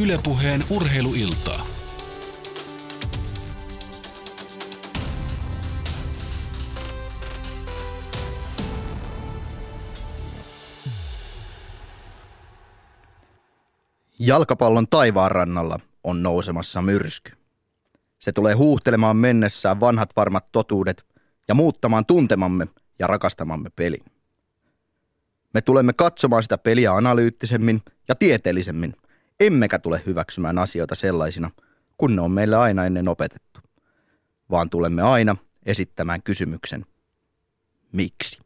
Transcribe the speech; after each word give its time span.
Ylepuheen 0.00 0.64
urheiluiltaa. 0.70 1.66
Jalkapallon 14.18 14.86
taivaanrannalla 14.90 15.80
on 16.04 16.22
nousemassa 16.22 16.82
myrsky. 16.82 17.32
Se 18.18 18.32
tulee 18.32 18.54
huuhtelemaan 18.54 19.16
mennessään 19.16 19.80
vanhat 19.80 20.10
varmat 20.16 20.52
totuudet 20.52 21.04
ja 21.48 21.54
muuttamaan 21.54 22.06
tuntemamme 22.06 22.66
ja 22.98 23.06
rakastamamme 23.06 23.70
pelin. 23.76 24.04
Me 25.54 25.60
tulemme 25.60 25.92
katsomaan 25.92 26.42
sitä 26.42 26.58
peliä 26.58 26.92
analyyttisemmin 26.92 27.82
ja 28.08 28.14
tieteellisemmin, 28.14 28.96
emmekä 29.40 29.78
tule 29.78 30.02
hyväksymään 30.06 30.58
asioita 30.58 30.94
sellaisina, 30.94 31.50
kun 31.98 32.16
ne 32.16 32.22
on 32.22 32.30
meille 32.30 32.56
aina 32.56 32.84
ennen 32.84 33.08
opetettu, 33.08 33.60
vaan 34.50 34.70
tulemme 34.70 35.02
aina 35.02 35.36
esittämään 35.66 36.22
kysymyksen, 36.22 36.86
miksi? 37.92 38.40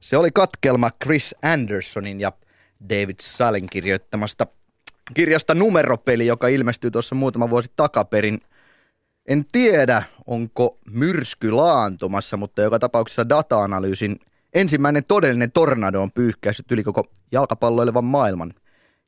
Se 0.00 0.16
oli 0.16 0.30
katkelma 0.30 0.90
Chris 1.04 1.34
Andersonin 1.42 2.20
ja 2.20 2.32
David 2.88 3.16
Salin 3.20 3.66
kirjoittamasta 3.70 4.46
kirjasta 5.14 5.54
Numeropeli, 5.54 6.26
joka 6.26 6.48
ilmestyi 6.48 6.90
tuossa 6.90 7.14
muutama 7.14 7.50
vuosi 7.50 7.72
takaperin. 7.76 8.40
En 9.26 9.44
tiedä, 9.52 10.02
onko 10.26 10.78
myrsky 10.90 11.50
laantumassa, 11.50 12.36
mutta 12.36 12.62
joka 12.62 12.78
tapauksessa 12.78 13.28
data-analyysin 13.28 14.20
ensimmäinen 14.54 15.04
todellinen 15.04 15.52
tornado 15.52 16.02
on 16.02 16.12
pyyhkäissyt 16.12 16.72
yli 16.72 16.82
koko 16.82 17.04
jalkapalloilevan 17.32 18.04
maailman, 18.04 18.54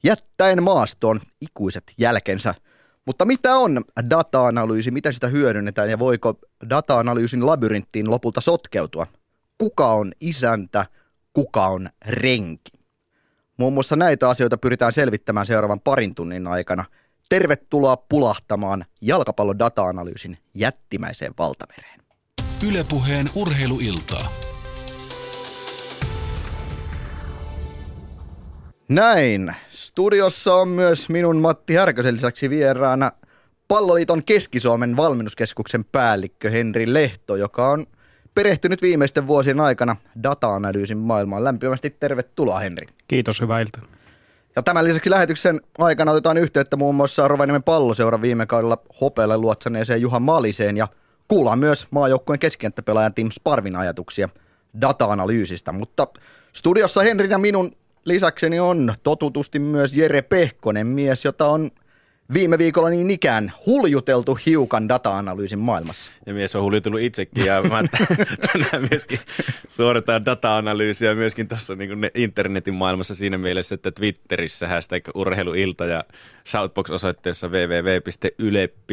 jättäen 0.05 0.63
maastoon 0.63 1.21
ikuiset 1.41 1.93
jälkensä. 1.99 2.55
Mutta 3.07 3.25
mitä 3.25 3.57
on 3.57 3.85
data-analyysi, 4.11 4.91
miten 4.91 5.15
sitä 5.15 5.29
hyödynnetään 5.29 5.91
ja 5.91 5.99
voiko 5.99 6.39
data-analyysin 6.71 7.47
labyrinttiin 7.47 8.11
lopulta 8.11 8.41
sotkeutua? 8.41 9.07
Kuka 9.59 9.89
on 9.89 10.13
isäntä, 10.21 10.87
kuka 11.33 11.67
on 11.67 11.89
renki? 12.07 12.73
Muun 13.57 13.73
muassa 13.73 13.97
näitä 13.97 14.29
asioita 14.29 14.59
pyritään 14.59 14.93
selvittämään 14.93 15.47
seuraavan 15.47 15.81
parin 15.81 16.15
tunnin 16.15 16.47
aikana. 16.47 16.85
Tervetuloa 17.29 17.97
pulahtamaan 17.97 18.85
jalkapallon 19.01 19.59
data-analyysin 19.59 20.39
jättimäiseen 20.55 21.35
valtamereen. 21.39 22.01
Ylepuheen 22.69 23.31
urheiluiltaa. 23.37 24.52
Näin. 28.95 29.55
Studiossa 29.71 30.55
on 30.55 30.69
myös 30.69 31.09
minun 31.09 31.37
Matti 31.37 31.75
Härkösen 31.75 32.15
lisäksi 32.15 32.51
vieraana 32.51 33.13
Palloliiton 33.69 34.25
Keski-Suomen 34.25 34.97
valmennuskeskuksen 34.97 35.85
päällikkö 35.85 36.51
Henri 36.51 36.93
Lehto, 36.93 37.37
joka 37.37 37.69
on 37.69 37.87
perehtynyt 38.35 38.83
viimeisten 38.83 39.27
vuosien 39.27 39.61
aikana 39.61 39.97
data-analyysin 40.23 40.99
maailmaan. 40.99 41.45
Lämpimästi 41.45 41.91
tervetuloa 41.91 42.59
Henri. 42.59 42.87
Kiitos, 43.09 43.41
hyvää 43.41 43.61
iltaa. 43.61 43.83
Ja 44.57 44.63
tämän 44.63 44.85
lisäksi 44.85 45.11
lähetyksen 45.11 45.61
aikana 45.79 46.13
otetaan 46.13 46.37
yhteyttä 46.37 46.77
muun 46.77 46.95
muassa 46.95 47.29
Rovaniemen 47.29 47.63
palloseura 47.63 48.23
viime 48.23 48.47
kaudella 48.47 48.79
hopealle 49.01 49.37
luotsaneeseen 49.37 50.01
Juha 50.01 50.21
Maliseen 50.21 50.77
ja 50.77 50.89
kuullaan 51.29 51.59
myös 51.59 51.87
maajoukkueen 51.91 52.39
keskikenttäpelaajan 52.39 53.15
Tim 53.15 53.31
Sparvin 53.31 53.77
ajatuksia 53.77 54.29
data-analyysistä. 54.81 55.73
Mutta 55.73 56.07
studiossa 56.53 57.03
Henrin 57.03 57.31
ja 57.31 57.39
minun 57.39 57.73
lisäkseni 58.05 58.61
on 58.61 58.95
totutusti 59.03 59.59
myös 59.59 59.97
Jere 59.97 60.23
Pehkonen, 60.23 60.87
mies, 60.87 61.25
jota 61.25 61.49
on 61.49 61.71
viime 62.35 62.59
viikolla 62.59 62.89
niin 62.89 63.11
ikään 63.11 63.53
huljuteltu 63.67 64.39
hiukan 64.47 64.89
data-analyysin 64.89 65.59
maailmassa. 65.59 66.13
Ja 66.27 66.35
mies 66.35 66.57
on 66.57 66.63
huljutellut 66.63 67.01
itsekin 67.01 67.47
ja 67.47 67.63
mä 67.63 67.83
tänään 68.53 68.89
myöskin 68.91 69.19
suoritetaan 69.69 70.25
data-analyysiä 70.25 71.15
myöskin 71.15 71.49
tuossa 71.49 71.75
niin 71.75 72.11
internetin 72.15 72.75
maailmassa 72.75 73.15
siinä 73.15 73.39
mielessä, 73.39 73.75
että 73.75 73.91
Twitterissä 73.91 74.69
hashtag 74.69 75.09
urheiluilta 75.15 75.87
ja 75.87 76.05
Shoutbox-osoitteessa 76.49 77.49
www.yle.fi 77.49 78.93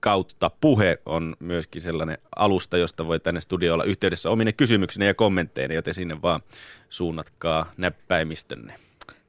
kautta 0.00 0.50
puhe 0.60 0.98
on 1.06 1.36
myöskin 1.38 1.82
sellainen 1.82 2.18
alusta, 2.36 2.76
josta 2.76 3.06
voi 3.06 3.20
tänne 3.20 3.40
studiolla 3.40 3.84
yhteydessä 3.84 4.30
omine 4.30 4.52
kysymyksineen 4.52 5.08
ja 5.08 5.14
kommentteina, 5.14 5.74
joten 5.74 5.94
sinne 5.94 6.22
vaan 6.22 6.40
suunnatkaa 6.88 7.72
näppäimistönne. 7.76 8.74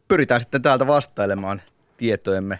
Pyritään 0.07 0.41
sitten 0.41 0.61
täältä 0.61 0.87
vastailemaan 0.87 1.61
tietojemme 1.97 2.59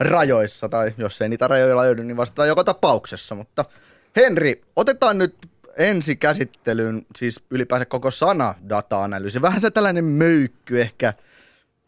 rajoissa, 0.00 0.68
tai 0.68 0.92
jos 0.98 1.22
ei 1.22 1.28
niitä 1.28 1.48
rajoja 1.48 1.76
löydy, 1.76 2.04
niin 2.04 2.16
vastataan 2.16 2.48
joka 2.48 2.64
tapauksessa. 2.64 3.34
Mutta 3.34 3.64
Henri, 4.16 4.62
otetaan 4.76 5.18
nyt 5.18 5.34
ensi 5.76 6.16
käsittelyyn, 6.16 7.06
siis 7.16 7.40
ylipäänsä 7.50 7.84
koko 7.84 8.10
sana 8.10 8.54
data-analyysi. 8.68 9.42
Vähän 9.42 9.60
se 9.60 9.70
tällainen 9.70 10.04
möykky 10.04 10.80
ehkä, 10.80 11.14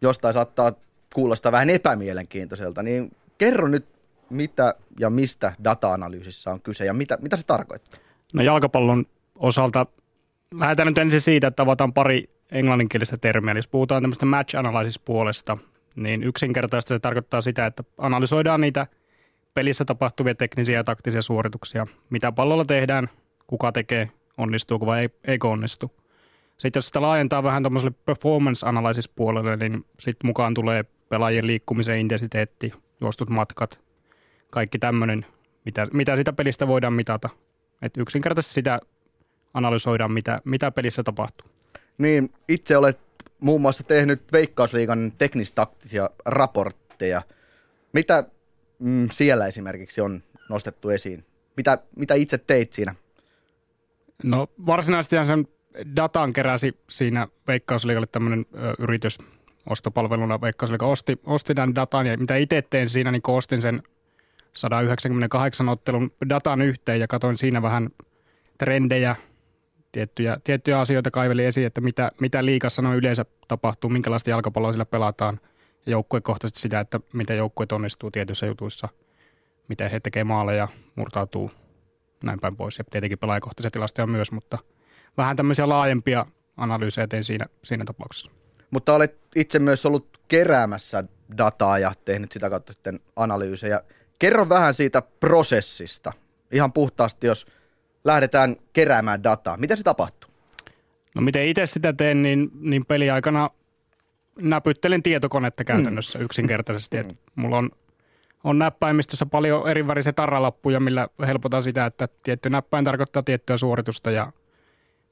jostain 0.03 0.35
saattaa 0.35 0.73
kuulostaa 1.15 1.53
vähän 1.53 1.71
epämielenkiintoiselta, 1.71 2.83
niin 2.83 3.17
kerro 3.39 3.69
nyt, 3.69 3.87
mitä 4.31 4.75
ja 5.01 5.11
mistä 5.11 5.53
data-analyysissä 5.65 6.51
on 6.51 6.61
kyse 6.61 6.85
ja 6.85 6.95
mitä, 6.95 7.19
mitä 7.23 7.37
se 7.37 7.47
tarkoittaa? 7.47 8.01
No 8.35 8.43
jalkapallon 8.43 9.07
osalta 9.35 9.87
lähdetään 10.55 10.89
nyt 10.89 10.99
ensin 10.99 11.21
siitä, 11.21 11.47
että 11.47 11.63
avataan 11.63 11.93
pari 11.93 12.31
englanninkielistä 12.53 13.17
termiä. 13.17 13.53
Eli 13.53 13.59
jos 13.59 13.69
puhutaan 13.69 14.03
tämmöistä 14.03 14.27
match 14.27 14.57
analysis 14.57 14.99
puolesta, 14.99 15.59
niin 15.97 16.23
yksinkertaisesti 16.23 16.95
se 16.95 16.99
tarkoittaa 16.99 17.41
sitä, 17.41 17.67
että 17.67 17.85
analysoidaan 17.99 18.61
niitä 18.61 18.87
pelissä 19.55 19.85
tapahtuvia 19.85 20.35
teknisiä 20.35 20.77
ja 20.77 20.85
taktisia 20.85 21.23
suorituksia, 21.23 21.87
mitä 22.11 22.33
pallolla 22.33 22.65
tehdään, 22.65 23.09
kuka 23.47 23.73
tekee, 23.73 24.11
onnistuuko 24.39 24.87
vai 24.87 25.01
ei, 25.01 25.09
eikö 25.25 25.49
onnistu. 25.49 25.93
Sitten 26.57 26.79
jos 26.79 26.87
sitä 26.87 27.03
laajentaa 27.03 27.43
vähän 27.43 27.63
tuommoiselle 27.63 27.95
performance 28.05 28.67
analysis 28.69 29.09
puolelle, 29.09 29.57
niin 29.57 29.85
sitten 29.99 30.29
mukaan 30.29 30.55
tulee 30.55 30.85
pelaajien 31.09 31.47
liikkumisen 31.47 31.99
intensiteetti, 31.99 32.73
juostut 33.01 33.31
matkat, 33.31 33.81
kaikki 34.51 34.79
tämmöinen, 34.79 35.27
mitä, 35.65 35.87
mitä 35.93 36.17
sitä 36.17 36.33
pelistä 36.33 36.67
voidaan 36.67 36.93
mitata. 36.93 37.29
Et 37.83 37.97
yksinkertaisesti 37.97 38.55
sitä 38.55 38.81
analysoidaan, 39.55 40.13
mitä, 40.13 40.41
mitä 40.45 40.71
pelissä 40.71 41.03
tapahtuu. 41.03 41.49
Niin, 41.99 42.33
itse 42.49 42.77
olet 42.77 42.99
muun 43.41 43.61
muassa 43.61 43.85
tehnyt 43.85 44.33
Veikkausliigan 44.33 45.13
teknistaktisia 45.19 46.11
raportteja. 46.25 47.23
Mitä 47.93 48.25
mm, 48.79 49.09
siellä 49.13 49.47
esimerkiksi 49.47 50.01
on 50.01 50.23
nostettu 50.49 50.91
esiin? 50.91 51.25
Mitä, 51.57 51.79
mitä 51.97 52.15
itse 52.15 52.39
teit 52.39 52.73
siinä? 52.73 52.95
No 54.25 54.47
varsinaisesti 54.67 55.25
sen 55.25 55.49
datan 55.97 56.33
keräsi 56.33 56.79
siinä 56.89 57.29
Veikkausliigalle 57.47 58.07
tämmöinen 58.07 58.47
ö, 58.55 58.75
yritys 58.79 59.19
ostopalveluna. 59.71 60.41
Veikkausliiga 60.41 60.87
osti, 60.87 61.21
osti 61.27 61.55
tämän 61.55 61.75
datan 61.75 62.07
ja 62.07 62.19
mitä 62.19 62.37
itse 62.37 62.63
tein 62.63 62.89
siinä, 62.89 63.13
niin 63.13 63.23
koostin 63.23 63.63
sen 63.63 63.83
198 64.61 65.69
ottelun 65.69 66.13
datan 66.29 66.63
yhteen 66.63 67.01
ja 67.01 67.09
katsoin 67.09 67.37
siinä 67.37 67.63
vähän 67.63 67.89
trendejä, 68.59 69.17
tiettyjä, 69.93 70.37
tiettyjä 70.45 70.81
asioita 70.81 71.11
kaiveli 71.11 71.45
esiin, 71.45 71.67
että 71.67 71.81
mitä, 71.81 72.13
mitä 72.21 72.45
liikassa 72.45 72.83
noin 72.83 72.99
yleensä 72.99 73.25
tapahtuu, 73.49 73.91
minkälaista 73.91 74.31
jalkapalloa 74.31 74.73
sillä 74.73 74.85
pelataan 74.85 75.41
ja 75.87 75.91
joukkuekohtaisesti 75.93 76.61
sitä, 76.61 76.81
että 76.81 77.01
miten 77.13 77.37
joukkueet 77.37 77.73
onnistuu 77.73 78.11
tietyissä 78.11 78.47
jutuissa, 78.47 78.89
miten 79.69 79.91
he 79.91 80.01
tekee 80.01 80.25
maaleja, 80.25 80.69
murtautuu 80.97 81.51
näin 82.23 82.41
päin 82.41 82.57
pois. 82.57 82.79
Ja 82.79 82.85
tietenkin 82.91 83.19
pelaajakohtaisia 83.19 83.71
tilastoja 83.71 84.07
myös, 84.07 84.33
mutta 84.33 84.59
vähän 85.17 85.37
tämmöisiä 85.37 85.69
laajempia 85.69 86.27
analyysejä 86.57 87.07
tein 87.07 87.25
siinä, 87.25 87.47
siinä 87.65 87.85
tapauksessa. 87.85 88.31
Mutta 88.71 88.95
olet 88.95 89.19
itse 89.37 89.59
myös 89.59 89.87
ollut 89.87 90.21
keräämässä 90.29 91.05
dataa 91.39 91.79
ja 91.79 91.93
tehnyt 92.05 92.33
sitä 92.33 92.51
kautta 92.51 92.73
sitten 92.73 93.01
analyysejä. 93.17 93.83
Kerro 94.19 94.49
vähän 94.49 94.75
siitä 94.75 95.03
prosessista. 95.21 96.13
Ihan 96.53 96.73
puhtaasti, 96.73 97.27
jos 97.27 97.47
lähdetään 98.05 98.57
keräämään 98.73 99.23
dataa. 99.23 99.57
Miten 99.57 99.77
se 99.77 99.85
tapahtuu? 99.85 100.31
No 101.15 101.23
miten 101.23 101.49
itse 101.49 101.67
sitä 101.67 101.93
teen, 101.93 102.23
niin, 102.23 102.51
niin 102.61 102.87
peliaikana 102.87 103.51
näpyttelen 104.39 105.03
tietokonetta 105.03 105.65
käytännössä 105.65 106.19
mm. 106.19 106.25
yksinkertaisesti. 106.25 107.03
Mm. 107.03 107.17
mulla 107.35 107.59
on, 107.59 107.71
on 108.45 108.59
näppäimistössä 108.59 109.27
paljon 109.27 109.69
erivärisiä 109.69 110.13
tarralappuja, 110.13 110.81
millä 110.81 111.09
helpotaan 111.27 111.63
sitä, 111.63 111.87
että 111.87 112.09
tietty 112.23 112.51
näppäin 112.51 112.85
tarkoittaa 112.85 113.23
tiettyä 113.23 113.57
suoritusta 113.57 114.11
ja 114.11 114.33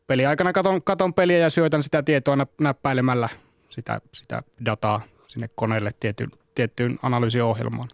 peliaikana 0.07 0.53
katon, 0.53 0.83
katon 0.83 1.15
peliä 1.15 1.39
ja 1.39 1.51
syötän 1.51 1.83
sitä 1.83 2.03
tietoa 2.03 2.37
näppäilemällä 2.61 3.29
sitä, 3.69 4.01
sitä 4.13 4.43
dataa 4.65 5.01
sinne 5.27 5.51
koneelle 5.55 5.91
tiettyyn, 6.01 6.31
tiettyyn 6.55 6.99
analyysiohjelmaan. 7.03 7.89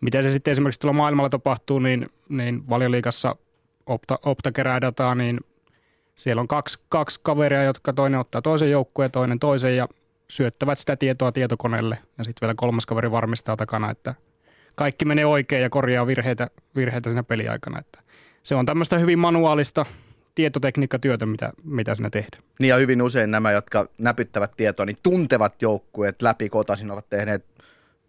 Miten 0.00 0.22
se 0.22 0.30
sitten 0.30 0.52
esimerkiksi 0.52 0.80
tuolla 0.80 0.96
maailmalla 0.96 1.30
tapahtuu, 1.30 1.78
niin, 1.78 2.06
niin 2.28 2.68
valioliikassa 2.68 3.36
Opta, 3.86 4.18
Opta 4.24 4.52
kerää 4.52 4.80
dataa, 4.80 5.14
niin 5.14 5.40
siellä 6.14 6.40
on 6.40 6.48
kaksi, 6.48 6.78
kaksi 6.88 7.20
kaveria, 7.22 7.62
jotka 7.62 7.92
toinen 7.92 8.20
ottaa 8.20 8.42
toisen 8.42 8.70
joukkueen 8.70 9.04
ja 9.06 9.10
toinen 9.10 9.38
toisen 9.38 9.76
ja 9.76 9.88
syöttävät 10.28 10.78
sitä 10.78 10.96
tietoa 10.96 11.32
tietokoneelle 11.32 11.98
ja 12.18 12.24
sitten 12.24 12.40
vielä 12.46 12.54
kolmas 12.56 12.86
kaveri 12.86 13.10
varmistaa 13.10 13.56
takana, 13.56 13.90
että 13.90 14.14
kaikki 14.74 15.04
menee 15.04 15.26
oikein 15.26 15.62
ja 15.62 15.70
korjaa 15.70 16.06
virheitä, 16.06 16.50
virheitä 16.76 17.10
siinä 17.10 17.22
peliaikana. 17.22 17.78
Että 17.78 18.00
se 18.42 18.54
on 18.54 18.66
tämmöistä 18.66 18.98
hyvin 18.98 19.18
manuaalista 19.18 19.86
tietotekniikkatyötä, 20.34 21.26
mitä, 21.26 21.52
mitä 21.64 21.94
siinä 21.94 22.10
tehdään. 22.10 22.42
Niin 22.58 22.68
ja 22.68 22.76
hyvin 22.76 23.02
usein 23.02 23.30
nämä, 23.30 23.52
jotka 23.52 23.88
näpyttävät 23.98 24.52
tietoa, 24.56 24.86
niin 24.86 24.98
tuntevat 25.02 25.62
joukkueet 25.62 26.22
läpi 26.22 26.48
kotasin, 26.48 26.90
ovat 26.90 27.08
tehneet 27.10 27.44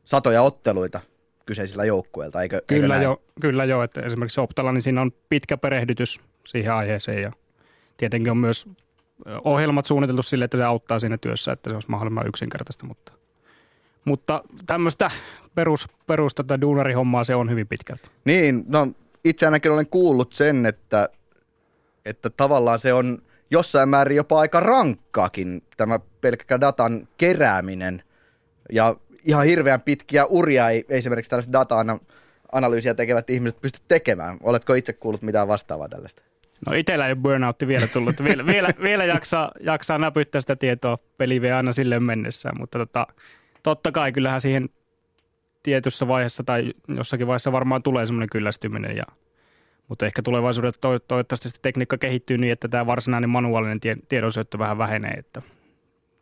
satoja 0.06 0.42
otteluita 0.42 1.00
kyseisillä 1.46 1.86
joukkueilta, 1.86 2.42
eikö, 2.42 2.62
Kyllä 2.68 2.96
eikö 2.96 3.04
jo, 3.04 3.22
kyllä 3.42 3.66
jo, 3.66 3.84
että 3.84 4.02
esimerkiksi 4.02 4.42
Optalla, 4.42 4.72
niin 4.72 4.82
siinä 4.82 5.02
on 5.02 5.12
pitkä 5.30 5.58
perehdytys 5.58 6.22
siihen 6.46 6.74
aiheeseen 6.74 7.22
ja 7.22 7.32
tietenkin 7.98 8.32
on 8.32 8.38
myös 8.38 8.66
ohjelmat 9.44 9.86
suunniteltu 9.86 10.24
sille, 10.24 10.46
että 10.46 10.58
se 10.58 10.64
auttaa 10.64 11.00
siinä 11.00 11.18
työssä, 11.18 11.52
että 11.52 11.70
se 11.70 11.74
olisi 11.74 11.90
mahdollisimman 11.90 12.28
yksinkertaista, 12.28 12.86
mutta, 12.86 13.12
mutta 14.06 14.44
tämmöistä 14.66 15.12
perus, 15.56 15.88
perus 16.08 16.36
tätä 16.36 16.62
duunarihommaa 16.62 17.24
se 17.24 17.36
on 17.36 17.50
hyvin 17.50 17.68
pitkälti. 17.68 18.10
Niin, 18.26 18.64
no 18.68 18.88
itse 19.26 19.46
ainakin 19.46 19.72
olen 19.72 19.88
kuullut 19.88 20.34
sen, 20.34 20.66
että, 20.66 21.10
että 22.06 22.30
tavallaan 22.30 22.80
se 22.80 22.94
on 22.94 23.18
jossain 23.52 23.90
määrin 23.90 24.18
jopa 24.18 24.40
aika 24.40 24.60
rankkaakin 24.60 25.64
tämä 25.78 26.00
pelkkä 26.22 26.62
datan 26.62 27.08
kerääminen 27.18 28.04
ja 28.72 28.96
ihan 29.26 29.46
hirveän 29.46 29.82
pitkiä 29.82 30.26
uria 30.26 30.70
ei 30.70 30.86
esimerkiksi 30.90 31.30
tällaista 31.30 31.54
data-analyysiä 31.54 32.94
tekevät 32.94 33.30
ihmiset 33.30 33.62
pysty 33.62 33.80
tekemään. 33.88 34.38
Oletko 34.44 34.74
itse 34.74 34.94
kuullut 34.94 35.22
mitään 35.22 35.48
vastaavaa 35.48 35.90
tällaista? 35.90 36.22
No 36.66 36.74
itsellä 36.74 37.08
ei 37.08 37.16
burnoutti 37.16 37.68
vielä 37.68 37.88
tullut. 37.88 38.24
Vielä, 38.24 38.46
vielä, 38.46 38.70
vielä 38.82 39.06
jaksaa, 39.06 39.52
jaksaa 39.60 39.98
näpyttää 39.98 40.42
sitä 40.42 40.56
tietoa. 40.56 40.98
Peli 41.18 41.42
vie 41.42 41.54
aina 41.54 41.72
silleen 41.72 42.04
mennessään, 42.04 42.60
mutta 42.60 42.80
tota, 42.80 43.08
totta 43.64 43.92
kai 43.92 44.12
kyllähän 44.12 44.42
siihen 44.42 44.70
tietyssä 45.64 46.08
vaiheessa 46.08 46.44
tai 46.44 46.74
jossakin 46.88 47.28
vaiheessa 47.28 47.52
varmaan 47.52 47.84
tulee 47.84 48.06
semmoinen 48.06 48.30
kyllästyminen. 48.30 48.98
Ja, 48.98 49.04
mutta 49.88 50.06
ehkä 50.06 50.22
tulevaisuudessa 50.22 50.82
to, 50.82 51.00
toivottavasti 51.00 51.50
tekniikka 51.62 51.98
kehittyy 51.98 52.38
niin, 52.38 52.54
että 52.54 52.68
tämä 52.68 52.86
varsinainen 52.86 53.30
manuaalinen 53.30 53.80
tie, 53.80 53.98
tiedonsyöttö 54.10 54.60
vähän 54.60 54.78
vähenee. 54.78 55.12
Että 55.12 55.42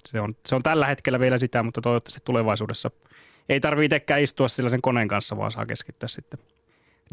se, 0.06 0.22
on, 0.22 0.36
se 0.46 0.56
on 0.56 0.63
tällä 0.63 0.88
hetkellä 0.88 1.19
vielä 1.19 1.38
sitä, 1.38 1.63
mutta 1.63 1.81
toivottavasti 1.81 2.22
tulevaisuudessa 2.25 2.92
ei 3.50 3.60
tarvitse 3.60 3.86
itsekään 3.86 4.22
istua 4.22 4.48
sillä 4.48 4.69
sen 4.69 4.81
koneen 4.81 5.07
kanssa, 5.07 5.38
vaan 5.38 5.51
saa 5.51 5.66
keskittyä 5.66 6.10
sitten 6.10 6.40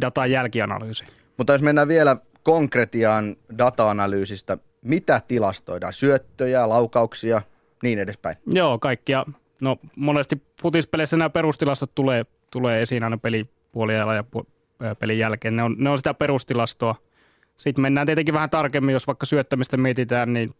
datan 0.01 0.31
jälkianalyysiin. 0.31 1.11
Mutta 1.37 1.53
jos 1.53 1.63
mennään 1.63 1.89
vielä 1.89 2.17
konkretiaan 2.43 3.37
data-analyysistä, 3.59 4.59
mitä 4.83 5.23
tilastoidaan? 5.29 5.93
Syöttöjä, 5.93 6.69
laukauksia, 6.69 7.43
niin 7.83 7.99
edespäin? 7.99 8.37
Joo, 8.47 8.79
kaikkia. 8.79 9.25
No 9.61 9.77
monesti 9.97 10.43
futispeleissä 10.63 11.17
nämä 11.17 11.31
perustilastot 11.31 11.95
tulee, 11.95 12.27
tulee 12.51 12.83
esiin 12.83 13.05
aina 13.05 13.19
pelipuoliajalla 13.19 14.15
ja 14.15 14.25
pelin 14.99 15.19
jälkeen. 15.19 15.57
Ne 15.57 15.63
on, 15.63 15.77
ne 15.79 15.91
on 15.91 15.99
sitä 15.99 16.15
perustilastoa. 16.15 16.95
Sitten 17.57 17.83
mennään 17.83 18.07
tietenkin 18.07 18.35
vähän 18.35 18.51
tarkemmin, 18.51 18.93
jos 18.93 19.07
vaikka 19.07 19.27
syöttämistä 19.27 19.77
mietitään, 19.77 20.33
niin 20.33 20.55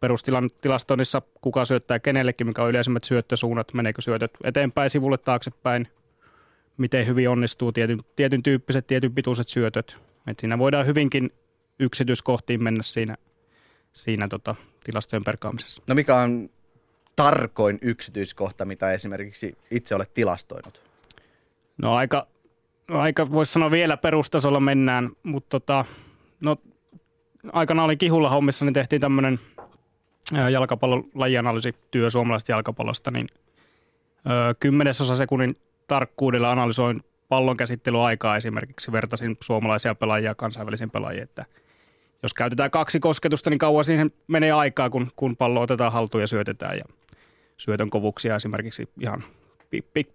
perustilastoinnissa 0.00 1.22
kuka 1.40 1.64
syöttää 1.64 1.98
kenellekin, 1.98 2.46
mikä 2.46 2.62
on 2.62 2.70
yleisimmät 2.70 3.04
syöttösuunnat, 3.04 3.74
meneekö 3.74 4.02
syötöt 4.02 4.30
eteenpäin, 4.44 4.90
sivulle, 4.90 5.18
taaksepäin, 5.18 5.88
miten 6.76 7.06
hyvin 7.06 7.30
onnistuu 7.30 7.72
tietyn, 7.72 7.98
tietyn 8.16 8.42
tyyppiset, 8.42 8.86
tietyn 8.86 9.14
pituiset 9.14 9.48
syötöt. 9.48 9.98
Et 10.26 10.38
siinä 10.38 10.58
voidaan 10.58 10.86
hyvinkin 10.86 11.30
yksityiskohtiin 11.78 12.62
mennä 12.62 12.82
siinä, 12.82 13.16
siinä 13.92 14.28
tota, 14.28 14.54
tilastojen 14.84 15.24
perkaamisessa. 15.24 15.82
No 15.86 15.94
mikä 15.94 16.16
on 16.16 16.50
tarkoin 17.16 17.78
yksityiskohta, 17.82 18.64
mitä 18.64 18.92
esimerkiksi 18.92 19.58
itse 19.70 19.94
olet 19.94 20.14
tilastoinut? 20.14 20.82
No 21.78 21.94
aika, 21.94 22.26
aika 22.88 23.30
voisi 23.30 23.52
sanoa 23.52 23.70
vielä 23.70 23.96
perustasolla 23.96 24.60
mennään, 24.60 25.10
mutta 25.22 25.60
tota, 25.60 25.84
no, 26.40 26.56
aikana 27.52 27.84
oli 27.84 27.96
kihulla 27.96 28.30
hommissa, 28.30 28.64
niin 28.64 28.74
tehtiin 28.74 29.00
tämmöinen 29.00 29.40
jalkapallon 30.50 31.04
lajianalyysityö 31.14 32.10
suomalaisesta 32.10 32.52
jalkapallosta, 32.52 33.10
niin 33.10 33.28
kymmenesosa 34.60 35.14
sekunnin 35.14 35.56
tarkkuudella 35.86 36.52
analysoin 36.52 37.04
pallon 37.28 37.56
käsittelyaikaa 37.56 38.36
esimerkiksi, 38.36 38.92
vertasin 38.92 39.36
suomalaisia 39.42 39.94
pelaajia 39.94 40.34
kansainvälisiin 40.34 40.90
pelaajiin, 40.90 41.22
että 41.22 41.44
jos 42.22 42.34
käytetään 42.34 42.70
kaksi 42.70 43.00
kosketusta, 43.00 43.50
niin 43.50 43.58
kauan 43.58 43.84
siihen 43.84 44.10
menee 44.26 44.52
aikaa, 44.52 44.90
kun, 44.90 45.10
kun 45.16 45.36
pallo 45.36 45.60
otetaan 45.60 45.92
haltuun 45.92 46.22
ja 46.22 46.26
syötetään 46.26 46.78
ja 46.78 46.84
syötön 47.56 47.90
kovuksia 47.90 48.36
esimerkiksi 48.36 48.88
ihan 49.00 49.24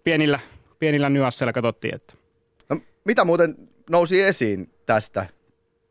pienillä, 0.04 0.40
pienillä 0.78 1.08
nyansseilla 1.08 1.52
katsottiin, 1.52 1.94
että 1.94 2.14
no, 2.68 2.80
mitä 3.04 3.24
muuten 3.24 3.56
nousi 3.90 4.22
esiin 4.22 4.70
tästä, 4.86 5.26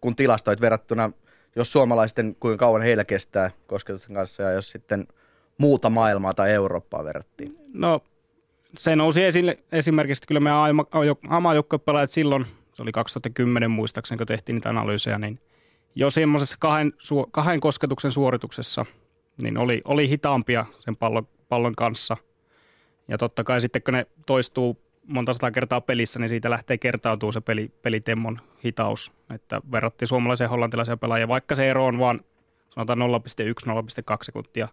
kun 0.02 0.16
tilastoit 0.16 0.62
verrattuna 0.62 1.12
jos 1.56 1.72
suomalaisten, 1.72 2.36
kuinka 2.40 2.66
kauan 2.66 2.82
heillä 2.82 3.06
kestää 3.06 3.52
kosketusten 3.68 4.16
kanssa 4.16 4.44
ja 4.44 4.52
jos 4.52 4.70
sitten 4.72 5.08
muuta 5.58 5.90
maailmaa 5.90 6.34
tai 6.34 6.52
Eurooppaa 6.52 7.04
verrattiin? 7.04 7.56
No 7.74 8.02
se 8.78 8.96
nousi 8.96 9.24
esille 9.24 9.60
esimerkiksi, 9.72 10.20
että 10.20 10.28
kyllä 10.28 10.40
meidän 10.40 10.58
pelaajat 11.86 12.12
silloin, 12.12 12.46
se 12.74 12.84
oli 12.84 12.92
2010 12.92 13.72
muistaakseni, 13.72 14.18
kun 14.18 14.28
tehtiin 14.28 14.54
niitä 14.54 14.70
analyysejä, 14.70 15.20
niin 15.20 15.40
jo 15.96 16.10
semmoisessa 16.10 16.58
kahden, 16.60 16.94
kahden 17.32 17.60
kosketuksen 17.60 18.12
suorituksessa 18.12 18.86
niin 19.38 19.58
oli, 19.58 19.82
oli 19.86 20.10
hitaampia 20.10 20.66
sen 20.80 20.96
pallon, 20.96 21.28
pallon 21.50 21.76
kanssa. 21.76 22.18
Ja 23.08 23.18
totta 23.18 23.44
kai 23.44 23.62
sitten 23.62 23.84
kun 23.84 23.94
ne 23.94 24.08
toistuu 24.26 24.78
monta 25.08 25.34
sataa 25.34 25.52
kertaa 25.52 25.82
pelissä, 25.82 26.20
niin 26.20 26.30
siitä 26.30 26.50
lähtee 26.50 26.78
kertautuu 26.78 27.32
se 27.32 27.42
peli, 27.42 27.72
pelitemmon 27.82 28.40
hitaus. 28.66 29.12
Että 29.34 29.62
verrattiin 29.72 30.08
suomalaiseen 30.08 30.50
hollantilaiseen 30.50 31.00
pelaajaan, 31.00 31.30
vaikka 31.30 31.56
se 31.56 31.70
ero 31.70 31.86
on 31.86 32.00
vaan 32.00 32.22
sanotaan 32.70 33.00
0,1-0,2 33.00 34.18
sekuntia 34.22 34.68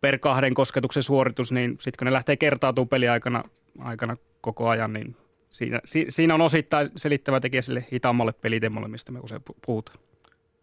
per 0.00 0.18
kahden 0.18 0.54
kosketuksen 0.54 1.02
suoritus, 1.02 1.52
niin 1.52 1.70
sitten 1.70 1.98
kun 1.98 2.04
ne 2.04 2.12
lähtee 2.12 2.36
kertautuu 2.36 2.86
peliaikana 2.86 3.44
aikana 3.78 4.16
koko 4.40 4.68
ajan, 4.68 4.92
niin 4.92 5.16
siinä, 5.50 5.80
si, 5.84 6.06
siinä 6.08 6.34
on 6.34 6.40
osittain 6.40 6.90
selittävä 6.96 7.40
tekijä 7.40 7.62
sille 7.62 7.86
hitaammalle 7.92 8.32
pelitemmolle, 8.32 8.88
mistä 8.88 9.12
me 9.12 9.20
usein 9.22 9.42
puhutaan. 9.66 9.98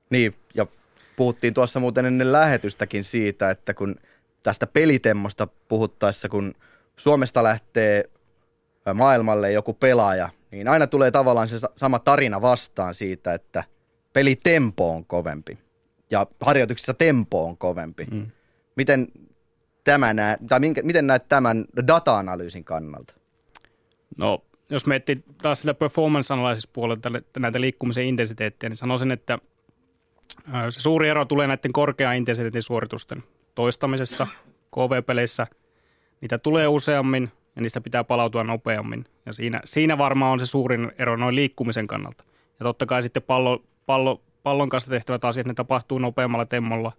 Niin, 0.10 0.36
ja 0.54 0.66
puhuttiin 1.16 1.54
tuossa 1.54 1.80
muuten 1.80 2.06
ennen 2.06 2.32
lähetystäkin 2.32 3.04
siitä, 3.04 3.50
että 3.50 3.74
kun 3.74 3.96
tästä 4.44 4.68
pelitemmosta 4.68 5.48
puhuttaessa, 5.68 6.30
kun 6.30 6.54
Suomesta 6.96 7.44
lähtee 7.44 8.10
maailmalle 8.94 9.52
joku 9.52 9.74
pelaaja, 9.74 10.30
niin 10.52 10.68
aina 10.68 10.88
tulee 10.88 11.12
tavallaan 11.12 11.48
se 11.48 11.58
sama 11.76 12.00
tarina 12.00 12.42
vastaan 12.42 12.96
siitä, 12.96 13.34
että 13.34 13.64
pelitempo 14.14 14.96
on 14.96 15.06
kovempi 15.06 15.58
ja 16.12 16.28
harjoituksissa 16.42 16.94
tempo 16.94 17.46
on 17.46 17.58
kovempi. 17.58 18.08
Mm. 18.12 18.32
Miten, 18.76 19.08
tämä 19.84 20.14
nää, 20.14 20.38
tai 20.50 20.60
minkä, 20.60 20.82
miten 20.84 21.08
näet 21.08 21.30
tämän 21.30 21.66
data-analyysin 21.88 22.64
kannalta? 22.64 23.16
No, 24.18 24.44
jos 24.70 24.86
miettii 24.86 25.24
taas 25.42 25.62
sitä 25.62 25.74
performance 25.74 26.34
analysis 26.34 26.68
puolelta 26.68 27.12
näitä 27.40 27.62
liikkumisen 27.62 28.06
intensiteettiä, 28.06 28.70
niin 28.70 28.78
sanoisin, 28.78 29.12
että 29.12 29.40
se 30.70 30.80
suuri 30.80 31.10
ero 31.10 31.26
tulee 31.26 31.48
näiden 31.48 31.74
korkean 31.74 32.16
intensiteetin 32.16 32.62
suoritusten 32.62 33.24
toistamisessa, 33.56 34.28
KV-peleissä. 34.72 35.48
Niitä 36.22 36.38
tulee 36.38 36.68
useammin, 36.68 37.32
ja 37.56 37.62
niistä 37.62 37.82
pitää 37.82 38.04
palautua 38.04 38.44
nopeammin. 38.44 39.06
Ja 39.26 39.34
siinä, 39.34 39.62
siinä 39.66 39.98
varmaan 39.98 40.32
on 40.32 40.40
se 40.40 40.46
suurin 40.46 40.92
ero 40.98 41.16
noin 41.16 41.36
liikkumisen 41.36 41.88
kannalta. 41.88 42.24
Ja 42.60 42.64
totta 42.64 42.86
kai 42.86 43.02
sitten 43.02 43.24
pallo, 43.24 43.64
pallo, 43.86 44.22
pallon 44.44 44.70
kanssa 44.70 44.92
tehtävät 44.92 45.26
asiat, 45.26 45.48
ne 45.48 45.54
tapahtuu 45.54 46.00
nopeammalla 46.00 46.46
temmolla. 46.46 46.92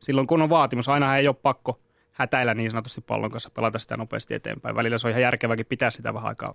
Silloin 0.00 0.26
kun 0.26 0.42
on 0.42 0.50
vaatimus, 0.50 0.88
aina 0.88 1.16
ei 1.16 1.28
ole 1.28 1.36
pakko 1.42 1.78
hätäillä 2.18 2.54
niin 2.54 2.70
sanotusti 2.70 3.00
pallon 3.00 3.30
kanssa, 3.30 3.50
pelata 3.50 3.78
sitä 3.78 3.96
nopeasti 3.96 4.34
eteenpäin. 4.34 4.76
Välillä 4.76 4.98
se 4.98 5.06
on 5.06 5.10
ihan 5.10 5.22
järkeväkin 5.22 5.66
pitää 5.66 5.90
sitä 5.90 6.14
vähän 6.14 6.28
aikaa. 6.28 6.54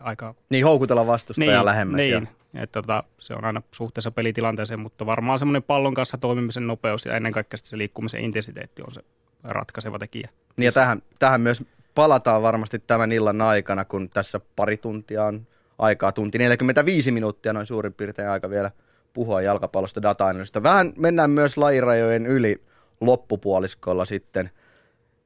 aikaa. 0.00 0.34
Niin, 0.50 0.64
houkutella 0.64 1.06
vastustajaa 1.06 1.60
niin, 1.60 1.66
lähemmäs. 1.66 1.96
Niin, 1.96 2.28
että 2.54 2.82
tota, 2.82 3.04
se 3.18 3.34
on 3.34 3.44
aina 3.44 3.62
suhteessa 3.70 4.10
pelitilanteeseen, 4.10 4.80
mutta 4.80 5.06
varmaan 5.06 5.38
semmoinen 5.38 5.62
pallon 5.62 5.94
kanssa 5.94 6.18
toimimisen 6.18 6.66
nopeus 6.66 7.04
ja 7.04 7.16
ennen 7.16 7.32
kaikkea 7.32 7.58
se 7.62 7.78
liikkumisen 7.78 8.20
intensiteetti 8.20 8.82
on 8.82 8.94
se 8.94 9.04
ratkaiseva 9.44 9.98
tekijä. 9.98 10.28
Niin 10.56 10.64
ja 10.64 10.72
tähän, 10.72 11.02
tähän 11.18 11.40
myös 11.40 11.64
palataan 11.94 12.42
varmasti 12.42 12.78
tämän 12.78 13.12
illan 13.12 13.40
aikana, 13.40 13.84
kun 13.84 14.10
tässä 14.10 14.40
pari 14.56 14.76
tuntia 14.76 15.24
on 15.24 15.46
aikaa, 15.78 16.12
tunti 16.12 16.38
45 16.38 17.12
minuuttia 17.12 17.52
noin 17.52 17.66
suurin 17.66 17.92
piirtein 17.92 18.28
aika 18.28 18.50
vielä 18.50 18.70
puhua 19.12 19.42
jalkapallosta 19.42 20.02
data 20.02 20.24
Vähän 20.62 20.92
mennään 20.96 21.30
myös 21.30 21.56
lajirajojen 21.56 22.26
yli 22.26 22.62
loppupuoliskolla 23.00 24.04
sitten 24.04 24.50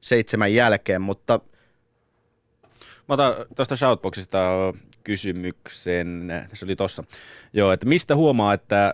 seitsemän 0.01 0.53
jälkeen, 0.53 1.01
mutta... 1.01 1.39
Mä 3.07 3.13
otan 3.13 3.33
tuosta 3.55 3.75
Shoutboxista 3.75 4.39
kysymyksen, 5.03 6.31
se 6.53 6.65
oli 6.65 6.75
tossa. 6.75 7.03
Joo, 7.53 7.71
että 7.71 7.85
mistä 7.85 8.15
huomaa, 8.15 8.53
että 8.53 8.93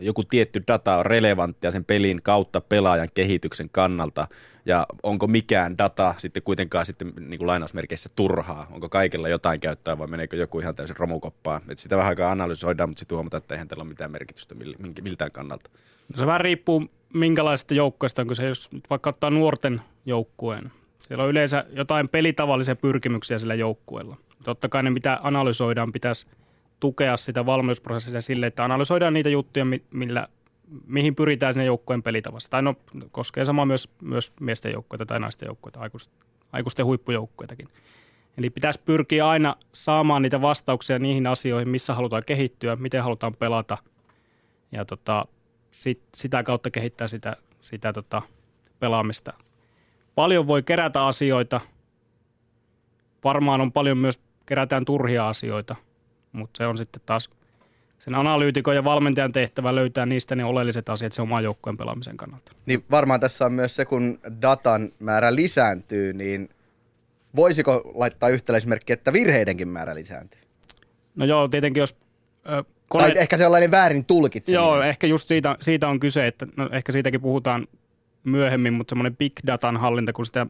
joku 0.00 0.24
tietty 0.24 0.62
data 0.68 0.96
on 0.96 1.06
relevanttia 1.06 1.70
sen 1.70 1.84
pelin 1.84 2.22
kautta 2.22 2.60
pelaajan 2.60 3.08
kehityksen 3.14 3.68
kannalta, 3.72 4.28
ja 4.66 4.86
onko 5.02 5.26
mikään 5.26 5.78
data 5.78 6.14
sitten 6.18 6.42
kuitenkaan 6.42 6.86
sitten 6.86 7.12
niin 7.20 7.38
kuin 7.38 7.46
lainausmerkeissä 7.46 8.08
turhaa, 8.16 8.66
onko 8.70 8.88
kaikilla 8.88 9.28
jotain 9.28 9.60
käyttöä 9.60 9.98
vai 9.98 10.06
meneekö 10.06 10.36
joku 10.36 10.60
ihan 10.60 10.74
täysin 10.74 10.96
romukoppaa. 10.96 11.60
Et 11.68 11.78
sitä 11.78 11.96
vähän 11.96 12.08
aikaa 12.08 12.32
analysoidaan, 12.32 12.88
mutta 12.88 12.98
sitten 12.98 13.16
huomataan, 13.16 13.38
että 13.38 13.54
eihän 13.54 13.68
tällä 13.68 13.82
ole 13.82 13.88
mitään 13.88 14.10
merkitystä 14.10 14.54
miltään 15.02 15.32
kannalta. 15.32 15.70
No 16.08 16.18
se 16.18 16.26
vähän 16.26 16.40
riippuu 16.40 16.90
minkälaisista 17.14 17.74
joukkoista 17.74 18.22
on 18.22 18.28
kyse, 18.28 18.48
jos 18.48 18.68
vaikka 18.90 19.10
ottaa 19.10 19.30
nuorten 19.30 19.80
joukkueen. 20.06 20.72
Siellä 21.02 21.24
on 21.24 21.30
yleensä 21.30 21.64
jotain 21.70 22.08
pelitavallisia 22.08 22.76
pyrkimyksiä 22.76 23.38
sillä 23.38 23.54
joukkueella. 23.54 24.16
Totta 24.44 24.68
kai 24.68 24.82
ne 24.82 24.90
mitä 24.90 25.18
analysoidaan 25.22 25.92
pitäisi 25.92 26.26
tukea 26.82 27.16
sitä 27.16 27.46
valmiusprosessia 27.46 28.20
sille, 28.20 28.46
että 28.46 28.64
analysoidaan 28.64 29.14
niitä 29.14 29.28
juttuja, 29.28 29.66
millä, 29.90 30.28
mihin 30.86 31.14
pyritään 31.14 31.52
sinne 31.52 31.64
joukkueen 31.64 32.02
pelitavassa. 32.02 32.50
Tai 32.50 32.62
no, 32.62 32.74
koskee 33.12 33.44
sama 33.44 33.66
myös, 33.66 33.90
myös 34.00 34.32
miesten 34.40 34.72
joukkueita 34.72 35.06
tai 35.06 35.20
naisten 35.20 35.46
joukkueita, 35.46 35.80
aikuisten, 35.80 36.14
aikuisten 36.52 36.86
huippujoukkueitakin. 36.86 37.68
Eli 38.38 38.50
pitäisi 38.50 38.80
pyrkiä 38.84 39.28
aina 39.28 39.56
saamaan 39.72 40.22
niitä 40.22 40.40
vastauksia 40.40 40.98
niihin 40.98 41.26
asioihin, 41.26 41.68
missä 41.68 41.94
halutaan 41.94 42.22
kehittyä, 42.26 42.76
miten 42.76 43.02
halutaan 43.02 43.34
pelata. 43.34 43.78
Ja 44.72 44.84
tota, 44.84 45.26
sit, 45.70 46.02
sitä 46.14 46.42
kautta 46.42 46.70
kehittää 46.70 47.08
sitä, 47.08 47.36
sitä 47.60 47.92
tota, 47.92 48.22
pelaamista. 48.80 49.32
Paljon 50.14 50.46
voi 50.46 50.62
kerätä 50.62 51.06
asioita. 51.06 51.60
Varmaan 53.24 53.60
on 53.60 53.72
paljon 53.72 53.98
myös, 53.98 54.20
kerätään 54.46 54.84
turhia 54.84 55.28
asioita, 55.28 55.76
mutta 56.32 56.58
se 56.58 56.66
on 56.66 56.78
sitten 56.78 57.02
taas 57.06 57.30
sen 57.98 58.14
analyytikon 58.14 58.74
ja 58.74 58.84
valmentajan 58.84 59.32
tehtävä 59.32 59.74
löytää 59.74 60.06
niistä 60.06 60.34
ne 60.34 60.44
oleelliset 60.44 60.88
asiat 60.88 61.12
se 61.12 61.22
oman 61.22 61.44
joukkueen 61.44 61.76
pelaamisen 61.76 62.16
kannalta. 62.16 62.52
Niin 62.66 62.84
varmaan 62.90 63.20
tässä 63.20 63.46
on 63.46 63.52
myös 63.52 63.76
se, 63.76 63.84
kun 63.84 64.18
datan 64.42 64.92
määrä 64.98 65.34
lisääntyy, 65.34 66.12
niin 66.12 66.48
voisiko 67.36 67.92
laittaa 67.94 68.28
yhtäläismerkki, 68.28 68.92
että 68.92 69.12
virheidenkin 69.12 69.68
määrä 69.68 69.94
lisääntyy? 69.94 70.40
No 71.16 71.24
joo, 71.24 71.48
tietenkin 71.48 71.80
jos 71.80 71.96
Kone... 72.88 73.04
Tai 73.04 73.18
ehkä 73.18 73.36
sellainen 73.36 73.70
väärin 73.70 74.04
tulkitseminen. 74.04 74.64
Joo, 74.64 74.82
ehkä 74.82 75.06
just 75.06 75.28
siitä, 75.28 75.56
siitä 75.60 75.88
on 75.88 76.00
kyse, 76.00 76.26
että 76.26 76.46
no 76.56 76.68
ehkä 76.72 76.92
siitäkin 76.92 77.20
puhutaan 77.20 77.66
myöhemmin, 78.24 78.72
mutta 78.72 78.92
semmoinen 78.92 79.16
big 79.16 79.32
datan 79.46 79.76
hallinta, 79.76 80.12
kun 80.12 80.26
sitä 80.26 80.46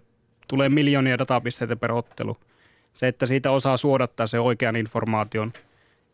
tulee 0.49 0.69
miljoonia 0.69 1.19
datapisteitä 1.19 1.77
per 1.77 1.93
ottelu. 1.93 2.37
Se, 2.93 3.09
että 3.09 3.27
siitä 3.27 3.51
osaa 3.51 3.77
suodattaa 3.77 4.27
se 4.27 4.41
oikean 4.41 4.77
informaation 4.77 5.53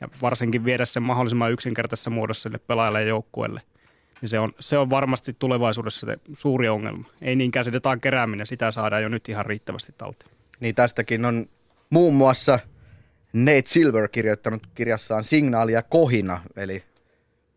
ja 0.00 0.08
varsinkin 0.22 0.64
viedä 0.64 0.84
sen 0.84 1.02
mahdollisimman 1.02 1.52
yksinkertaisessa 1.52 2.10
muodossa 2.10 2.42
sille 2.42 2.58
pelaajalle 2.58 3.02
ja 3.02 3.08
joukkueelle, 3.08 3.62
niin 4.20 4.28
se 4.28 4.38
on, 4.38 4.52
se 4.60 4.78
on 4.78 4.90
varmasti 4.90 5.36
tulevaisuudessa 5.38 6.06
se 6.06 6.18
suuri 6.38 6.68
ongelma. 6.68 7.04
Ei 7.22 7.36
niinkään 7.36 7.64
se 7.64 7.72
datan 7.72 8.00
kerääminen, 8.00 8.46
sitä 8.46 8.70
saadaan 8.70 9.02
jo 9.02 9.08
nyt 9.08 9.28
ihan 9.28 9.46
riittävästi 9.46 9.94
talteen. 9.98 10.30
Niin 10.60 10.74
tästäkin 10.74 11.24
on 11.24 11.46
muun 11.90 12.14
muassa– 12.14 12.58
Nate 13.32 13.62
Silver 13.66 14.08
kirjoittanut 14.08 14.62
kirjassaan 14.74 15.24
Signaali 15.24 15.72
ja 15.72 15.82
kohina, 15.82 16.42
eli 16.56 16.82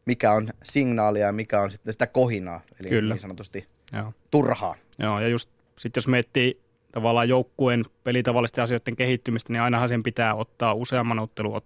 mikä 0.06 0.32
on 0.32 0.50
signaalia 0.64 1.26
ja 1.26 1.32
mikä 1.32 1.62
on 1.62 1.72
sitten 1.72 1.94
sitä 1.94 2.08
kohinaa, 2.08 2.62
eli 2.80 2.90
Kyllä. 2.90 3.14
niin 3.14 3.22
sanotusti 3.22 3.68
Joo. 3.94 4.14
turhaa. 4.32 4.76
Joo, 5.00 5.20
ja 5.20 5.28
just 5.28 5.50
sitten 5.78 6.02
jos 6.02 6.08
miettii 6.08 6.62
tavallaan 6.92 7.30
joukkueen 7.30 7.86
pelitavallisten 8.04 8.64
asioiden 8.64 8.96
kehittymistä, 8.96 9.54
niin 9.54 9.62
ainahan 9.62 9.90
sen 9.90 10.04
pitää 10.04 10.36
ottaa 10.36 10.74
useamman 10.74 11.20
ottelun 11.20 11.62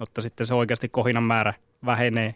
jotta 0.00 0.20
sitten 0.20 0.46
se 0.46 0.54
oikeasti 0.54 0.88
kohinan 0.88 1.22
määrä 1.22 1.54
vähenee. 1.84 2.34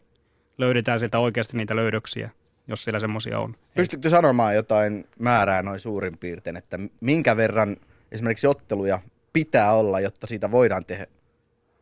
Löydetään 0.59 0.99
sieltä 0.99 1.19
oikeasti 1.19 1.57
niitä 1.57 1.77
löydöksiä, 1.77 2.31
jos 2.69 2.85
siellä 2.85 3.01
semmoisia 3.01 3.39
on. 3.39 3.55
Pystytkö 3.75 4.11
sanomaan 4.11 4.55
jotain 4.55 5.07
määrää 5.19 5.63
noin 5.63 5.81
suurin 5.81 6.19
piirtein, 6.19 6.57
että 6.57 6.79
minkä 7.01 7.37
verran 7.37 7.77
esimerkiksi 8.13 8.47
otteluja 8.47 8.99
pitää 9.33 9.73
olla, 9.73 10.01
jotta 10.01 10.27
siitä 10.27 10.51
voidaan 10.51 10.85
tehdä 10.85 11.07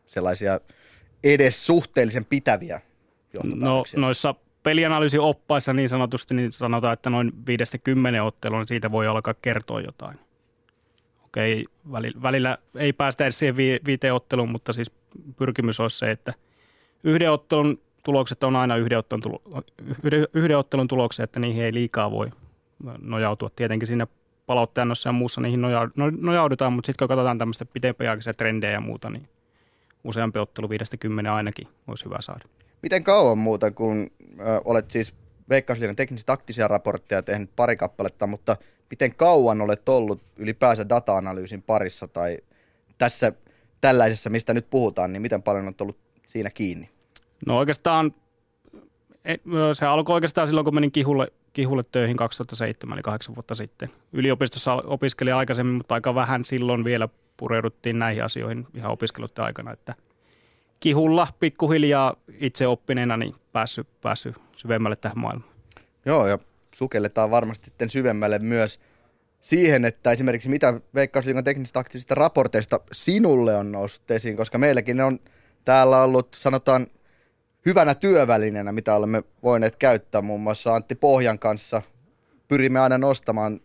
sellaisia 0.07 0.61
edes 1.25 1.67
suhteellisen 1.67 2.25
pitäviä 2.25 2.81
No 3.55 3.85
noissa 3.97 4.35
pelianalyysioppaissa 4.63 5.73
niin 5.73 5.89
sanotusti 5.89 6.35
niin 6.35 6.53
sanotaan, 6.53 6.93
että 6.93 7.11
noin 7.11 7.33
5-10 8.19 8.23
ottelua, 8.23 8.59
niin 8.59 8.67
siitä 8.69 8.93
voi 8.93 9.07
alkaa 9.07 9.35
kertoa 9.35 9.81
jotain. 9.81 10.19
Okei, 11.25 11.67
välillä, 11.93 12.23
välillä 12.23 12.59
ei 12.75 12.93
päästä 12.93 13.25
edes 13.25 13.39
siihen 13.39 13.57
vi- 13.57 13.81
viiteen 13.87 14.15
otteluun, 14.15 14.51
mutta 14.51 14.73
siis 14.73 14.91
pyrkimys 15.37 15.81
olisi 15.81 15.99
se, 15.99 16.11
että 16.11 16.33
yhden 17.05 17.33
ottelun 17.33 17.81
tulokset 18.05 18.45
on 18.45 18.57
aina 18.57 18.77
yhden 18.77 18.99
ottelun, 18.99 19.23
tulo, 19.23 19.43
yhden, 20.05 20.27
yhden 20.35 20.59
ottelun 20.59 20.89
tulokset, 20.89 21.25
että 21.25 21.41
niihin 21.41 21.65
ei 21.65 21.75
liikaa 21.75 22.11
voi 22.11 22.31
nojautua. 23.01 23.51
Tietenkin 23.57 23.87
siinä 23.87 24.07
palauttajannossa 24.47 25.09
ja 25.09 25.13
muussa 25.13 25.41
niihin 25.41 25.61
no, 25.61 25.71
nojaudutaan, 26.21 26.73
mutta 26.73 26.87
sitten 26.87 27.09
kun 27.09 27.17
katsotaan 27.17 27.39
tämmöistä 27.39 27.65
pitempiaikaisia 27.65 28.35
trendejä 28.35 28.73
ja 28.73 28.81
muuta, 28.81 29.11
niin 29.11 29.29
useampi 30.05 30.39
ottelu 30.39 30.69
50 30.71 31.35
ainakin 31.35 31.69
olisi 31.87 32.05
hyvä 32.05 32.17
saada. 32.21 32.45
Miten 32.83 33.05
kauan 33.05 33.39
muuta, 33.39 33.71
kun 33.71 34.11
ö, 34.41 34.61
olet 34.65 34.91
siis 34.91 35.15
Veikkausliikan 35.49 35.97
teknisiä 35.97 36.25
taktisia 36.27 36.69
raportteja 36.69 37.23
tehnyt 37.23 37.51
pari 37.57 37.77
kappaletta, 37.77 38.27
mutta 38.27 38.57
miten 38.91 39.15
kauan 39.15 39.61
olet 39.61 39.89
ollut 39.89 40.23
ylipäänsä 40.37 40.89
data-analyysin 40.89 41.63
parissa 41.63 42.09
tai 42.09 42.39
tässä 42.99 43.33
tällaisessa, 43.81 44.31
mistä 44.31 44.55
nyt 44.55 44.71
puhutaan, 44.71 45.13
niin 45.13 45.23
miten 45.23 45.43
paljon 45.43 45.65
olet 45.65 45.81
ollut 45.81 45.99
siinä 46.27 46.51
kiinni? 46.51 46.89
No 47.47 47.59
oikeastaan 47.59 48.13
e, 49.25 49.35
se 49.73 49.87
alkoi 49.87 50.15
oikeastaan 50.15 50.47
silloin, 50.47 50.65
kun 50.65 50.75
menin 50.75 50.93
kihulle 50.93 51.33
Kihulle 51.53 51.85
töihin 51.93 52.17
2007, 52.17 52.97
eli 52.97 53.03
kahdeksan 53.03 53.35
vuotta 53.35 53.55
sitten. 53.55 53.91
Yliopistossa 54.13 54.75
opiskelin 54.75 55.35
aikaisemmin, 55.35 55.75
mutta 55.75 55.95
aika 55.95 56.15
vähän 56.15 56.45
silloin 56.45 56.85
vielä 56.85 57.09
pureuduttiin 57.37 57.99
näihin 57.99 58.25
asioihin 58.25 58.67
ihan 58.75 58.93
opiskeluiden 58.93 59.45
aikana, 59.45 59.73
että 59.73 59.95
Kihulla 60.81 61.29
pikkuhiljaa 61.41 62.17
itse 62.41 62.67
oppineena 62.67 63.17
niin 63.17 63.35
päässyt, 63.53 63.89
päässyt 64.01 64.37
syvemmälle 64.57 64.97
tähän 64.97 65.19
maailmaan. 65.19 65.53
Joo, 66.05 66.27
ja 66.27 66.39
sukelletaan 66.75 67.31
varmasti 67.31 67.65
sitten 67.65 67.91
syvemmälle 67.91 68.39
myös 68.39 68.81
siihen, 69.41 69.85
että 69.85 70.13
esimerkiksi 70.13 70.49
mitä 70.49 70.81
Veikkausliikan 70.95 71.45
teknisistä 71.45 71.79
aktiivisista 71.79 72.15
raporteista 72.15 72.81
sinulle 72.93 73.57
on 73.57 73.73
noussut 73.73 74.11
esiin, 74.11 74.37
koska 74.37 74.59
meilläkin 74.59 74.97
ne 74.97 75.05
on 75.05 75.19
täällä 75.65 76.03
ollut, 76.03 76.37
sanotaan, 76.41 76.87
hyvänä 77.67 77.95
työvälineenä, 77.95 78.73
mitä 78.73 78.95
olemme 78.95 79.23
voineet 79.43 79.77
käyttää 79.77 80.21
muun 80.21 80.41
muassa 80.41 80.75
Antti 80.75 80.95
Pohjan 80.95 81.39
kanssa. 81.39 81.83
Pyrimme 82.49 82.81
aina 82.81 82.99
nostamaan 82.99 83.61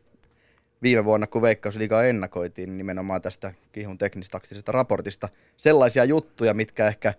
viime 0.83 1.05
vuonna, 1.05 1.27
kun 1.27 1.41
Veikkausliigaa 1.41 2.03
ennakoitiin, 2.03 2.69
niin 2.69 2.77
nimenomaan 2.77 3.21
tästä 3.21 3.53
Kihun 3.71 3.97
teknistaktisesta 3.97 4.71
raportista 4.71 5.29
sellaisia 5.57 6.05
juttuja, 6.05 6.53
mitkä 6.53 6.87
ehkä 6.87 7.13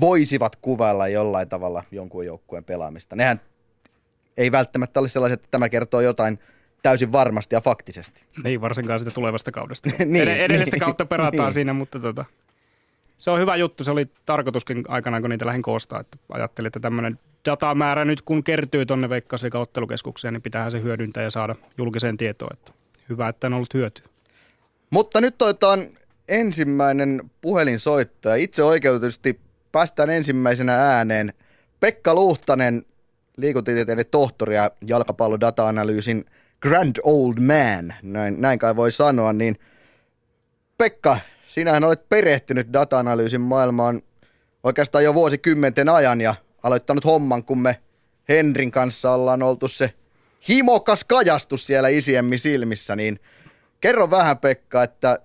voisivat 0.00 0.56
kuvailla 0.56 1.08
jollain 1.08 1.48
tavalla 1.48 1.84
jonkun 1.90 2.26
joukkueen 2.26 2.64
pelaamista. 2.64 3.16
Nehän 3.16 3.40
ei 4.36 4.52
välttämättä 4.52 5.00
ole 5.00 5.08
sellaisia, 5.08 5.34
että 5.34 5.48
tämä 5.50 5.68
kertoo 5.68 6.00
jotain 6.00 6.38
täysin 6.82 7.12
varmasti 7.12 7.54
ja 7.54 7.60
faktisesti. 7.60 8.22
Ei 8.44 8.60
varsinkaan 8.60 8.98
sitä 8.98 9.10
tulevasta 9.10 9.52
kaudesta. 9.52 9.90
niin, 10.04 10.28
Edellistä 10.28 10.76
niin, 10.76 10.84
kautta 10.84 11.06
perataan 11.06 11.44
niin. 11.48 11.52
siinä, 11.52 11.72
mutta 11.72 12.00
tota, 12.00 12.24
se 13.18 13.30
on 13.30 13.40
hyvä 13.40 13.56
juttu. 13.56 13.84
Se 13.84 13.90
oli 13.90 14.06
tarkoituskin 14.26 14.84
aikana, 14.88 15.20
kun 15.20 15.30
niitä 15.30 15.46
lähdin 15.46 15.62
koostaa. 15.62 16.00
Että 16.00 16.18
ajattelin, 16.32 16.66
että 16.66 16.80
tämmöinen 16.80 17.18
datamäärä 17.44 18.04
nyt 18.04 18.22
kun 18.22 18.44
kertyy 18.44 18.86
tuonne 18.86 19.08
Veikkausliikan 19.08 19.60
ottelukeskukseen, 19.60 20.34
niin 20.34 20.42
pitäähän 20.42 20.70
se 20.70 20.82
hyödyntää 20.82 21.22
ja 21.22 21.30
saada 21.30 21.56
julkiseen 21.78 22.16
tietoon. 22.16 22.50
Että 22.52 22.72
hyvä, 23.08 23.28
että 23.28 23.46
on 23.46 23.54
ollut 23.54 23.74
hyöty. 23.74 24.02
Mutta 24.90 25.20
nyt 25.20 25.42
otetaan 25.42 25.86
ensimmäinen 26.28 27.30
puhelinsoitto 27.40 28.28
ja 28.28 28.34
itse 28.34 28.62
oikeutusti 28.62 29.40
päästään 29.72 30.10
ensimmäisenä 30.10 30.96
ääneen. 30.96 31.32
Pekka 31.80 32.14
Luhtanen, 32.14 32.86
liikuntatieteiden 33.36 34.06
tohtori 34.10 34.54
ja 34.54 34.70
jalkapallodata-analyysin 34.86 36.24
grand 36.60 36.96
old 37.02 37.34
man, 37.40 37.94
näin, 38.02 38.40
näin 38.40 38.58
kai 38.58 38.76
voi 38.76 38.92
sanoa, 38.92 39.32
niin 39.32 39.58
Pekka, 40.78 41.18
sinähän 41.48 41.84
olet 41.84 42.08
perehtynyt 42.08 42.72
data-analyysin 42.72 43.40
maailmaan 43.40 44.02
oikeastaan 44.62 45.04
jo 45.04 45.14
vuosikymmenten 45.14 45.88
ajan 45.88 46.20
ja 46.20 46.34
aloittanut 46.62 47.04
homman, 47.04 47.44
kun 47.44 47.62
me 47.62 47.80
Henrin 48.28 48.70
kanssa 48.70 49.12
ollaan 49.12 49.42
oltu 49.42 49.68
se 49.68 49.94
himokas 50.48 51.04
kajastus 51.04 51.66
siellä 51.66 51.88
isiemmin 51.88 52.38
silmissä, 52.38 52.96
niin 52.96 53.20
kerro 53.80 54.10
vähän 54.10 54.38
Pekka, 54.38 54.82
että 54.82 55.18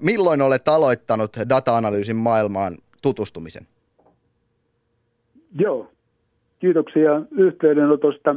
milloin 0.00 0.42
olet 0.42 0.68
aloittanut 0.68 1.36
data-analyysin 1.48 2.16
maailmaan 2.16 2.76
tutustumisen? 3.02 3.66
Joo, 5.58 5.90
kiitoksia 6.58 7.22
yhteydenotosta. 7.30 8.36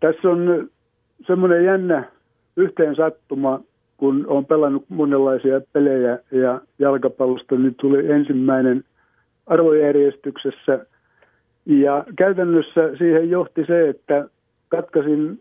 Tässä 0.00 0.28
on 0.28 0.70
semmoinen 1.26 1.64
jännä 1.64 2.10
yhteen 2.56 2.96
sattuma, 2.96 3.60
kun 3.96 4.26
olen 4.26 4.44
pelannut 4.44 4.84
monenlaisia 4.88 5.60
pelejä 5.72 6.18
ja 6.30 6.60
jalkapallosta, 6.78 7.54
niin 7.54 7.74
tuli 7.74 8.10
ensimmäinen 8.10 8.84
arvojärjestyksessä. 9.46 10.86
Ja 11.66 12.04
käytännössä 12.16 12.96
siihen 12.98 13.30
johti 13.30 13.64
se, 13.66 13.88
että 13.88 14.28
katkasin 14.68 15.40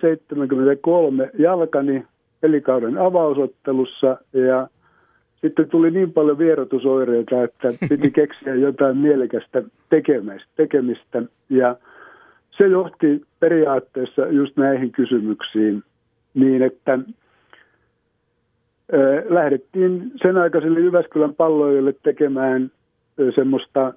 73 0.00 1.30
jalkani 1.38 2.04
pelikauden 2.40 2.98
avausottelussa 2.98 4.16
ja 4.32 4.68
sitten 5.40 5.68
tuli 5.68 5.90
niin 5.90 6.12
paljon 6.12 6.38
vierotusoireita, 6.38 7.42
että 7.42 7.68
piti 7.88 8.10
keksiä 8.10 8.54
jotain 8.54 8.96
mielekästä 8.96 9.62
tekemistä. 10.56 11.22
Ja 11.50 11.76
se 12.50 12.66
johti 12.66 13.22
periaatteessa 13.40 14.26
just 14.26 14.56
näihin 14.56 14.92
kysymyksiin 14.92 15.82
niin, 16.34 16.62
että 16.62 16.98
lähdettiin 19.28 20.12
sen 20.22 20.36
aikaiselle 20.36 20.80
Jyväskylän 20.80 21.34
palloille 21.34 21.94
tekemään 22.02 22.70
semmoista 23.34 23.92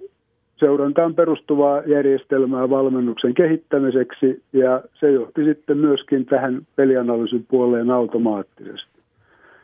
seurantaan 0.60 1.16
perustuvaa 1.16 1.82
järjestelmää 1.86 2.70
valmennuksen 2.70 3.34
kehittämiseksi 3.34 4.44
ja 4.54 4.82
se 4.94 5.12
johti 5.12 5.46
sitten 5.46 5.78
myöskin 5.78 6.25
tähän 6.25 6.62
pelianalyysin 6.75 7.46
puoleen 7.48 7.92
automaattisesti. 7.92 9.00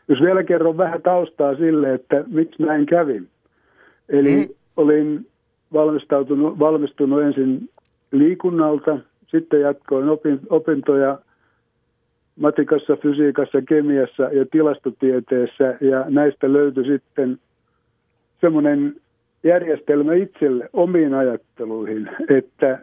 Jos 0.08 0.20
vielä 0.20 0.44
kerron 0.44 0.78
vähän 0.78 1.02
taustaa 1.02 1.56
sille, 1.56 1.94
että 1.94 2.24
miksi 2.26 2.62
näin 2.62 2.86
kävin. 2.86 3.28
Eli 4.08 4.36
mm. 4.36 4.54
olin 4.76 5.26
valmistautunut, 5.72 6.58
valmistunut 6.58 7.22
ensin 7.22 7.68
liikunnalta, 8.12 8.98
sitten 9.26 9.60
jatkoin 9.60 10.06
opintoja 10.50 11.18
matikassa, 12.40 12.96
fysiikassa, 12.96 13.62
kemiassa 13.62 14.22
ja 14.22 14.46
tilastotieteessä 14.50 15.76
ja 15.80 16.04
näistä 16.08 16.52
löytyi 16.52 16.84
sitten 16.84 17.38
semmoinen 18.40 18.96
järjestelmä 19.44 20.14
itselle 20.14 20.68
omiin 20.72 21.14
ajatteluihin, 21.14 22.10
että 22.28 22.78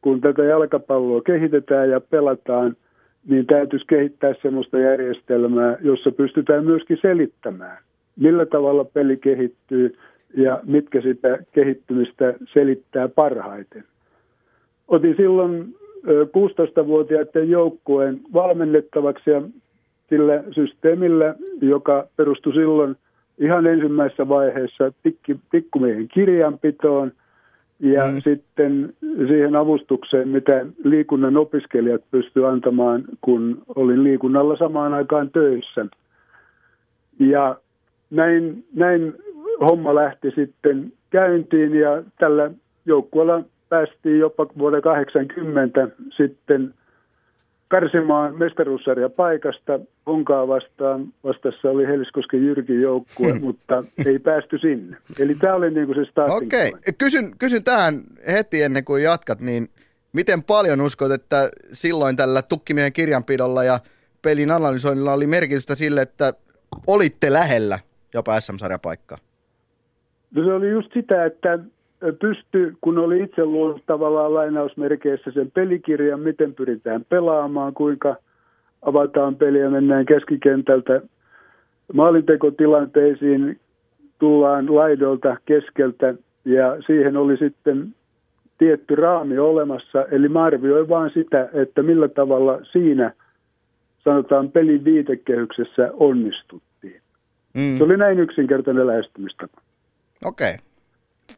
kun 0.00 0.20
tätä 0.20 0.44
jalkapalloa 0.44 1.22
kehitetään 1.22 1.90
ja 1.90 2.00
pelataan, 2.00 2.76
niin 3.28 3.46
täytyisi 3.46 3.86
kehittää 3.86 4.34
sellaista 4.42 4.78
järjestelmää, 4.78 5.76
jossa 5.80 6.12
pystytään 6.12 6.64
myöskin 6.64 6.98
selittämään, 7.02 7.78
millä 8.16 8.46
tavalla 8.46 8.84
peli 8.84 9.16
kehittyy 9.16 9.96
ja 10.36 10.60
mitkä 10.66 11.00
sitä 11.00 11.38
kehittymistä 11.52 12.34
selittää 12.52 13.08
parhaiten. 13.08 13.84
Otin 14.88 15.16
silloin 15.16 15.74
16-vuotiaiden 16.06 17.50
joukkueen 17.50 18.20
valmennettavaksi 18.32 19.30
ja 19.30 19.42
sillä 20.08 20.44
systeemillä, 20.50 21.34
joka 21.60 22.08
perustui 22.16 22.52
silloin 22.52 22.96
ihan 23.40 23.66
ensimmäisessä 23.66 24.28
vaiheessa 24.28 24.92
tikki, 25.02 25.36
tikkumiehen 25.50 26.08
kirjanpitoon 26.08 27.12
ja 27.80 28.06
mm. 28.06 28.20
sitten 28.24 28.94
siihen 29.28 29.56
avustukseen, 29.56 30.28
mitä 30.28 30.66
liikunnan 30.84 31.36
opiskelijat 31.36 32.02
pystyivät 32.10 32.50
antamaan, 32.50 33.04
kun 33.20 33.62
olin 33.76 34.04
liikunnalla 34.04 34.56
samaan 34.56 34.94
aikaan 34.94 35.30
töissä. 35.30 35.86
Ja 37.18 37.56
näin, 38.10 38.64
näin 38.74 39.14
homma 39.60 39.94
lähti 39.94 40.30
sitten 40.30 40.92
käyntiin 41.10 41.74
ja 41.74 42.02
tällä 42.18 42.50
joukkueella 42.86 43.42
päästiin 43.68 44.18
jopa 44.18 44.46
vuoden 44.58 44.82
80 44.82 45.88
sitten 46.16 46.74
karsimaan 47.70 48.38
mestaruussarja 48.38 49.08
paikasta. 49.08 49.80
Honkaa 50.06 50.48
vastaan 50.48 51.06
vastassa 51.24 51.70
oli 51.70 51.86
Heliskosken 51.86 52.46
Jyrkin 52.46 52.80
joukkue, 52.80 53.32
hmm. 53.32 53.40
mutta 53.40 53.84
ei 54.06 54.18
päästy 54.18 54.58
sinne. 54.58 54.96
Eli 55.18 55.34
tämä 55.34 55.54
oli 55.54 55.70
niin 55.70 55.86
kuin 55.86 56.04
se 56.04 56.10
starting 56.10 56.46
Okei, 56.46 56.68
okay. 56.68 56.80
kysyn, 56.98 57.32
kysyn 57.38 57.64
tähän 57.64 58.02
heti 58.32 58.62
ennen 58.62 58.84
kuin 58.84 59.02
jatkat, 59.02 59.40
niin 59.40 59.68
miten 60.12 60.42
paljon 60.42 60.80
uskot, 60.80 61.12
että 61.12 61.50
silloin 61.72 62.16
tällä 62.16 62.42
tukkimien 62.42 62.92
kirjanpidolla 62.92 63.64
ja 63.64 63.80
pelin 64.22 64.50
analysoinnilla 64.50 65.12
oli 65.12 65.26
merkitystä 65.26 65.74
sille, 65.74 66.02
että 66.02 66.34
olitte 66.86 67.32
lähellä 67.32 67.78
jopa 68.14 68.40
SM-sarjapaikkaa? 68.40 69.18
No 70.34 70.44
se 70.44 70.52
oli 70.52 70.70
just 70.70 70.92
sitä, 70.94 71.24
että 71.24 71.58
pysty, 72.20 72.74
kun 72.80 72.98
oli 72.98 73.22
itse 73.22 73.44
luonut 73.44 73.82
tavallaan 73.86 74.34
lainausmerkeissä 74.34 75.30
sen 75.30 75.50
pelikirjan, 75.50 76.20
miten 76.20 76.54
pyritään 76.54 77.04
pelaamaan, 77.08 77.74
kuinka 77.74 78.16
avataan 78.82 79.36
peliä, 79.36 79.70
mennään 79.70 80.06
keskikentältä 80.06 81.00
maalintekotilanteisiin, 81.92 83.60
tullaan 84.18 84.74
laidolta 84.74 85.36
keskeltä 85.46 86.14
ja 86.44 86.82
siihen 86.86 87.16
oli 87.16 87.36
sitten 87.36 87.94
tietty 88.58 88.94
raami 88.94 89.38
olemassa. 89.38 90.04
Eli 90.10 90.28
mä 90.28 90.44
arvioin 90.44 90.88
vain 90.88 91.10
sitä, 91.14 91.48
että 91.52 91.82
millä 91.82 92.08
tavalla 92.08 92.60
siinä 92.72 93.12
sanotaan 94.04 94.50
pelin 94.50 94.84
viitekehyksessä 94.84 95.90
onnistuttiin. 95.92 97.00
Mm. 97.54 97.78
Se 97.78 97.84
oli 97.84 97.96
näin 97.96 98.20
yksinkertainen 98.20 98.86
lähestymistapa. 98.86 99.60
Okei. 100.24 100.54
Okay. 100.54 100.69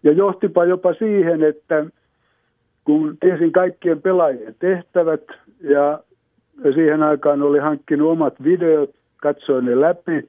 Ja 0.02 0.12
johtipa 0.12 0.64
jopa 0.64 0.94
siihen, 0.94 1.42
että 1.42 1.86
kun 2.84 3.16
tiesin 3.20 3.52
kaikkien 3.52 4.02
pelaajien 4.02 4.54
tehtävät 4.58 5.22
ja 5.60 6.00
siihen 6.74 7.02
aikaan 7.02 7.42
oli 7.42 7.58
hankkinut 7.58 8.10
omat 8.10 8.34
videot, 8.44 8.90
katsoin 9.16 9.64
ne 9.64 9.80
läpi 9.80 10.28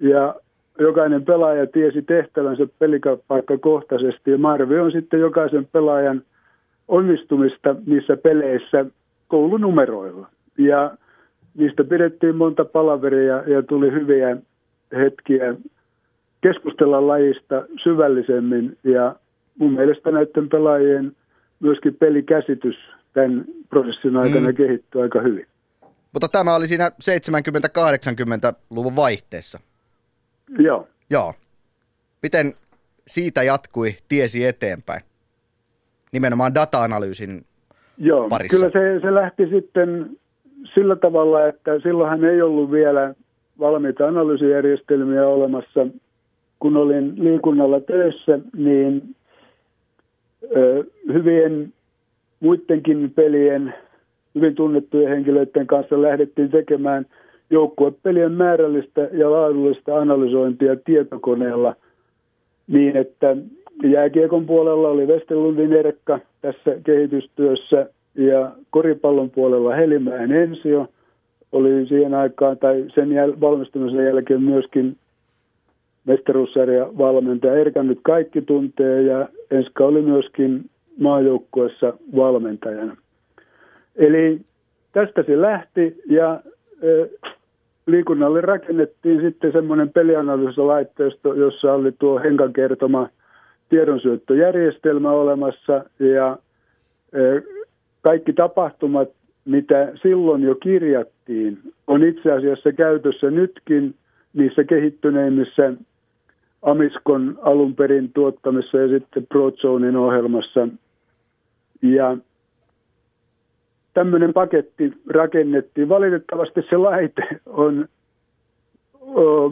ja 0.00 0.34
jokainen 0.78 1.24
pelaaja 1.24 1.66
tiesi 1.66 2.02
tehtävänsä 2.02 2.66
pelipaikkakohtaisesti 2.78 4.30
ja 4.30 4.38
mä 4.38 4.52
on 4.82 4.92
sitten 4.92 5.20
jokaisen 5.20 5.68
pelaajan 5.72 6.22
onnistumista 6.88 7.76
niissä 7.86 8.16
peleissä 8.16 8.86
koulunumeroilla. 9.28 10.28
Ja 10.58 10.96
niistä 11.54 11.84
pidettiin 11.84 12.36
monta 12.36 12.64
palaveria 12.64 13.42
ja 13.46 13.62
tuli 13.62 13.92
hyviä 13.92 14.36
hetkiä 14.96 15.54
keskustella 16.44 17.06
lajista 17.06 17.64
syvällisemmin 17.82 18.78
ja 18.84 19.16
mun 19.58 19.72
mielestä 19.72 20.10
näiden 20.10 20.48
pelaajien 20.48 21.16
myöskin 21.60 21.94
pelikäsitys 21.94 22.76
tämän 23.12 23.44
prosessin 23.68 24.16
aikana 24.16 24.48
mm. 24.48 24.54
kehittyi 24.54 25.02
aika 25.02 25.20
hyvin. 25.20 25.46
Mutta 26.12 26.28
tämä 26.28 26.54
oli 26.54 26.66
siinä 26.66 26.88
70-80-luvun 26.88 28.96
vaihteessa. 28.96 29.60
Joo. 30.58 30.88
Joo. 31.10 31.34
Miten 32.22 32.54
siitä 33.06 33.42
jatkui 33.42 33.96
tiesi 34.08 34.46
eteenpäin? 34.46 35.02
Nimenomaan 36.12 36.54
data-analyysin 36.54 37.44
Joo, 37.98 38.28
parissa. 38.28 38.56
kyllä 38.56 38.70
se, 38.72 39.00
se 39.00 39.14
lähti 39.14 39.46
sitten 39.46 40.16
sillä 40.74 40.96
tavalla, 40.96 41.46
että 41.46 41.80
silloinhan 41.82 42.24
ei 42.24 42.42
ollut 42.42 42.70
vielä 42.70 43.14
valmiita 43.58 44.06
analyysijärjestelmiä 44.06 45.26
olemassa 45.26 45.86
kun 46.64 46.76
olin 46.76 47.12
liikunnalla 47.16 47.80
töissä, 47.80 48.38
niin 48.56 49.02
ö, 50.56 50.84
hyvien 51.12 51.72
muidenkin 52.40 53.12
pelien, 53.14 53.74
hyvin 54.34 54.54
tunnettujen 54.54 55.08
henkilöiden 55.08 55.66
kanssa 55.66 56.02
lähdettiin 56.02 56.50
tekemään 56.50 57.06
joukkuepelien 57.50 58.32
määrällistä 58.32 59.08
ja 59.12 59.30
laadullista 59.30 59.96
analysointia 59.98 60.76
tietokoneella 60.76 61.76
niin, 62.66 62.96
että 62.96 63.36
jääkiekon 63.82 64.46
puolella 64.46 64.88
oli 64.88 65.06
Westerlundin 65.06 65.72
Erkka 65.72 66.20
tässä 66.42 66.76
kehitystyössä 66.84 67.86
ja 68.14 68.52
koripallon 68.70 69.30
puolella 69.30 69.74
Helimäen 69.74 70.32
Ensio 70.32 70.88
oli 71.52 71.86
siihen 71.86 72.14
aikaan 72.14 72.58
tai 72.58 72.84
sen 72.94 73.08
jäl- 73.08 73.40
valmistumisen 73.40 74.04
jälkeen 74.04 74.42
myöskin 74.42 74.96
mestaruussarja 76.04 76.90
valmentaja. 76.98 77.54
Erka 77.54 77.82
nyt 77.82 77.98
kaikki 78.02 78.42
tuntee 78.42 79.02
ja 79.02 79.28
Enska 79.50 79.84
oli 79.84 80.02
myöskin 80.02 80.70
maajoukkuessa 81.00 81.92
valmentajana. 82.16 82.96
Eli 83.96 84.40
tästä 84.92 85.22
se 85.22 85.40
lähti 85.40 86.02
ja 86.06 86.40
liikunnalle 87.86 88.40
rakennettiin 88.40 89.20
sitten 89.20 89.52
semmoinen 89.52 89.90
pelianalyysilaitteisto, 89.90 91.34
jossa 91.34 91.72
oli 91.72 91.92
tuo 91.98 92.20
Henkan 92.20 92.52
kertoma 92.52 93.08
tiedonsyöttöjärjestelmä 93.68 95.10
olemassa 95.10 95.84
ja 95.98 96.38
kaikki 98.02 98.32
tapahtumat, 98.32 99.08
mitä 99.44 99.92
silloin 100.02 100.42
jo 100.42 100.54
kirjattiin, 100.54 101.58
on 101.86 102.02
itse 102.02 102.32
asiassa 102.32 102.72
käytössä 102.72 103.30
nytkin 103.30 103.94
niissä 104.34 104.64
kehittyneimmissä 104.64 105.72
Amiskon 106.64 107.38
alun 107.42 107.74
perin 107.74 108.12
tuottamissa 108.12 108.78
ja 108.78 108.88
sitten 108.88 109.26
Prozonin 109.26 109.96
ohjelmassa. 109.96 110.68
Ja 111.82 112.16
tämmöinen 113.94 114.32
paketti 114.32 114.92
rakennettiin. 115.10 115.88
Valitettavasti 115.88 116.60
se 116.70 116.76
laite 116.76 117.22
on, 117.46 117.88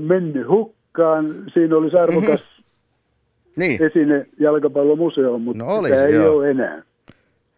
mennyt 0.01 0.49
hukkaan. 0.49 1.35
Siinä 1.55 1.77
olisi 1.77 1.97
arvokas 1.97 2.45
Niin. 3.57 3.83
esine 3.83 4.27
jalkapallomuseo, 4.41 5.39
mutta 5.39 5.65
No 5.65 5.71
olisi, 5.75 5.95
sitä 5.95 6.07
ei 6.07 6.15
joo. 6.15 6.37
ole 6.37 6.51
enää. 6.51 6.83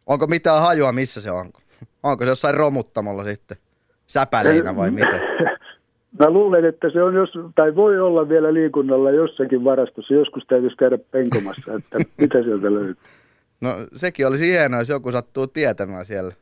Onko 0.07 0.27
mitään 0.27 0.61
hajua, 0.61 0.93
missä 0.93 1.21
se 1.21 1.31
on? 1.31 1.47
Onko 2.03 2.25
se 2.25 2.31
jossain 2.31 2.55
romuttamalla 2.55 3.25
sitten? 3.25 3.57
Säpäleinä 4.07 4.77
vai 4.77 4.91
mitä? 5.01 5.21
Mä 6.19 6.31
luulen, 6.31 6.65
että 6.65 6.91
se 6.91 7.03
on 7.03 7.15
jos, 7.15 7.31
tai 7.55 7.75
voi 7.75 8.01
olla 8.01 8.29
vielä 8.29 8.55
liikunnalla 8.55 9.11
jossakin 9.11 9.65
varastossa. 9.65 10.15
Joskus 10.15 10.45
täytyisi 10.47 10.77
käydä 10.77 10.99
penkomassa, 11.11 11.75
että 11.75 11.99
mitä 12.21 12.43
sieltä 12.43 12.75
löytyy. 12.75 13.05
No 13.61 13.71
sekin 13.97 14.27
olisi 14.27 14.47
hienoa, 14.47 14.81
jos 14.81 14.89
joku 14.89 15.13
sattuu 15.13 15.47
tietämään 15.47 16.05
siellä 16.05 16.33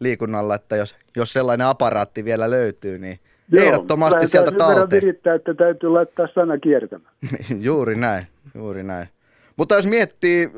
liikunnalla, 0.00 0.54
että 0.54 0.76
jos, 0.76 0.96
jos 1.16 1.32
sellainen 1.32 1.66
aparaatti 1.66 2.24
vielä 2.24 2.50
löytyy, 2.50 2.98
niin 2.98 3.18
Joo, 3.52 3.64
ehdottomasti 3.64 4.26
sieltä 4.26 4.52
talteen. 4.52 4.90
virittää, 4.90 5.34
että 5.34 5.54
täytyy 5.54 5.88
laittaa 5.90 6.28
sana 6.34 6.58
kiertämään. 6.58 7.14
juuri 7.60 7.96
näin, 7.96 8.26
juuri 8.54 8.82
näin. 8.82 9.08
Mutta 9.56 9.74
jos 9.74 9.86
miettii 9.86 10.50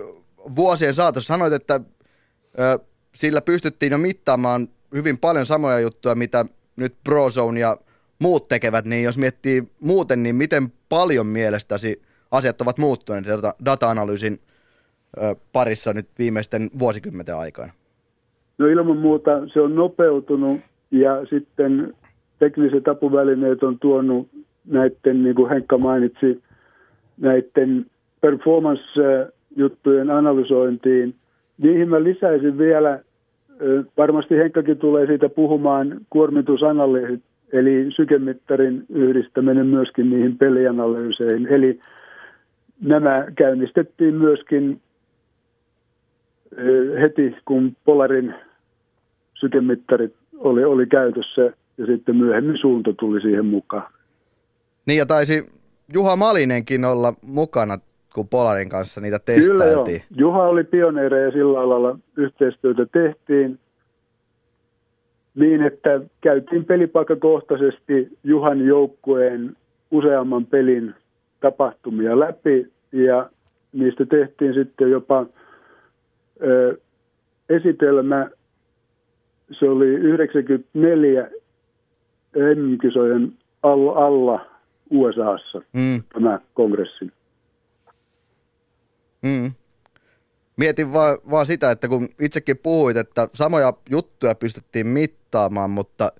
vuosien 0.56 0.94
saatossa, 0.94 1.34
sanoit, 1.34 1.52
että 1.52 1.80
ö, 2.58 2.78
sillä 3.14 3.40
pystyttiin 3.40 3.92
jo 3.92 3.98
mittaamaan 3.98 4.68
hyvin 4.94 5.18
paljon 5.18 5.46
samoja 5.46 5.80
juttuja, 5.80 6.14
mitä 6.14 6.46
nyt 6.76 6.94
Prozone 7.04 7.60
ja 7.60 7.76
muut 8.22 8.48
tekevät, 8.48 8.84
niin 8.84 9.04
jos 9.04 9.18
miettii 9.18 9.62
muuten, 9.80 10.22
niin 10.22 10.36
miten 10.36 10.72
paljon 10.88 11.26
mielestäsi 11.26 12.02
asiat 12.30 12.60
ovat 12.60 12.78
muuttuneet 12.78 13.26
data- 13.26 13.54
data-analyysin 13.64 14.40
parissa 15.52 15.92
nyt 15.92 16.06
viimeisten 16.18 16.70
vuosikymmenten 16.78 17.36
aikana? 17.36 17.72
No 18.58 18.66
ilman 18.66 18.96
muuta 18.96 19.30
se 19.52 19.60
on 19.60 19.74
nopeutunut 19.74 20.60
ja 20.90 21.26
sitten 21.30 21.94
tekniset 22.38 22.88
apuvälineet 22.88 23.62
on 23.62 23.78
tuonut 23.78 24.28
näiden, 24.64 25.22
niin 25.22 25.34
kuin 25.34 25.50
Henkka 25.50 25.78
mainitsi, 25.78 26.42
näiden 27.20 27.86
performance-juttujen 28.20 30.10
analysointiin. 30.10 31.14
Niihin 31.58 31.88
mä 31.88 32.02
lisäisin 32.02 32.58
vielä, 32.58 33.00
varmasti 33.96 34.36
Henkkakin 34.36 34.78
tulee 34.78 35.06
siitä 35.06 35.28
puhumaan, 35.28 36.00
kuormitusanalyysit, 36.10 37.22
eli 37.52 37.86
sykemittarin 37.96 38.84
yhdistäminen 38.88 39.66
myöskin 39.66 40.10
niihin 40.10 40.38
pelianalyyseihin. 40.38 41.46
Eli 41.46 41.80
nämä 42.80 43.26
käynnistettiin 43.34 44.14
myöskin 44.14 44.80
heti, 47.00 47.36
kun 47.44 47.76
Polarin 47.84 48.34
sykemittarit 49.34 50.14
oli, 50.38 50.64
oli 50.64 50.86
käytössä 50.86 51.42
ja 51.78 51.86
sitten 51.86 52.16
myöhemmin 52.16 52.58
suunta 52.58 52.92
tuli 52.92 53.20
siihen 53.20 53.46
mukaan. 53.46 53.92
Niin 54.86 54.98
ja 54.98 55.06
taisi 55.06 55.46
Juha 55.92 56.16
Malinenkin 56.16 56.84
olla 56.84 57.14
mukana, 57.22 57.78
kun 58.14 58.28
Polarin 58.28 58.68
kanssa 58.68 59.00
niitä 59.00 59.18
Kyllä 59.18 59.40
joo. 59.40 59.58
testailtiin. 59.58 60.02
Juha 60.16 60.42
oli 60.42 60.64
pioneereja 60.64 61.30
sillä 61.30 61.60
alalla 61.60 61.98
yhteistyötä 62.16 62.86
tehtiin 62.86 63.58
niin, 65.34 65.62
että 65.62 66.00
käytiin 66.20 66.64
pelipaikkakohtaisesti 66.64 68.18
Juhan 68.24 68.66
joukkueen 68.66 69.56
useamman 69.90 70.46
pelin 70.46 70.94
tapahtumia 71.40 72.18
läpi 72.18 72.72
ja 72.92 73.30
niistä 73.72 74.06
tehtiin 74.06 74.54
sitten 74.54 74.90
jopa 74.90 75.26
ö, 76.42 76.78
esitelmä. 77.48 78.30
Se 79.58 79.68
oli 79.68 79.86
94 79.86 81.30
MM-kisojen 82.36 83.32
alla, 83.62 83.92
alla 84.06 84.46
USAssa 84.90 85.62
Mm. 85.72 86.02
tämä 86.12 86.40
kongressi. 86.54 87.12
Mm. 89.22 89.52
Mietin 90.62 90.92
vaan, 90.92 91.18
vaan 91.30 91.46
sitä, 91.46 91.70
että 91.70 91.88
kun 91.88 92.08
itsekin 92.20 92.58
puhuit, 92.58 92.96
että 92.96 93.28
samoja 93.34 93.72
juttuja 93.90 94.34
pystyttiin 94.34 94.86
mittaamaan, 94.86 95.70
mutta 95.70 96.12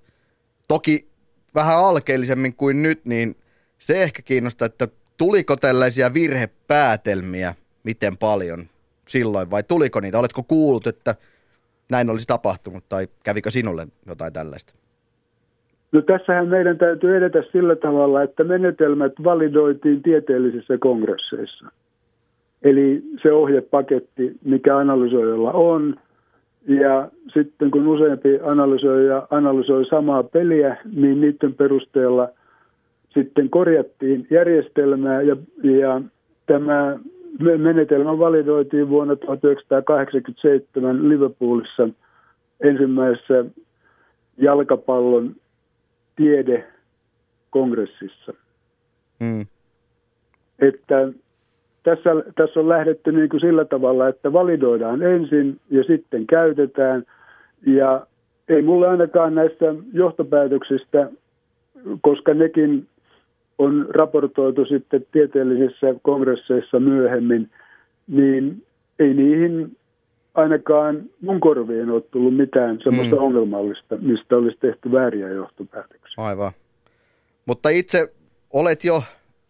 toki 0.68 1.09
vähän 1.55 1.78
alkeellisemmin 1.78 2.55
kuin 2.55 2.83
nyt, 2.83 3.05
niin 3.05 3.37
se 3.78 4.02
ehkä 4.02 4.22
kiinnostaa, 4.22 4.66
että 4.66 4.88
tuliko 5.16 5.57
tällaisia 5.57 6.14
virhepäätelmiä 6.14 7.55
miten 7.85 8.16
paljon 8.16 8.64
silloin 9.09 9.50
vai 9.50 9.62
tuliko 9.62 10.00
niitä? 10.00 10.18
Oletko 10.18 10.42
kuullut, 10.42 10.87
että 10.87 11.14
näin 11.88 12.11
olisi 12.11 12.26
tapahtunut 12.26 12.85
tai 12.88 13.09
kävikö 13.24 13.50
sinulle 13.50 13.87
jotain 14.07 14.33
tällaista? 14.33 14.74
No 15.92 16.02
tässähän 16.02 16.48
meidän 16.48 16.78
täytyy 16.78 17.16
edetä 17.16 17.42
sillä 17.52 17.76
tavalla, 17.76 18.22
että 18.22 18.44
menetelmät 18.44 19.12
validoitiin 19.24 20.02
tieteellisissä 20.02 20.78
kongresseissa. 20.78 21.82
Eli 22.62 23.03
se 23.22 23.33
ohjepaketti, 23.33 24.33
mikä 24.44 24.77
analysoijalla 24.77 25.53
on, 25.53 25.96
ja 26.66 27.09
sitten 27.35 27.70
kun 27.70 27.87
useampi 27.87 28.38
analysoija 28.42 29.27
analysoi 29.31 29.87
samaa 29.87 30.22
peliä, 30.22 30.77
niin 30.96 31.20
niiden 31.20 31.55
perusteella 31.55 32.29
sitten 33.14 33.51
korjattiin 33.51 34.27
järjestelmää 34.31 35.22
ja, 35.22 35.37
ja 35.62 36.01
tämä 36.46 36.98
me- 37.40 37.59
menetelmä 37.59 38.18
validoitiin 38.18 38.88
vuonna 38.88 39.16
1987 39.16 41.09
Liverpoolissa 41.09 41.88
ensimmäisessä 42.61 43.44
jalkapallon 44.38 45.37
tiedekongressissa. 46.16 48.33
Mm. 49.20 49.46
Että 50.59 51.09
tässä, 51.83 52.11
tässä 52.37 52.61
on 52.61 52.68
lähdetty 52.68 53.12
niin 53.12 53.29
kuin 53.29 53.40
sillä 53.40 53.64
tavalla, 53.64 54.09
että 54.09 54.33
validoidaan 54.33 55.03
ensin 55.03 55.61
ja 55.71 55.85
sitten 55.85 56.27
käytetään. 56.27 57.05
Ja 57.66 58.07
ei 58.49 58.62
mulle 58.62 58.88
ainakaan 58.88 59.35
näistä 59.35 59.75
johtopäätöksistä, 59.92 61.11
koska 62.01 62.35
nekin 62.35 62.87
on 63.59 63.87
raportoitu 63.88 64.64
sitten 64.64 65.07
tieteellisissä 65.12 65.95
kongresseissa 66.03 66.81
myöhemmin, 66.81 67.51
niin 68.09 68.62
ei 68.99 69.14
niihin 69.14 69.77
ainakaan 70.35 71.03
mun 71.21 71.40
korviin 71.40 71.90
ole 71.90 72.03
tullut 72.11 72.37
mitään 72.37 72.79
semmoista 72.85 73.16
Mm. 73.16 73.23
ongelmallista, 73.23 73.97
mistä 74.01 74.37
olisi 74.37 74.59
tehty 74.61 74.92
vääriä 74.92 75.29
johtopäätöksiä. 75.29 76.25
Aivan. 76.25 76.53
Mutta 77.47 77.68
itse 77.68 78.12
olet 78.53 78.85
jo 78.85 79.03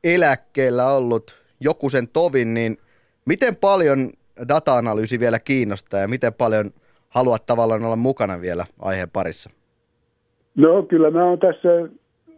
eläkkeellä 0.05 0.93
ollut 0.93 1.42
joku 1.65 1.91
sen 1.91 2.09
tovin, 2.09 2.55
niin 2.55 2.77
miten 3.25 3.57
paljon 3.57 4.11
data-analyysi 4.49 5.21
vielä 5.21 5.39
kiinnostaa 5.39 6.01
ja 6.01 6.09
miten 6.09 6.35
paljon 6.35 6.71
haluat 7.09 7.47
tavallaan 7.47 7.85
olla 7.85 7.97
mukana 7.97 8.41
vielä 8.41 8.65
aiheen 8.79 9.11
parissa? 9.11 9.51
No 10.57 10.83
kyllä 10.83 11.11
mä 11.11 11.25
oon 11.25 11.39
tässä 11.39 11.89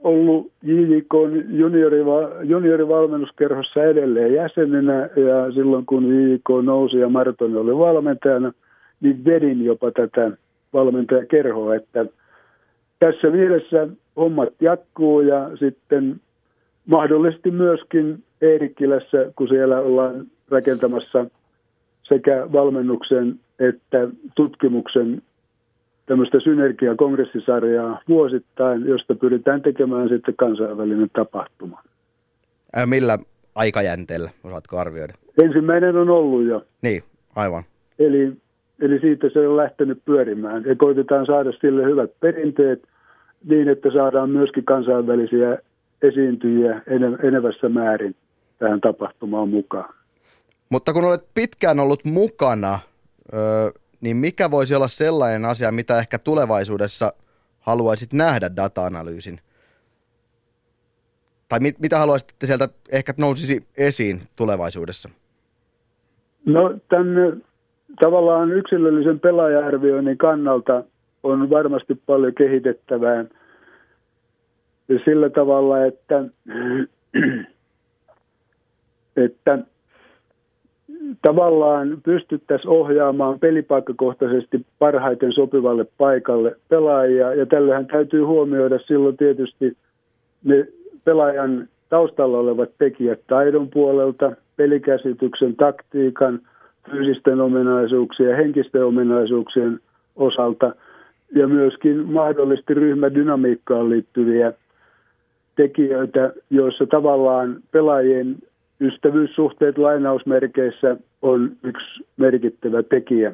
ollut 0.03 0.53
JJK 0.63 1.15
junioriva, 1.49 2.21
juniorivalmennuskerhossa 2.43 3.85
edelleen 3.85 4.35
jäsenenä 4.35 5.01
ja 5.01 5.53
silloin 5.55 5.87
kun 5.87 6.05
JJK 6.05 6.49
nousi 6.63 6.97
ja 6.97 7.09
Martoni 7.09 7.57
oli 7.57 7.79
valmentajana, 7.79 8.53
niin 9.01 9.25
vedin 9.25 9.65
jopa 9.65 9.91
tätä 9.91 10.31
valmentajakerhoa, 10.73 11.75
että 11.75 12.07
tässä 12.99 13.31
mielessä 13.31 13.89
hommat 14.17 14.53
jatkuu 14.61 15.21
ja 15.21 15.51
sitten 15.59 16.21
mahdollisesti 16.87 17.51
myöskin 17.51 18.23
Eerikkilässä, 18.53 19.33
kun 19.37 19.49
siellä 19.49 19.81
ollaan 19.81 20.27
rakentamassa 20.51 21.27
sekä 22.03 22.53
valmennuksen 22.53 23.41
että 23.59 24.09
tutkimuksen 24.35 25.23
tämmöistä 26.07 26.41
synergiakongressisarjaa 26.41 28.01
vuosittain, 28.09 28.87
josta 28.87 29.15
pyritään 29.15 29.63
tekemään 29.63 30.09
sitten 30.09 30.35
kansainvälinen 30.37 31.11
tapahtuma. 31.13 31.83
Ää, 32.77 32.87
millä 32.87 33.19
aikajänteellä 33.55 34.31
osaatko 34.45 34.79
arvioida? 34.79 35.15
Ensimmäinen 35.43 35.97
on 35.97 36.11
ollut 36.11 36.45
jo, 36.45 36.65
Niin, 36.83 37.03
aivan. 37.37 37.63
eli, 37.99 38.33
eli 38.81 39.01
siitä 39.01 39.29
se 39.33 39.49
on 39.49 39.57
lähtenyt 39.57 39.99
pyörimään. 40.05 40.65
Ja 40.65 40.77
koitetaan 40.77 41.27
saada 41.27 41.53
sille 41.53 41.85
hyvät 41.85 42.11
perinteet 42.21 42.83
niin, 43.45 43.69
että 43.69 43.91
saadaan 43.91 44.31
myöskin 44.31 44.65
kansainvälisiä 44.65 45.59
esiintyjiä 46.03 46.83
ene- 46.87 47.19
enevässä 47.29 47.69
määrin 47.69 48.15
tähän 48.59 48.81
tapahtumaan 48.81 49.49
mukaan. 49.49 49.95
Mutta 50.69 50.93
kun 50.93 51.05
olet 51.05 51.25
pitkään 51.35 51.81
ollut 51.81 52.05
mukana, 52.05 52.79
niin 54.01 54.17
mikä 54.17 54.51
voisi 54.51 54.75
olla 54.75 54.89
sellainen 54.89 55.45
asia, 55.45 55.73
mitä 55.73 55.99
ehkä 55.99 56.19
tulevaisuudessa 56.19 57.13
haluaisit 57.61 58.13
nähdä 58.13 58.51
data-analyysin? 58.57 59.41
Tai 61.49 61.61
mit, 61.61 61.79
mitä 61.79 61.99
haluaisit, 61.99 62.31
että 62.31 62.47
sieltä 62.47 62.69
ehkä 62.93 63.15
nousisi 63.19 63.67
esiin 63.77 64.21
tulevaisuudessa? 64.37 65.09
No 66.47 66.75
tämän 66.89 67.43
tavallaan 68.01 68.53
yksilöllisen 68.53 69.21
pelaaja-arvioinnin 69.21 70.19
kannalta 70.19 70.85
on 71.23 71.51
varmasti 71.51 71.95
paljon 72.07 72.35
kehitettävää 72.35 73.25
sillä 75.05 75.31
tavalla, 75.31 75.85
että, 75.85 76.25
että 79.17 79.59
tavallaan 81.23 81.99
pystyttäisiin 82.05 82.71
ohjaamaan 82.71 83.39
pelipaikkakohtaisesti 83.39 84.67
parhaiten 84.79 85.33
sopivalle 85.33 85.87
paikalle 85.99 86.57
pelaajia. 86.69 87.35
Ja 87.35 87.47
tällöin 87.47 87.87
täytyy 87.87 88.23
huomioida 88.23 88.79
silloin 88.79 89.17
tietysti 89.17 89.77
ne 90.45 90.67
pelaajan 91.05 91.69
taustalla 91.89 92.39
olevat 92.39 92.71
tekijät 92.79 93.21
taidon 93.27 93.69
puolelta, 93.69 94.33
pelikäsityksen, 94.57 95.57
taktiikan, 95.57 96.41
fyysisten 96.91 97.41
ominaisuuksien 97.41 98.31
ja 98.31 98.37
henkisten 98.37 98.85
ominaisuuksien 98.85 99.81
osalta 100.17 100.75
ja 101.35 101.49
myöskin 101.49 102.13
mahdollisesti 102.13 102.75
ryhmädynamiikkaan 102.75 103.91
liittyviä 103.91 104.53
tekijöitä, 105.57 106.33
joissa 106.51 106.87
tavallaan 106.87 107.57
pelaajien 107.71 108.37
ystävyyssuhteet 108.85 109.79
lainausmerkeissä 109.79 110.97
on 111.23 111.53
yksi 111.63 112.05
merkittävä 112.17 112.83
tekijä. 112.83 113.33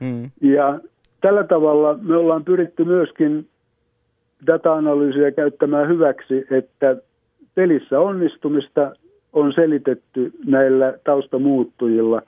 Hmm. 0.00 0.30
Ja 0.40 0.80
tällä 1.20 1.44
tavalla 1.44 1.98
me 2.02 2.16
ollaan 2.16 2.44
pyritty 2.44 2.84
myöskin 2.84 3.46
data-analyysiä 4.46 5.30
käyttämään 5.30 5.88
hyväksi, 5.88 6.46
että 6.50 6.96
pelissä 7.54 8.00
onnistumista 8.00 8.96
on 9.32 9.52
selitetty 9.52 10.32
näillä 10.46 10.94
taustamuuttujilla 11.04 12.22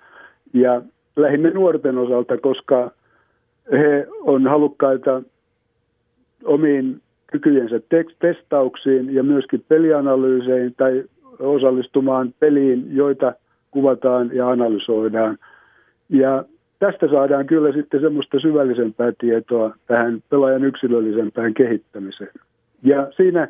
ja 0.53 0.83
lähinnä 1.17 1.51
nuorten 1.51 1.99
osalta, 1.99 2.39
koska 2.39 2.91
he 3.73 4.07
on 4.21 4.47
halukkaita 4.47 5.23
omiin 6.45 7.01
kykyjensä 7.27 7.81
testauksiin 8.19 9.15
ja 9.15 9.23
myöskin 9.23 9.65
pelianalyyseihin 9.69 10.75
tai 10.77 11.05
osallistumaan 11.39 12.35
peliin, 12.41 12.97
joita 12.97 13.33
kuvataan 13.71 14.31
ja 14.35 14.49
analysoidaan. 14.49 15.39
Ja 16.09 16.45
tästä 16.79 17.09
saadaan 17.09 17.47
kyllä 17.47 17.73
sitten 17.73 18.01
semmoista 18.01 18.41
syvällisempää 18.41 19.13
tietoa 19.21 19.77
tähän 19.87 20.23
pelaajan 20.31 20.65
yksilöllisempään 20.65 21.55
kehittämiseen. 21.55 22.31
Ja 22.83 23.13
siinä 23.17 23.49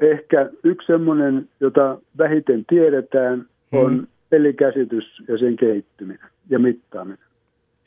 ehkä 0.00 0.50
yksi 0.64 0.86
semmoinen, 0.86 1.48
jota 1.60 1.98
vähiten 2.18 2.64
tiedetään, 2.68 3.46
on 3.72 3.92
hmm. 3.92 4.06
pelikäsitys 4.30 5.22
ja 5.28 5.38
sen 5.38 5.56
kehittyminen 5.56 6.28
ja 6.50 6.58
mittaaminen. 6.58 7.18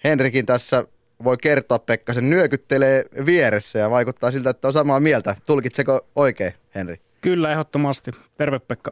Henrikin 0.04 0.46
tässä 0.46 0.86
voi 1.24 1.38
kertoa, 1.42 1.80
Pekka, 1.80 2.14
sen 2.14 2.30
nyökyttelee 2.30 3.06
vieressä 3.26 3.80
ja 3.80 3.90
vaikuttaa 3.90 4.32
siltä, 4.32 4.50
että 4.50 4.68
on 4.68 4.74
samaa 4.74 5.00
mieltä. 5.00 5.36
Tulkitseko 5.48 6.02
oikein, 6.16 6.54
Henri? 6.76 6.96
Kyllä, 7.22 7.52
ehdottomasti. 7.52 8.12
Terve 8.38 8.60
Pekka. 8.60 8.92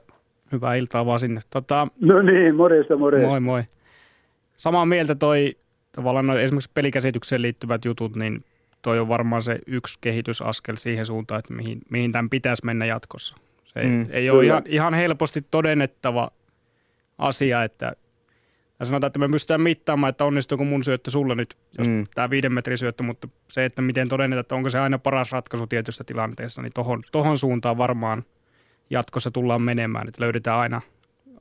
Hyvää 0.51 0.75
iltaa 0.75 1.05
vaan 1.05 1.19
sinne. 1.19 1.41
Tota, 1.49 1.87
no 2.01 2.21
niin, 2.21 2.55
morjesta, 2.55 2.97
morjesta. 2.97 3.27
Moi 3.27 3.39
moi. 3.39 3.63
Samaa 4.57 4.85
mieltä 4.85 5.15
toi 5.15 5.57
tavallaan 5.91 6.27
noi 6.27 6.43
esimerkiksi 6.43 6.71
pelikäsitykseen 6.73 7.41
liittyvät 7.41 7.85
jutut, 7.85 8.15
niin 8.15 8.43
toi 8.81 8.99
on 8.99 9.07
varmaan 9.07 9.41
se 9.41 9.59
yksi 9.67 9.97
kehitysaskel 10.01 10.75
siihen 10.75 11.05
suuntaan, 11.05 11.39
että 11.39 11.53
mihin, 11.53 11.81
mihin 11.89 12.11
tämän 12.11 12.29
pitäisi 12.29 12.65
mennä 12.65 12.85
jatkossa. 12.85 13.35
Se 13.63 13.79
ei, 13.79 13.87
mm, 13.87 14.05
ei 14.09 14.29
ole 14.29 14.45
ihan, 14.45 14.63
ihan 14.65 14.93
helposti 14.93 15.45
todennettava 15.51 16.31
asia, 17.17 17.63
että 17.63 17.93
ja 18.79 18.85
sanotaan, 18.85 19.07
että 19.07 19.19
me 19.19 19.29
pystytään 19.29 19.61
mittaamaan, 19.61 20.09
että 20.09 20.25
onnistuuko 20.25 20.63
mun 20.63 20.83
syöttö 20.83 21.11
sulle 21.11 21.35
nyt, 21.35 21.57
jos 21.77 21.87
mm. 21.87 22.05
tämä 22.15 22.29
viiden 22.29 22.53
metrin 22.53 22.77
syöttö, 22.77 23.03
mutta 23.03 23.27
se, 23.51 23.65
että 23.65 23.81
miten 23.81 24.09
todennetaan, 24.09 24.41
että 24.41 24.55
onko 24.55 24.69
se 24.69 24.79
aina 24.79 24.99
paras 24.99 25.31
ratkaisu 25.31 25.67
tietyssä 25.67 26.03
tilanteessa, 26.03 26.61
niin 26.61 26.73
tohon, 26.73 27.03
tohon 27.11 27.37
suuntaan 27.37 27.77
varmaan 27.77 28.23
jatkossa 28.91 29.31
tullaan 29.31 29.61
menemään, 29.61 30.07
että 30.07 30.23
löydetään 30.23 30.57
aina, 30.57 30.81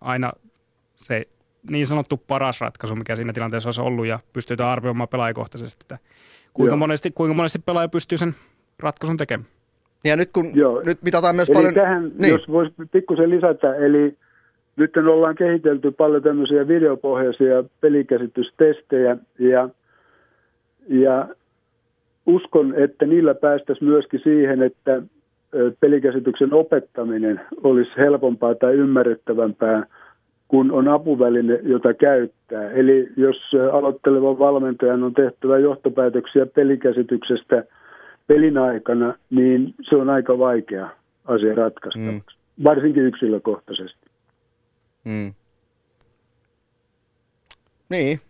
aina 0.01 0.33
se 0.95 1.27
niin 1.71 1.87
sanottu 1.87 2.17
paras 2.17 2.61
ratkaisu, 2.61 2.97
mikä 2.97 3.17
siinä 3.17 3.33
tilanteessa 3.33 3.69
olisi 3.69 3.81
ollut 3.81 4.07
ja 4.07 4.19
pystytään 4.33 4.71
arvioimaan 4.71 5.09
pelaajakohtaisesti, 5.09 5.85
että 5.85 5.99
kuinka 6.55 6.77
monesti, 6.77 7.11
kuinka 7.11 7.35
monesti 7.35 7.59
pelaaja 7.59 7.89
pystyy 7.89 8.19
sen 8.19 8.35
ratkaisun 8.79 9.17
tekemään. 9.17 9.49
Ja 10.05 10.17
nyt 10.17 10.31
kun 10.33 10.51
Joo. 10.55 10.83
nyt 10.83 11.03
mitataan 11.03 11.37
myös 11.37 11.49
eli 11.49 11.55
paljon... 11.55 11.75
Tähän, 11.75 12.13
niin. 12.19 12.33
jos 12.33 12.49
voisi 12.49 12.75
pikkusen 12.93 13.31
lisätä, 13.31 13.75
eli 13.75 14.17
nyt 14.77 14.97
ollaan 14.97 15.37
kehitelty 15.37 15.91
paljon 15.91 16.23
tämmöisiä 16.23 16.69
videopohjaisia 16.69 17.65
pelikäsitystestejä 17.81 19.17
ja, 19.39 19.69
ja 20.89 21.29
uskon, 22.27 22.75
että 22.75 23.07
niillä 23.07 23.35
päästäisiin 23.35 23.89
myöskin 23.89 24.21
siihen, 24.25 24.63
että 24.63 25.03
pelikäsityksen 25.81 26.55
opettaminen 26.55 27.41
olisi 27.63 27.91
helpompaa 27.97 28.55
tai 28.55 28.75
ymmärrettävämpää, 28.75 29.87
kun 30.49 30.73
on 30.73 30.89
apuväline, 30.89 31.61
jota 31.63 31.95
käyttää. 31.95 32.71
Eli 32.71 33.09
jos 33.17 33.37
aloittelevan 33.73 34.39
valmentajan 34.39 35.03
on 35.03 35.15
tehtävä 35.15 35.59
johtopäätöksiä 35.59 36.47
pelikäsityksestä 36.47 37.65
pelin 38.27 38.59
aikana, 38.59 39.15
niin 39.31 39.75
se 39.83 39.97
on 39.97 40.11
aika 40.11 40.39
vaikea 40.39 40.91
asia 41.25 41.55
ratkaista, 41.55 41.99
mm. 41.99 42.23
varsinkin 42.65 43.03
yksilökohtaisesti. 43.03 44.11
Mm. 45.05 45.35
Niin, 47.89 48.21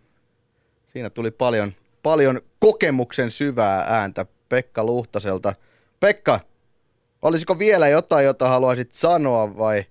siinä 0.87 1.09
tuli 1.09 1.31
paljon, 1.31 1.71
paljon 2.03 2.39
kokemuksen 2.59 3.31
syvää 3.31 3.85
ääntä 3.87 4.25
Pekka 4.49 4.83
Luhtaselta. 4.83 5.53
Pekka, 5.99 6.39
olisiko 7.21 7.59
vielä 7.59 7.87
jotain, 7.87 8.25
jota 8.25 8.47
haluaisit 8.47 8.91
sanoa 8.91 9.57
vai, 9.57 9.83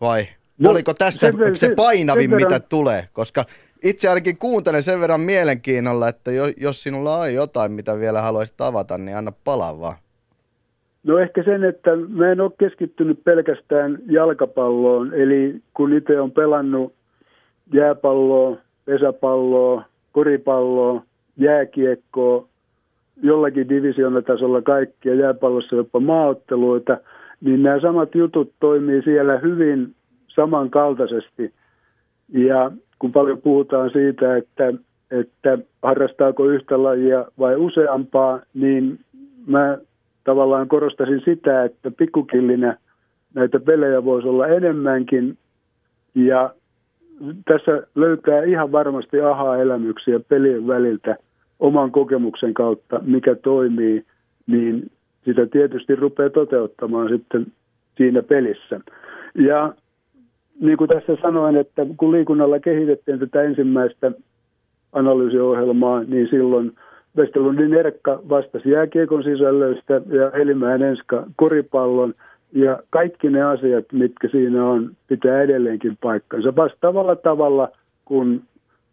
vai 0.00 0.26
no, 0.58 0.70
oliko 0.70 0.94
tässä 0.94 1.32
sen, 1.32 1.56
se 1.56 1.74
painavin, 1.76 2.30
sen, 2.30 2.36
mitä 2.36 2.60
tulee? 2.60 3.08
Koska 3.12 3.44
itse 3.84 4.08
ainakin 4.08 4.38
kuuntelen 4.38 4.82
sen 4.82 5.00
verran 5.00 5.20
mielenkiinnolla, 5.20 6.08
että 6.08 6.30
jos 6.56 6.82
sinulla 6.82 7.16
on 7.16 7.34
jotain, 7.34 7.72
mitä 7.72 7.98
vielä 7.98 8.22
haluaisit 8.22 8.60
avata, 8.60 8.98
niin 8.98 9.16
anna 9.16 9.32
palaa 9.44 9.80
vaan. 9.80 9.96
No 11.02 11.18
ehkä 11.18 11.42
sen, 11.42 11.64
että 11.64 11.90
mä 12.08 12.32
en 12.32 12.40
ole 12.40 12.52
keskittynyt 12.58 13.24
pelkästään 13.24 13.98
jalkapalloon, 14.06 15.14
eli 15.14 15.62
kun 15.74 15.92
itse 15.92 16.20
on 16.20 16.32
pelannut 16.32 16.92
jääpalloa, 17.72 18.56
pesäpalloa, 18.84 19.84
koripalloa, 20.12 21.02
jääkiekkoa, 21.36 22.48
jollakin 23.22 23.68
divisioonatasolla 23.68 24.62
kaikkia, 24.62 25.14
jääpallossa 25.14 25.76
jopa 25.76 26.00
maaotteluita, 26.00 26.98
niin 27.40 27.62
nämä 27.62 27.80
samat 27.80 28.14
jutut 28.14 28.52
toimii 28.60 29.02
siellä 29.02 29.38
hyvin 29.38 29.94
samankaltaisesti. 30.28 31.52
Ja 32.28 32.70
kun 32.98 33.12
paljon 33.12 33.42
puhutaan 33.42 33.90
siitä, 33.90 34.36
että, 34.36 34.72
että 35.10 35.58
harrastaako 35.82 36.44
yhtä 36.44 36.82
lajia 36.82 37.24
vai 37.38 37.56
useampaa, 37.56 38.40
niin 38.54 38.98
mä 39.46 39.78
tavallaan 40.24 40.68
korostasin 40.68 41.22
sitä, 41.24 41.64
että 41.64 41.90
pikkukillinä 41.90 42.76
näitä 43.34 43.60
pelejä 43.60 44.04
voisi 44.04 44.28
olla 44.28 44.46
enemmänkin. 44.46 45.38
Ja 46.14 46.54
tässä 47.44 47.86
löytää 47.94 48.42
ihan 48.42 48.72
varmasti 48.72 49.20
aha-elämyksiä 49.20 50.20
pelien 50.28 50.66
väliltä 50.66 51.16
oman 51.60 51.92
kokemuksen 51.92 52.54
kautta, 52.54 53.00
mikä 53.04 53.34
toimii, 53.34 54.04
niin 54.46 54.90
sitä 55.24 55.46
tietysti 55.46 55.96
rupeaa 55.96 56.30
toteuttamaan 56.30 57.08
sitten 57.08 57.46
siinä 57.96 58.22
pelissä. 58.22 58.80
Ja 59.34 59.74
niin 60.60 60.76
kuin 60.76 60.88
tässä 60.88 61.16
sanoin, 61.22 61.56
että 61.56 61.86
kun 61.96 62.12
liikunnalla 62.12 62.60
kehitettiin 62.60 63.18
tätä 63.18 63.42
ensimmäistä 63.42 64.12
analyysiohjelmaa, 64.92 66.02
niin 66.04 66.28
silloin– 66.30 66.72
Westerlundin 67.16 67.74
Erkka 67.74 68.20
vastasi 68.28 68.70
jääkiekon 68.70 69.22
sisällöistä 69.22 69.94
ja 69.94 70.30
Helimäen 70.38 70.82
Enska 70.82 71.26
koripallon. 71.36 72.14
Ja 72.52 72.82
kaikki 72.90 73.30
ne 73.30 73.42
asiat, 73.42 73.84
mitkä 73.92 74.28
siinä 74.28 74.64
on, 74.64 74.90
pitää 75.08 75.42
edelleenkin 75.42 75.98
paikkansa 76.02 76.56
vastaavalla 76.56 77.16
tavalla 77.16 77.68
kuin 78.04 78.42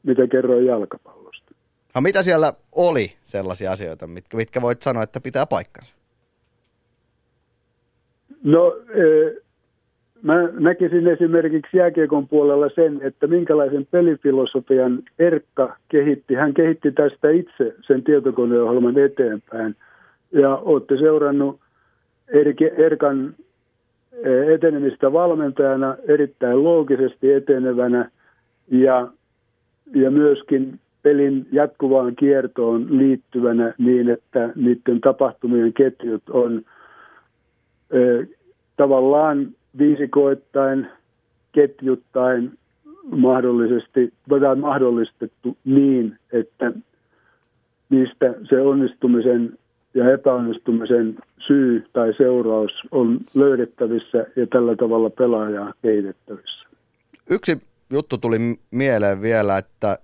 mitä 0.04 0.28
kerroin 0.28 0.66
jalkapallosta. 0.66 1.21
No 1.96 2.02
mitä 2.02 2.24
siellä 2.24 2.54
oli 2.72 3.14
sellaisia 3.26 3.72
asioita, 3.72 4.08
mitkä, 4.08 4.38
mitkä 4.38 4.62
voit 4.62 4.82
sanoa, 4.82 5.04
että 5.04 5.22
pitää 5.22 5.46
paikkansa? 5.46 5.94
No 8.44 8.76
e, 8.90 9.42
Mä 10.22 10.50
näkisin 10.60 11.08
esimerkiksi 11.08 11.78
jääkiekon 11.78 12.28
puolella 12.28 12.70
sen, 12.76 13.00
että 13.02 13.28
minkälaisen 13.28 13.88
pelifilosofian 13.92 15.04
Erkka 15.20 15.76
kehitti. 15.90 16.34
Hän 16.34 16.54
kehitti 16.54 16.92
tästä 16.92 17.30
itse 17.30 17.76
sen 17.88 18.04
tietokoneohjelman 18.04 18.98
eteenpäin. 18.98 19.76
Ja 20.32 20.56
olette 20.56 20.98
seurannut 20.98 21.60
Erkan 22.78 23.36
eh, 24.14 24.54
etenemistä 24.54 25.14
valmentajana 25.14 25.96
erittäin 26.08 26.64
loogisesti 26.64 27.34
etenevänä 27.34 28.12
ja, 28.68 29.08
ja 29.96 30.12
myöskin 30.12 30.80
pelin 31.04 31.48
jatkuvaan 31.52 32.16
kiertoon 32.16 32.98
liittyvänä 32.98 33.74
niin, 33.78 34.10
että 34.10 34.50
niiden 34.56 35.02
tapahtumien 35.02 35.74
ketjut 35.74 36.30
on 36.30 36.62
eh, 37.92 38.28
tavallaan 38.78 39.48
viisikoittain, 39.78 40.88
ketjuttain 41.52 42.52
mahdollisesti, 43.04 44.14
tai 44.30 44.56
mahdollistettu 44.56 45.58
niin, 45.66 46.18
että 46.32 46.72
niistä 47.90 48.34
se 48.50 48.62
onnistumisen 48.62 49.58
ja 49.94 50.12
epäonnistumisen 50.12 51.16
syy 51.48 51.86
tai 51.94 52.14
seuraus 52.18 52.72
on 52.92 53.20
löydettävissä 53.34 54.26
ja 54.36 54.48
tällä 54.48 54.76
tavalla 54.76 55.10
pelaajaa 55.10 55.74
kehitettävissä. 55.82 56.68
Yksi 57.30 57.58
juttu 57.90 58.18
tuli 58.18 58.38
mieleen 58.72 59.22
vielä, 59.22 59.58
että 59.58 59.98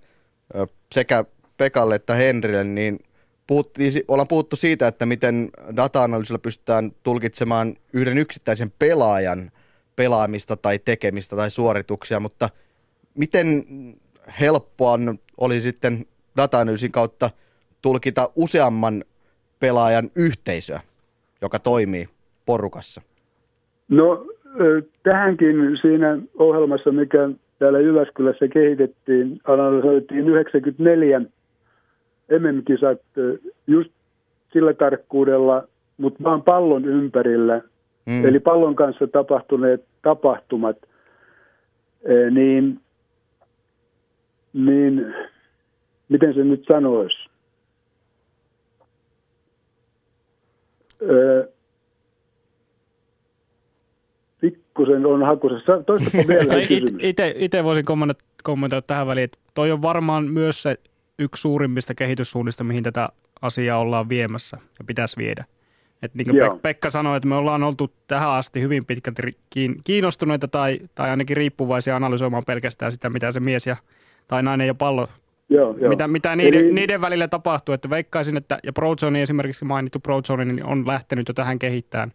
sekä 0.92 1.24
Pekalle 1.56 1.94
että 1.94 2.14
Henrille, 2.14 2.64
niin 2.64 2.98
puhuttiin, 3.46 3.92
ollaan 4.08 4.28
puhuttu 4.28 4.56
siitä, 4.56 4.88
että 4.88 5.06
miten 5.06 5.50
data-analyysillä 5.76 6.38
pystytään 6.38 6.92
tulkitsemaan 7.02 7.76
yhden 7.92 8.18
yksittäisen 8.18 8.72
pelaajan 8.78 9.50
pelaamista 9.96 10.56
tai 10.56 10.78
tekemistä 10.78 11.36
tai 11.36 11.50
suorituksia, 11.50 12.20
mutta 12.20 12.48
miten 13.14 13.64
helppoa 14.40 14.98
oli 15.36 15.60
sitten 15.60 16.06
data-analyysin 16.36 16.92
kautta 16.92 17.30
tulkita 17.82 18.30
useamman 18.36 19.04
pelaajan 19.60 20.10
yhteisöä, 20.16 20.80
joka 21.42 21.58
toimii 21.58 22.08
porukassa? 22.46 23.02
No 23.88 24.26
tähänkin 25.02 25.56
siinä 25.80 26.18
ohjelmassa, 26.38 26.92
mikä 26.92 27.30
täällä 27.58 27.80
Jyväskylässä 27.80 28.48
kehitettiin, 28.48 29.40
analysoitiin 29.44 30.28
94 30.28 31.20
MM-kisat 32.30 33.00
just 33.66 33.90
sillä 34.52 34.74
tarkkuudella, 34.74 35.68
mutta 35.96 36.24
vaan 36.24 36.42
pallon 36.42 36.84
ympärillä, 36.84 37.62
mm. 38.06 38.24
eli 38.26 38.40
pallon 38.40 38.76
kanssa 38.76 39.06
tapahtuneet 39.06 39.84
tapahtumat, 40.02 40.76
niin, 42.30 42.80
niin 44.52 45.14
miten 46.08 46.34
se 46.34 46.44
nyt 46.44 46.64
sanoisi? 46.68 47.28
Pikkusen 54.78 55.06
on 55.06 55.22
hakusessa. 55.22 55.82
Toistapa 55.82 56.18
vielä 56.28 56.54
Itse 57.34 57.64
voisin 57.64 57.84
kommentoida 58.42 58.82
tähän 58.82 59.06
väliin, 59.06 59.24
että 59.24 59.38
toi 59.54 59.72
on 59.72 59.82
varmaan 59.82 60.24
myös 60.24 60.62
se 60.62 60.76
yksi 61.18 61.40
suurimmista 61.40 61.94
kehityssuunnista, 61.94 62.64
mihin 62.64 62.82
tätä 62.82 63.08
asiaa 63.42 63.78
ollaan 63.78 64.08
viemässä 64.08 64.58
ja 64.78 64.84
pitäisi 64.84 65.16
viedä. 65.16 65.44
Et 66.02 66.14
niin 66.14 66.26
kuin 66.26 66.42
Pek- 66.42 66.58
Pekka 66.62 66.90
sanoi, 66.90 67.16
että 67.16 67.28
me 67.28 67.34
ollaan 67.34 67.62
oltu 67.62 67.92
tähän 68.06 68.30
asti 68.30 68.60
hyvin 68.60 68.84
pitkälti 68.84 69.22
kiinnostuneita 69.84 70.48
tai, 70.48 70.78
tai 70.94 71.10
ainakin 71.10 71.36
riippuvaisia 71.36 71.96
analysoimaan 71.96 72.44
pelkästään 72.44 72.92
sitä, 72.92 73.10
mitä 73.10 73.32
se 73.32 73.40
mies 73.40 73.66
ja, 73.66 73.76
tai 74.28 74.42
nainen 74.42 74.66
ja 74.66 74.74
pallo, 74.74 75.08
joo, 75.48 75.76
joo. 75.78 75.88
mitä, 75.88 76.08
mitä 76.08 76.36
niiden, 76.36 76.64
Eli... 76.64 76.72
niiden 76.72 77.00
välillä 77.00 77.28
tapahtuu. 77.28 77.72
Että 77.72 77.90
veikkaisin, 77.90 78.36
että 78.36 78.58
ja 78.64 78.72
Prozone 78.72 79.22
esimerkiksi 79.22 79.64
mainittu 79.64 80.00
Prozone 80.00 80.44
niin 80.44 80.66
on 80.66 80.86
lähtenyt 80.86 81.28
jo 81.28 81.34
tähän 81.34 81.58
kehittämään 81.58 82.12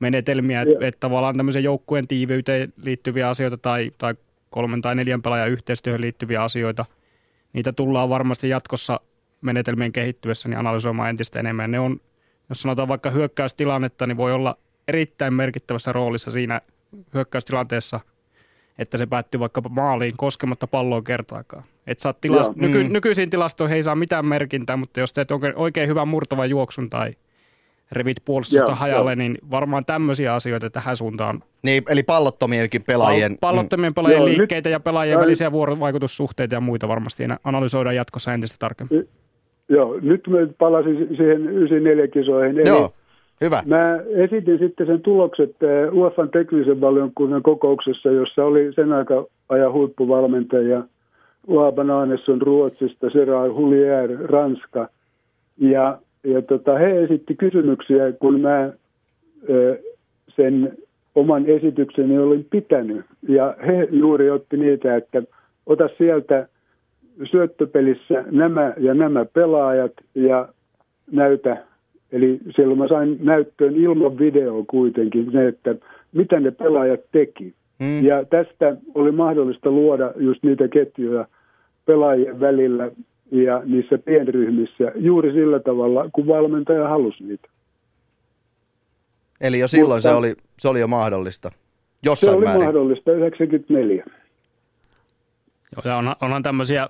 menetelmiä, 0.00 0.62
että, 0.62 0.86
että 0.86 1.00
tavallaan 1.00 1.36
tämmöisen 1.36 1.64
joukkueen 1.64 2.08
tiiviyteen 2.08 2.72
liittyviä 2.82 3.28
asioita 3.28 3.56
tai, 3.56 3.92
tai 3.98 4.14
kolmen 4.50 4.82
tai 4.82 4.94
neljän 4.94 5.22
pelaajan 5.22 5.50
yhteistyöhön 5.50 6.00
liittyviä 6.00 6.42
asioita– 6.42 6.84
niitä 7.56 7.72
tullaan 7.72 8.08
varmasti 8.08 8.48
jatkossa 8.48 9.00
menetelmien 9.40 9.92
kehittyessä 9.92 10.48
niin 10.48 10.58
analysoimaan 10.58 11.10
entistä 11.10 11.40
enemmän. 11.40 11.70
Ne 11.70 11.80
on, 11.80 12.00
jos 12.48 12.62
sanotaan 12.62 12.88
vaikka 12.88 13.10
hyökkäystilannetta, 13.10 14.06
niin 14.06 14.16
voi 14.16 14.32
olla 14.32 14.58
erittäin 14.88 15.34
merkittävässä 15.34 15.92
roolissa 15.92 16.30
siinä 16.30 16.60
hyökkäystilanteessa, 17.14 18.00
että 18.78 18.98
se 18.98 19.06
päättyy 19.06 19.40
vaikkapa 19.40 19.68
maaliin 19.68 20.16
koskematta 20.16 20.66
palloa 20.66 21.02
kertaakaan. 21.02 21.64
Et 21.86 21.98
saa 21.98 22.12
tilast- 22.12 22.56
nyky- 22.56 22.84
mm. 22.84 22.92
Nykyisiin 22.92 23.30
tilastoihin 23.30 23.76
ei 23.76 23.82
saa 23.82 23.94
mitään 23.94 24.26
merkintää, 24.26 24.76
mutta 24.76 25.00
jos 25.00 25.12
teet 25.12 25.28
oikein 25.56 25.88
hyvän 25.88 26.08
murtavan 26.08 26.50
juoksun 26.50 26.90
tai– 26.90 27.12
revit 27.92 28.16
puolustusta 28.24 28.70
joo, 28.70 28.74
hajalle, 28.74 29.10
joo. 29.10 29.14
niin 29.16 29.38
varmaan 29.50 29.84
tämmöisiä 29.84 30.34
asioita 30.34 30.70
tähän 30.70 30.96
suuntaan. 30.96 31.42
Niin, 31.62 31.82
eli 31.88 32.02
pallottomienkin 32.02 32.82
pelaajien. 32.82 33.32
Pal- 33.32 33.38
pallottomien 33.40 33.94
pelaajien 33.94 34.18
joo, 34.18 34.26
liikkeitä 34.26 34.68
ja 34.68 34.80
pelaajien 34.80 35.14
näin. 35.14 35.24
välisiä 35.24 35.52
vuorovaikutussuhteita 35.52 36.54
ja 36.54 36.60
muita 36.60 36.88
varmasti 36.88 37.24
analysoidaan 37.44 37.96
jatkossa 37.96 38.34
entistä 38.34 38.56
tarkemmin. 38.58 39.08
Joo, 39.68 39.98
nyt 40.02 40.26
mä 40.28 40.38
palasin 40.58 40.96
siihen 40.96 41.48
94 41.48 42.08
kisoihin. 42.08 42.58
Eli 42.58 42.68
joo, 42.68 42.92
hyvä. 43.40 43.62
Mä 43.66 43.98
esitin 44.24 44.58
sitten 44.58 44.86
sen 44.86 45.02
tulokset 45.02 45.62
eh, 45.62 45.92
UEFan 45.92 46.30
teknisen 46.30 46.80
valiokunnan 46.80 47.42
kokouksessa, 47.42 48.10
jossa 48.10 48.44
oli 48.44 48.72
sen 48.74 48.92
aika 48.92 49.24
ajan 49.48 49.72
huippuvalmentaja 49.72 50.82
Laban 51.46 51.90
Aanesson 51.90 52.42
Ruotsista, 52.42 53.10
Gerard 53.10 53.52
Hulier 53.52 54.10
Ranska. 54.24 54.88
Ja 55.58 55.98
ja 56.26 56.42
tota, 56.42 56.78
he 56.78 57.02
esitti 57.04 57.34
kysymyksiä, 57.34 58.12
kun 58.12 58.40
mä 58.40 58.72
ö, 59.50 59.78
sen 60.36 60.72
oman 61.14 61.46
esitykseni 61.46 62.18
olin 62.18 62.46
pitänyt. 62.50 63.04
Ja 63.28 63.56
he 63.66 63.88
juuri 63.90 64.30
otti 64.30 64.56
niitä, 64.56 64.96
että 64.96 65.22
ota 65.66 65.88
sieltä 65.98 66.48
syöttöpelissä 67.30 68.24
nämä 68.30 68.74
ja 68.76 68.94
nämä 68.94 69.24
pelaajat 69.24 69.92
ja 70.14 70.48
näytä. 71.12 71.56
Eli 72.12 72.40
siellä 72.56 72.76
mä 72.76 72.88
sain 72.88 73.18
näyttöön 73.22 73.76
ilman 73.76 74.18
videoa 74.18 74.64
kuitenkin 74.66 75.30
ne, 75.32 75.48
että 75.48 75.74
mitä 76.12 76.40
ne 76.40 76.50
pelaajat 76.50 77.00
teki. 77.12 77.54
Hmm. 77.84 78.04
Ja 78.04 78.24
tästä 78.24 78.76
oli 78.94 79.12
mahdollista 79.12 79.70
luoda 79.70 80.12
just 80.16 80.42
niitä 80.42 80.68
ketjuja 80.68 81.26
pelaajien 81.86 82.40
välillä 82.40 82.90
ja 83.30 83.62
niissä 83.64 83.98
pienryhmissä 83.98 84.92
juuri 84.94 85.32
sillä 85.32 85.60
tavalla, 85.60 86.10
kun 86.12 86.26
valmentaja 86.26 86.88
halusi 86.88 87.24
niitä. 87.24 87.48
Eli 89.40 89.58
jo 89.58 89.68
silloin 89.68 89.98
Mutta, 89.98 90.08
se, 90.08 90.14
oli, 90.14 90.34
se 90.58 90.68
oli 90.68 90.80
jo 90.80 90.86
mahdollista? 90.86 91.52
Jossain 92.02 92.32
se 92.32 92.36
oli 92.36 92.44
määrin. 92.44 92.64
mahdollista, 92.64 93.12
94. 93.12 94.04
Joo, 95.76 95.92
ja 95.92 95.96
on, 95.96 96.14
onhan 96.20 96.42
tämmöisiä 96.42 96.88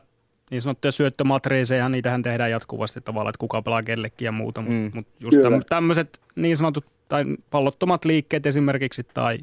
niin 0.51 0.62
sanottuja 0.62 0.92
syöttömatriiseja, 0.92 1.88
niitähän 1.88 2.22
tehdään 2.22 2.51
jatkuvasti 2.51 3.01
tavallaan, 3.01 3.31
että 3.31 3.40
kuka 3.40 3.62
pelaa 3.62 3.83
kellekin 3.83 4.27
ja 4.27 4.33
muuta, 4.33 4.62
mm. 4.62 4.72
mutta 4.72 4.96
mut 4.96 5.07
just 5.20 5.38
tämmöiset 5.68 6.20
niin 6.37 6.57
sanotut 6.57 6.85
tai 7.09 7.25
pallottomat 7.51 8.05
liikkeet 8.05 8.46
esimerkiksi 8.46 9.03
tai, 9.14 9.38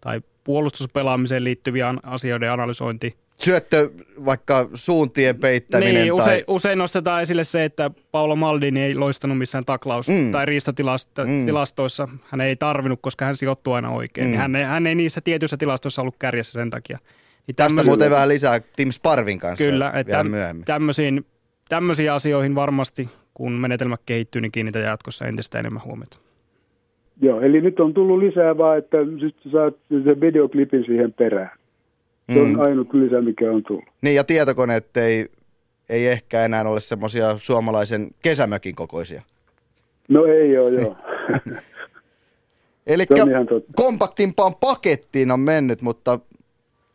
tai 0.00 0.20
puolustuspelaamiseen 0.44 1.44
liittyviä 1.44 1.94
asioiden 2.02 2.52
analysointi– 2.52 3.16
syöttö, 3.40 3.90
vaikka 4.24 4.68
suuntien 4.74 5.36
peittäminen. 5.36 5.94
Niin, 5.94 6.12
usein, 6.12 6.44
tai... 6.44 6.54
usein 6.54 6.78
nostetaan 6.78 7.22
esille 7.22 7.44
se, 7.44 7.64
että 7.64 7.90
Paolo 8.12 8.36
Maldini 8.36 8.82
ei 8.82 8.94
loistanut 8.94 9.38
missään 9.38 9.64
taklaus- 9.64 10.08
mm. 10.08 10.32
tai 10.32 10.46
riistotilastoissa. 10.46 12.06
Mm. 12.06 12.18
Hän 12.24 12.40
ei 12.40 12.56
tarvinnut, 12.56 12.98
koska 13.02 13.24
hän 13.24 13.36
sijoittuu 13.36 13.72
aina 13.72 13.90
oikein. 13.90 14.24
Niin 14.24 14.36
mm. 14.36 14.40
hän, 14.40 14.56
ei, 14.56 14.64
hän 14.64 14.86
ei 14.86 14.94
niissä 14.94 15.20
tietyissä 15.20 15.56
tilastoissa 15.56 16.02
ollut 16.02 16.16
kärjessä 16.18 16.52
sen 16.52 16.70
takia. 16.70 16.98
Niin 17.46 17.56
Tästä 17.56 17.84
muuten 17.84 18.10
vähän 18.10 18.28
lisää 18.28 18.60
Tim 18.76 18.90
Sparvin 18.90 19.38
kanssa 19.38 19.64
Kyllä, 19.64 19.92
että 19.94 20.24
tämmöisiin, 20.64 21.26
tämmöisiin 21.68 22.12
asioihin 22.12 22.54
varmasti, 22.54 23.08
kun 23.34 23.52
menetelmä 23.52 23.96
kehittyy, 24.06 24.40
niin 24.40 24.52
kiinnitän 24.52 24.82
jatkossa 24.82 25.26
entistä 25.26 25.58
enemmän 25.58 25.82
huomiota. 25.84 26.16
Joo, 27.20 27.40
eli 27.40 27.60
nyt 27.60 27.80
on 27.80 27.94
tullut 27.94 28.18
lisää 28.18 28.58
vaan, 28.58 28.78
että 28.78 28.98
sitten 29.20 29.52
saat 29.52 29.74
sen 30.04 30.20
videoklipin 30.20 30.84
siihen 30.84 31.12
perään. 31.12 31.50
Se 32.32 32.40
on 32.40 32.48
mm. 32.48 32.60
ainut 32.60 32.94
lisä, 32.94 33.20
mikä 33.20 33.50
on 33.50 33.62
tullut. 33.62 33.84
Niin, 34.02 34.14
ja 34.14 34.24
tietokoneet 34.24 34.96
ei, 34.96 35.28
ei 35.88 36.06
ehkä 36.06 36.44
enää 36.44 36.68
ole 36.68 36.80
semmoisia 36.80 37.36
suomalaisen 37.36 38.10
kesämökin 38.22 38.74
kokoisia. 38.74 39.22
No 40.08 40.24
ei 40.24 40.58
ole, 40.58 40.70
joo. 40.70 40.96
Eli 42.86 43.06
kompaktimpaan 43.76 44.54
pakettiin 44.54 45.30
on 45.30 45.40
mennyt, 45.40 45.82
mutta 45.82 46.18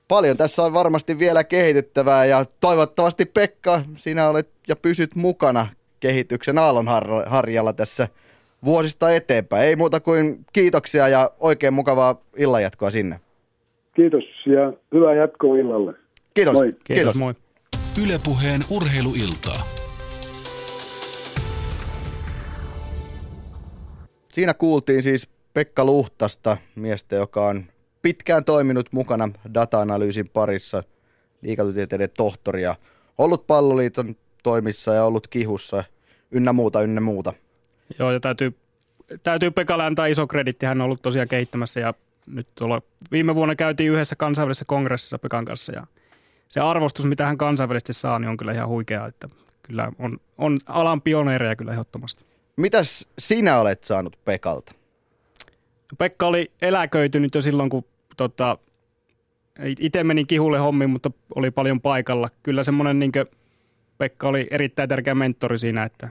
paljon 0.08 0.38
tässä 0.38 0.64
on 0.64 0.74
varmasti 0.74 1.20
vielä 1.20 1.44
kehitettävää 1.44 2.26
ja 2.26 2.46
toivottavasti 2.60 3.26
Pekka, 3.26 3.82
sinä 3.96 4.30
olet 4.30 4.50
ja 4.68 4.76
pysyt 4.76 5.16
mukana 5.16 5.68
kehityksen 6.00 6.58
aallonharjalla 6.58 7.74
tässä 7.74 8.08
vuosista 8.66 9.12
eteenpäin. 9.12 9.68
Ei 9.68 9.76
muuta 9.76 10.00
kuin 10.00 10.46
kiitoksia 10.54 11.08
ja 11.08 11.32
oikein 11.40 11.74
mukavaa 11.74 12.22
illanjatkoa 12.38 12.92
sinne. 12.92 13.20
Kiitos 13.96 14.24
ja 14.46 14.74
hyvää 14.94 15.14
jatkoa 15.16 15.58
illalle. 15.58 15.94
Kiitos. 16.34 16.54
Moi. 16.54 16.64
Kiitos, 16.64 16.84
Kiitos. 16.84 17.16
moi. 17.16 17.34
Ylepuheen 18.04 18.62
urheiluiltaa. 18.76 19.64
Siinä 24.34 24.54
kuultiin 24.54 25.04
siis 25.04 25.30
Pekka 25.54 25.86
Luhtasta, 25.86 26.58
miestä, 26.76 27.16
joka 27.16 27.48
on 27.48 27.64
pitkään 28.02 28.44
toiminut 28.44 28.90
mukana 28.92 29.30
data-analyysin 29.54 30.30
parissa, 30.30 30.84
liikatutieteiden 31.42 32.10
tohtoria, 32.18 32.76
ollut 33.18 33.48
palloliiton 33.48 34.16
toimissa 34.44 34.94
ja 34.94 35.06
ollut 35.06 35.28
kihussa, 35.28 35.84
ynnä 36.32 36.54
muuta, 36.54 36.82
ynnä 36.82 37.02
muuta. 37.02 37.34
Joo, 38.00 38.12
ja 38.12 38.20
täytyy, 38.20 38.54
täytyy 39.24 39.52
Pekalle 39.52 39.84
antaa 39.84 40.06
iso 40.06 40.28
kreditti. 40.28 40.66
Hän 40.66 40.82
on 40.82 40.86
ollut 40.86 41.02
tosiaan 41.02 41.28
kehittämässä 41.28 41.80
ja 41.80 41.94
nyt 42.30 42.48
tuolla, 42.56 42.82
viime 43.12 43.36
vuonna 43.36 43.56
käytiin 43.56 43.92
yhdessä 43.92 44.16
kansainvälisessä 44.16 44.66
kongressissa 44.66 45.20
Pekan 45.20 45.46
kanssa 45.46 45.74
ja 45.74 45.88
se 46.50 46.60
arvostus, 46.60 47.06
mitä 47.06 47.26
hän 47.26 47.38
kansainvälisesti 47.38 47.94
saa, 47.94 48.20
niin 48.20 48.30
on 48.30 48.38
kyllä 48.38 48.52
ihan 48.52 48.68
huikea, 48.68 49.06
että 49.06 49.30
kyllä 49.64 49.92
on, 50.00 50.18
on 50.38 50.60
alan 50.66 51.02
pioneereja 51.02 51.56
kyllä 51.56 51.72
ehdottomasti. 51.72 52.26
Mitäs 52.56 53.08
sinä 53.20 53.60
olet 53.60 53.84
saanut 53.84 54.20
Pekalta? 54.26 54.74
Pekka 55.98 56.28
oli 56.28 56.52
eläköitynyt 56.62 57.36
jo 57.36 57.42
silloin, 57.42 57.70
kun 57.70 57.86
tota, 58.18 58.58
itse 59.80 60.04
menin 60.04 60.28
kihulle 60.28 60.58
hommiin, 60.58 60.90
mutta 60.90 61.12
oli 61.36 61.52
paljon 61.52 61.82
paikalla. 61.82 62.30
Kyllä 62.44 62.64
semmoinen 62.64 63.00
niin 63.00 63.12
Pekka 63.98 64.28
oli 64.28 64.48
erittäin 64.52 64.90
tärkeä 64.90 65.16
mentori 65.16 65.58
siinä, 65.58 65.84
että 65.84 66.10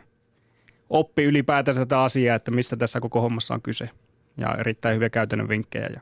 oppi 0.91 1.25
ylipäätänsä 1.25 1.81
tätä 1.81 2.03
asiaa, 2.03 2.37
että 2.37 2.51
mistä 2.51 2.77
tässä 2.77 3.01
koko 3.01 3.21
hommassa 3.21 3.55
on 3.55 3.63
kyse. 3.63 3.91
Ja 4.37 4.55
erittäin 4.59 4.95
hyviä 4.95 5.11
käytännön 5.11 5.49
vinkkejä 5.49 5.87
ja 5.95 6.01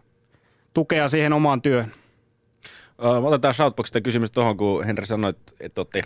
tukea 0.77 1.09
siihen 1.09 1.33
omaan 1.33 1.63
työhön. 1.63 1.93
Otetaan 2.99 3.55
Shoutboxista 3.55 4.01
kysymys 4.01 4.31
tuohon, 4.31 4.57
kun 4.57 4.85
Henri 4.85 5.07
sanoi, 5.07 5.35
että 5.61 5.81
olette 5.81 6.03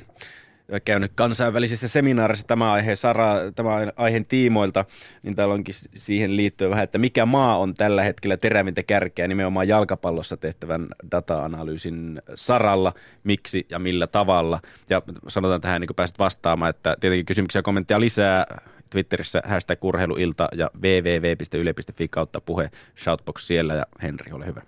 käynyt 0.84 1.12
kansainvälisissä 1.14 1.88
seminaarissa 1.88 2.46
tämä 2.46 2.72
aihe 2.72 2.96
Sara, 2.96 3.34
tämä 3.54 3.70
aiheen 3.96 4.26
tiimoilta, 4.26 4.84
niin 5.22 5.36
täällä 5.36 5.54
onkin 5.54 5.74
siihen 5.94 6.36
liittyen 6.36 6.70
vähän, 6.70 6.84
että 6.84 6.98
mikä 6.98 7.26
maa 7.26 7.58
on 7.58 7.74
tällä 7.74 8.02
hetkellä 8.02 8.36
terävintä 8.36 8.82
kärkeä 8.82 9.28
nimenomaan 9.28 9.68
jalkapallossa 9.68 10.36
tehtävän 10.36 10.88
data-analyysin 11.10 12.22
saralla, 12.34 12.94
miksi 13.24 13.66
ja 13.70 13.78
millä 13.78 14.06
tavalla. 14.06 14.60
Ja 14.90 15.02
sanotaan 15.28 15.60
tähän, 15.60 15.80
niin 15.80 15.88
kuin 15.88 15.96
pääset 15.96 16.18
vastaamaan, 16.18 16.70
että 16.70 16.96
tietenkin 17.00 17.26
kysymyksiä 17.26 17.58
ja 17.58 17.62
kommentteja 17.62 18.00
lisää 18.00 18.46
Twitterissä 18.90 19.42
hashtag 19.46 19.84
urheiluilta 19.84 20.48
ja 20.52 20.70
www.yle.fi 20.76 22.08
kautta 22.08 22.40
puhe 22.40 22.70
Shoutbox 22.98 23.42
siellä 23.42 23.74
ja 23.74 23.86
Henri, 24.02 24.32
ole 24.32 24.46
hyvä. 24.46 24.62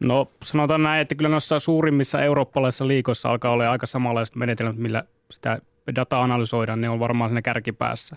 No 0.00 0.30
sanotaan 0.42 0.82
näin, 0.82 1.00
että 1.00 1.14
kyllä 1.14 1.28
noissa 1.28 1.60
suurimmissa 1.60 2.22
eurooppalaisissa 2.22 2.88
liikoissa 2.88 3.30
alkaa 3.30 3.52
olla 3.52 3.70
aika 3.70 3.86
samanlaiset 3.86 4.36
menetelmät, 4.36 4.76
millä 4.76 5.04
sitä 5.30 5.60
dataa 5.94 6.22
analysoidaan, 6.22 6.80
ne 6.80 6.88
on 6.88 7.00
varmaan 7.00 7.30
siinä 7.30 7.42
kärkipäässä. 7.42 8.16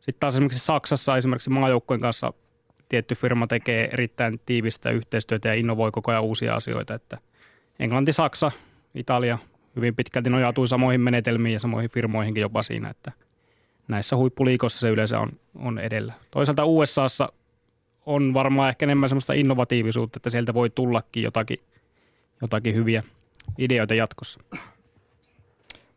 Sitten 0.00 0.20
taas 0.20 0.34
esimerkiksi 0.34 0.64
Saksassa 0.64 1.16
esimerkiksi 1.16 1.50
maajoukkojen 1.50 2.00
kanssa 2.00 2.32
tietty 2.88 3.14
firma 3.14 3.46
tekee 3.46 3.88
erittäin 3.92 4.40
tiivistä 4.46 4.90
yhteistyötä 4.90 5.48
ja 5.48 5.54
innovoi 5.54 5.90
koko 5.90 6.10
ajan 6.10 6.22
uusia 6.22 6.54
asioita, 6.54 6.94
että 6.94 7.18
Englanti, 7.78 8.12
Saksa, 8.12 8.52
Italia 8.94 9.38
hyvin 9.76 9.96
pitkälti 9.96 10.30
nojautui 10.30 10.68
samoihin 10.68 11.00
menetelmiin 11.00 11.52
ja 11.52 11.60
samoihin 11.60 11.90
firmoihinkin 11.90 12.40
jopa 12.40 12.62
siinä, 12.62 12.90
että 12.90 13.12
näissä 13.88 14.16
huippuliikossa 14.16 14.80
se 14.80 14.88
yleensä 14.88 15.20
on, 15.20 15.32
on 15.58 15.78
edellä. 15.78 16.12
Toisaalta 16.30 16.64
USAssa 16.64 17.32
on 18.06 18.34
varmaan 18.34 18.68
ehkä 18.68 18.86
enemmän 18.86 19.08
semmoista 19.08 19.32
innovatiivisuutta, 19.32 20.18
että 20.18 20.30
sieltä 20.30 20.54
voi 20.54 20.70
tullakin 20.70 21.22
jotakin, 21.22 21.58
jotakin 22.42 22.74
hyviä 22.74 23.02
ideoita 23.58 23.94
jatkossa. 23.94 24.40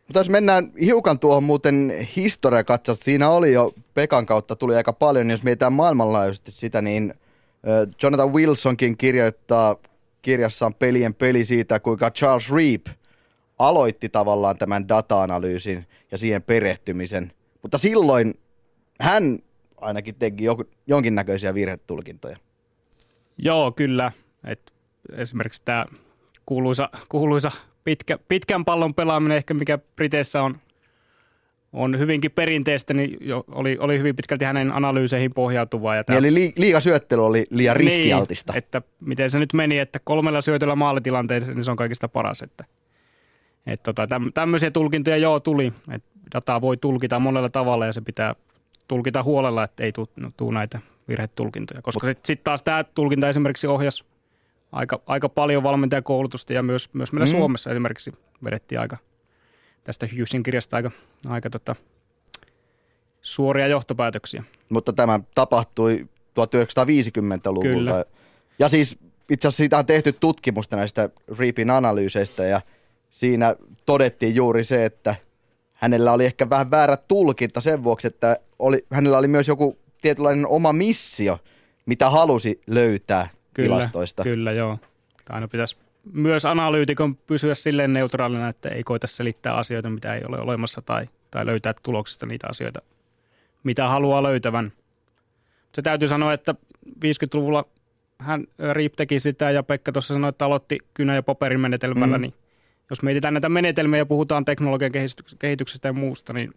Mutta 0.08 0.20
jos 0.20 0.30
mennään 0.30 0.72
hiukan 0.82 1.20
tuohon 1.20 1.44
muuten 1.44 2.08
historiakatsausta, 2.16 3.04
siinä 3.04 3.30
oli 3.30 3.54
jo 3.54 3.74
Pekan 3.94 4.26
kautta 4.26 4.56
tuli 4.56 4.76
aika 4.76 4.94
paljon, 4.94 5.28
niin 5.28 5.34
jos 5.34 5.44
mietitään 5.44 5.74
maailmanlaajuisesti 5.74 6.52
sitä, 6.52 6.82
niin 6.82 7.14
Jonathan 8.04 8.34
Wilsonkin 8.34 8.98
kirjoittaa 8.98 9.76
kirjassaan 10.22 10.74
Pelien 10.74 11.14
peli 11.14 11.46
siitä, 11.46 11.80
kuinka 11.80 12.12
Charles 12.12 12.52
Reap 12.52 12.86
aloitti 13.60 14.10
tavallaan 14.10 14.58
tämän 14.58 14.90
data-analyysin 14.90 15.88
ja 16.12 16.18
siihen 16.18 16.44
perehtymisen. 16.44 17.32
Mutta 17.62 17.78
silloin 17.78 18.40
hän 19.02 19.40
ainakin 19.78 20.16
teki 20.16 20.44
jonkinnäköisiä 20.88 21.54
virhetulkintoja. 21.54 22.38
Joo, 23.38 23.72
kyllä. 23.72 24.12
Et 24.44 24.74
esimerkiksi 25.14 25.62
tämä 25.66 25.86
kuuluisa, 26.46 26.90
kuuluisa 27.10 27.52
pitkä, 27.84 28.18
pitkän 28.28 28.66
pallon 28.66 28.94
pelaaminen, 28.94 29.38
ehkä 29.38 29.54
mikä 29.54 29.78
Briteissä 29.96 30.44
on, 30.44 30.58
on 31.74 32.00
hyvinkin 32.00 32.32
perinteistä, 32.32 32.94
niin 32.94 33.18
jo, 33.22 33.44
oli, 33.48 33.78
oli 33.80 34.00
hyvin 34.00 34.16
pitkälti 34.16 34.46
hänen 34.46 34.72
analyyseihin 34.72 35.34
pohjautuvaa. 35.34 35.96
Ja 35.96 36.04
tämä, 36.04 36.18
eli 36.18 36.34
li, 36.34 36.54
liigasyöttely 36.58 37.26
oli 37.26 37.46
liian 37.50 37.78
niin, 37.78 37.86
riskialtista. 37.86 38.54
että 38.56 38.82
miten 39.00 39.30
se 39.30 39.40
nyt 39.40 39.54
meni, 39.54 39.80
että 39.80 40.00
kolmella 40.04 40.42
syötöllä 40.42 40.76
maalitilanteessa, 40.76 41.54
niin 41.54 41.64
se 41.64 41.72
on 41.72 41.78
kaikista 41.78 42.08
paras. 42.08 42.42
Että, 42.42 42.66
et 43.68 43.84
tota, 43.84 44.08
tämmöisiä 44.34 44.72
tulkintoja 44.72 45.18
joo 45.18 45.40
tuli, 45.40 45.74
että 45.92 46.10
dataa 46.34 46.62
voi 46.62 46.78
tulkita 46.78 47.20
monella 47.20 47.50
tavalla 47.50 47.86
ja 47.86 47.94
se 47.94 48.02
pitää 48.02 48.36
tulkita 48.88 49.24
huolella, 49.24 49.64
että 49.64 49.84
ei 49.84 49.94
tule 50.38 50.54
näitä 50.54 50.80
virhetulkintoja. 51.08 51.82
Koska 51.82 52.08
sitten 52.08 52.28
sit 52.28 52.44
taas 52.44 52.64
tämä 52.64 52.84
tulkinta 52.84 53.30
esimerkiksi 53.30 53.68
ohjas 53.68 54.04
aika, 54.72 55.02
aika 55.06 55.30
paljon 55.30 55.64
valmentajakoulutusta 55.64 56.54
ja 56.54 56.64
myös, 56.64 56.94
myös 56.94 57.14
meillä 57.14 57.26
mm. 57.26 57.32
Suomessa 57.32 57.72
esimerkiksi 57.72 58.12
vedettiin 58.44 58.82
aika 58.82 58.98
tästä 59.84 60.08
Hughesin 60.12 60.44
kirjasta 60.44 60.78
aika, 60.78 60.92
aika 61.28 61.50
tota, 61.50 61.76
suoria 63.22 63.68
johtopäätöksiä. 63.68 64.44
Mutta 64.70 64.94
tämä 64.94 65.20
tapahtui 65.36 66.08
1950-luvulla. 66.30 67.92
Kyllä. 67.92 68.06
Ja 68.60 68.70
siis 68.70 68.98
itse 69.30 69.48
asiassa 69.48 69.58
siitä 69.58 69.78
on 69.78 69.86
tehty 69.86 70.14
tutkimusta 70.20 70.76
näistä 70.76 71.10
Reapin 71.40 71.70
analyyseistä 71.70 72.44
ja 72.44 72.62
siinä 73.10 73.56
todettiin 73.86 74.36
juuri 74.36 74.64
se, 74.64 74.86
että– 74.86 75.16
hänellä 75.80 76.14
oli 76.14 76.26
ehkä 76.26 76.50
vähän 76.50 76.72
väärä 76.72 76.98
tulkinta 76.98 77.62
sen 77.62 77.84
vuoksi, 77.84 78.08
että 78.08 78.38
oli, 78.60 78.86
hänellä 78.92 79.18
oli 79.18 79.28
myös 79.28 79.48
joku 79.48 79.78
tietynlainen 80.02 80.48
oma 80.48 80.74
missio, 80.74 81.40
mitä 81.86 82.10
halusi 82.10 82.62
löytää 82.68 83.30
kyllä, 83.54 83.68
tilastoista. 83.68 84.24
Kyllä, 84.24 84.52
joo. 84.52 84.80
Aina 85.30 85.48
pitäisi 85.48 85.78
myös 86.14 86.46
analyytikon 86.46 87.16
pysyä 87.16 87.56
silleen 87.56 87.94
neutraalina, 87.94 88.50
että 88.50 88.70
ei 88.70 88.84
koita 88.84 89.08
selittää 89.08 89.56
asioita, 89.56 89.90
mitä 89.90 90.16
ei 90.16 90.22
ole 90.30 90.40
olemassa 90.40 90.82
tai, 90.82 91.10
tai 91.32 91.46
löytää 91.46 91.74
tuloksista 91.84 92.26
niitä 92.26 92.48
asioita, 92.50 92.82
mitä 93.64 93.88
haluaa 93.88 94.24
löytävän. 94.24 94.72
Se 95.76 95.82
täytyy 95.82 96.08
sanoa, 96.08 96.34
että 96.34 96.56
50-luvulla 96.88 97.66
hän 98.20 98.44
Riip 98.74 98.94
teki 98.94 99.20
sitä 99.20 99.52
ja 99.52 99.64
Pekka 99.64 99.92
tuossa 99.92 100.14
sanoi, 100.14 100.30
että 100.30 100.46
aloitti 100.46 100.78
kynä- 100.94 101.16
ja 101.16 101.24
paperin 101.24 101.60
menetelmällä, 101.60 102.18
mm. 102.18 102.22
niin 102.22 102.34
jos 102.90 103.04
mietitään 103.04 103.34
näitä 103.34 103.50
menetelmiä 103.50 103.98
ja 103.98 104.06
puhutaan 104.06 104.46
teknologian 104.46 104.92
kehityksestä 105.40 105.88
ja 105.88 105.94
muusta, 105.94 106.34
niin 106.34 106.54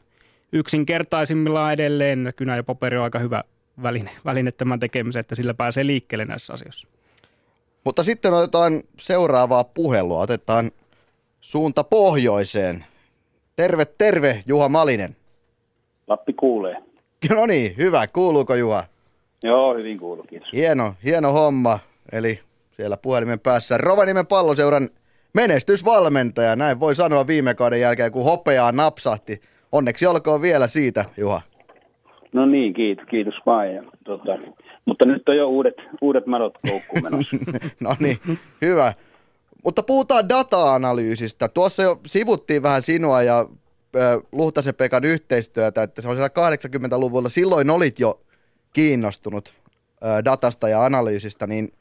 yksinkertaisimmillaan 0.52 1.72
edelleen 1.72 2.32
kynä 2.36 2.56
ja 2.56 2.64
paperi 2.64 2.96
on 2.96 3.04
aika 3.04 3.18
hyvä 3.18 3.44
väline, 3.82 4.10
väline 4.24 4.52
tämän 4.52 4.80
tekemiseen, 4.80 5.20
että 5.20 5.34
sillä 5.34 5.54
pääsee 5.54 5.86
liikkeelle 5.86 6.24
näissä 6.24 6.52
asioissa. 6.52 6.88
Mutta 7.84 8.04
sitten 8.04 8.32
otetaan 8.34 8.82
seuraavaa 8.98 9.64
puhelua. 9.64 10.20
Otetaan 10.20 10.70
suunta 11.40 11.84
pohjoiseen. 11.84 12.84
Terve, 13.56 13.84
terve, 13.84 14.42
Juha 14.46 14.68
Malinen. 14.68 15.16
Lappi 16.06 16.32
kuulee. 16.32 16.76
No 17.30 17.46
niin, 17.46 17.76
hyvä. 17.76 18.06
Kuuluuko 18.06 18.54
Juha? 18.54 18.84
Joo, 19.42 19.74
hyvin 19.74 19.98
kuuluu, 19.98 20.24
kiitos. 20.24 20.48
Hieno, 20.52 20.94
hieno 21.04 21.32
homma. 21.32 21.78
Eli 22.12 22.40
siellä 22.76 22.96
puhelimen 22.96 23.40
päässä 23.40 23.78
Rovaniemen 23.78 24.26
palloseuran 24.26 24.88
menestysvalmentaja, 25.32 26.56
näin 26.56 26.80
voi 26.80 26.94
sanoa 26.94 27.26
viime 27.26 27.54
kauden 27.54 27.80
jälkeen, 27.80 28.12
kun 28.12 28.24
hopeaa 28.24 28.72
napsahti. 28.72 29.40
Onneksi 29.72 30.06
olkoon 30.06 30.42
vielä 30.42 30.66
siitä, 30.66 31.04
Juha. 31.16 31.40
No 32.32 32.46
niin, 32.46 32.74
kiitos, 32.74 33.06
kiitos 33.10 33.34
vaan. 33.46 33.66
Tota, 34.04 34.38
mutta 34.84 35.06
nyt 35.06 35.28
on 35.28 35.36
jo 35.36 35.48
uudet, 35.48 35.74
uudet 36.00 36.26
madot 36.26 36.58
koukkuun 36.68 37.02
menossa. 37.02 37.36
no 37.80 37.96
niin, 38.00 38.18
hyvä. 38.62 38.92
Mutta 39.64 39.82
puhutaan 39.82 40.28
data-analyysistä. 40.28 41.48
Tuossa 41.48 41.82
jo 41.82 42.00
sivuttiin 42.06 42.62
vähän 42.62 42.82
sinua 42.82 43.22
ja 43.22 43.38
äh, 43.40 44.20
Luhtasen 44.32 44.74
Pekan 44.74 45.04
yhteistyötä, 45.04 45.82
että 45.82 46.02
se 46.02 46.08
on 46.08 46.16
siellä 46.16 46.96
80-luvulla. 46.96 47.28
Silloin 47.28 47.70
olit 47.70 47.98
jo 47.98 48.20
kiinnostunut 48.72 49.54
äh, 50.04 50.24
datasta 50.24 50.68
ja 50.68 50.84
analyysistä, 50.84 51.46
niin 51.46 51.72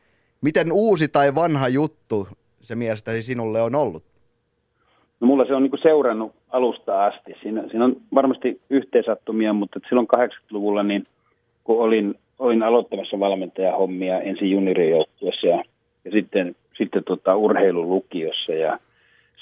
miten 0.41 0.71
uusi 0.71 1.07
tai 1.07 1.35
vanha 1.35 1.67
juttu 1.67 2.27
se 2.61 2.75
mielestäsi 2.75 3.21
sinulle 3.21 3.61
on 3.61 3.75
ollut? 3.75 4.03
No 5.19 5.27
mulla 5.27 5.45
se 5.45 5.55
on 5.55 5.63
niin 5.63 5.81
seurannut 5.81 6.31
alusta 6.49 7.05
asti. 7.05 7.35
Siinä, 7.41 7.63
siinä 7.69 7.85
on 7.85 7.95
varmasti 8.15 8.61
yhteensattumia, 8.69 9.53
mutta 9.53 9.79
silloin 9.89 10.07
80-luvulla, 10.17 10.83
niin 10.83 11.07
kun 11.63 11.79
olin, 11.79 12.15
olin 12.39 12.63
aloittamassa 12.63 13.19
valmentajahommia 13.19 14.19
ensin 14.21 14.51
juniorijoukkueessa 14.51 15.47
ja, 15.47 15.63
ja 16.05 16.11
sitten, 16.11 16.55
sitten 16.77 17.03
tota 17.03 17.35
urheilulukiossa 17.35 18.53
ja 18.53 18.79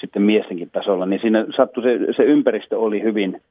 sitten 0.01 0.21
miestenkin 0.21 0.69
tasolla, 0.69 1.05
niin 1.05 1.21
siinä 1.21 1.45
sattui 1.57 1.83
se, 1.83 2.13
se 2.17 2.23
ympäristö 2.23 2.79
oli 2.79 3.03
hyvin, 3.03 3.41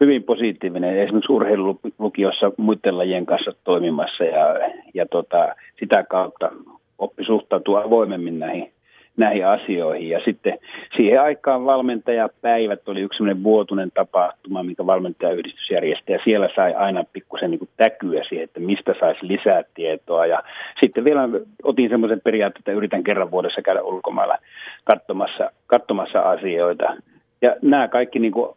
hyvin 0.00 0.22
positiivinen. 0.22 0.98
Esimerkiksi 0.98 1.32
urheilulukiossa 1.32 2.52
muiden 2.56 2.98
lajien 2.98 3.26
kanssa 3.26 3.52
toimimassa 3.64 4.24
ja, 4.24 4.54
ja 4.94 5.06
tota, 5.06 5.54
sitä 5.80 6.02
kautta 6.02 6.50
oppi 6.98 7.24
suhtautua 7.24 7.82
avoimemmin 7.82 8.38
näihin 8.38 8.72
näihin 9.18 9.46
asioihin. 9.46 10.08
Ja 10.08 10.20
sitten 10.24 10.58
siihen 10.96 11.22
aikaan 11.22 11.64
valmentajapäivät 11.64 12.88
oli 12.88 13.00
yksi 13.00 13.16
sellainen 13.16 13.42
vuotuinen 13.42 13.90
tapahtuma, 13.94 14.62
mikä 14.62 14.86
valmentajayhdistys 14.86 15.70
järjesti. 15.70 16.12
Ja 16.12 16.18
siellä 16.24 16.48
sai 16.56 16.74
aina 16.74 17.04
pikkusen 17.12 17.50
niin 17.50 17.68
täkyä 17.76 18.24
siihen, 18.28 18.44
että 18.44 18.60
mistä 18.60 18.94
saisi 19.00 19.28
lisää 19.28 19.62
tietoa. 19.74 20.26
Ja 20.26 20.42
sitten 20.80 21.04
vielä 21.04 21.28
otin 21.62 21.88
semmoisen 21.88 22.20
periaatteen, 22.20 22.60
että 22.60 22.72
yritän 22.72 23.04
kerran 23.04 23.30
vuodessa 23.30 23.62
käydä 23.62 23.82
ulkomailla 23.82 24.38
katsomassa, 24.84 25.50
katsomassa 25.66 26.20
asioita. 26.20 26.96
Ja 27.42 27.56
nämä 27.62 27.88
kaikki 27.88 28.18
niin 28.18 28.32
kuin 28.32 28.56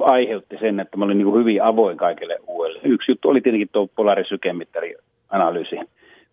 aiheutti 0.00 0.56
sen, 0.60 0.80
että 0.80 0.96
mä 0.96 1.04
olin 1.04 1.18
niin 1.18 1.30
kuin 1.30 1.40
hyvin 1.40 1.62
avoin 1.62 1.96
kaikille 1.96 2.38
uudelle. 2.46 2.80
Yksi 2.84 3.12
juttu 3.12 3.28
oli 3.28 3.40
tietenkin 3.40 3.68
tuo 3.72 3.88
polarisykemittari-analyysi, 3.96 5.76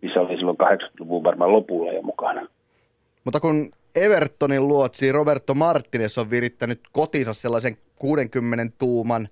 missä 0.01 0.22
oli 0.22 0.38
silloin 0.38 0.57
80-luvun 0.64 1.24
varmaan 1.24 1.51
lopulla 1.51 1.91
jo 1.91 2.01
mukana. 2.01 2.47
Mutta 3.30 3.39
kun 3.39 3.71
Evertonin 3.95 4.67
luotsi 4.67 5.11
Roberto 5.11 5.53
Martinez 5.53 6.17
on 6.17 6.30
virittänyt 6.30 6.80
kotinsa 6.91 7.34
sellaisen 7.34 7.77
60 7.95 8.65
tuuman 8.80 9.27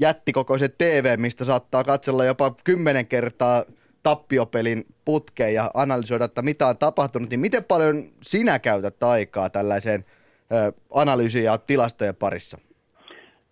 jättikokoisen 0.00 0.70
TV, 0.78 1.18
mistä 1.18 1.44
saattaa 1.44 1.84
katsella 1.84 2.24
jopa 2.24 2.54
10 2.64 3.06
kertaa 3.06 3.64
tappiopelin 4.02 4.84
putkeen 5.04 5.54
ja 5.54 5.70
analysoida, 5.74 6.24
että 6.24 6.42
mitä 6.42 6.66
on 6.66 6.78
tapahtunut, 6.78 7.30
niin 7.30 7.40
miten 7.40 7.64
paljon 7.68 7.96
sinä 8.22 8.58
käytät 8.58 9.02
aikaa 9.02 9.50
tällaiseen 9.50 10.04
analyysiin 10.94 11.44
ja 11.44 11.58
tilastojen 11.58 12.16
parissa? 12.16 12.58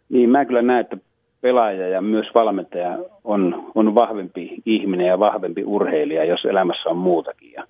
Niin, 0.09 0.31
mä 0.31 0.45
kyllä 0.45 0.63
näen, 0.63 0.81
että 0.81 0.97
pelaaja 1.41 1.89
ja 1.89 2.01
myös 2.01 2.27
valmentaja 2.35 2.99
on, 3.25 3.73
on 3.75 3.95
vahvempi 3.95 4.63
ihminen 4.67 5.07
ja 5.07 5.19
vahvempi 5.19 5.65
urheilija, 5.65 6.25
jos 6.25 6.45
elämässä 6.45 6.91
on 6.91 6.97
muutakin. 6.97 7.53
Ja 7.53 7.67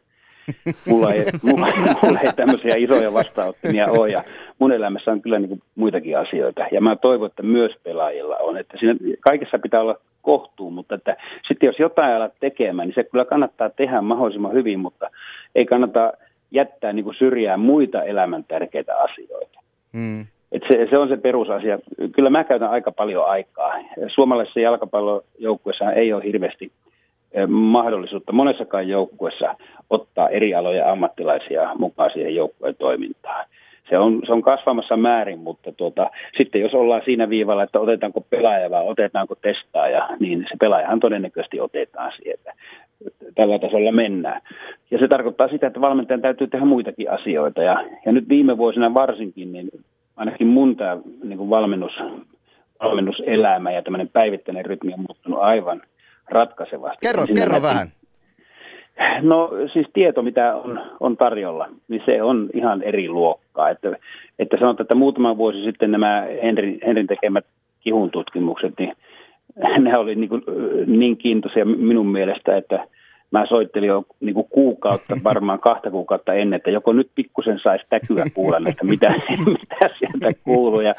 mulla, 0.86 1.12
ei, 1.12 1.24
mulla, 1.42 1.66
mulla 2.02 2.20
ei 2.20 2.32
tämmöisiä 2.36 2.74
isoja 2.76 3.12
vastaanottimia 3.12 3.86
ole 3.86 4.08
ja 4.08 4.24
mun 4.58 4.72
elämässä 4.72 5.10
on 5.10 5.22
kyllä 5.22 5.38
niin 5.38 5.48
kuin 5.48 5.62
muitakin 5.74 6.18
asioita. 6.18 6.66
Ja 6.72 6.80
mä 6.80 6.96
toivon, 6.96 7.26
että 7.26 7.42
myös 7.42 7.72
pelaajilla 7.82 8.36
on. 8.36 8.56
Että 8.56 8.76
siinä 8.78 8.94
kaikessa 9.20 9.58
pitää 9.58 9.80
olla 9.80 9.96
kohtuu, 10.22 10.70
mutta 10.70 10.94
että 10.94 11.16
sitten 11.48 11.66
jos 11.66 11.78
jotain 11.78 12.14
alat 12.14 12.32
tekemään, 12.40 12.88
niin 12.88 12.94
se 12.94 13.04
kyllä 13.04 13.24
kannattaa 13.24 13.70
tehdä 13.70 14.00
mahdollisimman 14.00 14.52
hyvin, 14.52 14.78
mutta 14.78 15.10
ei 15.54 15.66
kannata 15.66 16.12
jättää 16.50 16.92
niin 16.92 17.04
kuin 17.04 17.16
syrjään 17.16 17.60
muita 17.60 18.02
elämän 18.02 18.44
tärkeitä 18.44 18.96
asioita. 18.98 19.60
Hmm. 19.92 20.26
Et 20.52 20.62
se, 20.72 20.86
se 20.90 20.98
on 20.98 21.08
se 21.08 21.16
perusasia. 21.16 21.78
Kyllä 22.12 22.30
mä 22.30 22.44
käytän 22.44 22.70
aika 22.70 22.92
paljon 22.92 23.26
aikaa. 23.26 23.72
Suomalaisessa 24.14 24.60
jalkapallojoukkueessa 24.60 25.92
ei 25.92 26.12
ole 26.12 26.24
hirveästi 26.24 26.72
mahdollisuutta 27.48 28.32
monessakaan 28.32 28.88
joukkueessa 28.88 29.54
ottaa 29.90 30.28
eri 30.28 30.54
aloja 30.54 30.90
ammattilaisia 30.92 31.70
mukaan 31.78 32.10
siihen 32.10 32.34
joukkueen 32.34 32.74
toimintaan. 32.78 33.44
Se 33.88 33.98
on, 33.98 34.22
se 34.26 34.32
on 34.32 34.42
kasvamassa 34.42 34.96
määrin, 34.96 35.38
mutta 35.38 35.72
tuota, 35.72 36.10
sitten 36.36 36.60
jos 36.60 36.74
ollaan 36.74 37.02
siinä 37.04 37.28
viivalla, 37.28 37.62
että 37.62 37.80
otetaanko 37.80 38.20
pelaaja 38.20 38.70
vai 38.70 38.86
otetaanko 38.86 39.34
testaaja, 39.34 40.08
niin 40.20 40.46
se 40.48 40.56
pelaajahan 40.60 41.00
todennäköisesti 41.00 41.60
otetaan 41.60 42.12
sieltä. 42.22 42.52
Tällä 43.34 43.58
tasolla 43.58 43.92
mennään. 43.92 44.40
Ja 44.90 44.98
se 44.98 45.08
tarkoittaa 45.08 45.48
sitä, 45.48 45.66
että 45.66 45.80
valmentajan 45.80 46.20
täytyy 46.20 46.46
tehdä 46.46 46.64
muitakin 46.64 47.10
asioita. 47.10 47.62
Ja, 47.62 47.84
ja 48.06 48.12
nyt 48.12 48.28
viime 48.28 48.58
vuosina 48.58 48.94
varsinkin, 48.94 49.52
niin 49.52 49.68
ainakin 50.16 50.46
mun 50.46 50.76
tämä 50.76 50.96
niin 51.24 51.50
valmennus, 51.50 51.92
valmennuselämä 52.82 53.72
ja 53.72 53.82
tämmöinen 53.82 54.08
päivittäinen 54.08 54.66
rytmi 54.66 54.92
on 54.94 55.00
muuttunut 55.00 55.40
aivan 55.40 55.82
ratkaisevasti. 56.30 56.98
Kerro, 57.02 57.26
kerro 57.36 57.62
vähän. 57.62 57.92
No 59.22 59.50
siis 59.72 59.86
tieto, 59.92 60.22
mitä 60.22 60.56
on, 60.56 60.80
on 61.00 61.16
tarjolla, 61.16 61.68
niin 61.88 62.02
se 62.06 62.22
on 62.22 62.50
ihan 62.54 62.82
eri 62.82 63.08
luokkaa. 63.08 63.70
Että, 63.70 63.96
että 64.38 64.56
sanotaan, 64.56 64.84
että 64.84 64.94
muutama 64.94 65.36
vuosi 65.36 65.64
sitten 65.64 65.90
nämä 65.90 66.26
Henrin, 66.42 66.78
Henrin 66.86 67.06
tekemät 67.06 67.44
kihun 67.80 68.10
tutkimukset, 68.10 68.74
niin 68.78 68.92
ne 69.78 69.98
oli 69.98 70.14
niin, 70.14 70.28
kuin, 70.28 70.42
niin 70.86 71.16
kiintoisia 71.16 71.64
minun 71.64 72.06
mielestä, 72.06 72.56
että 72.56 72.86
mä 73.32 73.46
soittelin 73.46 73.88
jo 73.88 74.04
niin 74.20 74.34
kuin 74.34 74.46
kuukautta, 74.50 75.16
varmaan 75.24 75.58
kahta 75.60 75.90
kuukautta 75.90 76.34
ennen, 76.34 76.56
että 76.56 76.70
joko 76.70 76.92
nyt 76.92 77.10
pikkusen 77.14 77.60
saisi 77.62 77.84
täkyä 77.88 78.24
kuulla, 78.34 78.56
että 78.68 78.84
mitä, 78.84 79.14
mitä 79.58 79.88
sieltä 79.98 80.38
kuuluu. 80.44 80.80
Ja, 80.80 80.94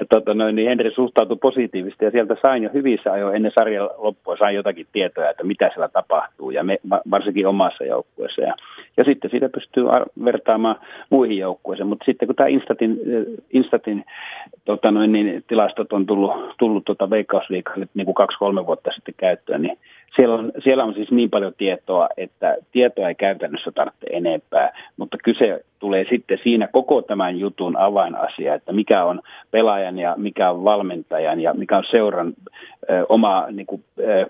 ja 0.00 0.06
tota 0.10 0.34
noin, 0.34 0.56
niin 0.56 0.68
Henri 0.68 0.94
suhtautui 0.94 1.36
positiivisesti 1.36 2.04
ja 2.04 2.10
sieltä 2.10 2.36
sain 2.42 2.62
jo 2.62 2.70
hyvissä 2.74 3.12
ajoin 3.12 3.36
ennen 3.36 3.52
sarjan 3.54 3.90
loppua 3.96 4.36
sain 4.36 4.56
jotakin 4.56 4.86
tietoa, 4.92 5.30
että 5.30 5.44
mitä 5.44 5.70
siellä 5.72 5.88
tapahtuu 5.88 6.50
ja 6.50 6.64
me, 6.64 6.78
varsinkin 7.10 7.46
omassa 7.46 7.84
joukkueessa. 7.84 8.40
Ja, 8.40 8.54
ja 8.96 9.04
sitten 9.04 9.30
siitä 9.30 9.48
pystyy 9.48 9.84
vertaamaan 10.24 10.76
muihin 11.10 11.38
joukkueisiin, 11.38 11.86
mutta 11.86 12.04
sitten 12.04 12.28
kun 12.28 12.36
tämä 12.36 12.48
Instatin, 12.48 13.00
Instatin 13.52 14.04
tota 14.64 14.90
noin, 14.90 15.12
niin, 15.12 15.44
tilastot 15.48 15.92
on 15.92 16.06
tullut, 16.06 16.32
tullut 16.58 16.84
tota 16.84 17.10
veikkausliikalle 17.10 17.88
niin 17.94 18.04
kuin 18.04 18.14
kaksi-kolme 18.14 18.66
vuotta 18.66 18.90
sitten 18.94 19.14
käyttöön, 19.16 19.62
niin 19.62 19.78
siellä 20.16 20.34
on, 20.34 20.52
siellä 20.64 20.84
on 20.84 20.94
siis 20.94 21.10
niin 21.10 21.30
paljon 21.30 21.52
tietoa, 21.58 22.08
että 22.16 22.56
tietoa 22.72 23.08
ei 23.08 23.14
käytännössä 23.14 23.72
tarvitse 23.72 24.06
enempää, 24.10 24.78
mutta 24.96 25.16
kyse 25.24 25.64
tulee 25.78 26.06
sitten 26.10 26.38
siinä 26.42 26.68
koko 26.72 27.02
tämän 27.02 27.38
jutun 27.38 27.76
avainasia, 27.76 28.54
että 28.54 28.72
mikä 28.72 29.04
on 29.04 29.20
pelaajan 29.50 29.98
ja 29.98 30.14
mikä 30.18 30.50
on 30.50 30.64
valmentajan 30.64 31.40
ja 31.40 31.54
mikä 31.54 31.76
on 31.76 31.84
seuran 31.90 32.34
ö, 32.90 33.06
oma 33.08 33.46
niin 33.50 33.66
kuin, 33.66 33.84
ö, 33.98 34.26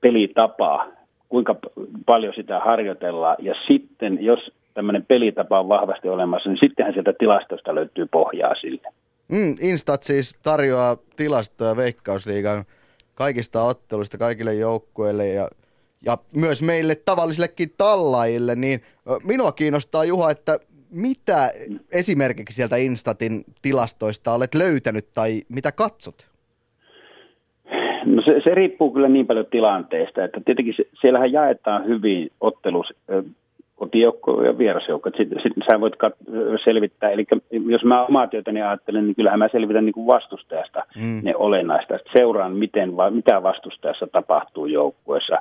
pelitapa, 0.00 0.86
kuinka 1.28 1.56
paljon 2.06 2.34
sitä 2.36 2.58
harjoitellaan 2.58 3.36
ja 3.38 3.54
sitten 3.66 4.24
jos 4.24 4.52
tämmöinen 4.74 5.06
pelitapa 5.06 5.60
on 5.60 5.68
vahvasti 5.68 6.08
olemassa, 6.08 6.48
niin 6.48 6.58
sittenhän 6.62 6.94
sieltä 6.94 7.12
tilastosta 7.18 7.74
löytyy 7.74 8.06
pohjaa 8.06 8.54
sille. 8.54 8.88
Mm, 9.28 9.54
Instat 9.60 10.02
siis 10.02 10.34
tarjoaa 10.42 10.96
tilastoja 11.16 11.76
Veikkausliigan 11.76 12.64
kaikista 13.14 13.62
otteluista 13.62 14.18
kaikille 14.18 14.54
joukkueille 14.54 15.28
ja, 15.28 15.48
ja 16.04 16.18
myös 16.32 16.62
meille 16.62 16.94
tavallisillekin 16.94 17.72
tallaajille, 17.78 18.54
niin 18.54 18.80
minua 19.24 19.52
kiinnostaa 19.52 20.04
Juha, 20.04 20.30
että 20.30 20.58
mitä 20.90 21.50
esimerkiksi 21.92 22.56
sieltä 22.56 22.76
Instatin 22.76 23.44
tilastoista 23.62 24.34
olet 24.34 24.54
löytänyt 24.54 25.06
tai 25.14 25.42
mitä 25.48 25.72
katsot? 25.72 26.26
No 28.04 28.22
se, 28.22 28.40
se 28.44 28.54
riippuu 28.54 28.92
kyllä 28.92 29.08
niin 29.08 29.26
paljon 29.26 29.46
tilanteesta, 29.46 30.24
että 30.24 30.40
tietenkin 30.44 30.74
se, 30.76 30.84
siellähän 31.00 31.32
jaetaan 31.32 31.86
hyvin 31.86 32.30
ottelus 32.40 32.86
kotijoukko 33.84 34.42
ja 34.42 34.58
vierasjoukko. 34.58 35.10
Sitten 35.16 35.42
sit 35.42 35.52
sä 35.70 35.80
voit 35.80 35.94
kat- 35.94 36.60
selvittää, 36.64 37.10
eli 37.10 37.26
jos 37.66 37.84
mä 37.84 38.04
omaa 38.04 38.26
työtäni 38.26 38.62
ajattelen, 38.62 39.06
niin 39.06 39.14
kyllähän 39.14 39.38
mä 39.38 39.48
selvitän 39.52 39.84
niin 39.84 39.92
kuin 39.92 40.06
vastustajasta 40.06 40.82
mm. 40.96 41.20
ne 41.22 41.36
olennaista. 41.36 41.94
Sitten 41.96 42.12
seuraan, 42.16 42.56
miten, 42.56 42.92
mitä 43.10 43.42
vastustajassa 43.42 44.06
tapahtuu 44.06 44.66
joukkueessa, 44.66 45.38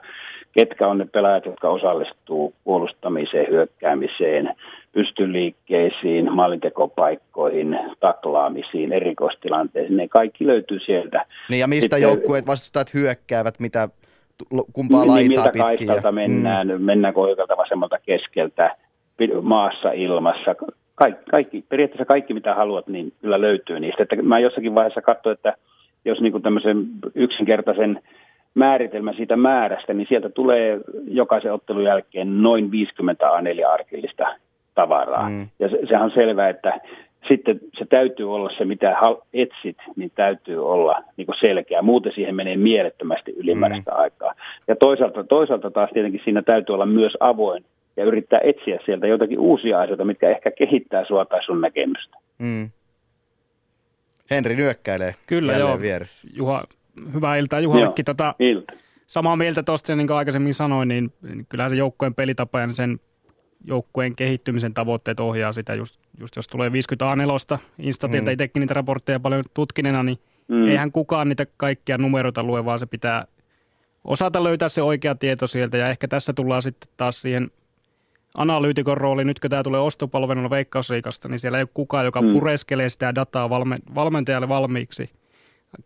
ketkä 0.59 0.87
on 0.87 0.97
ne 0.97 1.05
pelaajat, 1.05 1.45
jotka 1.45 1.69
osallistuu 1.69 2.53
puolustamiseen, 2.63 3.47
hyökkäämiseen, 3.49 4.55
pystyliikkeisiin, 4.91 6.33
maalintekopaikkoihin, 6.33 7.79
taklaamisiin, 7.99 8.93
erikoistilanteisiin. 8.93 9.97
Ne 9.97 10.07
kaikki 10.07 10.47
löytyy 10.47 10.79
sieltä. 10.79 11.25
Niin 11.49 11.59
ja 11.59 11.67
mistä 11.67 11.83
Sitten, 11.83 12.01
joukkueet 12.01 12.47
vastustajat 12.47 12.93
hyökkäävät, 12.93 13.59
mitä 13.59 13.89
kumpaa 14.73 15.01
niin, 15.01 15.11
laitaa 15.11 15.43
miltä 15.43 15.63
kaistalta 15.63 16.11
mennään, 16.11 16.67
mm. 16.67 16.81
mennäänkö 16.81 17.19
oikealta 17.19 17.57
vasemmalta 17.57 17.97
keskeltä, 18.05 18.75
maassa, 19.41 19.91
ilmassa, 19.91 20.55
kaikki, 20.95 21.31
kaikki, 21.31 21.63
periaatteessa 21.69 22.05
kaikki 22.05 22.33
mitä 22.33 22.55
haluat, 22.55 22.87
niin 22.87 23.13
kyllä 23.21 23.41
löytyy 23.41 23.79
niistä. 23.79 24.03
Että 24.03 24.15
mä 24.21 24.39
jossakin 24.39 24.75
vaiheessa 24.75 25.01
katsoin, 25.01 25.33
että 25.33 25.53
jos 26.05 26.21
niin 26.21 26.31
kuin 26.31 26.43
tämmöisen 26.43 26.85
yksinkertaisen 27.15 28.01
määritelmä 28.55 29.13
siitä 29.13 29.35
määrästä, 29.35 29.93
niin 29.93 30.07
sieltä 30.09 30.29
tulee 30.29 30.79
jokaisen 31.07 31.53
ottelun 31.53 31.83
jälkeen 31.83 32.41
noin 32.41 32.71
50 32.71 33.25
A4-arkillista 33.25 34.35
tavaraa. 34.75 35.29
Mm. 35.29 35.47
Ja 35.59 35.69
se, 35.69 35.79
sehän 35.89 36.05
on 36.05 36.11
selvää, 36.11 36.49
että 36.49 36.79
sitten 37.27 37.59
se 37.77 37.85
täytyy 37.89 38.35
olla 38.35 38.49
se, 38.57 38.65
mitä 38.65 38.95
etsit, 39.33 39.77
niin 39.95 40.11
täytyy 40.15 40.67
olla 40.67 41.03
niin 41.17 41.25
kuin 41.25 41.35
selkeä. 41.39 41.81
Muuten 41.81 42.11
siihen 42.15 42.35
menee 42.35 42.57
mielettömästi 42.57 43.33
ylimääräistä 43.37 43.91
mm. 43.91 43.97
aikaa. 43.97 44.33
Ja 44.67 44.75
toisaalta, 44.75 45.23
toisaalta 45.23 45.71
taas 45.71 45.89
tietenkin 45.93 46.21
siinä 46.23 46.41
täytyy 46.41 46.73
olla 46.73 46.85
myös 46.85 47.13
avoin 47.19 47.65
ja 47.97 48.03
yrittää 48.05 48.39
etsiä 48.43 48.79
sieltä 48.85 49.07
jotakin 49.07 49.39
uusia 49.39 49.81
asioita, 49.81 50.05
mitkä 50.05 50.29
ehkä 50.29 50.51
kehittää 50.51 51.05
sua 51.05 51.25
tai 51.25 51.43
sun 51.43 51.61
näkemystä. 51.61 52.17
Mm. 52.39 52.69
Henri 54.31 54.55
nyökkäilee 54.55 55.13
Kyllä 55.27 55.53
joo. 55.53 55.81
vieressä. 55.81 56.27
Juha, 56.33 56.63
hyvää 57.13 57.35
iltaa 57.35 57.59
Juhallekin. 57.59 58.05
Tota, 58.05 58.35
ilta. 58.39 58.73
Samaa 59.07 59.35
mieltä 59.35 59.63
tuosta, 59.63 59.95
niin 59.95 60.07
kuin 60.07 60.17
aikaisemmin 60.17 60.53
sanoin, 60.53 60.87
niin, 60.87 61.13
niin 61.21 61.45
kyllähän 61.49 61.69
se 61.69 61.75
joukkojen 61.75 62.13
pelitapa 62.13 62.59
ja 62.59 62.67
sen 62.69 62.99
joukkueen 63.63 64.15
kehittymisen 64.15 64.73
tavoitteet 64.73 65.19
ohjaa 65.19 65.51
sitä, 65.51 65.73
just, 65.73 65.99
just 66.19 66.35
jos 66.35 66.47
tulee 66.47 66.71
50 66.71 67.05
A4 67.55 67.57
Instatilta 67.79 68.25
mm. 68.25 68.33
itsekin 68.33 68.59
niitä 68.59 68.73
raportteja 68.73 69.19
paljon 69.19 69.43
tutkineena, 69.53 70.03
niin 70.03 70.19
mm. 70.47 70.67
eihän 70.67 70.91
kukaan 70.91 71.29
niitä 71.29 71.45
kaikkia 71.57 71.97
numeroita 71.97 72.43
lue, 72.43 72.65
vaan 72.65 72.79
se 72.79 72.85
pitää 72.85 73.25
osata 74.03 74.43
löytää 74.43 74.69
se 74.69 74.81
oikea 74.81 75.15
tieto 75.15 75.47
sieltä 75.47 75.77
ja 75.77 75.89
ehkä 75.89 76.07
tässä 76.07 76.33
tullaan 76.33 76.61
sitten 76.61 76.89
taas 76.97 77.21
siihen 77.21 77.51
analyytikon 78.33 78.97
rooli, 78.97 79.23
nyt 79.23 79.39
kun 79.39 79.49
tämä 79.49 79.63
tulee 79.63 79.79
ostopalveluna 79.79 80.49
Veikkausliikasta, 80.49 81.29
niin 81.29 81.39
siellä 81.39 81.57
ei 81.57 81.63
ole 81.63 81.69
kukaan, 81.73 82.05
joka 82.05 82.21
mm. 82.21 82.31
pureskelee 82.31 82.89
sitä 82.89 83.15
dataa 83.15 83.49
valmentajalle 83.95 84.49
valmiiksi. 84.49 85.09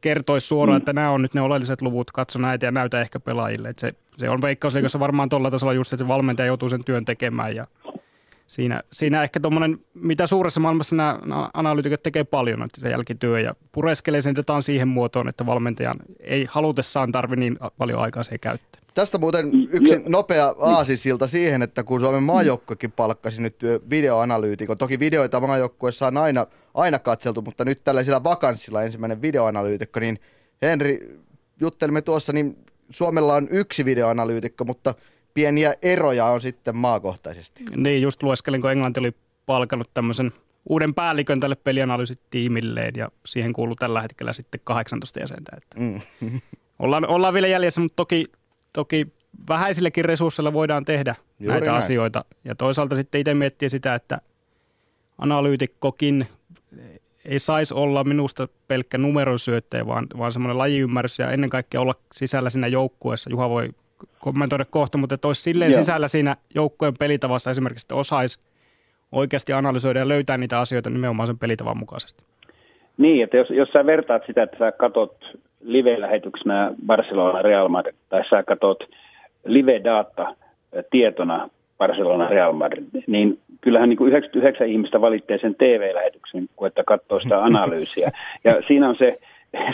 Kertoisi 0.02 0.48
suoraan, 0.48 0.78
mm. 0.78 0.78
että 0.78 0.94
nämä 0.94 1.12
on 1.12 1.22
nyt 1.22 1.34
ne 1.34 1.42
oleelliset 1.42 1.82
luvut, 1.82 2.12
katso 2.12 2.40
näitä 2.40 2.66
ja 2.66 2.72
näytä 2.72 3.02
ehkä 3.02 3.20
pelaajille. 3.20 3.70
Että 3.70 3.82
se, 3.82 3.94
se 4.18 4.30
on 4.30 4.42
Veikkausliikassa 4.42 5.00
varmaan 5.00 5.30
tuolla 5.30 5.52
tasolla 5.52 5.74
just, 5.74 5.94
että 5.94 6.08
valmentaja 6.08 6.48
joutuu 6.48 6.70
sen 6.70 6.84
työn 6.84 7.06
tekemään 7.06 7.56
ja 7.56 7.68
siinä, 8.48 8.82
siinä 8.92 9.24
ehkä 9.24 9.40
tuommoinen, 9.40 9.80
mitä 9.94 10.28
suuressa 10.28 10.60
maailmassa 10.60 10.96
nämä 10.96 11.20
analyytikot 11.54 12.04
tekee 12.04 12.24
paljon, 12.24 12.64
että 12.64 12.82
se 12.82 12.90
jälkityö 12.90 13.40
ja 13.40 13.56
pureskelee 13.72 14.22
sen 14.22 14.36
dataan 14.36 14.64
siihen 14.64 14.88
muotoon, 14.88 15.30
että 15.30 15.46
valmentajan 15.46 15.96
ei 16.20 16.48
halutessaan 16.50 17.12
tarvi 17.12 17.36
niin 17.36 17.58
paljon 17.78 18.02
aikaa 18.02 18.24
siihen 18.24 18.40
käyttää. 18.40 18.82
Tästä 18.98 19.18
muuten 19.18 19.52
yksi 19.72 20.02
nopea 20.08 20.56
aasisilta 20.60 21.28
siihen, 21.28 21.62
että 21.62 21.84
kun 21.84 22.00
Suomen 22.00 22.24
maajoukkuekin 22.24 22.92
palkkasi 22.92 23.42
nyt 23.42 23.56
videoanalyytikon. 23.90 24.78
Toki 24.78 25.00
videoita 25.00 25.40
maajoukkueessa 25.40 26.08
on 26.08 26.18
aina, 26.18 26.48
aina 26.74 27.00
katseltu, 27.00 27.42
mutta 27.42 27.66
nyt 27.66 27.84
tällaisilla 27.84 28.24
vakanssilla 28.24 28.84
ensimmäinen 28.84 29.22
videoanalyytikko, 29.22 30.00
niin 30.00 30.20
Henri, 30.62 31.20
juttelimme 31.60 32.02
tuossa, 32.02 32.34
niin 32.34 32.58
Suomella 32.90 33.34
on 33.34 33.48
yksi 33.52 33.86
videoanalyytikko, 33.86 34.66
mutta 34.66 34.96
pieniä 35.34 35.74
eroja 35.82 36.26
on 36.26 36.42
sitten 36.42 36.76
maakohtaisesti. 36.76 37.64
Niin, 37.76 38.02
just 38.02 38.24
lueskelin, 38.24 38.62
kun 38.62 38.72
Englanti 38.72 39.00
oli 39.00 39.12
palkannut 39.46 39.90
tämmöisen 39.94 40.32
uuden 40.70 40.94
päällikön 40.94 41.40
tälle 41.40 41.56
pelianalyysitiimilleen 41.56 42.94
ja 42.96 43.10
siihen 43.26 43.54
kuuluu 43.54 43.76
tällä 43.76 44.02
hetkellä 44.02 44.34
sitten 44.34 44.62
18 44.64 45.20
jäsentä. 45.20 45.52
Että 45.58 45.80
mm. 45.80 46.02
ollaan, 46.80 47.08
ollaan 47.08 47.34
vielä 47.34 47.48
jäljessä, 47.48 47.82
mutta 47.82 47.96
toki 47.96 48.26
toki 48.78 49.08
vähäisilläkin 49.50 50.06
resursseilla 50.06 50.54
voidaan 50.54 50.86
tehdä 50.86 51.16
Juuri 51.40 51.54
näitä 51.54 51.66
näin. 51.66 51.78
asioita. 51.78 52.26
Ja 52.46 52.56
toisaalta 52.56 52.96
sitten 52.96 53.22
itse 53.22 53.34
miettii 53.34 53.70
sitä, 53.70 53.96
että 53.96 54.18
analyytikkokin 55.18 56.26
ei 57.26 57.40
saisi 57.40 57.74
olla 57.74 58.04
minusta 58.04 58.48
pelkkä 58.68 58.98
numeron 58.98 59.40
syöttäjä, 59.40 59.88
vaan, 59.88 60.08
vaan 60.18 60.32
semmoinen 60.32 60.58
lajiymmärrys 60.58 61.20
ja 61.20 61.32
ennen 61.32 61.50
kaikkea 61.50 61.82
olla 61.82 61.94
sisällä 62.12 62.50
siinä 62.50 62.68
joukkueessa. 62.68 63.30
Juha 63.30 63.50
voi 63.50 63.70
kommentoida 64.20 64.66
kohta, 64.66 64.98
mutta 64.98 65.16
että 65.16 65.28
olisi 65.28 65.42
silleen 65.42 65.72
Joo. 65.72 65.82
sisällä 65.82 66.08
siinä 66.08 66.36
joukkueen 66.56 66.94
pelitavassa 67.00 67.52
esimerkiksi, 67.52 67.86
että 67.86 67.96
osaisi 67.96 68.40
oikeasti 69.12 69.54
analysoida 69.54 70.00
ja 70.00 70.08
löytää 70.08 70.38
niitä 70.38 70.60
asioita 70.60 70.90
nimenomaan 70.90 71.28
sen 71.28 71.40
pelitavan 71.40 71.78
mukaisesti. 71.78 72.24
Niin, 72.98 73.24
että 73.24 73.38
jos, 73.38 73.50
jos 73.50 73.70
sä 73.70 73.86
vertaat 73.86 74.22
sitä, 74.28 74.44
että 74.44 74.58
sä 74.58 74.72
katot 74.72 75.18
live-lähetyksenä 75.62 76.72
Barcelona 76.86 77.42
Real 77.42 77.68
Madrid, 77.68 77.96
tai 78.10 78.24
sä 78.30 78.44
katsot 78.44 78.84
live-data 79.46 80.36
tietona 80.90 81.50
Barcelona 81.78 82.28
Real 82.28 82.54
Madrid, 82.54 82.84
niin 83.08 83.40
kyllähän 83.62 83.90
niin 83.90 83.98
kuin 83.98 84.08
99 84.10 84.68
ihmistä 84.68 85.02
valitsee 85.02 85.38
sen 85.38 85.56
TV-lähetyksen, 85.56 86.48
kun 86.56 86.68
että 86.68 86.84
katsoo 86.84 87.20
sitä 87.20 87.38
analyysiä. 87.38 88.12
Ja 88.44 88.62
siinä 88.68 88.90
on 88.90 88.96
se, 88.96 89.20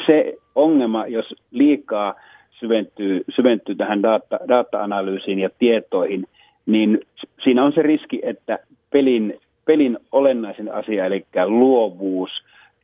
se 0.06 0.34
ongelma, 0.56 1.08
jos 1.08 1.36
liikaa 1.52 2.16
syventyy, 2.52 3.24
syventyy 3.36 3.76
tähän 3.76 4.04
data, 4.04 4.40
data-analyysiin 4.48 5.40
ja 5.40 5.50
tietoihin, 5.60 6.26
niin 6.66 7.00
siinä 7.44 7.64
on 7.64 7.74
se 7.74 7.82
riski, 7.82 8.20
että 8.24 8.60
pelin, 8.90 9.40
pelin 9.66 9.98
olennaisen 10.12 10.74
asia, 10.74 11.06
eli 11.06 11.26
luovuus, 11.46 12.30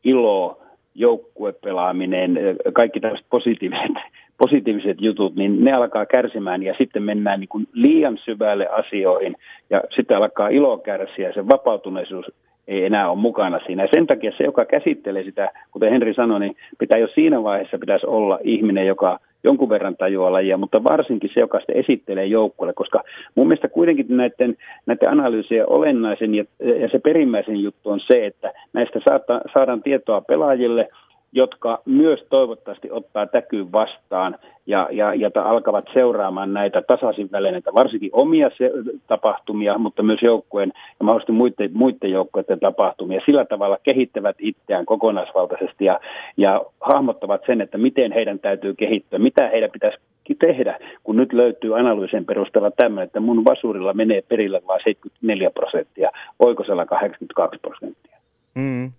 ilo, 0.03 0.61
joukkuepelaaminen, 0.95 2.39
kaikki 2.73 2.99
tällaiset 2.99 3.27
positiiviset, 3.29 3.91
positiiviset 4.43 5.01
jutut, 5.01 5.35
niin 5.35 5.63
ne 5.63 5.73
alkaa 5.73 6.05
kärsimään 6.05 6.63
ja 6.63 6.75
sitten 6.77 7.03
mennään 7.03 7.39
niin 7.39 7.47
kuin 7.47 7.67
liian 7.73 8.17
syvälle 8.25 8.67
asioihin 8.67 9.35
ja 9.69 9.83
sitten 9.95 10.17
alkaa 10.17 10.49
ilo 10.49 10.77
kärsiä 10.77 11.27
ja 11.27 11.33
se 11.33 11.47
vapautuneisuus 11.47 12.25
ei 12.67 12.85
enää 12.85 13.09
ole 13.09 13.19
mukana 13.19 13.59
siinä. 13.65 13.83
Ja 13.83 13.89
sen 13.93 14.07
takia 14.07 14.31
se, 14.37 14.43
joka 14.43 14.65
käsittelee 14.65 15.23
sitä, 15.23 15.51
kuten 15.71 15.91
Henri 15.91 16.13
sanoi, 16.13 16.39
niin 16.39 16.55
pitää 16.79 16.97
jo 16.97 17.07
siinä 17.15 17.43
vaiheessa 17.43 17.77
pitäisi 17.77 18.05
olla 18.05 18.39
ihminen, 18.43 18.87
joka 18.87 19.19
jonkun 19.43 19.69
verran 19.69 19.97
tajuaa 19.97 20.31
lajia, 20.31 20.57
mutta 20.57 20.83
varsinkin 20.83 21.29
se, 21.33 21.39
joka 21.39 21.59
sitten 21.59 21.77
esittelee 21.77 22.25
joukkueelle, 22.25 22.73
koska 22.73 23.03
mun 23.35 23.47
mielestä 23.47 23.67
kuitenkin 23.67 24.05
näiden, 24.09 24.55
näiden 24.85 25.09
analyysien 25.09 25.69
olennaisen 25.69 26.35
ja, 26.35 26.43
ja 26.59 26.89
se 26.91 26.99
perimmäisen 26.99 27.63
juttu 27.63 27.89
on 27.89 27.99
se, 27.99 28.25
että 28.25 28.53
näistä 28.73 28.99
saata, 29.09 29.41
saadaan 29.53 29.83
tietoa 29.83 30.21
pelaajille– 30.21 30.89
jotka 31.31 31.81
myös 31.85 32.19
toivottavasti 32.29 32.91
ottaa 32.91 33.25
täkyyn 33.27 33.71
vastaan 33.71 34.35
ja, 34.65 34.87
ja, 34.91 35.13
ja 35.13 35.31
alkavat 35.35 35.85
seuraamaan 35.93 36.53
näitä 36.53 36.81
tasaisin 36.81 37.29
välineitä, 37.31 37.73
varsinkin 37.73 38.09
omia 38.13 38.49
se, 38.57 38.71
tapahtumia, 39.07 39.77
mutta 39.77 40.03
myös 40.03 40.21
joukkueen 40.21 40.71
ja 40.99 41.03
mahdollisesti 41.03 41.31
muiden, 41.31 41.71
muiden 41.73 42.11
joukkueiden 42.11 42.59
tapahtumia. 42.59 43.21
Sillä 43.25 43.45
tavalla 43.45 43.77
kehittävät 43.83 44.35
itseään 44.39 44.85
kokonaisvaltaisesti 44.85 45.85
ja, 45.85 45.99
ja 46.37 46.61
hahmottavat 46.81 47.41
sen, 47.45 47.61
että 47.61 47.77
miten 47.77 48.11
heidän 48.11 48.39
täytyy 48.39 48.73
kehittyä, 48.73 49.19
mitä 49.19 49.47
heidän 49.47 49.71
pitäisi 49.71 49.97
tehdä, 50.39 50.79
kun 51.03 51.15
nyt 51.15 51.33
löytyy 51.33 51.79
analyysien 51.79 52.25
perusteella 52.25 52.71
tämmöinen, 52.71 53.05
että 53.05 53.19
mun 53.19 53.45
vasurilla 53.45 53.93
menee 53.93 54.21
perille 54.21 54.61
vain 54.67 54.81
74 54.83 55.49
prosenttia, 55.49 56.11
oikosella 56.39 56.85
82 56.85 57.59
prosenttia. 57.59 58.17
Mm. 58.55 58.91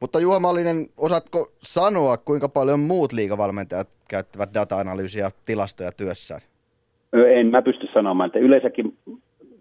Mutta 0.00 0.20
Juha 0.20 0.40
Mallinen, 0.40 0.86
osaatko 0.96 1.52
sanoa, 1.58 2.16
kuinka 2.16 2.48
paljon 2.48 2.80
muut 2.80 3.12
liikavalmentajat 3.12 3.88
käyttävät 4.08 4.54
data-analyysiä 4.54 5.30
tilastoja 5.46 5.92
työssään? 5.92 6.40
En 7.12 7.46
mä 7.46 7.62
pysty 7.62 7.88
sanomaan, 7.94 8.26
että 8.26 8.38
yleensäkin 8.38 8.96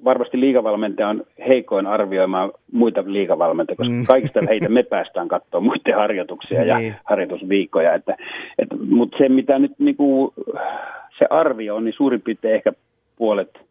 varmasti 0.06 0.40
liikavalmentaja 0.40 1.08
on 1.08 1.24
heikoin 1.48 1.88
arvioimaan 1.88 2.52
muita 2.72 3.04
liikavalmentajia, 3.06 3.78
koska 3.78 3.94
mm. 3.94 4.06
kaikista 4.06 4.40
heitä 4.50 4.70
me 4.70 4.84
päästään 4.84 5.28
katsoa 5.28 5.60
muiden 5.60 5.96
harjoituksia 5.96 6.64
ja 6.64 6.78
niin. 6.78 6.96
harjoitusviikkoja. 7.04 7.94
Että, 7.94 8.18
että, 8.60 8.76
mutta 8.90 9.18
se, 9.18 9.30
mitä 9.30 9.60
nyt 9.60 9.72
niin 9.80 9.96
kuin, 9.96 10.34
se 11.20 11.26
arvio 11.30 11.76
on, 11.76 11.86
niin 11.86 11.96
suurin 11.98 12.22
piirtein 12.22 12.56
ehkä 12.56 12.74
puolet 13.16 13.65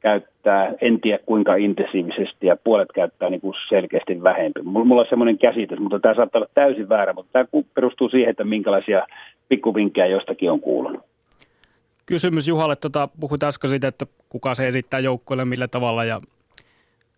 käyttää, 0.00 0.72
en 0.80 1.00
tiedä 1.00 1.18
kuinka 1.26 1.54
intensiivisesti, 1.54 2.46
ja 2.46 2.56
puolet 2.64 2.92
käyttää 2.94 3.30
niin 3.30 3.40
kuin 3.40 3.54
selkeästi 3.68 4.22
vähempi. 4.22 4.62
Mulla 4.62 5.00
on 5.00 5.06
semmoinen 5.08 5.38
käsitys, 5.38 5.78
mutta 5.78 6.00
tämä 6.00 6.14
saattaa 6.14 6.38
olla 6.38 6.50
täysin 6.54 6.88
väärä, 6.88 7.12
mutta 7.12 7.32
tämä 7.32 7.62
perustuu 7.74 8.08
siihen, 8.08 8.30
että 8.30 8.44
minkälaisia 8.44 9.06
pikkuvinkkejä 9.48 10.06
jostakin 10.06 10.50
on 10.50 10.60
kuulunut. 10.60 11.02
Kysymys 12.06 12.48
Juhalle, 12.48 12.76
tuota, 12.76 13.08
puhuit 13.20 13.42
äsken 13.42 13.70
siitä, 13.70 13.88
että 13.88 14.06
kuka 14.28 14.54
se 14.54 14.68
esittää 14.68 15.00
joukkueelle 15.00 15.44
millä 15.44 15.68
tavalla, 15.68 16.04
ja 16.04 16.20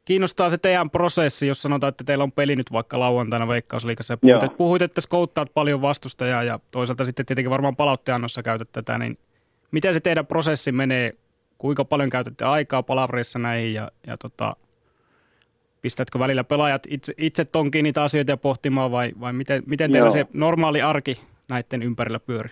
kiinnostaa 0.04 0.50
se 0.50 0.58
teidän 0.58 0.90
prosessi, 0.90 1.46
jos 1.46 1.62
sanotaan, 1.62 1.88
että 1.88 2.04
teillä 2.04 2.24
on 2.24 2.32
peli 2.32 2.56
nyt 2.56 2.72
vaikka 2.72 3.00
lauantaina 3.00 3.48
Veikkausliikassa, 3.48 4.12
ja 4.12 4.16
puhuit, 4.16 4.42
että, 4.42 4.56
puhuit, 4.56 4.82
että 4.82 5.00
skouttaat 5.00 5.48
paljon 5.54 5.82
vastustajaa, 5.82 6.42
ja 6.42 6.58
toisaalta 6.70 7.04
sitten 7.04 7.26
tietenkin 7.26 7.50
varmaan 7.50 7.76
palautteenannossa 7.76 8.42
käytät 8.42 8.68
tätä, 8.72 8.98
niin 8.98 9.18
miten 9.70 9.94
se 9.94 10.00
teidän 10.00 10.26
prosessi 10.26 10.72
menee 10.72 11.12
kuinka 11.58 11.84
paljon 11.84 12.10
käytätte 12.10 12.44
aikaa 12.44 12.82
palavreissa 12.82 13.38
näihin 13.38 13.74
ja, 13.74 13.88
ja 14.06 14.16
tota, 14.16 14.56
pistätkö 15.82 16.18
välillä 16.18 16.44
pelaajat 16.44 16.82
itse, 16.90 17.12
itse 17.18 17.44
tonkiin 17.44 17.82
niitä 17.82 18.02
asioita 18.02 18.32
ja 18.32 18.36
pohtimaan 18.36 18.90
vai, 18.92 19.12
vai 19.20 19.32
miten, 19.32 19.62
miten 19.66 19.92
teillä 19.92 20.06
Joo. 20.06 20.10
se 20.10 20.26
normaali 20.34 20.82
arki 20.82 21.20
näiden 21.48 21.82
ympärillä 21.82 22.20
pyöri? 22.20 22.50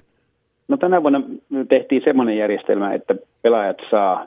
No 0.68 0.76
tänä 0.76 1.02
vuonna 1.02 1.22
tehtiin 1.68 2.02
semmoinen 2.04 2.36
järjestelmä, 2.36 2.94
että 2.94 3.14
pelaajat 3.42 3.76
saa 3.90 4.26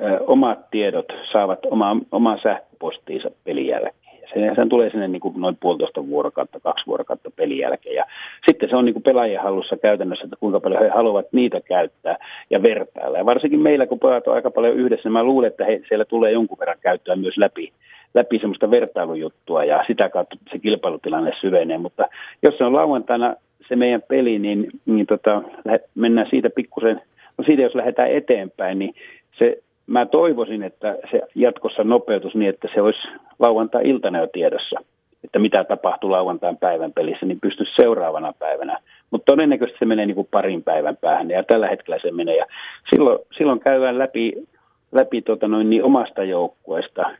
ö, 0.00 0.20
omat 0.26 0.70
tiedot, 0.70 1.06
saavat 1.32 1.58
oma, 1.66 1.96
omaa 2.12 2.38
sähköpostiinsa 2.42 3.30
pelin 3.44 3.66
jälkeen. 3.66 3.99
Se, 4.34 4.66
tulee 4.68 4.90
sinne 4.90 5.08
niin 5.08 5.20
kuin 5.20 5.40
noin 5.40 5.56
puolitoista 5.60 6.06
vuorokautta, 6.06 6.60
kaksi 6.60 6.86
vuorokautta 6.86 7.30
pelin 7.36 7.58
jälkeen. 7.58 7.94
Ja 7.94 8.04
sitten 8.48 8.68
se 8.68 8.76
on 8.76 8.84
niin 8.84 8.92
kuin 8.92 9.02
pelaajien 9.02 9.42
hallussa 9.42 9.76
käytännössä, 9.76 10.24
että 10.24 10.36
kuinka 10.40 10.60
paljon 10.60 10.82
he 10.82 10.88
haluavat 10.88 11.26
niitä 11.32 11.60
käyttää 11.60 12.16
ja 12.50 12.62
vertailla. 12.62 13.18
Ja 13.18 13.26
varsinkin 13.26 13.60
meillä, 13.60 13.86
kun 13.86 13.98
pojat 13.98 14.28
on 14.28 14.34
aika 14.34 14.50
paljon 14.50 14.76
yhdessä, 14.76 15.08
niin 15.08 15.12
mä 15.12 15.24
luulen, 15.24 15.48
että 15.48 15.64
he, 15.64 15.80
siellä 15.88 16.04
tulee 16.04 16.32
jonkun 16.32 16.58
verran 16.58 16.78
käyttöä 16.80 17.16
myös 17.16 17.38
läpi, 17.38 17.72
läpi 18.14 18.38
semmoista 18.38 18.70
vertailujuttua 18.70 19.64
ja 19.64 19.84
sitä 19.86 20.08
kautta 20.08 20.36
se 20.52 20.58
kilpailutilanne 20.58 21.32
syvenee. 21.40 21.78
Mutta 21.78 22.08
jos 22.42 22.58
se 22.58 22.64
on 22.64 22.74
lauantaina 22.74 23.34
se 23.68 23.76
meidän 23.76 24.02
peli, 24.08 24.38
niin, 24.38 24.70
niin 24.86 25.06
tota, 25.06 25.42
mennään 25.94 26.26
siitä 26.30 26.50
pikkusen, 26.50 27.00
no 27.38 27.44
siitä 27.44 27.62
jos 27.62 27.74
lähdetään 27.74 28.10
eteenpäin, 28.10 28.78
niin 28.78 28.94
se 29.38 29.58
mä 29.90 30.06
toivoisin, 30.06 30.62
että 30.62 30.96
se 31.10 31.20
jatkossa 31.34 31.84
nopeutus 31.84 32.34
niin, 32.34 32.48
että 32.48 32.68
se 32.74 32.82
olisi 32.82 33.08
lauantai-iltana 33.38 34.18
jo 34.18 34.26
tiedossa, 34.26 34.80
että 35.24 35.38
mitä 35.38 35.64
tapahtuu 35.64 36.10
lauantain 36.10 36.56
päivän 36.56 36.92
pelissä, 36.92 37.26
niin 37.26 37.40
pystyisi 37.40 37.72
seuraavana 37.76 38.32
päivänä. 38.38 38.78
Mutta 39.10 39.32
todennäköisesti 39.32 39.78
se 39.78 39.84
menee 39.84 40.06
niin 40.06 40.14
kuin 40.14 40.28
parin 40.30 40.62
päivän 40.62 40.96
päähän 40.96 41.30
ja 41.30 41.42
tällä 41.42 41.68
hetkellä 41.68 41.98
se 42.02 42.10
menee. 42.10 42.36
Ja 42.36 42.46
silloin, 42.90 43.18
silloin 43.38 43.60
käydään 43.60 43.98
läpi, 43.98 44.32
läpi 44.92 45.22
tota 45.22 45.48
noin, 45.48 45.70
niin 45.70 45.84
omasta 45.84 46.24
joukkueesta 46.24 47.10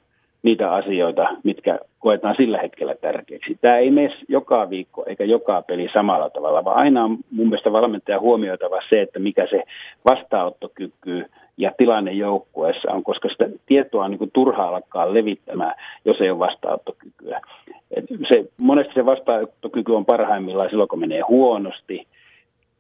niitä 0.43 0.73
asioita, 0.73 1.29
mitkä 1.43 1.79
koetaan 1.99 2.35
sillä 2.37 2.59
hetkellä 2.59 2.95
tärkeäksi. 2.95 3.59
Tämä 3.61 3.77
ei 3.77 3.91
mene 3.91 4.17
joka 4.29 4.71
viikko 4.71 5.05
eikä 5.07 5.25
joka 5.25 5.63
peli 5.63 5.89
samalla 5.93 6.31
tavalla, 6.31 6.65
vaan 6.65 6.77
aina 6.77 7.05
on 7.05 7.19
mun 7.31 7.49
mielestä 7.49 7.73
valmentaja 7.73 8.21
huomioitava 8.21 8.81
se, 8.89 9.03
että 9.03 9.19
mikä 9.19 9.47
se 9.51 9.63
vastaanottokyky 10.11 11.25
ja 11.57 11.73
tilanne 11.79 12.13
joukkueessa 12.13 12.93
on, 12.93 13.05
koska 13.05 13.29
sitä 13.29 13.49
tietoa 13.67 14.05
on 14.05 14.11
niin 14.11 14.19
kuin 14.19 14.31
turha 14.33 14.69
alkaa 14.69 15.15
levittämään, 15.15 15.75
jos 16.05 16.21
ei 16.21 16.31
ole 16.31 16.39
vastaanottokykyä. 16.39 17.41
Et 17.91 18.05
se, 18.33 18.45
monesti 18.57 18.95
se 18.95 19.07
vastaanottokyky 19.07 19.93
on 19.93 20.07
parhaimmillaan 20.07 20.71
silloin, 20.71 20.89
kun 20.89 21.01
menee 21.01 21.21
huonosti 21.21 22.07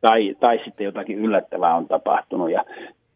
tai, 0.00 0.36
tai 0.40 0.60
sitten 0.64 0.84
jotakin 0.84 1.18
yllättävää 1.18 1.74
on 1.74 1.88
tapahtunut. 1.88 2.50
Ja 2.50 2.64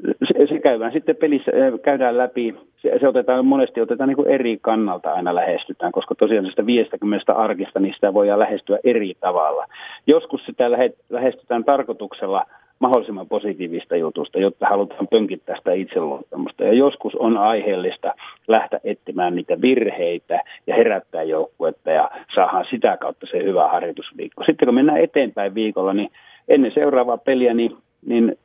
se, 0.03 0.47
se 0.47 0.59
käydään 0.59 0.93
sitten 0.93 1.17
pelissä, 1.17 1.53
käydään 1.83 2.19
läpi, 2.19 2.55
se, 2.77 2.99
se 3.01 3.09
otetaan 3.09 3.47
monesti 3.47 3.81
otetaan 3.81 4.09
niin 4.09 4.17
kuin 4.17 4.29
eri 4.29 4.59
kannalta 4.63 5.13
aina 5.13 5.35
lähestytään, 5.35 5.93
koska 5.93 6.15
tosiaan 6.15 6.47
sitä 6.51 6.67
50 6.67 7.33
arkista, 7.33 7.81
niin 7.81 7.95
sitä 7.95 8.15
voidaan 8.15 8.39
lähestyä 8.39 8.79
eri 8.85 9.15
tavalla. 9.21 9.67
Joskus 10.07 10.47
sitä 10.47 10.71
lähestytään 11.11 11.65
tarkoituksella 11.65 12.47
mahdollisimman 12.79 13.29
positiivista 13.29 13.97
jutusta, 13.97 14.39
jotta 14.39 14.67
halutaan 14.67 15.09
pönkittää 15.09 15.57
sitä 15.57 15.73
itseluottamusta. 15.73 16.65
Ja 16.65 16.73
joskus 16.73 17.15
on 17.15 17.37
aiheellista 17.37 18.15
lähteä 18.49 18.81
etsimään 18.85 19.35
niitä 19.35 19.61
virheitä 19.61 20.41
ja 20.67 20.75
herättää 20.75 21.23
joukkuetta 21.23 21.91
ja 21.91 22.11
saadaan 22.35 22.67
sitä 22.71 22.97
kautta 22.97 23.27
se 23.31 23.45
hyvä 23.45 23.69
harjoitusviikko. 23.69 24.45
Sitten 24.45 24.67
kun 24.67 24.75
mennään 24.75 25.01
eteenpäin 25.01 25.55
viikolla, 25.55 25.93
niin 25.95 26.11
ennen 26.49 26.73
seuraavaa 26.75 27.19
peliä, 27.19 27.55
niin 27.55 27.77
niin 28.07 28.39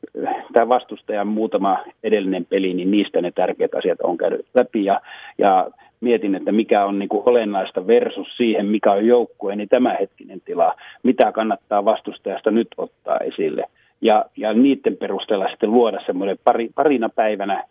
tämä 0.54 0.70
vastustajan 0.70 1.28
muutama 1.28 1.84
edellinen 2.04 2.46
peli, 2.46 2.74
niin 2.74 2.92
niistä 2.92 3.22
ne 3.22 3.32
tärkeät 3.32 3.74
asiat 3.74 4.02
on 4.04 4.18
käynyt 4.18 4.46
läpi 4.54 4.86
ja, 4.86 5.02
ja 5.38 5.68
mietin, 6.02 6.36
että 6.36 6.52
mikä 6.52 6.86
on 6.86 7.00
niin 7.00 7.10
kuin 7.10 7.24
olennaista 7.26 7.88
versus 7.88 8.38
siihen, 8.38 8.66
mikä 8.66 8.92
on 8.92 9.08
joukkueen 9.08 9.58
niin 9.58 9.70
tämänhetkinen 9.70 10.42
tila, 10.46 10.76
mitä 11.04 11.32
kannattaa 11.32 11.86
vastustajasta 11.86 12.52
nyt 12.52 12.68
ottaa 12.78 13.18
esille. 13.18 13.64
Ja, 14.02 14.26
ja 14.38 14.54
niiden 14.54 14.98
perusteella 14.98 15.50
sitten 15.50 15.72
luoda 15.72 16.00
semmoinen 16.06 16.38
pari, 16.44 16.70
parina 16.76 17.10
päivänä 17.10 17.64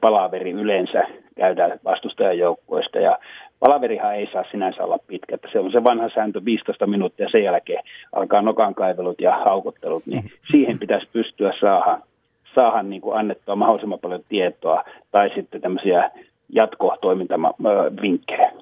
palaveri 0.00 0.50
yleensä 0.50 1.04
käydään 1.36 1.80
vastustajan 1.84 2.38
joukkueesta 2.38 2.98
ja 2.98 3.18
Palaverihan 3.60 4.14
ei 4.14 4.28
saa 4.32 4.44
sinänsä 4.50 4.84
olla 4.84 4.98
pitkä, 5.06 5.34
että 5.34 5.48
se 5.52 5.58
on 5.58 5.72
se 5.72 5.84
vanha 5.84 6.08
sääntö 6.14 6.44
15 6.44 6.86
minuuttia, 6.86 7.28
sen 7.28 7.44
jälkeen 7.44 7.82
alkaa 8.12 8.42
nokan 8.42 8.74
kaivelut 8.74 9.20
ja 9.20 9.44
haukottelut, 9.44 10.06
niin 10.06 10.22
mm-hmm. 10.22 10.38
siihen 10.50 10.78
pitäisi 10.78 11.08
pystyä 11.12 11.52
saada, 11.60 12.00
saada 12.54 12.82
niin 12.82 13.00
kuin 13.00 13.18
annettua 13.18 13.56
mahdollisimman 13.56 13.98
paljon 13.98 14.24
tietoa 14.28 14.84
tai 15.10 15.30
sitten 15.34 15.60
tämmöisiä 15.60 16.10
jatkotoimintavinkkejä. 16.48 18.52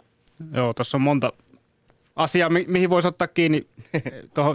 Joo, 0.55 0.73
tuossa 0.73 0.97
on 0.97 1.03
monta 1.03 1.33
asiaa, 2.17 2.49
mi- 2.49 2.65
mihin 2.69 2.91
voisi 2.91 3.09
ottaa 3.09 3.29
kiinni. 3.29 3.67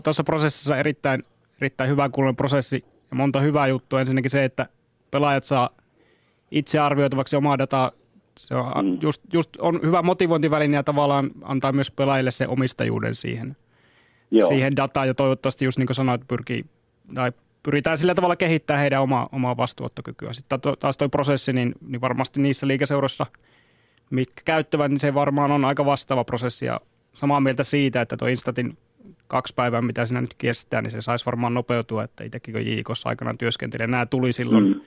Tuossa 0.03 0.23
prosessissa 0.23 0.77
erittäin, 0.77 1.23
erittäin 1.61 1.89
hyvä 1.89 2.09
kuulonen 2.09 2.35
prosessi 2.35 2.83
ja 3.11 3.15
monta 3.15 3.39
hyvää 3.39 3.67
juttua. 3.67 3.99
Ensinnäkin 3.99 4.29
se, 4.29 4.43
että 4.43 4.65
pelaajat 5.11 5.43
saa 5.43 5.69
itse 6.51 6.79
arvioitavaksi 6.79 7.35
omaa 7.35 7.57
dataa 7.57 7.91
se 8.39 8.55
on, 8.55 8.85
mm. 8.85 8.97
just, 9.01 9.21
just 9.33 9.49
on 9.59 9.79
hyvä 9.83 10.01
motivointiväline 10.01 10.77
ja 10.77 10.83
tavallaan 10.83 11.31
antaa 11.41 11.71
myös 11.71 11.91
pelaajille 11.91 12.31
se 12.31 12.47
omistajuuden 12.47 13.15
siihen, 13.15 13.57
Joo. 14.31 14.47
siihen 14.47 14.75
dataan 14.75 15.07
ja 15.07 15.13
toivottavasti 15.13 15.65
just 15.65 15.77
niin 15.77 15.87
kuin 15.87 15.95
sanoit, 15.95 16.27
pyrkii, 16.27 16.65
tai 17.13 17.31
pyritään 17.63 17.97
sillä 17.97 18.15
tavalla 18.15 18.35
kehittää 18.35 18.77
heidän 18.77 19.01
omaa, 19.01 19.29
omaa 19.31 19.57
vastuuttokykyä. 19.57 20.33
Sitten 20.33 20.59
taas 20.79 20.97
tuo 20.97 21.09
prosessi, 21.09 21.53
niin, 21.53 21.75
niin 21.87 22.01
varmasti 22.01 22.41
niissä 22.41 22.67
liikeseuroissa, 22.67 23.25
mitkä 24.09 24.41
käyttävät, 24.45 24.91
niin 24.91 24.99
se 24.99 25.13
varmaan 25.13 25.51
on 25.51 25.65
aika 25.65 25.85
vastaava 25.85 26.23
prosessi 26.23 26.65
ja 26.65 26.81
samaa 27.13 27.39
mieltä 27.39 27.63
siitä, 27.63 28.01
että 28.01 28.17
tuo 28.17 28.27
Instatin 28.27 28.77
kaksi 29.27 29.53
päivää, 29.55 29.81
mitä 29.81 30.05
siinä 30.05 30.21
nyt 30.21 30.33
kestää, 30.37 30.81
niin 30.81 30.91
se 30.91 31.01
saisi 31.01 31.25
varmaan 31.25 31.53
nopeutua, 31.53 32.03
että 32.03 32.23
itsekin 32.23 32.53
kun 32.53 32.65
JIKossa 32.65 33.09
aikanaan 33.09 33.37
työskentelee, 33.37 33.87
nämä 33.87 34.05
tuli 34.05 34.33
silloin. 34.33 34.67
Mm. 34.67 34.81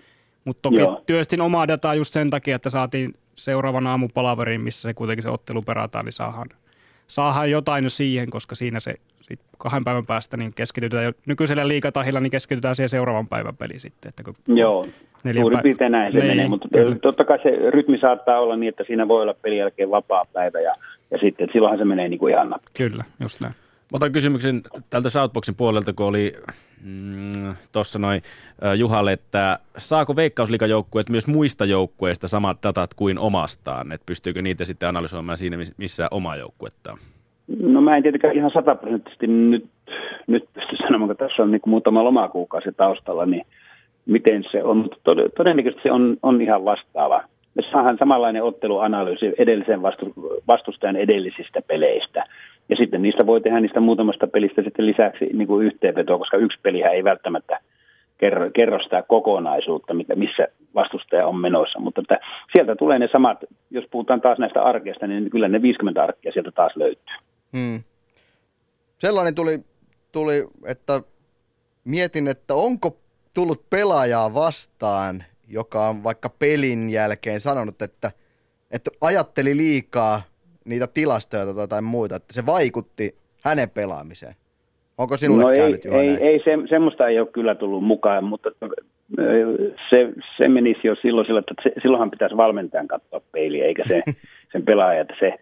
Mutta 0.44 0.62
toki 0.62 0.80
Joo. 0.80 1.02
työstin 1.06 1.40
omaa 1.40 1.68
dataa 1.68 1.94
just 1.94 2.12
sen 2.12 2.30
takia, 2.30 2.56
että 2.56 2.70
saatiin 2.70 3.14
seuraavan 3.34 3.86
aamupalaveriin, 3.86 4.60
missä 4.60 4.88
se 4.88 4.94
kuitenkin 4.94 5.22
se 5.22 5.30
ottelu 5.30 5.62
perataan, 5.62 6.04
niin 6.04 6.12
saadaan, 6.12 6.48
saadaan 7.06 7.50
jotain 7.50 7.84
jo 7.84 7.90
siihen, 7.90 8.30
koska 8.30 8.54
siinä 8.54 8.80
se 8.80 8.94
sit 9.20 9.40
kahden 9.58 9.84
päivän 9.84 10.06
päästä 10.06 10.36
niin 10.36 10.54
keskitytään, 10.54 11.04
jo 11.04 11.12
nykyisellä 11.26 11.68
liikatahilla 11.68 12.20
niin 12.20 12.30
keskitytään 12.30 12.74
siihen 12.74 12.88
seuraavan 12.88 13.28
päivän 13.28 13.56
peliin 13.56 13.80
sitten. 13.80 14.08
Että 14.08 14.22
kun 14.22 14.34
Joo, 14.56 14.86
suurin 15.22 15.42
päivä... 15.50 15.62
piirtein 15.62 15.92
näin 15.92 16.12
se 16.12 16.18
niin, 16.18 16.28
menee, 16.28 16.48
mutta 16.48 16.68
kyllä. 16.72 16.96
totta 16.96 17.24
kai 17.24 17.38
se 17.42 17.70
rytmi 17.70 17.98
saattaa 17.98 18.40
olla 18.40 18.56
niin, 18.56 18.68
että 18.68 18.84
siinä 18.86 19.08
voi 19.08 19.22
olla 19.22 19.34
pelin 19.42 19.58
jälkeen 19.58 19.90
vapaa 19.90 20.26
päivä 20.32 20.60
ja, 20.60 20.74
ja 21.10 21.18
sitten 21.18 21.48
silloinhan 21.52 21.78
se 21.78 21.84
menee 21.84 22.08
niin 22.08 22.18
kuin 22.18 22.34
ihan 22.34 22.50
nappi. 22.50 22.70
Kyllä, 22.74 23.04
just 23.20 23.40
näin. 23.40 23.54
Mä 23.92 23.96
otan 23.96 24.12
kysymyksen 24.12 24.62
tältä 24.90 25.10
Southboxin 25.10 25.54
puolelta, 25.54 25.92
kun 25.92 26.06
oli 26.06 26.32
mm, 26.84 27.54
tuossa 27.72 27.98
noin 27.98 28.22
Juhalle, 28.76 29.12
että 29.12 29.58
saako 29.78 30.16
veikkausliikajoukkueet 30.16 31.08
myös 31.08 31.26
muista 31.26 31.64
joukkueista 31.64 32.28
samat 32.28 32.58
datat 32.62 32.94
kuin 32.94 33.18
omastaan? 33.18 33.92
Että 33.92 34.06
pystyykö 34.06 34.42
niitä 34.42 34.64
sitten 34.64 34.88
analysoimaan 34.88 35.38
siinä, 35.38 35.56
missä 35.76 36.08
oma 36.10 36.36
joukkuetta 36.36 36.96
No 37.58 37.80
mä 37.80 37.96
en 37.96 38.02
tietenkään 38.02 38.36
ihan 38.36 38.50
sataprosenttisesti 38.50 39.26
nyt, 39.26 39.66
nyt 40.26 40.44
pysty 40.54 40.76
sanomaan, 40.76 41.08
kun 41.08 41.16
tässä 41.16 41.42
on 41.42 41.50
niin 41.50 41.62
muutama 41.66 42.04
lomakuukausi 42.04 42.72
taustalla, 42.76 43.26
niin 43.26 43.46
miten 44.06 44.44
se 44.50 44.64
on, 44.64 44.90
todennäköisesti 45.36 45.82
se 45.82 45.92
on, 45.92 46.16
on 46.22 46.42
ihan 46.42 46.64
vastaava. 46.64 47.24
Me 47.54 47.62
saadaan 47.72 47.98
samanlainen 47.98 48.42
otteluanalyysi 48.42 49.32
edellisen 49.38 49.82
vastu, 49.82 50.12
vastustajan 50.48 50.96
edellisistä 50.96 51.62
peleistä. 51.66 52.24
Ja 52.68 52.76
sitten 52.76 53.02
niistä 53.02 53.26
voi 53.26 53.40
tehdä 53.40 53.60
niistä 53.60 53.80
muutamasta 53.80 54.26
pelistä 54.26 54.62
sitten 54.62 54.86
lisäksi 54.86 55.24
niin 55.24 55.46
kuin 55.46 55.66
yhteenvetoa, 55.66 56.18
koska 56.18 56.36
yksi 56.36 56.58
pelihän 56.62 56.92
ei 56.92 57.04
välttämättä 57.04 57.60
kerro, 58.18 58.50
kerro 58.50 58.82
sitä 58.82 59.02
kokonaisuutta, 59.08 59.94
mikä, 59.94 60.14
missä 60.14 60.48
vastustaja 60.74 61.26
on 61.26 61.36
menossa. 61.36 61.80
Mutta 61.80 62.00
että 62.00 62.20
sieltä 62.52 62.76
tulee 62.76 62.98
ne 62.98 63.08
samat, 63.12 63.38
jos 63.70 63.84
puhutaan 63.90 64.20
taas 64.20 64.38
näistä 64.38 64.62
arkeista, 64.62 65.06
niin 65.06 65.30
kyllä 65.30 65.48
ne 65.48 65.62
50 65.62 66.02
arkea 66.02 66.32
sieltä 66.32 66.50
taas 66.52 66.76
löytyy. 66.76 67.16
Hmm. 67.52 67.82
Sellainen 68.98 69.34
tuli, 69.34 69.58
tuli, 70.12 70.44
että 70.66 71.02
mietin, 71.84 72.28
että 72.28 72.54
onko 72.54 72.96
tullut 73.34 73.70
pelaajaa 73.70 74.34
vastaan, 74.34 75.24
joka 75.48 75.88
on 75.88 76.04
vaikka 76.04 76.28
pelin 76.28 76.90
jälkeen 76.90 77.40
sanonut, 77.40 77.82
että, 77.82 78.10
että 78.70 78.90
ajatteli 79.00 79.56
liikaa 79.56 80.22
niitä 80.64 80.86
tilastoja 80.86 81.66
tai 81.68 81.82
muita, 81.82 82.16
että 82.16 82.34
se 82.34 82.46
vaikutti 82.46 83.14
hänen 83.44 83.70
pelaamiseen. 83.70 84.34
Onko 84.98 85.16
sinulle 85.16 85.42
no 85.42 85.56
käynyt 85.56 85.84
ei, 85.84 85.92
ei, 85.92 86.16
ei 86.16 86.38
se, 86.44 86.50
semmoista 86.68 87.08
ei 87.08 87.20
ole 87.20 87.28
kyllä 87.28 87.54
tullut 87.54 87.84
mukaan, 87.84 88.24
mutta 88.24 88.50
se, 89.90 90.12
se 90.36 90.48
menisi 90.48 90.80
jo 90.84 90.94
silloin 91.02 91.26
sillä, 91.26 91.40
että 91.40 91.54
se, 91.62 91.72
silloinhan 91.82 92.10
pitäisi 92.10 92.36
valmentajan 92.36 92.88
katsoa 92.88 93.20
peiliä, 93.32 93.64
eikä 93.64 93.82
se, 93.86 94.02
sen 94.52 94.62
pelaaja, 94.62 95.00
että 95.00 95.14
se, 95.20 95.38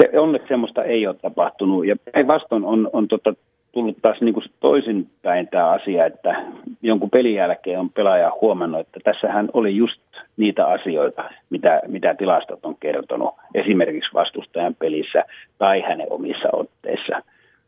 se 0.00 0.18
onneksi 0.18 0.48
semmoista 0.48 0.84
ei 0.84 1.06
ole 1.06 1.16
tapahtunut. 1.22 1.86
Ja 1.86 1.96
päinvastoin 2.12 2.64
on, 2.64 2.90
on 2.92 3.08
tota, 3.08 3.34
tullut 3.76 3.98
taas 4.02 4.20
niin 4.20 4.34
kuin 4.34 4.46
toisinpäin 4.60 5.48
tämä 5.48 5.70
asia, 5.70 6.06
että 6.06 6.42
jonkun 6.82 7.10
pelin 7.10 7.34
jälkeen 7.34 7.80
on 7.80 7.90
pelaaja 7.90 8.32
huomannut, 8.40 8.80
että 8.80 9.00
tässähän 9.04 9.48
oli 9.52 9.76
just 9.76 10.00
niitä 10.36 10.66
asioita, 10.66 11.30
mitä, 11.50 11.80
mitä 11.86 12.14
tilastot 12.14 12.64
on 12.64 12.76
kertonut 12.80 13.34
esimerkiksi 13.54 14.14
vastustajan 14.14 14.74
pelissä 14.74 15.24
tai 15.58 15.80
hänen 15.80 16.06
omissa 16.10 16.48
otteissa. 16.52 17.22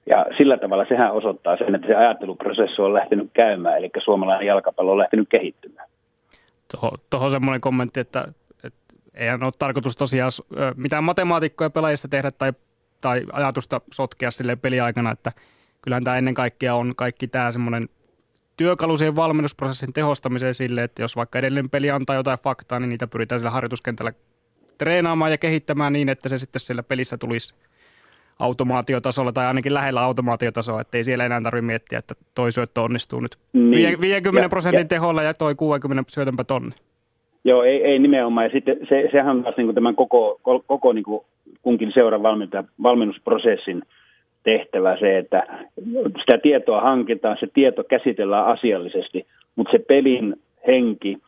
Ja 0.07 0.27
sillä 0.37 0.57
tavalla 0.57 0.85
sehän 0.89 1.13
osoittaa 1.13 1.57
sen, 1.57 1.75
että 1.75 1.87
se 1.87 1.95
ajatteluprosessi 1.95 2.83
on 2.83 2.95
lähtenyt 2.95 3.31
käymään, 3.33 3.79
eli 3.79 3.91
suomalainen 4.05 4.47
jalkapallo 4.47 4.93
on 4.93 4.99
lähtenyt 4.99 5.29
kehittymään. 5.29 5.89
Tuohon 7.11 7.31
semmoinen 7.31 7.61
kommentti, 7.61 8.01
että, 8.01 8.25
että 8.65 8.95
eihän 9.15 9.43
ole 9.43 9.53
tarkoitus 9.59 9.97
tosiaan 9.97 10.31
mitään 10.77 11.05
matemaatikkoja 11.05 11.71
pelaajista 11.71 12.09
tehdä 12.09 12.31
tai, 12.31 12.53
tai 13.01 13.23
ajatusta 13.33 13.81
sotkea 13.93 14.31
sille 14.31 14.57
peliaikana, 14.57 15.11
että– 15.11 15.33
kyllähän 15.83 16.05
tämä 16.05 16.19
ennen 16.19 16.35
kaikkea 16.35 16.75
on 16.75 16.93
kaikki 16.97 17.29
tämä 17.29 17.53
semmoinen 17.53 17.89
työkalu 18.57 18.97
siihen 18.97 19.17
valmennusprosessin 19.17 19.93
tehostamiseen 19.93 20.55
sille, 20.55 20.83
että 20.83 21.03
jos 21.03 21.17
vaikka 21.17 21.39
edellinen 21.39 21.71
peli 21.71 21.91
antaa 21.91 22.17
jotain 22.17 22.39
faktaa, 22.39 22.81
niin 22.81 22.89
niitä 22.89 23.07
pyritään 23.07 23.41
sillä 23.41 23.51
harjoituskentällä 23.51 24.13
treenaamaan 24.79 25.31
ja 25.31 25.39
kehittämään 25.39 25.93
niin, 25.93 26.09
että 26.09 26.29
se 26.29 26.39
sitten 26.39 26.61
siellä 26.61 26.83
pelissä 26.83 27.19
tulisi 27.19 27.55
automaatiotasolla 28.39 29.33
tai 29.33 29.47
ainakin 29.47 29.75
lähellä 29.75 30.01
automaatiotasoa, 30.01 30.81
että 30.81 30.97
ei 30.97 31.05
siellä 31.05 31.27
enää 31.27 31.41
tarvitse 31.41 31.67
miettiä, 31.67 31.99
että 31.99 32.15
toi 32.35 32.53
syöttö 32.53 32.81
onnistuu 32.81 33.21
nyt 33.21 33.37
niin. 33.53 34.01
50 34.01 34.45
ja, 34.45 34.49
prosentin 34.49 34.81
ja, 34.81 34.85
teholla 34.85 35.23
ja 35.23 35.35
toi 35.35 35.55
60 35.55 36.13
syötönpä 36.13 36.45
tonni. 36.45 36.75
Joo, 37.45 37.63
ei, 37.63 37.85
ei 37.85 37.99
nimenomaan. 37.99 38.47
Ja 38.47 38.53
sitten 38.53 38.77
se, 38.89 39.09
sehän 39.13 39.37
on 39.37 39.43
taas 39.43 39.57
niin 39.57 39.75
tämän 39.75 39.97
koko, 39.97 40.41
koko 40.67 40.93
niin 40.93 41.05
kuin 41.05 41.25
kunkin 41.63 41.93
seuran 41.95 42.23
valmennusprosessin– 42.83 43.83
tehtävä 44.49 44.97
se, 44.97 45.19
että 45.19 45.47
sitä 46.21 46.39
tietoa 46.43 46.81
hankitaan, 46.81 47.37
se 47.41 47.47
tieto 47.55 47.85
käsitellään 47.85 48.47
asiallisesti, 48.47 49.27
mutta 49.57 49.73
se 49.73 49.79
pelin 49.79 50.37
henki 50.67 51.19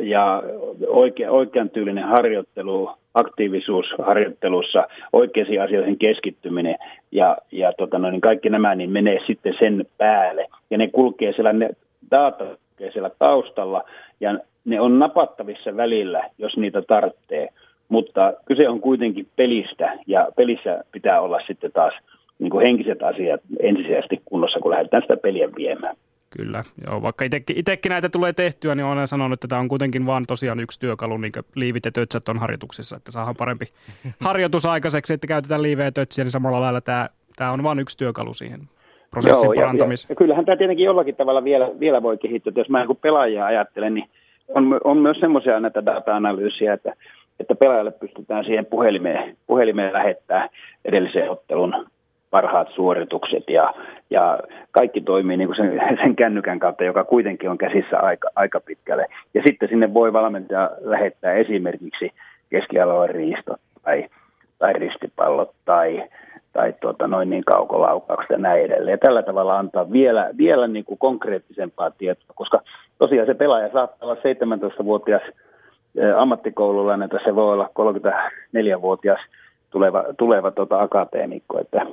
ja 0.00 0.42
oikea, 0.88 1.30
oikean 1.30 1.70
tyylinen 1.70 2.04
harjoittelu, 2.04 2.90
aktiivisuus 3.14 3.86
harjoittelussa, 3.98 4.88
oikeisiin 5.12 5.62
asioihin 5.62 5.98
keskittyminen 5.98 6.76
ja, 7.12 7.36
ja 7.52 7.72
tota 7.78 7.98
no, 7.98 8.10
niin 8.10 8.20
kaikki 8.20 8.50
nämä 8.50 8.74
niin 8.74 8.90
menee 8.90 9.18
sitten 9.26 9.54
sen 9.58 9.86
päälle. 9.98 10.46
Ja 10.70 10.78
ne 10.78 10.88
kulkee 10.88 11.32
siellä, 11.32 11.52
ne 11.52 11.70
data 12.10 12.44
kulkee 12.44 12.92
siellä 12.92 13.10
taustalla 13.18 13.84
ja 14.20 14.38
ne 14.64 14.80
on 14.80 14.98
napattavissa 14.98 15.76
välillä, 15.76 16.30
jos 16.38 16.56
niitä 16.56 16.82
tarvitsee. 16.82 17.48
Mutta 17.88 18.32
kyse 18.46 18.68
on 18.68 18.80
kuitenkin 18.80 19.26
pelistä 19.36 19.98
ja 20.06 20.28
pelissä 20.36 20.84
pitää 20.92 21.20
olla 21.20 21.40
sitten 21.46 21.72
taas 21.72 21.94
niin 22.38 22.50
kuin 22.50 22.66
henkiset 22.66 23.02
asiat 23.02 23.40
ensisijaisesti 23.60 24.22
kunnossa, 24.24 24.60
kun 24.60 24.70
lähdetään 24.70 25.02
sitä 25.02 25.16
peliä 25.16 25.48
viemään. 25.56 25.96
Kyllä, 26.30 26.62
joo, 26.86 27.02
vaikka 27.02 27.24
itsekin 27.54 27.90
näitä 27.90 28.08
tulee 28.08 28.32
tehtyä, 28.32 28.74
niin 28.74 28.84
olen 28.84 29.06
sanonut, 29.06 29.36
että 29.36 29.48
tämä 29.48 29.60
on 29.60 29.68
kuitenkin 29.68 30.06
vaan 30.06 30.24
tosiaan 30.26 30.60
yksi 30.60 30.80
työkalu, 30.80 31.16
niin 31.16 31.32
kuin 31.32 31.44
liivit 31.54 31.84
ja 31.84 31.92
tötsät 31.92 32.28
on 32.28 32.38
harjoituksissa, 32.38 32.96
että 32.96 33.12
saadaan 33.12 33.36
parempi 33.38 33.66
harjoitus 34.20 34.66
aikaiseksi, 34.66 35.14
että 35.14 35.26
käytetään 35.26 35.62
liivejä 35.62 35.86
ja 35.86 35.92
tötsiä, 35.92 36.24
niin 36.24 36.30
samalla 36.30 36.60
lailla 36.60 36.80
tämä, 36.80 37.08
tämä 37.36 37.52
on 37.52 37.62
vain 37.62 37.78
yksi 37.78 37.98
työkalu 37.98 38.34
siihen 38.34 38.60
prosessin 39.10 39.46
Joo, 39.46 39.54
parantamiseen. 39.54 40.08
Ja, 40.08 40.12
ja, 40.12 40.16
kyllähän 40.16 40.44
tämä 40.44 40.56
tietenkin 40.56 40.84
jollakin 40.84 41.16
tavalla 41.16 41.44
vielä, 41.44 41.70
vielä 41.80 42.02
voi 42.02 42.18
kehittyä, 42.18 42.52
jos 42.56 42.68
mä 42.68 42.84
niin 42.84 42.96
pelaajia 42.96 43.46
ajattelen, 43.46 43.94
niin 43.94 44.08
on, 44.48 44.80
on 44.84 44.98
myös 44.98 45.16
semmoisia 45.20 45.60
näitä 45.60 45.86
data-analyysiä, 45.86 46.72
että, 46.72 46.94
että 47.40 47.54
pelaajalle 47.54 47.90
pystytään 47.90 48.44
siihen 48.44 48.66
puhelimeen, 48.66 49.36
puhelimeen 49.46 49.92
lähettää 49.92 50.48
edellisen 50.84 51.30
ottelun 51.30 51.86
parhaat 52.36 52.68
suoritukset 52.74 53.44
ja, 53.48 53.74
ja 54.10 54.38
kaikki 54.70 55.00
toimii 55.00 55.36
niin 55.36 55.48
kuin 55.48 55.56
sen, 55.56 55.80
sen 56.02 56.16
kännykän 56.16 56.58
kautta, 56.58 56.84
joka 56.84 57.04
kuitenkin 57.04 57.50
on 57.50 57.58
käsissä 57.58 57.98
aika, 57.98 58.28
aika 58.36 58.60
pitkälle. 58.60 59.06
Ja 59.34 59.42
sitten 59.46 59.68
sinne 59.68 59.94
voi 59.94 60.12
valmentaja 60.12 60.70
lähettää 60.80 61.32
esimerkiksi 61.32 62.10
keskialueen 62.50 63.14
riistot 63.14 63.60
tai, 63.84 64.08
tai 64.58 64.72
ristipallot 64.72 65.50
tai, 65.64 66.02
tai 66.52 66.74
tuota, 66.80 67.08
noin 67.08 67.30
niin 67.30 67.44
kaukolaukaukset 67.44 68.30
ja 68.30 68.38
näin 68.38 68.64
edelleen. 68.64 68.92
Ja 68.92 68.98
tällä 68.98 69.22
tavalla 69.22 69.58
antaa 69.58 69.92
vielä, 69.92 70.30
vielä 70.38 70.68
niin 70.68 70.84
kuin 70.84 70.98
konkreettisempaa 70.98 71.90
tietoa, 71.90 72.34
koska 72.34 72.60
tosiaan 72.98 73.26
se 73.26 73.34
pelaaja 73.34 73.72
saattaa 73.72 74.08
olla 74.08 74.20
17-vuotias 74.20 75.22
ammattikoululainen, 76.16 77.06
että 77.06 77.18
se 77.24 77.34
voi 77.34 77.52
olla 77.52 77.70
34-vuotias 77.78 79.20
tuleva, 79.70 80.04
tuleva 80.18 80.50
tuota 80.50 80.82
akateemikko, 80.82 81.60
että 81.60 81.86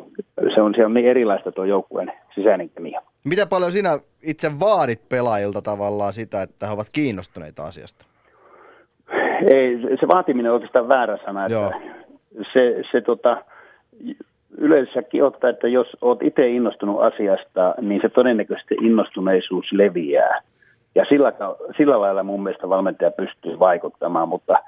se 0.55 0.61
on, 0.61 0.74
se 0.76 0.86
on 0.86 0.93
niin 0.93 1.07
erilaista 1.07 1.51
tuo 1.51 1.63
joukkueen 1.63 2.11
sisäinen 2.36 2.69
kemia. 2.69 3.01
Miten 3.26 3.49
paljon 3.49 3.71
sinä 3.71 3.99
itse 4.24 4.59
vaadit 4.59 5.09
pelaajilta 5.09 5.61
tavallaan 5.61 6.13
sitä, 6.13 6.41
että 6.41 6.67
he 6.67 6.74
ovat 6.74 6.88
kiinnostuneita 6.91 7.65
asiasta? 7.65 8.05
Ei, 9.53 9.80
se 9.99 10.07
vaatiminen 10.07 10.51
on 10.51 10.53
oikeastaan 10.53 10.89
väärä 10.89 11.17
sana. 11.26 11.45
Että 11.45 11.71
se, 12.53 12.84
se 12.91 13.01
tota, 13.01 13.43
yleensäkin 14.57 15.24
ottaa, 15.24 15.49
että 15.49 15.67
jos 15.67 15.88
olet 16.01 16.21
itse 16.24 16.47
innostunut 16.47 17.01
asiasta, 17.01 17.76
niin 17.82 18.01
se 18.01 18.09
todennäköisesti 18.09 18.76
innostuneisuus 18.82 19.71
leviää. 19.71 20.41
Ja 20.95 21.05
sillä, 21.09 21.34
sillä 21.78 22.01
lailla 22.01 22.24
mun 22.24 22.43
mielestä 22.43 22.69
valmentaja 22.69 23.11
pystyy 23.11 23.59
vaikuttamaan, 23.59 24.30
mutta– 24.30 24.53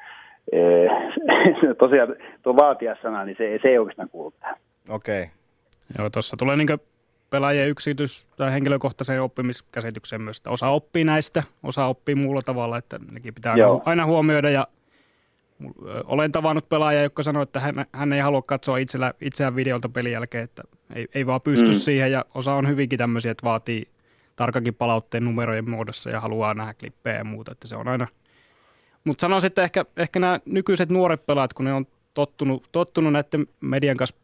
tosiaan 1.80 2.16
tuo 2.44 2.56
vaatia-sana, 2.56 3.26
niin 3.26 3.38
se, 3.38 3.60
se 3.62 3.68
ei 3.68 3.78
oikeastaan 3.78 4.10
kuulu 4.10 4.32
tähän. 4.32 4.56
Okei. 4.90 5.24
Okay. 5.24 5.36
Joo, 5.98 6.10
tuossa 6.10 6.38
tulee 6.38 6.56
niin 6.56 6.68
pelaajien 7.30 7.70
yksitys- 7.70 8.28
tai 8.38 8.52
henkilökohtaiseen 8.52 9.22
oppimiskäsitykseen 9.22 10.22
myös. 10.22 10.38
Että 10.38 10.50
osa 10.50 10.70
oppii 10.70 11.04
näistä, 11.04 11.44
osa 11.64 11.86
oppii 11.86 12.16
muulla 12.16 12.42
tavalla, 12.46 12.78
että 12.78 13.00
nekin 13.12 13.34
pitää 13.34 13.56
Joo. 13.56 13.82
aina 13.86 14.06
huomioida. 14.06 14.50
Ja 14.50 14.68
olen 16.06 16.32
tavannut 16.32 16.70
pelaajia, 16.70 17.04
jotka 17.04 17.24
sanoo, 17.24 17.44
että 17.44 17.60
hän, 17.60 17.86
hän 17.92 18.14
ei 18.14 18.20
halua 18.20 18.42
katsoa 18.42 18.78
itsellä, 18.78 19.14
itseään 19.22 19.56
videolta 19.56 19.90
pelin 19.90 20.12
jälkeen, 20.12 20.44
että 20.44 20.64
ei, 20.96 21.08
ei 21.16 21.26
vaan 21.26 21.42
pysty 21.42 21.72
mm. 21.72 21.74
siihen. 21.74 22.12
Ja 22.12 22.26
osa 22.34 22.54
on 22.54 22.68
hyvinkin 22.68 23.00
tämmöisiä, 23.00 23.32
että 23.32 23.46
vaatii 23.46 23.84
tarkakin 24.36 24.76
palautteen 24.76 25.26
numerojen 25.26 25.70
muodossa 25.70 26.10
ja 26.10 26.20
haluaa 26.20 26.54
nähdä 26.54 26.74
klippejä 26.74 27.18
ja 27.18 27.24
muuta. 27.24 27.52
Että 27.52 27.68
se 27.68 27.76
on 27.76 27.88
aina– 27.88 28.08
mutta 29.06 29.22
sanoisin, 29.22 29.48
että 29.48 29.64
ehkä, 29.64 29.86
ehkä 29.98 30.20
nämä 30.20 30.40
nykyiset 30.46 30.90
nuoret 30.90 31.26
pelaat, 31.26 31.54
kun 31.54 31.66
ne 31.66 31.74
on 31.74 31.86
tottunut, 32.14 32.64
tottunut 32.72 33.14
näiden 33.14 33.48
median 33.62 33.98
kanssa 33.98 34.16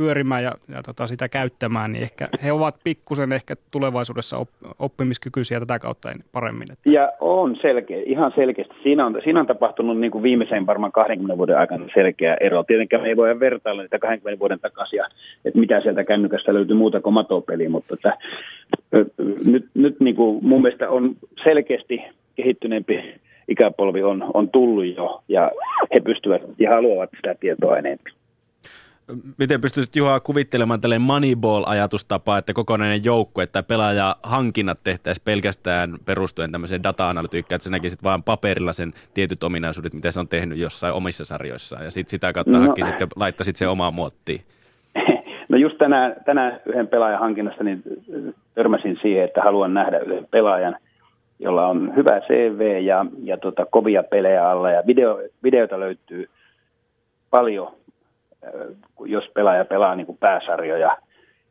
pyörimään 0.00 0.42
ja, 0.42 0.52
ja 0.74 0.82
tota 0.82 1.06
sitä 1.06 1.28
käyttämään, 1.28 1.92
niin 1.92 2.02
ehkä 2.02 2.28
he 2.44 2.52
ovat 2.52 2.76
pikkusen 2.84 3.32
ehkä 3.32 3.54
tulevaisuudessa 3.70 4.36
op, 4.36 4.48
oppimiskykyisiä 4.78 5.60
tätä 5.60 5.78
kautta 5.78 6.08
paremmin. 6.32 6.72
Että. 6.72 6.90
Ja 6.92 7.12
on 7.20 7.56
selkeä, 7.62 8.02
ihan 8.06 8.32
selkeästi. 8.34 8.74
Siinä 8.82 9.06
on, 9.06 9.20
siinä 9.24 9.40
on 9.40 9.46
tapahtunut 9.46 10.00
niin 10.00 10.10
kuin 10.10 10.22
viimeiseen 10.22 10.66
varmaan 10.66 10.92
20 10.92 11.38
vuoden 11.38 11.58
aikana 11.58 11.86
selkeä 11.94 12.36
ero. 12.40 12.64
Tietenkään 12.64 13.02
me 13.02 13.08
ei 13.08 13.16
voi 13.16 13.40
vertailla 13.40 13.82
niitä 13.82 13.98
20 13.98 14.40
vuoden 14.40 14.60
takaisin, 14.60 15.00
että 15.44 15.58
mitä 15.58 15.80
sieltä 15.80 16.04
kännykästä 16.04 16.54
löytyy 16.54 16.76
muuta 16.76 17.00
kuin 17.00 17.14
matopeli, 17.14 17.68
mutta 17.68 17.94
että, 17.94 18.18
nyt, 19.44 19.66
nyt 19.74 20.00
niin 20.00 20.16
kuin 20.16 20.44
mun 20.44 20.62
mielestä 20.62 20.90
on 20.90 21.16
selkeästi 21.44 22.02
kehittyneempi 22.36 23.20
ikäpolvi 23.50 24.02
on, 24.02 24.30
on 24.34 24.50
tullut 24.50 24.96
jo 24.96 25.22
ja 25.28 25.50
he 25.94 26.00
pystyvät 26.00 26.42
ja 26.58 26.70
haluavat 26.70 27.10
sitä 27.16 27.34
tietoa 27.40 27.76
enemmän. 27.76 28.12
Miten 29.38 29.60
pystyisit 29.60 29.96
Juha 29.96 30.20
kuvittelemaan 30.20 30.80
tälle 30.80 30.98
Moneyball-ajatustapaa, 30.98 32.38
että 32.38 32.52
kokonainen 32.52 33.04
joukko, 33.04 33.42
että 33.42 33.62
pelaaja 33.62 34.16
hankinnat 34.22 34.78
tehtäisiin 34.84 35.24
pelkästään 35.24 35.90
perustuen 36.04 36.52
tämmöiseen 36.52 36.82
data-analytiikkaan, 36.82 37.56
että 37.56 37.64
sä 37.64 37.70
näkisit 37.70 38.04
vain 38.04 38.22
paperilla 38.22 38.72
sen 38.72 38.92
tietyt 39.14 39.44
ominaisuudet, 39.44 39.94
mitä 39.94 40.12
se 40.12 40.20
on 40.20 40.28
tehnyt 40.28 40.58
jossain 40.58 40.94
omissa 40.94 41.24
sarjoissaan, 41.24 41.84
ja 41.84 41.90
sitten 41.90 42.10
sitä 42.10 42.32
kautta 42.32 42.58
no, 42.58 42.66
hakisit 42.66 43.00
ja 43.00 43.06
laittaisit 43.16 43.56
sen 43.56 43.68
omaan 43.68 43.94
muottiin? 43.94 44.40
No 45.48 45.56
just 45.58 45.78
tänään, 45.78 46.16
tänään 46.24 46.60
yhden 46.66 46.88
pelaajan 46.88 47.20
hankinnasta 47.20 47.64
niin 47.64 47.82
törmäsin 48.54 48.98
siihen, 49.02 49.24
että 49.24 49.42
haluan 49.42 49.74
nähdä 49.74 49.98
yhden 49.98 50.26
pelaajan– 50.30 50.76
jolla 51.40 51.66
on 51.66 51.96
hyvä 51.96 52.20
CV 52.20 52.80
ja, 52.82 53.06
ja 53.22 53.36
tota, 53.36 53.66
kovia 53.70 54.02
pelejä 54.02 54.50
alla 54.50 54.70
ja 54.70 54.82
video, 54.86 55.20
videota 55.42 55.80
löytyy 55.80 56.28
paljon, 57.30 57.72
jos 59.04 59.24
pelaaja 59.34 59.64
pelaa 59.64 59.96
niin 59.96 60.06
kuin 60.06 60.18
pääsarjoja. 60.18 60.96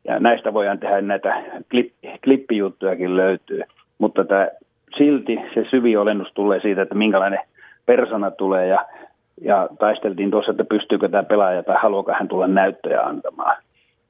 Ja 0.04 0.20
näistä 0.20 0.54
voidaan 0.54 0.80
tehdä 0.80 1.02
näitä 1.02 1.44
klip, 1.72 1.94
klippijuttujakin 2.24 3.18
löytyy, 3.18 3.62
mutta 3.98 4.26
tämä, 4.26 4.48
silti 4.98 5.40
se 5.54 5.66
syvi 5.70 5.98
olennus 5.98 6.32
tulee 6.34 6.60
siitä, 6.60 6.82
että 6.82 6.96
minkälainen 6.96 7.40
persona 7.86 8.32
tulee 8.32 8.68
ja, 8.68 8.86
ja 9.42 9.70
taisteltiin 9.80 10.32
tuossa, 10.32 10.52
että 10.52 10.64
pystyykö 10.64 11.10
tämä 11.10 11.24
pelaaja 11.24 11.64
tai 11.64 11.76
haluaako 11.82 12.12
hän 12.14 12.28
tulla 12.28 12.48
näyttöjä 12.48 13.02
antamaan. 13.02 13.56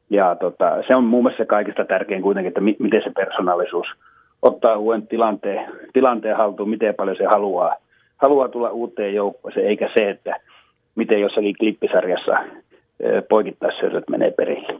Ja 0.10 0.36
tota, 0.36 0.84
se 0.88 0.96
on 0.96 1.04
muun 1.04 1.24
muassa 1.24 1.46
kaikista 1.46 1.86
tärkein 1.86 2.22
kuitenkin, 2.22 2.48
että 2.48 2.62
mi, 2.62 2.76
miten 2.80 3.04
se 3.04 3.12
persoonallisuus– 3.16 3.88
ottaa 4.42 4.78
uuden 4.78 5.08
tilanteen, 5.08 5.72
tilanteen 5.94 6.38
haltuun, 6.38 6.70
miten 6.70 6.96
paljon 6.96 7.18
se 7.18 7.26
haluaa, 7.26 7.76
haluaa 8.18 8.50
tulla 8.50 8.70
uuteen 8.70 9.14
joukkoon, 9.14 9.60
eikä 9.60 9.90
se, 9.98 10.10
että 10.10 10.40
miten 10.96 11.22
jossakin 11.22 11.56
klippisarjassa 11.60 12.34
poikittaissyötöt 13.30 14.10
menee 14.10 14.32
perille. 14.32 14.80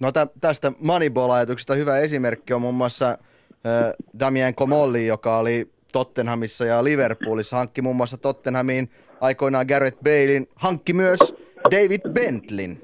No 0.00 0.12
tä, 0.12 0.26
tästä 0.40 0.72
Moneyball-ajatuksesta 0.80 1.74
hyvä 1.74 1.98
esimerkki 1.98 2.52
on 2.52 2.60
muun 2.60 2.74
muassa 2.74 3.08
äh, 3.08 3.92
Damien 4.20 4.54
Komolli, 4.54 5.06
joka 5.06 5.38
oli 5.38 5.68
Tottenhamissa 5.92 6.64
ja 6.64 6.84
Liverpoolissa, 6.84 7.56
hankki 7.56 7.82
muun 7.82 7.96
muassa 7.96 8.18
Tottenhamiin 8.18 8.90
aikoinaan 9.20 9.66
Gareth 9.66 9.98
Balein, 10.04 10.46
hankki 10.54 10.92
myös 10.92 11.34
David 11.70 12.00
Bentlin. 12.12 12.78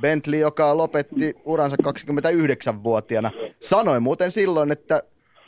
Bentley, 0.00 0.40
joka 0.40 0.76
lopetti 0.76 1.34
uransa 1.44 1.76
29-vuotiaana, 1.82 3.30
sanoi 3.60 4.00
muuten 4.00 4.32
silloin, 4.32 4.72
että 4.72 5.02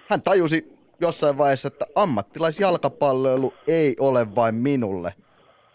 hän 0.09 0.23
tajusi 0.23 0.79
jossain 1.01 1.39
vaiheessa, 1.39 1.69
että 1.69 1.87
ammattilaisjalkapalloilu 1.95 3.55
ei 3.67 3.97
ole 4.01 4.35
vain 4.35 4.55
minulle. 4.55 5.15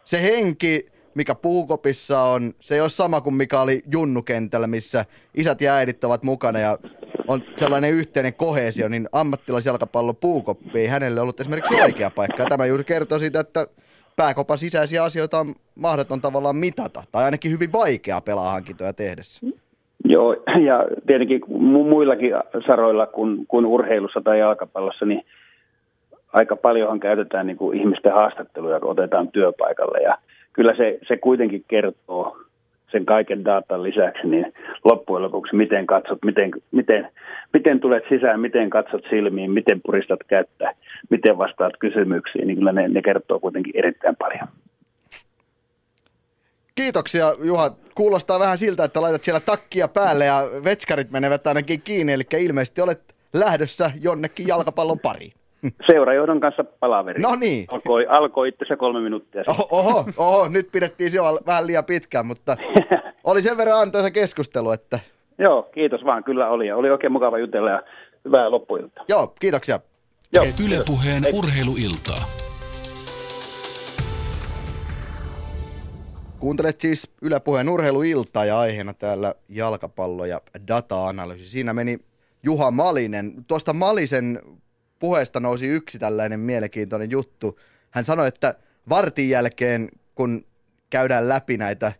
Se 0.05 0.21
henki, 0.21 0.91
mikä 1.15 1.35
puukopissa 1.35 2.21
on, 2.21 2.53
se 2.59 2.75
ei 2.75 2.81
ole 2.81 2.89
sama 2.89 3.21
kuin 3.21 3.35
mikä 3.35 3.61
oli 3.61 3.83
junnukentällä, 3.91 4.67
missä 4.67 5.05
isät 5.33 5.61
ja 5.61 5.75
äidit 5.75 6.03
ovat 6.03 6.23
mukana 6.23 6.59
ja 6.59 6.77
on 7.27 7.43
sellainen 7.55 7.91
yhteinen 7.91 8.33
kohesio, 8.33 8.87
niin 8.87 9.09
ammattilaisjalkapallo 9.11 10.13
puukoppi 10.13 10.79
ei 10.79 10.87
hänelle 10.87 11.21
ollut 11.21 11.39
esimerkiksi 11.39 11.81
oikea 11.81 12.09
paikka. 12.09 12.43
Ja 12.43 12.49
tämä 12.49 12.65
juuri 12.65 12.83
kertoo 12.83 13.19
siitä, 13.19 13.39
että 13.39 13.67
pääkopan 14.15 14.57
sisäisiä 14.57 15.03
asioita 15.03 15.39
on 15.39 15.55
mahdoton 15.75 16.21
tavallaan 16.21 16.55
mitata, 16.55 17.03
tai 17.11 17.23
ainakin 17.23 17.51
hyvin 17.51 17.71
vaikea 17.71 18.21
pelaa 18.21 18.51
hankintoja 18.51 18.93
tehdessä. 18.93 19.47
Joo, 20.03 20.35
ja 20.67 20.85
tietenkin 21.07 21.41
muillakin 21.59 22.33
saroilla 22.65 23.05
kuin, 23.07 23.47
kuin 23.47 23.65
urheilussa 23.65 24.21
tai 24.21 24.39
jalkapallossa, 24.39 25.05
niin 25.05 25.25
aika 26.33 26.55
paljonhan 26.55 26.99
käytetään 26.99 27.47
niin 27.47 27.57
kuin 27.57 27.77
ihmisten 27.77 28.13
haastatteluja, 28.13 28.79
kun 28.79 28.89
otetaan 28.89 29.27
työpaikalle. 29.27 29.99
Ja 30.03 30.17
kyllä 30.53 30.75
se, 30.75 30.99
se 31.07 31.17
kuitenkin 31.17 31.63
kertoo 31.67 32.37
sen 32.91 33.05
kaiken 33.05 33.45
datan 33.45 33.83
lisäksi, 33.83 34.27
niin 34.27 34.53
loppujen 34.83 35.23
lopuksi 35.23 35.55
miten 35.55 35.87
katsot, 35.87 36.19
miten, 36.25 36.51
miten, 36.71 37.09
miten 37.53 37.79
tulet 37.79 38.03
sisään, 38.09 38.39
miten 38.39 38.69
katsot 38.69 39.03
silmiin, 39.09 39.51
miten 39.51 39.81
puristat 39.85 40.19
kättä, 40.27 40.73
miten 41.09 41.37
vastaat 41.37 41.73
kysymyksiin, 41.79 42.47
niin 42.47 42.57
kyllä 42.57 42.71
ne, 42.71 42.87
ne 42.87 43.01
kertoo 43.01 43.39
kuitenkin 43.39 43.73
erittäin 43.75 44.15
paljon. 44.15 44.47
Kiitoksia 46.75 47.33
Juha. 47.43 47.71
Kuulostaa 47.95 48.39
vähän 48.39 48.57
siltä, 48.57 48.83
että 48.83 49.01
laitat 49.01 49.23
siellä 49.23 49.39
takkia 49.39 49.87
päälle 49.87 50.25
ja 50.25 50.43
vetskarit 50.63 51.11
menevät 51.11 51.47
ainakin 51.47 51.81
kiinni, 51.81 52.13
eli 52.13 52.23
ilmeisesti 52.37 52.81
olet 52.81 53.15
lähdössä 53.33 53.91
jonnekin 54.01 54.47
jalkapallon 54.47 54.99
pariin. 54.99 55.33
seurajohdon 55.91 56.39
kanssa 56.39 56.63
palaveri. 56.63 57.21
No 57.21 57.35
niin. 57.35 57.65
Alkoi, 57.71 58.05
alkoi 58.09 58.47
itse 58.49 58.65
se 58.67 58.75
kolme 58.75 59.01
minuuttia. 59.01 59.43
Oho, 59.47 59.67
oho, 59.71 60.05
oho, 60.17 60.47
nyt 60.47 60.69
pidettiin 60.71 61.11
se 61.11 61.19
vähän 61.45 61.67
liian 61.67 61.85
pitkään, 61.85 62.25
mutta 62.25 62.57
oli 63.23 63.41
sen 63.41 63.57
verran 63.57 63.79
antoisa 63.81 64.11
keskustelu, 64.11 64.71
että 64.71 64.99
Joo, 65.37 65.69
kiitos 65.73 66.05
vaan, 66.05 66.23
kyllä 66.23 66.49
oli. 66.49 66.71
Oli 66.71 66.89
oikein 66.89 67.13
mukava 67.13 67.37
jutella 67.39 67.69
ja 67.69 67.83
hyvää 68.25 68.51
loppuiltaa. 68.51 69.05
joo, 69.07 69.33
kiitoksia. 69.39 69.79
Joo, 70.33 70.45
Ylepuheen 70.67 71.23
urheiluiltaa. 71.37 72.25
Kuuntelet 76.43 76.81
siis 76.81 77.11
Yle 77.21 77.39
Puheen 77.39 77.69
urheiluiltaa 77.69 78.45
ja 78.45 78.59
aiheena 78.59 78.93
täällä 78.93 79.35
jalkapallo 79.49 80.25
ja 80.25 80.41
data-analyysi. 80.67 81.45
Siinä 81.45 81.73
meni 81.73 81.99
Juha 82.43 82.71
Malinen. 82.71 83.45
Tuosta 83.47 83.73
Malisen 83.73 84.41
puheesta 84.99 85.39
nousi 85.39 85.67
yksi 85.67 85.99
tällainen 85.99 86.39
mielenkiintoinen 86.39 87.11
juttu. 87.11 87.59
Hän 87.91 88.03
sanoi, 88.03 88.27
että 88.27 88.55
vartin 88.89 89.29
jälkeen, 89.29 89.89
kun 90.15 90.45
käydään 90.89 91.29
läpi 91.29 91.57
näitä 91.57 91.93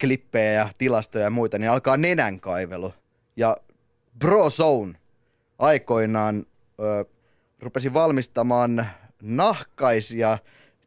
klippejä 0.00 0.52
ja 0.52 0.68
tilastoja 0.78 1.24
ja 1.24 1.30
muita, 1.30 1.58
niin 1.58 1.70
alkaa 1.70 1.96
nenänkaivelu. 1.96 2.94
Ja 3.36 3.56
Brozone 4.18 4.94
aikoinaan 5.58 6.46
ö, 6.80 7.04
rupesi 7.60 7.94
valmistamaan 7.94 8.86
nahkaisia 9.22 10.38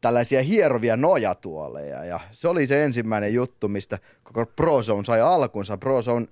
tällaisia 0.06 0.43
hierovia 0.43 0.97
nojatuoleja. 0.97 2.06
Ja 2.06 2.20
se 2.32 2.47
oli 2.47 2.68
se 2.68 2.84
ensimmäinen 2.84 3.34
juttu, 3.34 3.68
mistä 3.68 3.99
koko 4.24 4.45
Prozone 4.45 5.06
sai 5.06 5.22
alkunsa. 5.22 5.78
Prozone 5.78 6.28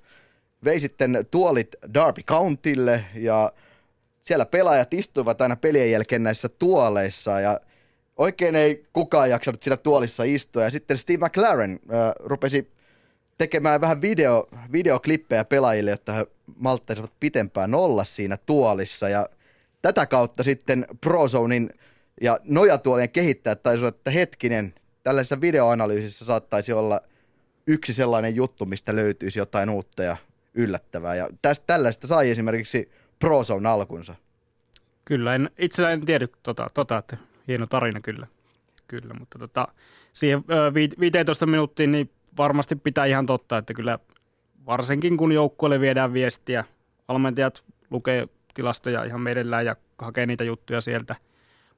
vei 0.63 0.79
sitten 0.79 1.25
tuolit 1.31 1.75
Derby 1.93 2.23
Countylle 2.23 3.05
ja 3.15 3.51
siellä 4.21 4.45
pelaajat 4.45 4.93
istuivat 4.93 5.41
aina 5.41 5.55
pelien 5.55 5.91
jälkeen 5.91 6.23
näissä 6.23 6.49
tuoleissa 6.49 7.39
ja 7.39 7.59
oikein 8.17 8.55
ei 8.55 8.85
kukaan 8.93 9.29
jaksanut 9.29 9.63
siinä 9.63 9.77
tuolissa 9.77 10.23
istua. 10.23 10.63
Ja 10.63 10.71
sitten 10.71 10.97
Steve 10.97 11.27
McLaren 11.27 11.71
äh, 11.71 12.13
rupesi 12.19 12.71
tekemään 13.37 13.81
vähän 13.81 14.01
video, 14.01 14.47
videoklippejä 14.71 15.45
pelaajille, 15.45 15.91
jotta 15.91 16.13
he 16.13 16.27
malttaisivat 16.55 17.11
pitempään 17.19 17.75
olla 17.75 18.03
siinä 18.03 18.37
tuolissa. 18.45 19.09
Ja 19.09 19.29
tätä 19.81 20.05
kautta 20.05 20.43
sitten 20.43 20.85
Prozonein 21.01 21.69
ja 22.21 22.39
nojatuolien 22.43 23.09
kehittäjät 23.09 23.63
taisivat, 23.63 23.95
että 23.95 24.11
hetkinen, 24.11 24.73
tällaisessa 25.03 25.41
videoanalyysissä 25.41 26.25
saattaisi 26.25 26.73
olla 26.73 27.01
yksi 27.67 27.93
sellainen 27.93 28.35
juttu, 28.35 28.65
mistä 28.65 28.95
löytyisi 28.95 29.39
jotain 29.39 29.69
uutta 29.69 30.03
ja 30.03 30.17
yllättävää. 30.53 31.15
Ja 31.15 31.29
tästä, 31.41 31.63
tällaista 31.67 32.07
sai 32.07 32.29
esimerkiksi 32.29 32.91
Prozone 33.19 33.69
alkunsa. 33.69 34.15
Kyllä, 35.05 35.35
en, 35.35 35.49
itse 35.57 35.91
en 35.91 36.05
tiedä 36.05 36.27
tota, 36.43 36.67
tota, 36.73 36.97
että 36.97 37.17
hieno 37.47 37.67
tarina 37.67 38.01
kyllä. 38.01 38.27
Kyllä, 38.87 39.13
mutta 39.19 39.39
tota, 39.39 39.67
siihen 40.13 40.43
ö, 40.51 40.73
vi- 40.73 40.99
15 40.99 41.45
minuuttiin 41.45 41.91
niin 41.91 42.09
varmasti 42.37 42.75
pitää 42.75 43.05
ihan 43.05 43.25
totta, 43.25 43.57
että 43.57 43.73
kyllä 43.73 43.99
varsinkin 44.65 45.17
kun 45.17 45.31
joukkueelle 45.31 45.79
viedään 45.79 46.13
viestiä, 46.13 46.63
valmentajat 47.07 47.63
lukee 47.89 48.27
tilastoja 48.53 49.03
ihan 49.03 49.21
meidellään 49.21 49.65
ja 49.65 49.75
hakee 49.99 50.25
niitä 50.25 50.43
juttuja 50.43 50.81
sieltä. 50.81 51.15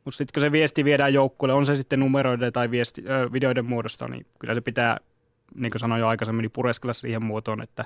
Mutta 0.06 0.18
sitten 0.18 0.34
kun 0.34 0.42
se 0.42 0.52
viesti 0.52 0.86
viedään 0.86 1.14
joukkueelle, 1.14 1.54
on 1.54 1.66
se 1.66 1.76
sitten 1.76 2.00
numeroiden 2.00 2.54
tai 2.54 2.72
viesti, 2.72 3.04
ö, 3.10 3.32
videoiden 3.32 3.66
muodosta, 3.66 4.08
niin 4.08 4.26
kyllä 4.40 4.54
se 4.54 4.62
pitää, 4.62 4.98
niin 5.56 5.72
kuin 5.72 5.80
sanoin 5.80 6.00
jo 6.00 6.08
aikaisemmin, 6.08 6.44
niin 6.44 6.52
pureskella 6.52 6.94
siihen 6.94 7.24
muotoon, 7.24 7.62
että 7.62 7.86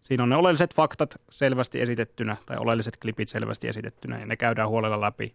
siinä 0.00 0.22
on 0.22 0.28
ne 0.28 0.36
oleelliset 0.36 0.74
faktat 0.74 1.20
selvästi 1.30 1.80
esitettynä 1.80 2.36
tai 2.46 2.56
oleelliset 2.60 2.96
klipit 2.96 3.28
selvästi 3.28 3.68
esitettynä 3.68 4.20
ja 4.20 4.26
ne 4.26 4.36
käydään 4.36 4.68
huolella 4.68 5.00
läpi. 5.00 5.34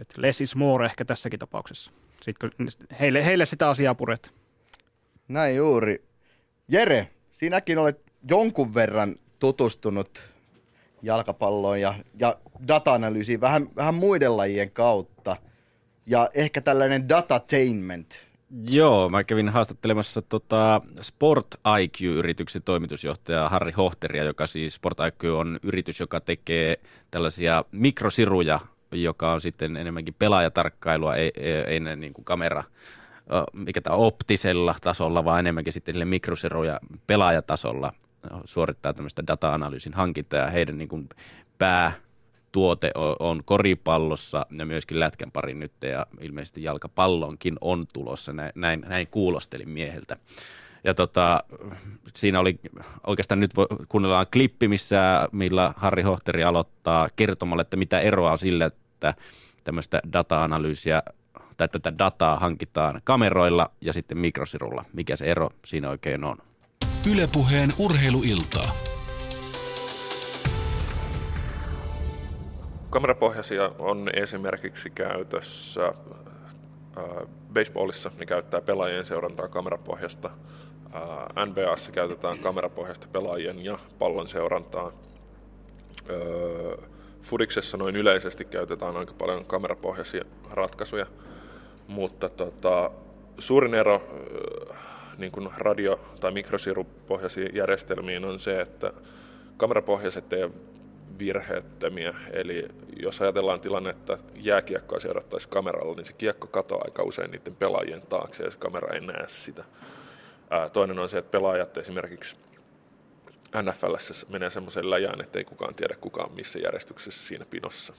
Et 0.00 0.14
less 0.16 0.40
is 0.40 0.56
more 0.56 0.86
ehkä 0.86 1.04
tässäkin 1.04 1.38
tapauksessa. 1.38 1.92
Sitten 2.22 2.50
kun 2.50 2.68
heille, 3.00 3.24
heille 3.24 3.46
sitä 3.46 3.68
asiaa 3.68 3.94
puret. 3.94 4.34
Näin 5.28 5.56
juuri. 5.56 6.04
Jere, 6.68 7.08
sinäkin 7.32 7.78
olet 7.78 8.00
jonkun 8.28 8.74
verran 8.74 9.16
tutustunut 9.38 10.22
jalkapalloon 11.02 11.80
ja, 11.80 11.94
ja 12.18 12.36
data-analyysiin 12.68 13.40
vähän, 13.40 13.68
vähän 13.76 13.94
muiden 13.94 14.36
lajien 14.36 14.70
kautta. 14.70 15.36
Ja 16.06 16.28
ehkä 16.34 16.60
tällainen 16.60 17.08
datatainment. 17.08 18.30
Joo, 18.68 19.08
mä 19.08 19.24
kävin 19.24 19.48
haastattelemassa 19.48 20.22
tota 20.22 20.80
Sport 21.00 21.46
IQ-yrityksen 21.80 22.62
toimitusjohtaja 22.62 23.48
Harri 23.48 23.72
Hohteria, 23.72 24.24
joka 24.24 24.46
siis 24.46 24.74
Sport 24.74 24.98
IQ 25.08 25.24
on 25.24 25.58
yritys, 25.62 26.00
joka 26.00 26.20
tekee 26.20 26.76
tällaisia 27.10 27.64
mikrosiruja, 27.72 28.60
joka 28.92 29.32
on 29.32 29.40
sitten 29.40 29.76
enemmänkin 29.76 30.14
pelaajatarkkailua, 30.18 31.16
ei, 31.16 31.30
ei, 31.36 31.52
ei 31.52 31.80
niin 31.80 32.12
kuin 32.12 32.24
kamera, 32.24 32.64
mikä 33.52 33.80
tämä 33.80 33.96
optisella 33.96 34.74
tasolla, 34.80 35.24
vaan 35.24 35.40
enemmänkin 35.40 35.72
sitten 35.72 35.94
sille 35.94 36.04
mikrosiruja 36.04 36.80
pelaajatasolla 37.06 37.92
suorittaa 38.44 38.92
tämmöistä 38.92 39.26
data-analyysin 39.26 39.94
hankintaa 39.94 40.40
ja 40.40 40.50
heidän 40.50 40.78
niin 40.78 40.88
kuin 40.88 41.08
pää 41.58 41.92
tuote 42.52 42.90
on, 43.20 43.42
koripallossa 43.44 44.46
ja 44.58 44.66
myöskin 44.66 45.00
lätkän 45.00 45.32
pari 45.32 45.54
nyt 45.54 45.72
ja 45.82 46.06
ilmeisesti 46.20 46.62
jalkapallonkin 46.62 47.56
on 47.60 47.86
tulossa, 47.92 48.32
näin, 48.32 48.52
näin, 48.54 48.84
näin 48.88 49.06
kuulostelin 49.06 49.68
mieheltä. 49.68 50.16
Ja 50.84 50.94
tota, 50.94 51.44
siinä 52.16 52.40
oli 52.40 52.60
oikeastaan 53.06 53.40
nyt 53.40 53.50
kuunnellaan 53.88 54.26
klippi, 54.32 54.68
missä 54.68 55.28
millä 55.32 55.74
Harri 55.76 56.02
Hohteri 56.02 56.44
aloittaa 56.44 57.08
kertomalla, 57.16 57.60
että 57.60 57.76
mitä 57.76 58.00
eroa 58.00 58.32
on 58.32 58.38
sillä, 58.38 58.66
että 58.66 59.14
tämmöistä 59.64 60.00
data-analyysiä 60.12 61.02
tai 61.56 61.68
tätä 61.68 61.98
dataa 61.98 62.38
hankitaan 62.38 63.00
kameroilla 63.04 63.70
ja 63.80 63.92
sitten 63.92 64.18
mikrosirulla. 64.18 64.84
Mikä 64.92 65.16
se 65.16 65.24
ero 65.24 65.50
siinä 65.64 65.90
oikein 65.90 66.24
on? 66.24 66.36
Ylepuheen 67.08 67.72
urheiluiltaa. 67.78 68.72
Kamerapohjaisia 72.90 73.70
on 73.78 74.10
esimerkiksi 74.14 74.90
käytössä 74.90 75.86
äh, 75.86 77.04
baseballissa, 77.52 78.10
ne 78.18 78.26
käyttää 78.26 78.60
pelaajien 78.60 79.04
seurantaa 79.04 79.48
kamerapohjasta. 79.48 80.30
Äh, 80.94 81.46
NBAssa 81.46 81.92
käytetään 81.92 82.38
kamerapohjasta 82.38 83.06
pelaajien 83.12 83.64
ja 83.64 83.78
pallon 83.98 84.28
seurantaa. 84.28 84.86
Äh, 86.10 86.88
Fudiksessa 87.22 87.76
noin 87.76 87.96
yleisesti 87.96 88.44
käytetään 88.44 88.96
aika 88.96 89.14
paljon 89.18 89.44
kamerapohjaisia 89.44 90.24
ratkaisuja, 90.50 91.06
mutta 91.88 92.28
tota, 92.28 92.90
suurin 93.38 93.74
ero 93.74 94.02
niin 95.20 95.32
kuin 95.32 95.50
radio- 95.56 96.00
tai 96.20 96.32
mikrosirupohjaisiin 96.32 97.56
järjestelmiin 97.56 98.24
on 98.24 98.38
se, 98.38 98.60
että 98.60 98.92
kamerapohjaiset 99.56 100.32
ei 100.32 100.42
ole 100.42 100.52
virheettömiä. 101.18 102.14
Eli 102.32 102.68
jos 103.02 103.20
ajatellaan 103.20 103.60
tilannetta, 103.60 104.14
että 104.14 104.32
jääkiekkoa 104.36 104.98
seurattaisiin 104.98 105.50
kameralla, 105.50 105.94
niin 105.94 106.06
se 106.06 106.12
kiekko 106.12 106.46
katoaa 106.46 106.82
aika 106.84 107.02
usein 107.02 107.30
niiden 107.30 107.56
pelaajien 107.56 108.02
taakse 108.02 108.44
ja 108.44 108.50
se 108.50 108.58
kamera 108.58 108.94
ei 108.94 109.00
näe 109.00 109.24
sitä. 109.26 109.64
Toinen 110.72 110.98
on 110.98 111.08
se, 111.08 111.18
että 111.18 111.30
pelaajat 111.30 111.76
esimerkiksi 111.76 112.36
NFLssä 113.62 114.26
menee 114.28 114.50
semmoisen 114.50 114.90
läjään, 114.90 115.20
että 115.20 115.38
ei 115.38 115.44
kukaan 115.44 115.74
tiedä 115.74 115.96
kukaan 116.00 116.32
missä 116.32 116.58
järjestyksessä 116.58 117.26
siinä 117.26 117.44
pinossa. 117.50 117.94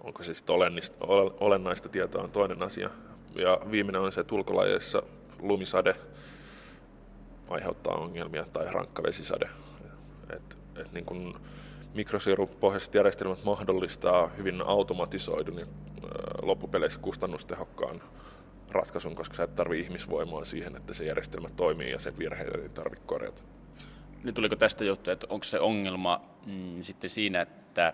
Onko 0.00 0.22
se 0.22 0.34
sitten 0.34 0.56
olennaista 1.40 1.88
tietoa 1.88 2.22
on 2.22 2.30
toinen 2.30 2.62
asia. 2.62 2.90
Ja 3.34 3.58
viimeinen 3.70 4.00
on 4.00 4.12
se, 4.12 4.20
että 4.20 4.34
ulkolajeissa 4.34 5.02
lumisade 5.42 5.94
aiheuttaa 7.50 7.94
ongelmia 7.94 8.44
tai 8.52 8.72
rankkavesisade. 8.72 9.50
Et, 10.36 10.58
et 10.76 10.92
niin 10.92 11.04
kun 11.04 11.40
mikrosirupohjaiset 11.94 12.94
järjestelmät 12.94 13.44
mahdollistaa 13.44 14.26
hyvin 14.26 14.62
automatisoidun 14.62 15.58
ja 15.58 15.66
loppupeleissä 16.42 17.00
kustannustehokkaan 17.00 18.02
ratkaisun, 18.70 19.14
koska 19.14 19.34
sä 19.34 19.42
et 19.42 19.54
tarvitse 19.54 19.84
ihmisvoimaa 19.84 20.44
siihen, 20.44 20.76
että 20.76 20.94
se 20.94 21.04
järjestelmä 21.04 21.48
toimii 21.56 21.90
ja 21.90 21.98
sen 21.98 22.18
virheitä 22.18 22.58
ei 22.62 22.68
tarvitse 22.68 23.04
korjata. 23.06 23.42
Nyt 24.24 24.34
tuliko 24.34 24.56
tästä 24.56 24.84
johtua, 24.84 25.12
että 25.12 25.26
onko 25.30 25.44
se 25.44 25.60
ongelma 25.60 26.20
mm, 26.46 26.82
sitten 26.82 27.10
siinä, 27.10 27.40
että 27.40 27.92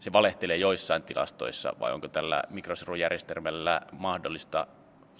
se 0.00 0.12
valehtelee 0.12 0.56
joissain 0.56 1.02
tilastoissa 1.02 1.72
vai 1.80 1.92
onko 1.92 2.08
tällä 2.08 2.42
mikrosirujärjestelmällä 2.50 3.80
mahdollista 3.92 4.66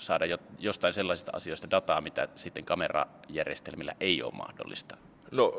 saada 0.07 0.25
jostain 0.59 0.95
sellaisista 0.95 1.33
asioista 1.35 1.71
dataa, 1.71 2.01
mitä 2.01 2.29
sitten 2.37 2.65
kamerajärjestelmillä 2.65 3.93
ei 4.01 4.23
ole 4.23 4.33
mahdollista? 4.33 4.97
No 5.31 5.53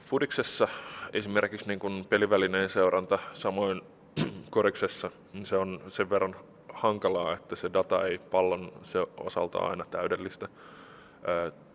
Fudiksessa 0.00 0.68
esimerkiksi 1.12 1.66
niin 1.66 1.78
kuin 1.78 2.04
pelivälineen 2.04 2.68
seuranta, 2.68 3.18
samoin 3.34 3.82
Koriksessa, 4.50 5.10
niin 5.32 5.46
se 5.46 5.56
on 5.56 5.80
sen 5.88 6.10
verran 6.10 6.36
hankalaa, 6.72 7.32
että 7.32 7.56
se 7.56 7.72
data 7.72 8.04
ei 8.06 8.18
pallon 8.18 8.72
se 8.82 8.98
osalta 9.16 9.58
aina 9.58 9.84
täydellistä. 9.84 10.48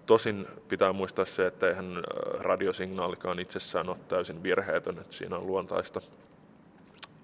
Tosin 0.05 0.47
pitää 0.67 0.93
muistaa 0.93 1.25
se, 1.25 1.47
että 1.47 1.67
eihän 1.67 2.03
radiosignaalikaan 2.39 3.39
itsessään 3.39 3.89
ole 3.89 3.97
täysin 4.07 4.43
virheetön, 4.43 4.97
että 4.97 5.15
siinä 5.15 5.37
on 5.37 5.47
luontaista 5.47 6.01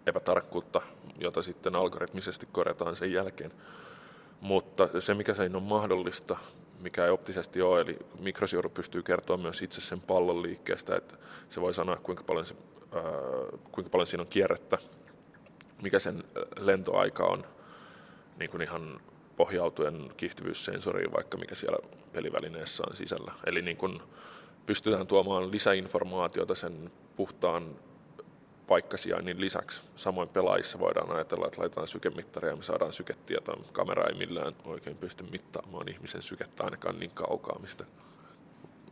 epätarkkuutta, 0.08 0.82
jota 1.20 1.44
sitten 1.44 1.76
algoritmisesti 1.76 2.48
korjataan 2.52 2.96
sen 2.96 3.14
jälkeen. 3.14 3.52
Mutta 4.42 5.02
se, 5.02 5.14
mikä 5.14 5.34
sein 5.34 5.56
on 5.56 5.64
mahdollista, 5.64 6.38
mikä 6.80 7.06
ei 7.06 7.12
optisesti 7.12 7.62
ole, 7.62 7.82
eli 7.82 7.98
mikrosiuru 8.20 8.70
pystyy 8.70 9.04
kertoa 9.04 9.38
myös 9.38 9.62
itse 9.62 9.82
sen 9.82 10.02
pallon 10.02 10.44
liikkeestä, 10.44 10.96
että 10.96 11.18
se 11.50 11.62
voi 11.62 11.74
sanoa, 11.74 11.96
kuinka 11.96 12.24
paljon, 12.24 12.46
se, 12.46 12.56
ää, 12.92 13.02
kuinka 13.72 13.90
paljon 13.90 14.08
siinä 14.08 14.22
on 14.22 14.28
kierrettä, 14.28 14.78
mikä 15.82 16.00
sen 16.00 16.24
lentoaika 16.60 17.24
on, 17.24 17.46
niin 18.40 18.50
kuin 18.50 18.62
ihan 18.62 19.00
pohjautuen 19.38 20.12
kiihtyvyyssensoriin, 20.18 21.14
vaikka 21.14 21.38
mikä 21.38 21.56
siellä 21.56 21.78
pelivälineessä 22.14 22.84
on 22.90 22.96
sisällä. 22.96 23.32
Eli 23.46 23.62
niin 23.62 23.78
kuin 23.78 24.02
pystytään 24.66 25.08
tuomaan 25.08 25.52
lisäinformaatiota 25.52 26.56
sen 26.56 26.92
puhtaan 27.16 27.76
paikkasijainnin 28.68 29.42
lisäksi. 29.42 29.82
Samoin 29.96 30.30
pelaajissa 30.30 30.80
voidaan 30.80 31.12
ajatella, 31.12 31.46
että 31.48 31.60
laitetaan 31.62 31.88
sykemittaria 31.88 32.50
ja 32.50 32.56
me 32.56 32.64
saadaan 32.64 32.94
syketietoa. 32.94 33.64
Kamera 33.72 34.08
ei 34.08 34.16
millään 34.16 34.56
oikein 34.66 34.98
pysty 34.98 35.24
mittaamaan 35.24 35.90
ihmisen 35.90 36.22
sykettä 36.22 36.64
ainakaan 36.64 37.00
niin 37.00 37.12
kaukaa, 37.12 37.60
mistä 37.60 37.86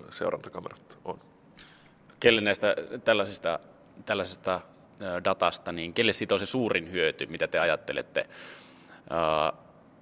seurantakamerat 0.09 0.97
on. 1.05 1.19
Kelle 2.19 2.41
näistä 2.41 2.75
tällaisista, 3.03 3.59
tällaisista 4.05 4.61
datasta, 5.23 5.71
niin 5.71 5.93
kelle 5.93 6.13
siitä 6.13 6.35
on 6.35 6.39
se 6.39 6.45
suurin 6.45 6.91
hyöty, 6.91 7.25
mitä 7.25 7.47
te 7.47 7.59
ajattelette? 7.59 8.29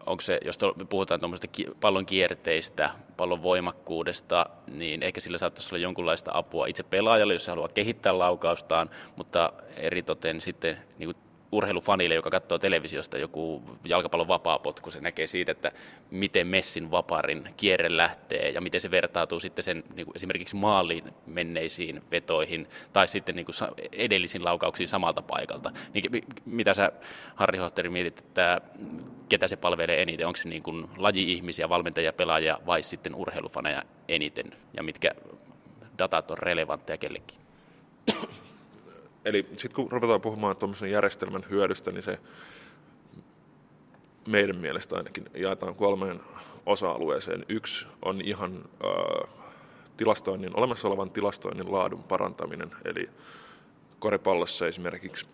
Onko 0.06 0.22
se, 0.22 0.40
jos 0.46 0.58
puhutaan 0.90 1.20
tuommoista 1.20 1.48
pallon 1.82 2.06
kierteistä, 2.06 2.90
pallon 3.18 3.44
voimakkuudesta, 3.44 4.46
niin 4.68 5.04
ehkä 5.04 5.22
sillä 5.22 5.38
saattaisi 5.38 5.76
olla 5.76 5.84
jonkunlaista 5.84 6.32
apua 6.34 6.68
itse 6.68 6.84
pelaajalle, 6.84 7.34
jos 7.34 7.46
se 7.46 7.52
haluaa 7.52 7.68
kehittää 7.68 8.20
laukaustaan, 8.20 8.90
mutta 9.16 9.54
eritoten 9.78 10.42
sitten 10.42 10.78
niin 10.98 11.08
kuin 11.08 11.18
urheilufanille, 11.54 12.16
joka 12.16 12.30
katsoo 12.30 12.58
televisiosta 12.60 13.18
joku 13.18 13.64
jalkapallon 13.84 14.28
vapaapotku, 14.28 14.92
se 14.92 15.02
näkee 15.02 15.28
siitä, 15.28 15.52
että 15.52 15.72
miten 16.12 16.48
Messin 16.48 16.92
vaparin 16.92 17.50
kierre 17.58 17.98
lähtee 17.98 18.50
ja 18.50 18.62
miten 18.62 18.82
se 18.82 18.92
vertautuu 18.92 19.40
sitten 19.40 19.64
sen 19.64 19.84
niin 19.96 20.06
kuin 20.06 20.16
esimerkiksi 20.16 20.56
maaliin 20.56 21.14
menneisiin 21.26 22.02
vetoihin 22.12 22.68
tai 22.94 23.08
sitten 23.08 23.36
niin 23.36 23.46
kuin 23.46 23.56
edellisiin 23.92 24.46
laukauksiin 24.46 24.88
samalta 24.88 25.22
paikalta. 25.22 25.72
Niin, 25.94 26.26
mitä 26.46 26.74
sä 26.74 26.92
Harri 27.36 27.58
Hohteri 27.58 27.90
mietit, 27.90 28.20
että 28.20 28.62
ketä 29.30 29.48
se 29.48 29.56
palvelee 29.56 30.02
eniten? 30.02 30.28
Onko 30.28 30.38
se 30.38 30.50
niin 30.50 30.64
kuin 30.64 30.90
laji-ihmisiä, 30.98 31.70
valmentajia, 31.70 32.14
pelaajia 32.14 32.58
vai 32.66 32.84
sitten 32.84 33.16
urheilufaneja 33.16 33.84
eniten 34.08 34.46
ja 34.78 34.84
mitkä 34.84 35.12
datat 35.98 36.32
on 36.32 36.38
relevantteja 36.38 36.98
kellekin? 36.98 37.43
Eli 39.26 39.46
sitten 39.58 39.76
kun 39.76 39.92
ruvetaan 39.92 40.22
puhumaan 40.22 40.58
tuommoisen 40.58 40.92
järjestelmän 40.92 41.46
hyödystä, 41.50 41.92
niin 41.92 42.04
se 42.04 42.20
meidän 44.28 44.58
mielestä 44.58 44.96
ainakin 44.96 45.26
jaetaan 45.34 45.76
kolmeen 45.76 46.22
osa-alueeseen. 46.66 47.46
Yksi 47.50 47.86
on 48.02 48.22
ihan 48.22 48.66
äh, 48.86 49.30
tilastoinnin, 49.98 50.58
olemassa 50.58 50.88
olevan 50.88 51.12
tilastoinnin 51.12 51.72
laadun 51.72 52.04
parantaminen, 52.04 52.72
eli 52.86 53.10
koripallossa 54.00 54.68
esimerkiksi 54.68 55.26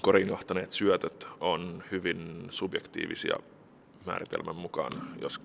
korin 0.00 0.28
johtaneet 0.28 0.72
syötöt 0.72 1.26
on 1.40 1.84
hyvin 1.90 2.46
subjektiivisia 2.50 3.36
määritelmän 4.06 4.56
mukaan. 4.56 4.92
Jos 5.20 5.40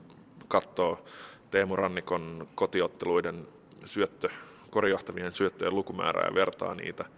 katsoo 0.47 1.05
Teemu 1.51 1.75
Rannikon 1.75 2.47
kotiotteluiden 2.55 3.47
syöttö, 3.85 4.29
korijohtavien 4.69 5.33
syöttöjen 5.33 5.75
lukumäärää 5.75 6.27
ja 6.27 6.35
vertaa 6.35 6.75
niitä– 6.75 7.05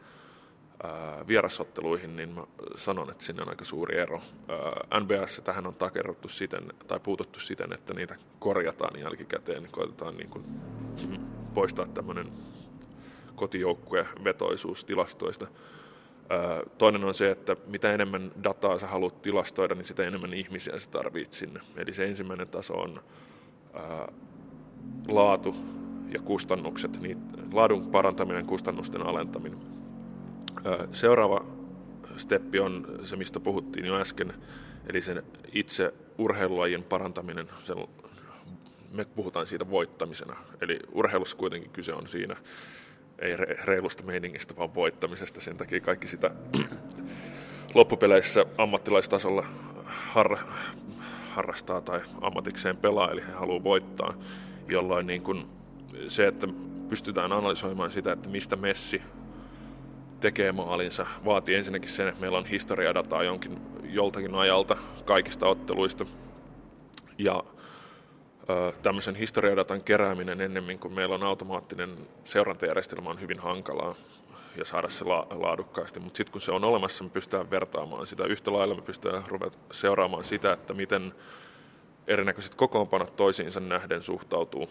vierasotteluihin, 1.28 2.16
niin 2.16 2.30
mä 2.30 2.44
sanon, 2.76 3.12
että 3.12 3.24
sinne 3.24 3.42
on 3.42 3.50
aika 3.50 3.66
suuri 3.66 3.98
ero. 3.98 4.22
NBS 5.00 5.42
tähän 5.44 5.68
on 5.68 5.76
takerruttu 5.76 6.30
siten, 6.30 6.64
tai 6.88 7.00
puututtu 7.00 7.40
siten, 7.40 7.74
että 7.74 7.94
niitä 7.94 8.16
korjataan 8.40 9.00
jälkikäteen, 9.00 9.64
niin 9.64 9.72
koitetaan 9.72 10.18
niin 10.18 10.30
kuin 10.30 10.46
poistaa 11.54 11.88
tämmöinen 11.88 12.28
kotijoukkue 13.36 14.08
vetoisuus 14.24 14.86
tilastoista. 14.86 15.48
Toinen 16.78 17.04
on 17.04 17.14
se, 17.14 17.32
että 17.32 17.56
mitä 17.68 17.92
enemmän 17.92 18.32
dataa 18.44 18.78
sä 18.78 18.88
haluat 18.88 19.22
tilastoida, 19.22 19.76
niin 19.76 19.86
sitä 19.86 20.04
enemmän 20.04 20.34
ihmisiä 20.34 20.80
sä 20.80 20.90
tarvitset 20.90 21.34
sinne. 21.34 21.60
Eli 21.76 21.94
se 21.94 22.06
ensimmäinen 22.06 22.48
taso 22.48 22.74
on 22.74 23.04
laatu 25.08 25.56
ja 26.10 26.22
kustannukset, 26.22 27.02
niin 27.02 27.18
laadun 27.54 27.92
parantaminen, 27.92 28.46
kustannusten 28.46 29.02
alentaminen. 29.02 29.75
Seuraava 30.92 31.46
steppi 32.18 32.60
on 32.60 33.00
se, 33.04 33.16
mistä 33.16 33.40
puhuttiin 33.40 33.86
jo 33.86 34.00
äsken, 34.00 34.34
eli 34.90 35.02
sen 35.02 35.24
itse 35.54 35.94
urheilulajin 36.18 36.84
parantaminen. 36.84 37.50
Sen, 37.64 37.78
me 38.92 39.06
puhutaan 39.06 39.46
siitä 39.46 39.70
voittamisena. 39.70 40.36
Eli 40.62 40.80
urheilussa 40.92 41.38
kuitenkin 41.38 41.72
kyse 41.72 41.94
on 41.94 42.08
siinä, 42.08 42.36
ei 43.20 43.38
reilusta 43.38 44.04
meiningistä, 44.04 44.56
vaan 44.56 44.76
voittamisesta. 44.76 45.42
Sen 45.42 45.58
takia 45.58 45.80
kaikki 45.80 46.08
sitä 46.08 46.32
loppupeleissä 47.74 48.46
ammattilaistasolla 48.58 49.46
har, 49.86 50.38
harrastaa 51.30 51.82
tai 51.82 52.02
ammatikseen 52.22 52.78
pelaa, 52.78 53.12
eli 53.12 53.22
he 53.28 53.32
haluaa 53.32 53.64
voittaa, 53.64 54.14
jolloin 54.68 55.08
niin 55.08 55.22
kun 55.22 55.50
se, 56.08 56.28
että 56.28 56.48
pystytään 56.90 57.32
analysoimaan 57.32 57.92
sitä, 57.92 58.12
että 58.12 58.30
mistä 58.30 58.56
Messi 58.56 59.02
tekee 60.26 60.52
maalinsa, 60.52 61.06
vaatii 61.26 61.56
ensinnäkin 61.56 61.90
sen, 61.90 62.08
että 62.08 62.22
meillä 62.22 62.38
on 62.38 62.46
historiadataa 62.46 63.24
jonkin, 63.24 63.60
joltakin 63.84 64.36
ajalta 64.36 64.78
kaikista 65.06 65.48
otteluista. 65.48 66.06
Ja 67.18 67.44
tämmöisen 68.82 69.16
historiadatan 69.16 69.82
kerääminen 69.82 70.42
ennemmin 70.42 70.80
kuin 70.80 70.94
meillä 70.94 71.16
on 71.16 71.24
automaattinen 71.24 71.90
seurantajärjestelmä 72.24 73.10
on 73.10 73.22
hyvin 73.22 73.40
hankalaa 73.40 73.96
ja 74.58 74.66
saada 74.66 74.90
se 74.90 75.06
la- 75.06 75.28
laadukkaasti. 75.30 76.00
Mutta 76.00 76.18
sitten 76.18 76.32
kun 76.32 76.42
se 76.42 76.52
on 76.52 76.64
olemassa, 76.64 77.04
me 77.04 77.10
pystytään 77.10 77.52
vertaamaan 77.52 78.08
sitä. 78.08 78.24
Yhtä 78.24 78.54
lailla 78.54 78.76
me 78.76 78.82
pystytään 78.82 79.24
ruveta 79.28 79.58
seuraamaan 79.72 80.24
sitä, 80.24 80.54
että 80.54 80.74
miten 80.74 81.14
erinäköiset 82.08 82.56
kokoonpanot 82.56 83.16
toisiinsa 83.16 83.60
nähden 83.60 84.02
suhtautuu 84.02 84.70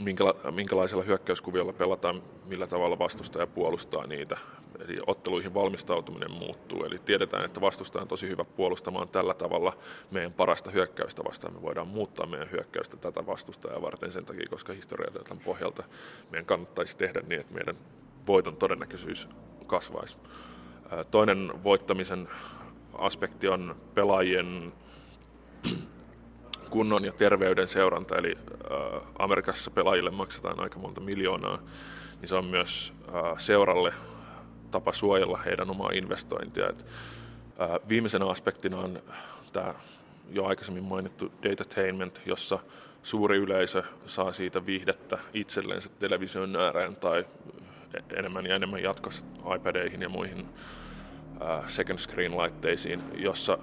minkäla- 0.00 0.50
minkälaisella 0.50 1.04
hyökkäyskuviolla 1.04 1.72
pelataan, 1.72 2.22
millä 2.46 2.66
tavalla 2.66 2.98
vastustaja 2.98 3.46
puolustaa 3.46 4.06
niitä. 4.06 4.36
Eli 4.84 4.98
otteluihin 5.06 5.54
valmistautuminen 5.54 6.32
muuttuu. 6.32 6.84
Eli 6.84 6.98
tiedetään, 6.98 7.44
että 7.44 7.60
vastustaja 7.60 8.02
on 8.02 8.08
tosi 8.08 8.28
hyvä 8.28 8.44
puolustamaan 8.44 9.08
tällä 9.08 9.34
tavalla 9.34 9.76
meidän 10.10 10.32
parasta 10.32 10.70
hyökkäystä 10.70 11.24
vastaan. 11.24 11.54
Me 11.54 11.62
voidaan 11.62 11.88
muuttaa 11.88 12.26
meidän 12.26 12.50
hyökkäystä 12.50 12.96
tätä 12.96 13.26
vastustajaa 13.26 13.82
varten 13.82 14.12
sen 14.12 14.24
takia, 14.24 14.46
koska 14.50 14.72
historiadatan 14.72 15.38
pohjalta 15.38 15.82
meidän 16.30 16.46
kannattaisi 16.46 16.96
tehdä 16.96 17.20
niin, 17.20 17.40
että 17.40 17.54
meidän 17.54 17.76
voiton 18.26 18.56
todennäköisyys 18.56 19.28
kasvaisi. 19.66 20.16
Toinen 21.10 21.52
voittamisen 21.64 22.28
aspekti 22.98 23.48
on 23.48 23.76
pelaajien 23.94 24.72
kunnon 26.70 27.04
ja 27.04 27.12
terveyden 27.12 27.68
seuranta, 27.68 28.16
eli 28.16 28.36
äh, 28.36 29.02
Amerikassa 29.18 29.70
pelaajille 29.70 30.10
maksetaan 30.10 30.60
aika 30.60 30.78
monta 30.78 31.00
miljoonaa, 31.00 31.58
niin 32.20 32.28
se 32.28 32.34
on 32.34 32.44
myös 32.44 32.92
äh, 33.08 33.38
seuralle 33.38 33.92
tapa 34.70 34.92
suojella 34.92 35.38
heidän 35.38 35.70
omaa 35.70 35.90
investointia. 35.92 36.68
Et, 36.68 36.86
äh, 37.60 37.88
viimeisenä 37.88 38.26
aspektina 38.26 38.78
on 38.78 39.02
tämä 39.52 39.74
jo 40.30 40.44
aikaisemmin 40.44 40.84
mainittu 40.84 41.32
datainment, 41.42 42.22
jossa 42.26 42.58
suuri 43.02 43.36
yleisö 43.36 43.82
saa 44.06 44.32
siitä 44.32 44.66
viihdettä 44.66 45.18
itsellensä 45.34 45.88
television 45.98 46.56
ääreen 46.56 46.96
tai 46.96 47.24
enemmän 48.16 48.46
ja 48.46 48.54
enemmän 48.54 48.82
jatkossa 48.82 49.26
iPadeihin 49.56 50.02
ja 50.02 50.08
muihin 50.08 50.48
second 51.66 51.98
screen-laitteisiin, 51.98 53.02
jossa 53.14 53.58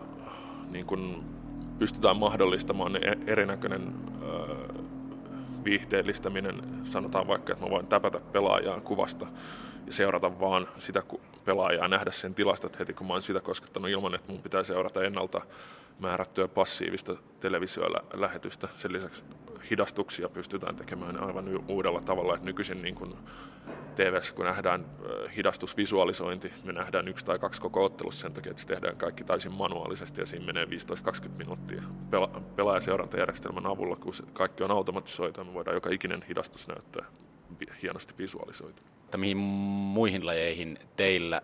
niin 0.71 0.85
kun 0.85 1.23
pystytään 1.79 2.17
mahdollistamaan 2.17 2.95
e- 2.95 3.17
erinäköinen 3.27 3.93
viihteellistäminen. 5.63 6.61
Sanotaan 6.83 7.27
vaikka, 7.27 7.53
että 7.53 7.65
mä 7.65 7.71
voin 7.71 7.87
täpätä 7.87 8.19
pelaajaa 8.31 8.79
kuvasta 8.79 9.27
ja 9.87 9.93
seurata 9.93 10.39
vaan 10.39 10.67
sitä 10.77 11.03
pelaajaa, 11.48 11.88
nähdä 11.88 12.11
sen 12.11 12.34
tilastot 12.34 12.80
heti, 12.80 12.94
kun 12.94 13.07
mä 13.07 13.14
oon 13.14 13.22
sitä 13.22 13.40
koskettanut 13.40 13.90
ilman, 13.90 14.15
että 14.15 14.32
mun 14.32 14.41
pitää 14.41 14.64
seurata 14.64 15.03
ennalta 15.03 15.41
määrättyä 15.99 16.48
passiivista 16.48 17.15
televisiolähetystä. 17.40 18.68
Sen 18.76 18.94
lisäksi 18.94 19.24
hidastuksia 19.69 20.30
pystytään 20.30 20.76
tekemään 20.76 21.24
aivan 21.24 21.64
uudella 21.68 22.02
tavalla, 22.02 22.34
että 22.34 22.45
nykyisin 22.45 22.82
niin 22.82 22.95
kuin 22.95 23.14
tv 23.95 24.22
kun 24.36 24.45
nähdään 24.45 24.86
hidastusvisualisointi, 25.36 26.53
me 26.64 26.74
nähdään 26.74 27.07
yksi 27.07 27.26
tai 27.26 27.40
kaksi 27.40 27.61
koko 27.61 27.84
ottelussa 27.84 28.22
sen 28.22 28.34
takia, 28.34 28.49
että 28.49 28.61
se 28.61 28.68
tehdään 28.68 28.98
kaikki 28.98 29.24
täysin 29.24 29.52
manuaalisesti 29.52 30.22
ja 30.22 30.26
siinä 30.26 30.45
menee 30.45 30.65
15-20 30.65 30.69
minuuttia 31.38 31.82
Pela- 32.11 32.41
pelaajaseurantajärjestelmän 32.56 33.65
avulla, 33.65 33.95
kun 33.95 34.14
kaikki 34.34 34.64
on 34.64 34.72
automatisoitu 34.72 35.44
me 35.44 35.53
voidaan 35.53 35.76
joka 35.76 35.90
ikinen 35.90 36.26
hidastus 36.30 36.68
näyttää 36.68 37.06
hienosti 37.82 38.14
visualisoitu. 38.18 38.97
Mihin 39.17 39.38
muihin 39.38 40.25
lajeihin 40.25 40.79
teillä 40.95 41.41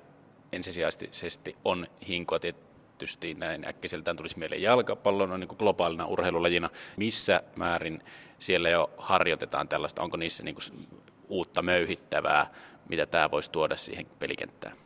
ensisijaisesti 0.51 1.55
on 1.65 1.87
hinkua 2.07 2.39
tietysti 2.39 3.33
näin 3.33 3.67
äkkiseltään 3.67 4.17
tulisi 4.17 4.39
mieleen 4.39 4.61
jalkapallon 4.61 5.31
on 5.31 5.39
niin 5.39 5.55
globaalina 5.57 6.05
urheilulajina. 6.05 6.69
Missä 6.97 7.43
määrin 7.55 8.03
siellä 8.39 8.69
jo 8.69 8.89
harjoitetaan 8.97 9.67
tällaista? 9.67 10.01
Onko 10.01 10.17
niissä 10.17 10.43
niin 10.43 10.55
kuin 10.55 10.87
uutta 11.27 11.61
möyhittävää, 11.61 12.53
mitä 12.89 13.05
tämä 13.05 13.31
voisi 13.31 13.51
tuoda 13.51 13.75
siihen 13.75 14.05
pelikenttään? 14.19 14.77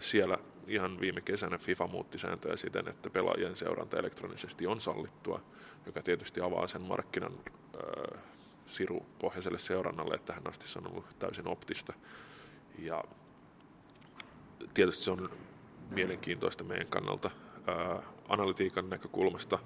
Siellä 0.00 0.38
ihan 0.66 1.00
viime 1.00 1.20
kesänä 1.20 1.58
FIFA 1.58 1.86
muutti 1.86 2.18
sääntöjä 2.18 2.56
siten, 2.56 2.88
että 2.88 3.10
pelaajien 3.10 3.56
seuranta 3.56 3.98
elektronisesti 3.98 4.66
on 4.66 4.80
sallittua, 4.80 5.40
joka 5.86 6.02
tietysti 6.02 6.40
avaa 6.40 6.66
sen 6.66 6.82
markkinan 6.82 7.32
sirupohjaiselle 8.66 9.58
seurannalle, 9.58 10.14
että 10.14 10.26
tähän 10.26 10.48
asti 10.48 10.68
se 10.68 10.78
on 10.78 10.90
ollut 10.90 11.18
täysin 11.18 11.48
optista. 11.48 11.92
Ja 12.78 13.04
tietysti 14.74 15.04
se 15.04 15.10
on 15.10 15.30
mielenkiintoista 15.90 16.64
meidän 16.64 16.88
kannalta 16.88 17.30
ää, 17.66 18.02
analytiikan 18.28 18.90
näkökulmasta. 18.90 19.58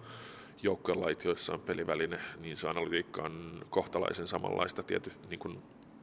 Joukkuelait, 0.62 1.24
joissa 1.24 1.52
on 1.52 1.60
peliväline, 1.60 2.20
niin 2.40 2.56
se 2.56 2.68
analytiikka 2.68 3.22
on 3.22 3.66
kohtalaisen 3.70 4.28
samanlaista 4.28 4.82
tiety, 4.82 5.12
niin 5.28 5.38
kuin 5.38 5.62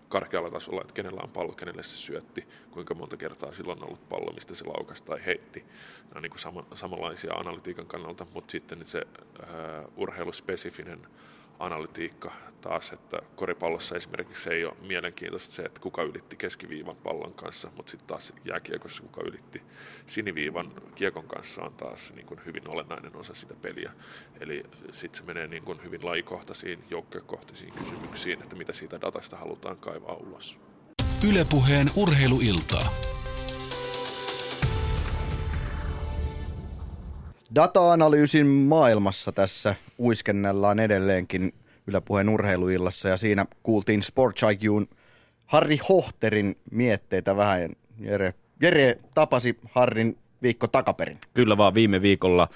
karkealla 0.09 0.51
tasolla, 0.51 0.81
että 0.81 0.93
kenellä 0.93 1.21
on 1.23 1.29
pallo, 1.29 1.51
kenelle 1.51 1.83
se 1.83 1.95
syötti, 1.95 2.47
kuinka 2.71 2.93
monta 2.93 3.17
kertaa 3.17 3.51
silloin 3.51 3.79
on 3.79 3.87
ollut 3.87 4.09
pallo, 4.09 4.33
mistä 4.33 4.55
se 4.55 4.65
laukas 4.65 5.01
tai 5.01 5.25
heitti. 5.25 5.59
Ne 5.59 6.15
on 6.15 6.21
niin 6.21 6.29
kuin 6.29 6.39
sama, 6.39 6.65
samanlaisia 6.75 7.33
analytiikan 7.33 7.85
kannalta, 7.87 8.27
mutta 8.33 8.51
sitten 8.51 8.85
se 8.85 9.01
ää, 9.47 9.85
urheiluspesifinen 9.97 11.07
analytiikka 11.59 12.31
taas, 12.61 12.91
että 12.91 13.19
koripallossa 13.35 13.95
esimerkiksi 13.95 14.49
ei 14.49 14.65
ole 14.65 14.73
mielenkiintoista 14.81 15.53
se, 15.53 15.61
että 15.61 15.81
kuka 15.81 16.03
ylitti 16.03 16.35
keskiviivan 16.35 16.95
pallon 17.03 17.33
kanssa, 17.33 17.71
mutta 17.75 17.89
sitten 17.89 18.07
taas 18.07 18.33
jääkiekossa 18.45 19.03
kuka 19.03 19.21
ylitti 19.25 19.61
siniviivan 20.05 20.71
kiekon 20.95 21.27
kanssa 21.27 21.61
on 21.61 21.73
taas 21.73 22.13
niin 22.15 22.25
kuin 22.25 22.39
hyvin 22.45 22.67
olennainen 22.67 23.15
osa 23.15 23.33
sitä 23.35 23.53
peliä. 23.61 23.91
Eli 24.39 24.63
sitten 24.91 25.17
se 25.21 25.23
menee 25.27 25.47
niin 25.47 25.63
kuin 25.63 25.83
hyvin 25.83 26.05
lajikohtaisiin, 26.05 26.83
joukkokohtaisiin 26.89 27.73
kysymyksiin, 27.73 28.41
että 28.41 28.55
mitä 28.55 28.73
siitä 28.73 29.01
datasta 29.01 29.37
halutaan 29.37 29.77
kaivaa 29.77 30.15
ulos. 30.15 30.57
Ylepuheen 31.29 31.91
urheiluiltaa. 31.95 33.14
Data-analyysin 37.55 38.47
maailmassa 38.47 39.31
tässä 39.31 39.75
uiskennellaan 39.99 40.79
edelleenkin 40.79 41.53
Yläpuheen 41.87 42.29
urheiluillassa 42.29 43.09
ja 43.09 43.17
siinä 43.17 43.45
kuultiin 43.63 44.03
Sports 44.03 44.41
IQn 44.43 44.87
Harri 45.45 45.79
Hohterin 45.89 46.57
mietteitä 46.71 47.35
vähän. 47.35 47.75
Jere, 47.99 48.33
Jere 48.61 48.97
tapasi 49.13 49.59
Harrin 49.71 50.17
viikko 50.41 50.67
takaperin. 50.67 51.17
Kyllä 51.33 51.57
vaan 51.57 51.73
viime 51.73 52.01
viikolla 52.01 52.47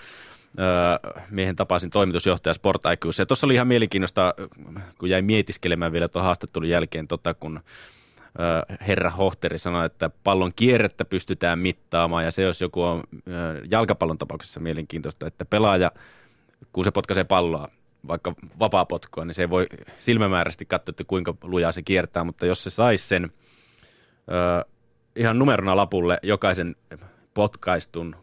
miehen 1.30 1.56
tapasin 1.56 1.90
toimitusjohtaja 1.90 2.54
Sport 2.54 2.82
IQssa. 2.94 3.22
Ja 3.22 3.26
tuossa 3.26 3.48
oli 3.48 3.54
ihan 3.54 3.68
mielenkiinnosta, 3.68 4.34
kun 4.98 5.10
jäi 5.10 5.22
mietiskelemään 5.22 5.92
vielä 5.92 6.08
tuon 6.08 6.26
haastattelun 6.26 6.70
jälkeen, 6.70 7.08
tota, 7.08 7.34
kun 7.34 7.60
herra 8.88 9.10
Hohteri 9.10 9.58
sanoi, 9.58 9.86
että 9.86 10.10
pallon 10.24 10.52
kierrettä 10.56 11.06
pystytään 11.06 11.60
mittaamaan 11.60 12.24
ja 12.26 12.32
se 12.32 12.42
jos 12.42 12.62
joku 12.62 12.82
on 12.82 13.04
jalkapallon 13.72 14.18
tapauksessa 14.18 14.60
mielenkiintoista, 14.60 15.28
että 15.28 15.46
pelaaja, 15.46 15.92
kun 16.74 16.86
se 16.86 16.92
potkaisee 16.92 17.24
palloa, 17.24 17.68
vaikka 18.08 18.36
vapaa 18.60 18.86
potkua, 18.86 19.26
niin 19.26 19.36
se 19.36 19.42
ei 19.42 19.50
voi 19.50 19.68
silmämääräisesti 20.00 20.66
katsoa, 20.66 20.92
että 20.92 21.04
kuinka 21.04 21.36
lujaa 21.44 21.72
se 21.72 21.82
kiertää, 21.82 22.24
mutta 22.24 22.46
jos 22.46 22.64
se 22.64 22.70
saisi 22.70 23.08
sen 23.08 23.32
ihan 25.16 25.40
numerona 25.40 25.76
lapulle 25.76 26.18
jokaisen 26.24 26.76
potkaistun 27.34 28.16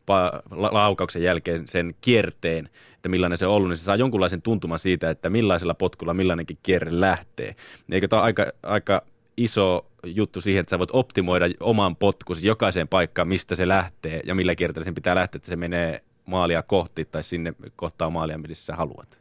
laukauksen 0.51 1.23
jälkeen 1.23 1.69
sen 1.69 1.95
kierteen, 2.01 2.71
että 2.95 3.09
millainen 3.09 3.39
se 3.39 3.47
on 3.47 3.55
ollut, 3.55 3.69
niin 3.69 3.77
se 3.77 3.85
saa 3.85 3.97
jonkunlaisen 3.97 4.43
tuntuman 4.43 4.79
siitä, 4.79 5.11
että 5.11 5.31
millaisella 5.31 5.75
potkulla 5.75 6.15
millainenkin 6.15 6.59
kierre 6.63 7.01
lähtee. 7.01 7.55
Eikö 7.91 8.09
tämä 8.09 8.21
ole 8.21 8.27
aika, 8.27 8.47
aika 8.63 9.03
iso 9.37 9.87
juttu 10.05 10.41
siihen, 10.41 10.61
että 10.61 10.71
sä 10.71 10.79
voit 10.79 10.91
optimoida 10.93 11.47
oman 11.61 11.97
potkusi 11.97 12.47
jokaiseen 12.47 12.89
paikkaan, 12.89 13.29
mistä 13.29 13.55
se 13.55 13.69
lähtee 13.69 14.21
ja 14.25 14.35
millä 14.35 14.55
kierteellä 14.55 14.85
sen 14.85 14.95
pitää 14.95 15.15
lähteä, 15.15 15.39
että 15.39 15.49
se 15.49 15.57
menee 15.57 16.03
maalia 16.27 16.63
kohti 16.63 17.05
tai 17.05 17.23
sinne 17.23 17.55
kohtaa 17.77 18.11
maalia, 18.11 18.39
missä 18.39 18.67
sä 18.67 18.77
haluat. 18.77 19.19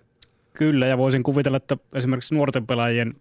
Kyllä, 0.53 0.87
ja 0.87 0.97
voisin 0.97 1.23
kuvitella, 1.23 1.57
että 1.57 1.77
esimerkiksi 1.93 2.35
nuorten 2.35 2.67
pelaajien 2.67 3.15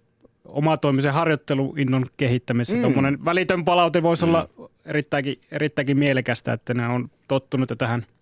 omatoimisen 0.45 1.13
harjoitteluinnon 1.13 2.07
kehittämisessä 2.17 2.77
mm. 2.77 2.83
tuommoinen 2.83 3.25
välitön 3.25 3.65
palaute 3.65 4.03
voisi 4.03 4.25
mm. 4.25 4.29
olla 4.29 4.49
erittäinkin, 4.85 5.41
erittäinkin 5.51 5.99
mielekästä, 5.99 6.53
että 6.53 6.75
ne 6.75 6.89
on 6.89 7.11
tottunut 7.29 7.73
tähän– 7.79 8.07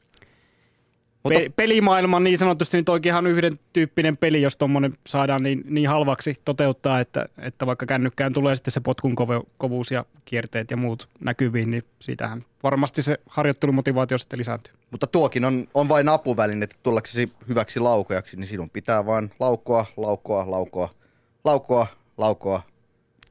mutta, 1.23 1.41
Pe- 1.41 1.53
pelimaailma 1.57 2.21
niin 2.21 2.39
sanotusti, 2.39 2.77
niin 2.77 2.85
toikin 2.85 3.11
ihan 3.11 3.27
yhden 3.27 3.59
tyyppinen 3.73 4.17
peli, 4.17 4.43
jos 4.43 4.57
tuommoinen 4.57 4.99
saadaan 5.07 5.43
niin, 5.43 5.65
niin 5.69 5.89
halvaksi 5.89 6.35
toteuttaa, 6.45 7.01
että, 7.01 7.27
että 7.39 7.67
vaikka 7.67 7.87
kännykkään 7.87 8.33
tulee 8.33 8.57
sitten 8.57 8.73
se 8.73 8.81
potkun 8.81 9.15
kove, 9.15 9.41
kovuus 9.59 9.91
ja 9.91 10.05
kierteet 10.25 10.71
ja 10.71 10.77
muut 10.77 11.09
näkyviin, 11.21 11.71
niin 11.71 11.85
siitähän 11.99 12.45
varmasti 12.63 13.03
se 13.03 13.19
harjoittelumotivaatio 13.27 14.19
sitten 14.19 14.39
lisääntyy. 14.39 14.75
Mutta 14.91 15.07
tuokin 15.07 15.45
on, 15.45 15.69
on 15.75 15.89
vain 15.89 16.09
apuväline, 16.09 16.65
että 16.65 16.77
tullaksesi 16.83 17.33
hyväksi 17.49 17.81
laukojaksi, 17.81 18.37
niin 18.37 18.49
sinun 18.49 18.71
pitää 18.71 19.07
vain 19.07 19.31
laukoa, 19.41 19.87
laukoa, 19.97 20.51
laukoa, 20.51 20.89
laukoa, 21.45 21.87
laukoa, 22.19 22.63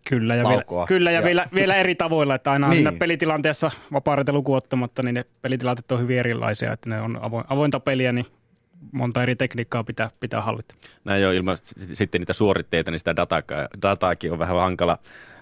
Kyllä, 0.10 0.36
ja, 0.36 0.48
vielä, 0.48 0.64
kyllä, 0.88 1.12
ja, 1.12 1.20
ja 1.20 1.26
vielä, 1.26 1.46
vielä 1.54 1.76
eri 1.76 1.96
tavoilla, 1.96 2.36
että 2.36 2.52
aina 2.52 2.68
niin. 2.68 2.76
siinä 2.76 2.92
pelitilanteessa 2.92 3.72
vapaarete 3.94 4.32
lukuottamatta, 4.32 5.04
niin 5.04 5.14
ne 5.14 5.26
pelitilanteet 5.42 5.92
on 5.92 6.00
hyvin 6.00 6.20
erilaisia, 6.20 6.74
että 6.74 6.90
ne 6.90 7.02
on 7.02 7.20
avointa 7.50 7.80
peliä, 7.80 8.12
niin 8.12 8.26
monta 8.92 9.24
eri 9.24 9.36
tekniikkaa 9.36 9.84
pitää, 9.84 10.10
pitää 10.20 10.42
hallita. 10.42 10.76
Näin 11.04 11.22
jo 11.22 11.32
ilman 11.32 11.58
sitten 11.94 12.22
niitä 12.22 12.34
suoritteita, 12.34 12.92
niin 12.92 13.00
sitä 13.00 13.16
dataa, 13.16 13.42
dataakin 13.82 14.32
on 14.32 14.40
vähän 14.40 14.58
hankala, 14.58 14.98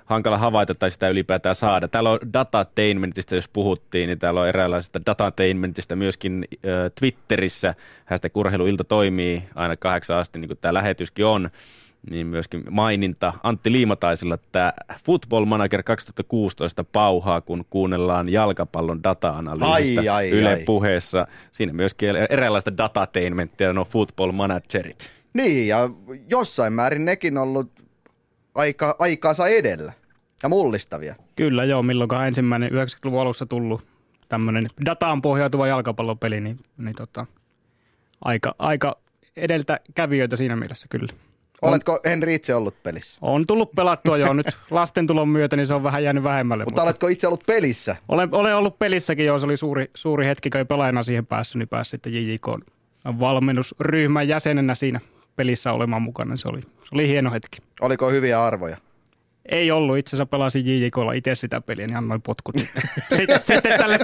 hankala 0.06 0.38
havaita 0.38 0.76
tai 0.76 0.92
sitä 0.92 1.10
ylipäätään 1.10 1.56
saada. 1.56 1.88
Täällä 1.88 2.12
on 2.12 2.20
datatainmentista, 2.34 3.36
jos 3.36 3.50
puhuttiin, 3.50 4.08
niin 4.08 4.20
täällä 4.20 4.42
on 4.42 4.48
eräänlaisesta 4.48 5.02
datatainmentista 5.06 5.96
myöskin 5.96 6.46
äh, 6.54 6.92
Twitterissä. 7.00 7.76
Hästä 8.06 8.30
kurheiluilta 8.30 8.84
toimii 8.84 9.44
aina 9.56 9.78
kahdeksan 9.78 10.18
asti, 10.18 10.40
niin 10.40 10.50
kuin 10.50 10.58
tämä 10.62 10.74
lähetyskin 10.74 11.26
on 11.26 11.50
niin 12.10 12.28
myöskin 12.28 12.64
maininta 12.70 13.34
Antti 13.44 13.72
Liimataisella, 13.72 14.34
että 14.34 14.74
Football 15.06 15.46
Manager 15.46 15.84
2016 15.84 16.84
pauhaa, 16.84 17.42
kun 17.42 17.66
kuunnellaan 17.70 18.30
jalkapallon 18.30 19.04
data-analyysistä 19.04 20.02
ai, 20.02 20.10
ai, 20.10 20.30
Yle 20.30 20.50
ai. 20.50 20.64
puheessa. 20.66 21.28
Siinä 21.52 21.74
myöskin 21.74 22.10
eräänlaista 22.30 22.78
datatainmenttia 22.78 23.74
no 23.74 23.86
Football 23.86 24.32
Managerit. 24.32 25.10
Niin, 25.34 25.68
ja 25.68 25.90
jossain 26.30 26.74
määrin 26.74 27.06
nekin 27.06 27.38
ollut 27.38 27.72
aika, 28.56 28.96
aikaansa 29.00 29.48
edellä 29.48 29.94
ja 30.44 30.50
mullistavia. 30.50 31.16
Kyllä 31.36 31.64
joo, 31.64 31.84
milloinkaan 31.84 32.28
ensimmäinen 32.28 32.72
90-luvun 32.72 33.22
alussa 33.22 33.46
tullut 33.46 33.86
tämmöinen 34.30 34.68
dataan 34.86 35.22
pohjautuva 35.22 35.68
jalkapallopeli, 35.68 36.42
niin, 36.42 36.60
niin 36.78 36.96
tota, 36.96 37.26
aika, 38.22 38.56
aika 38.60 38.98
edeltä 39.38 39.80
kävijöitä 39.96 40.36
siinä 40.36 40.56
mielessä 40.56 40.88
kyllä. 40.90 41.14
Oletko 41.62 42.00
Henri 42.06 42.36
itse 42.36 42.56
ollut 42.56 42.84
pelissä? 42.84 43.18
On 43.22 43.48
tullut 43.48 43.72
pelattua 43.76 44.18
jo 44.18 44.34
nyt 44.34 44.58
lasten 44.72 45.08
tulon 45.08 45.30
myötä, 45.30 45.56
niin 45.56 45.68
se 45.68 45.74
on 45.74 45.84
vähän 45.84 46.04
jäänyt 46.04 46.24
vähemmälle. 46.24 46.64
Mutta, 46.64 46.72
mutta 46.72 46.84
oletko 46.84 47.08
itse 47.08 47.28
ollut 47.28 47.44
pelissä? 47.46 47.96
Olen, 48.08 48.30
olen 48.32 48.56
ollut 48.56 48.80
pelissäkin 48.80 49.26
jo, 49.26 49.40
se 49.40 49.46
oli 49.46 49.58
suuri, 49.58 49.92
suuri 49.96 50.26
hetki, 50.26 50.50
kun 50.50 50.60
ei 50.60 50.66
pelaajana 50.66 51.04
siihen 51.04 51.26
päässyt, 51.26 51.60
niin 51.60 51.70
pääsi 51.70 51.90
sitten 51.90 52.14
JJK 52.14 52.48
valmennusryhmän 53.06 54.28
jäsenenä 54.28 54.76
siinä 54.76 55.00
pelissä 55.36 55.74
olemaan 55.74 56.02
mukana. 56.02 56.38
Se 56.38 56.48
oli, 56.48 56.62
se 56.62 56.90
oli 56.94 57.08
hieno 57.08 57.32
hetki. 57.32 57.58
Oliko 57.82 58.10
hyviä 58.10 58.44
arvoja? 58.44 58.78
Ei 59.46 59.72
ollut. 59.72 59.98
Itse 59.98 60.10
asiassa 60.16 60.26
pelasin 60.26 60.66
JJKlla 60.66 61.14
itse 61.14 61.36
sitä 61.36 61.62
peliä, 61.62 61.88
niin 61.88 61.98
annoin 61.98 62.22
potkut. 62.22 62.56
sitten, 63.18 63.40
sitten 63.44 63.80
tälle, 63.80 64.00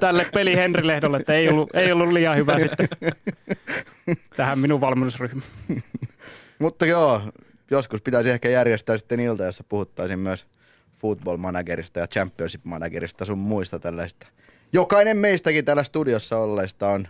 tälle 0.00 0.26
peli 0.34 0.56
Henri 0.56 0.86
Lehdolle, 0.86 1.16
että 1.16 1.34
ei 1.34 1.48
ollut, 1.48 1.70
ei 1.74 1.92
ollut 1.92 2.12
liian 2.12 2.36
hyvä 2.36 2.58
sitten 2.58 2.88
tähän 4.36 4.58
minun 4.58 4.80
valmennusryhmään. 4.80 5.48
Mutta 6.58 6.86
joo, 6.86 7.22
joskus 7.70 8.02
pitäisi 8.02 8.30
ehkä 8.30 8.48
järjestää 8.48 8.98
sitten 8.98 9.20
ilta, 9.20 9.44
jossa 9.44 9.64
puhuttaisiin 9.68 10.18
myös 10.18 10.46
football 11.00 11.36
managerista 11.36 12.00
ja 12.00 12.06
championship 12.06 12.64
managerista 12.64 13.24
sun 13.24 13.38
muista 13.38 13.78
tällaista. 13.78 14.26
Jokainen 14.72 15.16
meistäkin 15.16 15.64
täällä 15.64 15.84
studiossa 15.84 16.38
olleista 16.38 16.88
on 16.88 17.08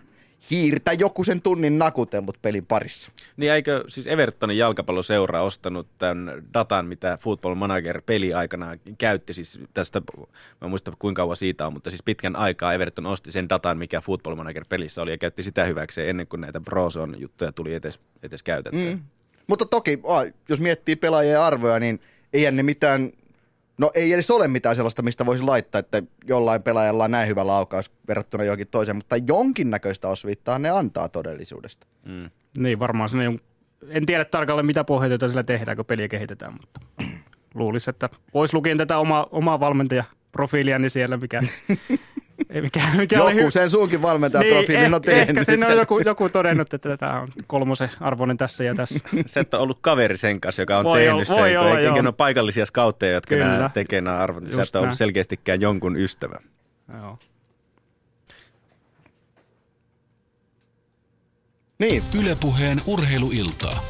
hiirtä 0.51 0.93
joku 0.93 1.23
sen 1.23 1.41
tunnin 1.41 1.79
nakutellut 1.79 2.37
pelin 2.41 2.65
parissa. 2.65 3.11
Niin 3.37 3.51
eikö 3.51 3.83
siis 3.87 4.07
Evertonin 4.07 4.57
jalkapalloseura 4.57 5.43
ostanut 5.43 5.87
tämän 5.97 6.43
datan, 6.53 6.85
mitä 6.85 7.17
Football 7.21 7.55
Manager 7.55 8.01
peli 8.05 8.33
aikana 8.33 8.77
käytti, 8.97 9.33
siis 9.33 9.59
tästä, 9.73 10.01
mä 10.61 10.67
muista 10.67 10.91
kuinka 10.99 11.21
kauan 11.21 11.37
siitä 11.37 11.67
on, 11.67 11.73
mutta 11.73 11.89
siis 11.89 12.03
pitkän 12.03 12.35
aikaa 12.35 12.73
Everton 12.73 13.05
osti 13.05 13.31
sen 13.31 13.49
datan, 13.49 13.77
mikä 13.77 14.01
Football 14.01 14.35
Manager 14.35 14.65
pelissä 14.69 15.01
oli 15.01 15.11
ja 15.11 15.17
käytti 15.17 15.43
sitä 15.43 15.65
hyväkseen 15.65 16.09
ennen 16.09 16.27
kuin 16.27 16.41
näitä 16.41 16.59
Brozon 16.59 17.15
juttuja 17.21 17.51
tuli 17.51 17.73
edes, 17.73 17.99
edes 18.23 18.43
käytettyä. 18.43 18.95
Mm. 18.95 19.01
Mutta 19.47 19.65
toki, 19.65 19.99
jos 20.49 20.59
miettii 20.59 20.95
pelaajien 20.95 21.39
arvoja, 21.39 21.79
niin 21.79 21.99
ei 22.33 22.51
ne 22.51 22.63
mitään 22.63 23.11
No 23.77 23.91
ei 23.95 24.13
edes 24.13 24.31
ole 24.31 24.47
mitään 24.47 24.75
sellaista, 24.75 25.01
mistä 25.01 25.25
voisi 25.25 25.43
laittaa, 25.43 25.79
että 25.79 26.03
jollain 26.25 26.63
pelaajalla 26.63 27.03
on 27.03 27.11
näin 27.11 27.27
hyvä 27.27 27.47
laukaus 27.47 27.91
verrattuna 28.07 28.43
johonkin 28.43 28.67
toiseen, 28.67 28.95
mutta 28.95 29.17
jonkinnäköistä 29.17 30.07
osviittaa 30.07 30.59
ne 30.59 30.69
antaa 30.69 31.09
todellisuudesta. 31.09 31.87
Mm. 32.05 32.29
Niin, 32.57 32.79
varmaan 32.79 33.09
sinne 33.09 33.39
en 33.89 34.05
tiedä 34.05 34.25
tarkalleen 34.25 34.65
mitä 34.65 34.83
pohjatyötä 34.83 35.27
sillä 35.27 35.43
tehdään, 35.43 35.77
kun 35.77 35.85
peliä 35.85 36.07
kehitetään, 36.07 36.53
mutta 36.53 36.79
luulisi, 37.53 37.89
että 37.89 38.09
pois 38.31 38.53
lukien 38.53 38.77
tätä 38.77 38.97
oma, 38.97 39.27
omaa 39.31 39.59
valmentajaprofiilia, 39.59 40.79
niin 40.79 40.89
siellä 40.89 41.17
mikä 41.17 41.41
mikä, 42.61 42.81
mikä 42.97 43.15
joku 43.15 43.27
oli 43.27 43.43
hy- 43.43 43.51
sen 43.51 43.69
suunkin 43.69 44.01
valmentajaprofiilin 44.01 44.83
niin, 44.83 44.93
on 44.93 45.01
tehnyt. 45.01 45.29
Ehkä 45.29 45.43
siinä 45.43 45.67
on 45.67 45.77
joku, 45.77 45.99
joku 45.99 46.29
todennut, 46.29 46.73
että 46.73 46.97
tämä 46.97 47.21
on 47.21 47.27
kolmosen 47.47 47.89
arvoinen 47.99 48.37
tässä 48.37 48.63
ja 48.63 48.75
tässä. 48.75 48.99
Se, 49.25 49.39
että 49.39 49.57
on 49.57 49.63
ollut 49.63 49.77
kaveri 49.81 50.17
sen 50.17 50.41
kanssa, 50.41 50.61
joka 50.61 50.77
on 50.77 50.83
voi 50.83 50.99
tehnyt 50.99 51.27
sen. 51.27 51.37
Voi 51.37 51.57
olla, 51.57 51.79
joo. 51.79 51.97
on 51.97 52.13
paikallisia 52.13 52.65
skautteja, 52.65 53.13
jotka 53.13 53.35
Kyllä. 53.35 53.47
nämä 53.47 53.69
tekee 53.73 54.01
nämä 54.01 54.17
arvot. 54.17 54.43
Niin 54.43 54.53
Sieltä 54.53 54.79
on 54.79 54.83
ollut 54.83 54.97
selkeästikään 54.97 55.61
jonkun 55.61 55.97
ystävä. 55.97 56.39
Joo. 56.97 57.17
Niin. 61.79 62.03
Ylepuheen 62.19 62.81
urheiluiltaa. 62.87 63.83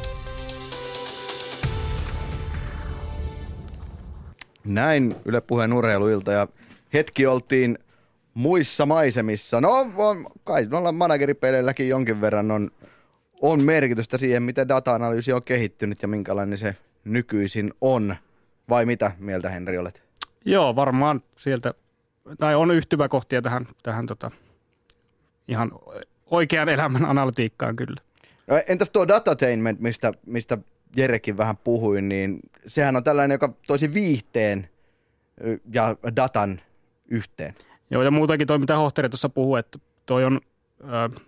Näin 4.66 5.16
Yle 5.26 5.42
urheiluilta 5.76 6.32
ja 6.32 6.48
hetki 6.94 7.26
oltiin 7.26 7.78
muissa 8.36 8.86
maisemissa. 8.86 9.62
No 9.62 9.72
on, 9.98 10.26
kai 10.44 10.68
noilla 10.70 10.92
manageripeleilläkin 10.92 11.90
jonkin 11.90 12.22
verran 12.22 12.52
on, 12.52 12.72
on 13.42 13.64
merkitystä 13.64 14.18
siihen, 14.18 14.44
miten 14.44 14.68
data-analyysi 14.68 15.34
on 15.34 15.44
kehittynyt 15.44 16.02
ja 16.02 16.08
minkälainen 16.08 16.58
se 16.58 16.76
nykyisin 17.04 17.74
on. 17.82 18.16
Vai 18.70 18.86
mitä 18.86 19.12
mieltä 19.20 19.50
Henri 19.50 19.78
olet? 19.78 20.04
Joo, 20.46 20.76
varmaan 20.76 21.22
sieltä, 21.36 21.74
tai 22.40 22.56
on 22.56 22.72
yhtyvä 22.72 23.10
kohtia 23.10 23.42
tähän, 23.42 23.68
tähän 23.84 24.06
tota, 24.06 24.32
ihan 25.48 25.72
oikean 26.26 26.70
elämän 26.70 27.06
analytiikkaan 27.06 27.76
kyllä. 27.76 28.02
No, 28.48 28.62
entäs 28.68 28.90
tuo 28.90 29.08
datatainment, 29.08 29.80
mistä, 29.80 30.14
mistä 30.26 30.58
Jerekin 30.96 31.38
vähän 31.38 31.58
puhui, 31.58 32.02
niin 32.02 32.40
sehän 32.68 32.96
on 32.96 33.04
tällainen, 33.04 33.36
joka 33.36 33.54
toisi 33.68 33.94
viihteen 33.94 34.70
ja 35.74 35.96
datan 36.16 36.62
yhteen. 37.08 37.56
Joo, 37.90 38.04
ja 38.04 38.12
muutenkin 38.12 38.48
toi, 38.48 38.60
mitä 38.60 38.78
Hohteri 38.78 39.10
tuossa 39.10 39.30
puhui, 39.30 39.60
että 39.60 39.80
toi 40.06 40.26
on 40.26 40.42
ö, 40.82 41.20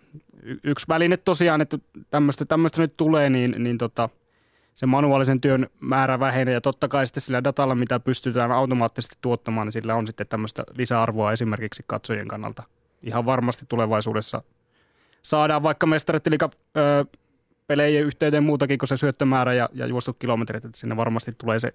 yksi 0.64 0.86
väline 0.88 1.18
tosiaan, 1.18 1.62
että 1.62 1.78
tämmöistä, 2.10 2.46
tämmöistä 2.46 2.82
nyt 2.82 2.98
tulee, 2.98 3.30
niin, 3.30 3.56
niin 3.64 3.78
tota, 3.78 4.10
se 4.74 4.86
manuaalisen 4.86 5.42
työn 5.42 5.70
määrä 5.80 6.20
vähenee 6.20 6.54
ja 6.54 6.62
totta 6.62 6.88
kai 6.88 7.08
sitten 7.08 7.22
sillä 7.22 7.44
datalla, 7.44 7.76
mitä 7.76 8.00
pystytään 8.00 8.52
automaattisesti 8.52 9.16
tuottamaan, 9.22 9.68
niin 9.68 9.72
sillä 9.72 9.96
on 9.96 10.08
sitten 10.08 10.28
tämmöistä 10.28 10.64
lisäarvoa 10.74 11.32
esimerkiksi 11.32 11.84
katsojien 11.88 12.28
kannalta. 12.28 12.64
Ihan 13.04 13.26
varmasti 13.26 13.66
tulevaisuudessa 13.70 14.42
saadaan 15.24 15.64
vaikka 15.64 15.86
mestarettilika 15.86 16.50
pelejen 17.68 18.04
yhteyteen 18.04 18.44
muutakin 18.44 18.78
kuin 18.78 18.90
se 18.90 18.98
syöttömäärä 18.98 19.54
ja, 19.54 19.70
ja 19.74 19.86
juostut 19.86 20.18
kilometrit, 20.20 20.66
että 20.66 20.78
sinne 20.78 20.98
varmasti 20.98 21.32
tulee 21.38 21.60
se 21.60 21.74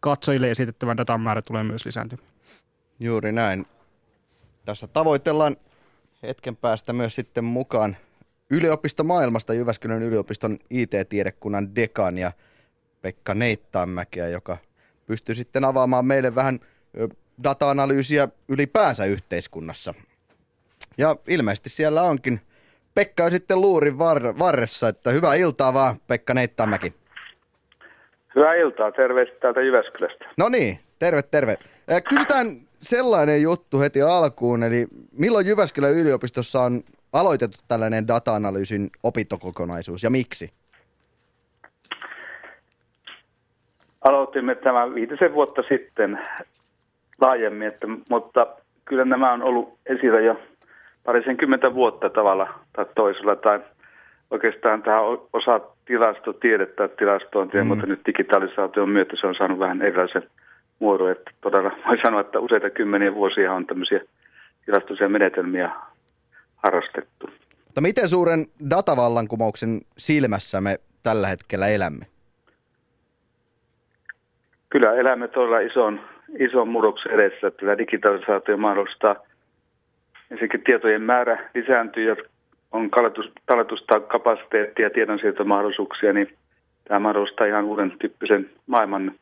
katsojille 0.00 0.50
esitettävän 0.50 0.96
datan 0.96 1.20
määrä 1.20 1.42
tulee 1.42 1.64
myös 1.64 1.86
lisääntymään. 1.86 2.28
Juuri 3.00 3.32
näin. 3.32 3.66
Tässä 4.68 4.86
tavoitellaan 4.86 5.56
hetken 6.22 6.56
päästä 6.56 6.92
myös 6.92 7.14
sitten 7.14 7.44
mukaan 7.44 7.96
yliopistomaailmasta 8.50 9.54
Jyväskylän 9.54 10.02
yliopiston 10.02 10.58
IT-tiedekunnan 10.70 11.74
dekan 11.74 12.18
ja 12.18 12.32
Pekka 13.02 13.34
Neittaanmäkeä, 13.34 14.28
joka 14.28 14.56
pystyy 15.06 15.34
sitten 15.34 15.64
avaamaan 15.64 16.04
meille 16.04 16.34
vähän 16.34 16.60
data-analyysiä 17.44 18.28
ylipäänsä 18.48 19.04
yhteiskunnassa. 19.04 19.94
Ja 20.98 21.16
ilmeisesti 21.28 21.70
siellä 21.70 22.02
onkin 22.02 22.40
Pekka 22.94 23.24
on 23.24 23.30
sitten 23.30 23.60
luurin 23.60 23.98
var- 23.98 24.38
varressa, 24.38 24.88
että 24.88 25.10
hyvää 25.10 25.34
iltaa 25.34 25.74
vaan 25.74 25.96
Pekka 26.06 26.34
Neittaanmäki. 26.34 26.94
Hyvää 28.34 28.54
iltaa, 28.54 28.92
terveistä 28.92 29.36
täältä 29.40 29.60
Jyväskylästä. 29.60 30.24
No 30.36 30.48
niin, 30.48 30.78
terve, 30.98 31.22
terve. 31.22 31.58
Kysytään 32.08 32.67
sellainen 32.80 33.42
juttu 33.42 33.80
heti 33.80 34.02
alkuun, 34.02 34.62
eli 34.62 34.86
milloin 35.12 35.46
Jyväskylän 35.46 35.92
yliopistossa 35.92 36.62
on 36.62 36.82
aloitettu 37.12 37.58
tällainen 37.68 38.08
data-analyysin 38.08 38.90
opintokokonaisuus 39.02 40.02
ja 40.02 40.10
miksi? 40.10 40.50
Aloitimme 44.04 44.54
tämän 44.54 44.94
viitisen 44.94 45.34
vuotta 45.34 45.62
sitten 45.68 46.18
laajemmin, 47.20 47.68
että, 47.68 47.86
mutta 48.10 48.46
kyllä 48.84 49.04
nämä 49.04 49.32
on 49.32 49.42
ollut 49.42 49.78
esillä 49.86 50.20
jo 50.20 50.40
parisenkymmentä 51.04 51.74
vuotta 51.74 52.10
tavalla 52.10 52.54
tai 52.72 52.86
toisella, 52.94 53.36
tai 53.36 53.60
oikeastaan 54.30 54.82
tähän 54.82 55.02
osa 55.32 55.60
tilastotiedettä 55.84 56.88
tilastointia, 56.88 57.64
mm. 57.64 57.68
mutta 57.68 57.86
nyt 57.86 58.00
digitalisaation 58.06 58.88
myötä 58.88 59.16
se 59.20 59.26
on 59.26 59.34
saanut 59.34 59.58
vähän 59.58 59.82
erilaisen 59.82 60.22
muodon, 60.78 61.10
että 61.10 61.30
todella 61.40 61.70
voi 61.86 61.98
sanoa, 62.02 62.20
että 62.20 62.40
useita 62.40 62.70
kymmeniä 62.70 63.14
vuosia 63.14 63.52
on 63.52 63.66
tämmöisiä 63.66 64.00
tilastoisia 64.66 65.08
menetelmiä 65.08 65.70
harrastettu. 66.56 67.30
Mutta 67.64 67.80
miten 67.80 68.08
suuren 68.08 68.46
datavallankumouksen 68.70 69.80
silmässä 69.98 70.60
me 70.60 70.78
tällä 71.02 71.28
hetkellä 71.28 71.68
elämme? 71.68 72.06
Kyllä 74.70 74.94
elämme 74.94 75.28
todella 75.28 75.60
ison, 75.60 76.00
ison 76.38 76.68
murroksen 76.68 77.12
edessä. 77.12 77.50
Tämä 77.50 77.78
digitalisaatio 77.78 78.56
mahdollistaa 78.56 79.16
ensinnäkin 80.30 80.64
tietojen 80.64 81.02
määrä 81.02 81.50
lisääntyy 81.54 82.08
ja 82.08 82.16
on 82.72 82.90
talletusta 83.46 84.00
kapasiteettia 84.00 84.86
ja 84.86 84.90
tiedonsiirtomahdollisuuksia, 84.90 86.12
niin 86.12 86.36
tämä 86.84 87.00
mahdollistaa 87.00 87.46
ihan 87.46 87.64
uuden 87.64 87.98
tyyppisen 87.98 88.50
maailman 88.66 89.14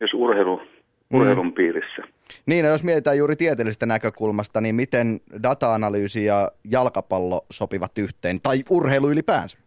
myös 0.00 0.14
urheilu, 0.14 0.56
mm. 0.56 1.20
urheilun 1.20 1.52
piirissä. 1.52 2.02
Niin, 2.46 2.64
no 2.64 2.70
jos 2.70 2.84
mietitään 2.84 3.18
juuri 3.18 3.36
tieteellisestä 3.36 3.86
näkökulmasta, 3.86 4.60
niin 4.60 4.74
miten 4.74 5.20
data-analyysi 5.42 6.24
ja 6.24 6.50
jalkapallo 6.64 7.46
sopivat 7.50 7.98
yhteen, 7.98 8.40
tai 8.42 8.62
urheilu 8.70 9.10
ylipäänsä? 9.10 9.58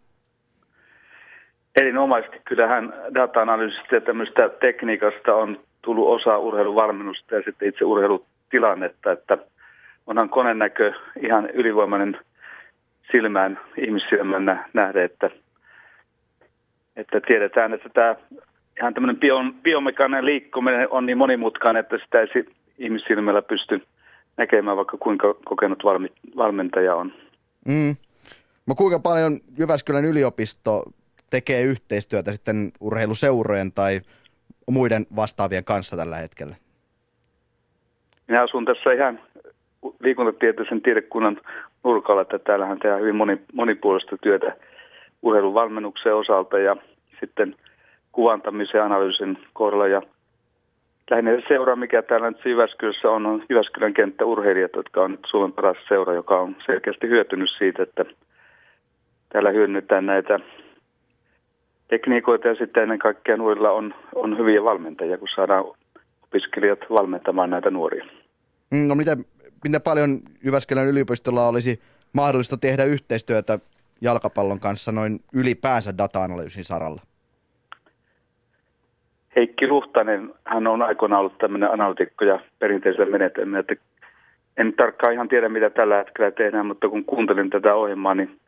Erinomaisesti. 1.81 2.37
Kyllähän 2.45 2.93
data-analyysistä 3.13 3.95
ja 3.95 4.01
tämmöistä 4.01 4.49
tekniikasta 4.49 5.35
on 5.35 5.59
tullut 5.81 6.21
osa 6.21 6.37
urheiluvalmennusta 6.37 7.35
ja 7.35 7.41
sitten 7.45 7.69
itse 7.69 7.85
urheilutilannetta, 7.85 9.11
että 9.11 9.37
onhan 10.07 10.29
konenäkö 10.29 10.93
ihan 11.23 11.49
ylivoimainen 11.49 12.19
silmään, 13.11 13.59
ihmissilmään 13.77 14.65
nähdä, 14.73 15.03
että, 15.03 15.29
että 16.95 17.21
tiedetään, 17.27 17.73
että 17.73 17.89
tämä 17.89 18.15
ihan 18.77 18.93
tämmöinen 18.93 19.19
bio, 19.19 19.37
biomekaaninen 19.63 20.25
liikkuminen 20.25 20.87
on 20.91 21.05
niin 21.05 21.17
monimutkainen, 21.17 21.79
että 21.79 21.97
sitä 21.97 22.21
ei 22.21 22.45
ihmissilmällä 22.77 23.41
pysty 23.41 23.81
näkemään, 24.37 24.77
vaikka 24.77 24.97
kuinka 24.97 25.35
kokenut 25.45 25.83
valmi, 25.83 26.07
valmentaja 26.37 26.95
on. 26.95 27.13
Mm. 27.67 27.95
Mä 28.65 28.75
kuinka 28.77 28.99
paljon 28.99 29.39
Jyväskylän 29.59 30.05
yliopisto 30.05 30.83
tekee 31.29 31.63
yhteistyötä 31.63 32.31
sitten 32.31 32.71
urheiluseurojen 32.79 33.71
tai 33.71 34.01
muiden 34.71 35.05
vastaavien 35.15 35.65
kanssa 35.65 35.97
tällä 35.97 36.15
hetkellä? 36.15 36.55
Minä 38.27 38.43
asun 38.43 38.65
tässä 38.65 38.93
ihan 38.93 39.19
liikuntatieteellisen 39.99 40.81
tiedekunnan 40.81 41.41
nurkalla, 41.83 42.21
että 42.21 42.39
täällähän 42.39 42.79
tehdään 42.79 43.01
hyvin 43.01 43.15
moni, 43.15 43.37
monipuolista 43.53 44.17
työtä 44.17 44.55
urheilun 45.21 45.53
valmennuksen 45.53 46.15
osalta 46.15 46.59
ja 46.59 46.75
sitten– 47.19 47.55
kuvantamisen 48.11 48.79
ja 48.79 48.85
analyysin 48.85 49.37
kohdalla. 49.53 49.87
Ja 49.87 50.01
lähinnä 51.09 51.31
se 51.35 51.43
seura, 51.47 51.75
mikä 51.75 52.01
täällä 52.01 52.31
nyt 52.31 52.45
Jyväskylässä 52.45 53.09
on, 53.09 53.25
on 53.25 53.43
Jyväskylän 53.49 53.93
kenttäurheilijat, 53.93 54.71
jotka 54.75 55.01
on 55.01 55.11
nyt 55.11 55.27
Suomen 55.29 55.53
paras 55.53 55.77
seura, 55.87 56.13
joka 56.13 56.39
on 56.39 56.55
selkeästi 56.65 57.07
hyötynyt 57.07 57.49
siitä, 57.57 57.83
että 57.83 58.05
täällä 59.29 59.51
hyödynnetään 59.51 60.05
näitä 60.05 60.39
tekniikoita 61.87 62.47
ja 62.47 62.55
sitten 62.55 62.83
ennen 62.83 62.99
kaikkea 62.99 63.37
nuorilla 63.37 63.71
on, 63.71 63.93
on 64.15 64.37
hyviä 64.37 64.63
valmentajia, 64.63 65.17
kun 65.17 65.27
saadaan 65.35 65.65
opiskelijat 66.23 66.79
valmentamaan 66.89 67.49
näitä 67.49 67.71
nuoria. 67.71 68.05
Mm, 68.71 68.87
no 68.87 68.95
miten, 68.95 69.25
miten 69.63 69.81
paljon 69.81 70.19
Jyväskylän 70.43 70.87
yliopistolla 70.87 71.47
olisi 71.47 71.81
mahdollista 72.13 72.57
tehdä 72.57 72.83
yhteistyötä 72.83 73.59
jalkapallon 74.01 74.59
kanssa 74.59 74.91
noin 74.91 75.19
ylipäänsä 75.33 75.97
data-analyysin 75.97 76.63
saralla? 76.63 77.01
Heikki 79.35 79.67
Luhtanen, 79.67 80.33
hän 80.45 80.67
on 80.67 80.81
aikoinaan 80.81 81.19
ollut 81.19 81.37
tämmöinen 81.37 81.71
analytikko 81.71 82.25
ja 82.25 82.39
perinteisellä 82.59 83.11
menetelmä, 83.11 83.59
että 83.59 83.75
en 84.57 84.73
tarkkaan 84.73 85.13
ihan 85.13 85.27
tiedä, 85.27 85.49
mitä 85.49 85.69
tällä 85.69 85.97
hetkellä 85.97 86.31
tehdään, 86.31 86.65
mutta 86.65 86.89
kun 86.89 87.05
kuuntelin 87.05 87.49
tätä 87.49 87.75
ohjelmaa, 87.75 88.15
niin 88.15 88.39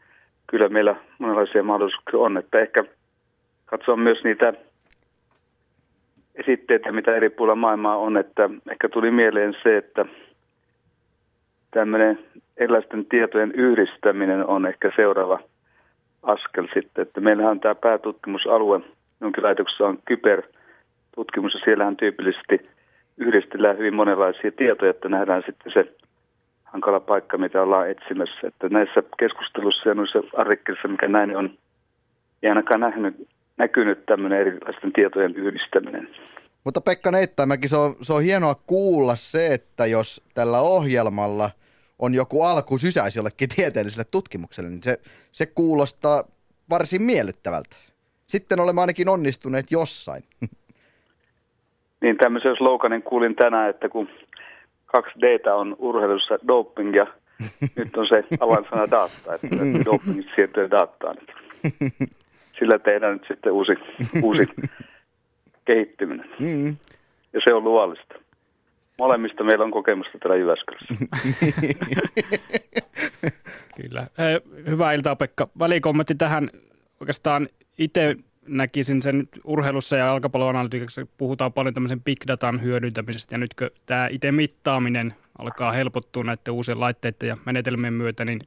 kyllä 0.48 0.70
meillä 0.70 0.96
monenlaisia 1.20 1.64
mahdollisuuksia 1.64 2.20
on, 2.20 2.38
että 2.38 2.60
ehkä 2.60 2.84
katsoa 3.66 3.96
myös 3.96 4.24
niitä 4.24 4.54
esitteitä, 6.36 6.92
mitä 6.92 7.16
eri 7.16 7.30
puolilla 7.30 7.56
maailmaa 7.56 7.98
on, 7.98 8.18
että 8.18 8.50
ehkä 8.72 8.90
tuli 8.90 9.12
mieleen 9.12 9.56
se, 9.64 9.78
että 9.78 10.06
tämmöinen 11.72 12.20
erilaisten 12.58 13.06
tietojen 13.06 13.52
yhdistäminen 13.52 14.46
on 14.46 14.66
ehkä 14.66 14.92
seuraava 14.96 15.40
askel 16.24 16.68
sitten. 16.74 17.02
Että 17.02 17.22
meillähän 17.22 17.52
on 17.52 17.60
tämä 17.60 17.76
päätutkimusalue, 17.76 18.82
jonkin 19.22 19.44
laitoksessa 19.44 19.88
on 19.88 20.00
kybertutkimus 21.14 21.54
ja 21.54 21.60
siellähän 21.66 21.98
tyypillisesti 21.98 22.60
yhdistellään 23.18 23.78
hyvin 23.78 23.94
monenlaisia 23.94 24.52
tietoja, 24.52 24.92
että 24.92 25.10
nähdään 25.10 25.44
sitten 25.46 25.72
se 25.74 25.96
hankala 26.64 27.00
paikka, 27.00 27.38
mitä 27.38 27.62
ollaan 27.62 27.90
etsimässä. 27.90 28.48
Että 28.48 28.70
näissä 28.70 29.04
keskustelussa 29.20 29.90
ja 29.90 29.96
noissa 29.96 30.20
artikkelissa, 30.38 30.88
mikä 30.88 31.08
näin 31.08 31.38
on, 31.38 31.50
ei 32.44 32.50
ainakaan 32.50 32.80
nähnyt, 32.80 33.28
näkynyt 33.58 34.06
tämmöinen 34.06 34.40
erilaisten 34.40 34.94
tietojen 34.94 35.36
yhdistäminen. 35.36 36.10
Mutta 36.64 36.82
Pekka 36.82 37.12
Neittämäki, 37.12 37.68
se 37.68 37.78
on, 37.78 37.96
se 38.02 38.14
on 38.14 38.24
hienoa 38.24 38.56
kuulla 38.68 39.16
se, 39.16 39.54
että 39.54 39.86
jos 39.86 40.22
tällä 40.34 40.62
ohjelmalla 40.62 41.50
on 42.00 42.14
joku 42.14 42.44
alku 42.44 42.78
sysäisi 42.78 43.20
jollekin 43.20 43.50
tieteelliselle 43.56 44.06
tutkimukselle, 44.12 44.70
niin 44.70 44.84
se, 44.84 45.00
se 45.32 45.46
kuulostaa 45.46 46.24
varsin 46.70 47.02
miellyttävältä. 47.02 47.76
Sitten 48.28 48.60
olemme 48.60 48.82
ainakin 48.82 49.10
onnistuneet 49.10 49.72
jossain. 49.72 50.24
Niin 52.04 52.18
tämmöisen 52.18 52.56
sloganin 52.58 53.04
kuulin 53.04 53.36
tänään, 53.36 53.70
että 53.70 53.90
kun 53.90 54.10
kaksi 54.86 55.20
d 55.22 55.48
on 55.48 55.76
urheilussa 55.80 56.40
doping 56.48 56.96
ja 56.96 57.08
nyt 57.78 57.98
on 57.98 58.08
se 58.08 58.24
avainsana 58.40 58.92
data, 58.92 59.36
että 59.36 59.48
dopingista 59.86 60.32
siirtyy 60.36 60.72
dataan. 60.72 61.18
Sillä 62.60 62.80
tehdään 62.80 63.14
nyt 63.14 63.26
sitten 63.28 63.52
uusi, 63.52 63.72
uusi 64.22 64.44
kehittyminen. 65.68 66.30
Mm. 66.40 66.76
Ja 67.34 67.42
se 67.44 67.54
on 67.54 67.64
luollista. 67.64 68.16
Molemmista 69.00 69.44
meillä 69.44 69.66
on 69.66 69.72
kokemusta 69.72 70.18
täällä 70.20 70.36
Jyväskylässä. 70.36 70.96
Kyllä. 73.82 74.08
Hyvää 74.68 74.94
iltaa 74.94 75.16
Pekka. 75.16 75.48
Välikommentti 75.60 76.16
tähän. 76.16 76.50
Oikeastaan 77.00 77.48
itse 77.78 78.16
näkisin 78.48 79.02
sen 79.02 79.28
urheilussa 79.44 79.98
ja 79.98 80.06
jalkapalloanalytiikassa 80.06 81.08
puhutaan 81.18 81.54
paljon 81.54 81.74
tämmöisen 81.74 82.02
big 82.02 82.18
datan 82.28 82.62
hyödyntämisestä. 82.62 83.34
Ja 83.34 83.40
nytkö 83.40 83.72
tämä 83.86 84.08
itse 84.08 84.32
mittaaminen 84.32 85.16
alkaa 85.38 85.72
helpottua 85.72 86.24
näiden 86.24 86.54
uusien 86.54 86.80
laitteiden 86.80 87.30
ja 87.30 87.38
menetelmien 87.46 87.94
myötä, 87.94 88.26
niin 88.26 88.40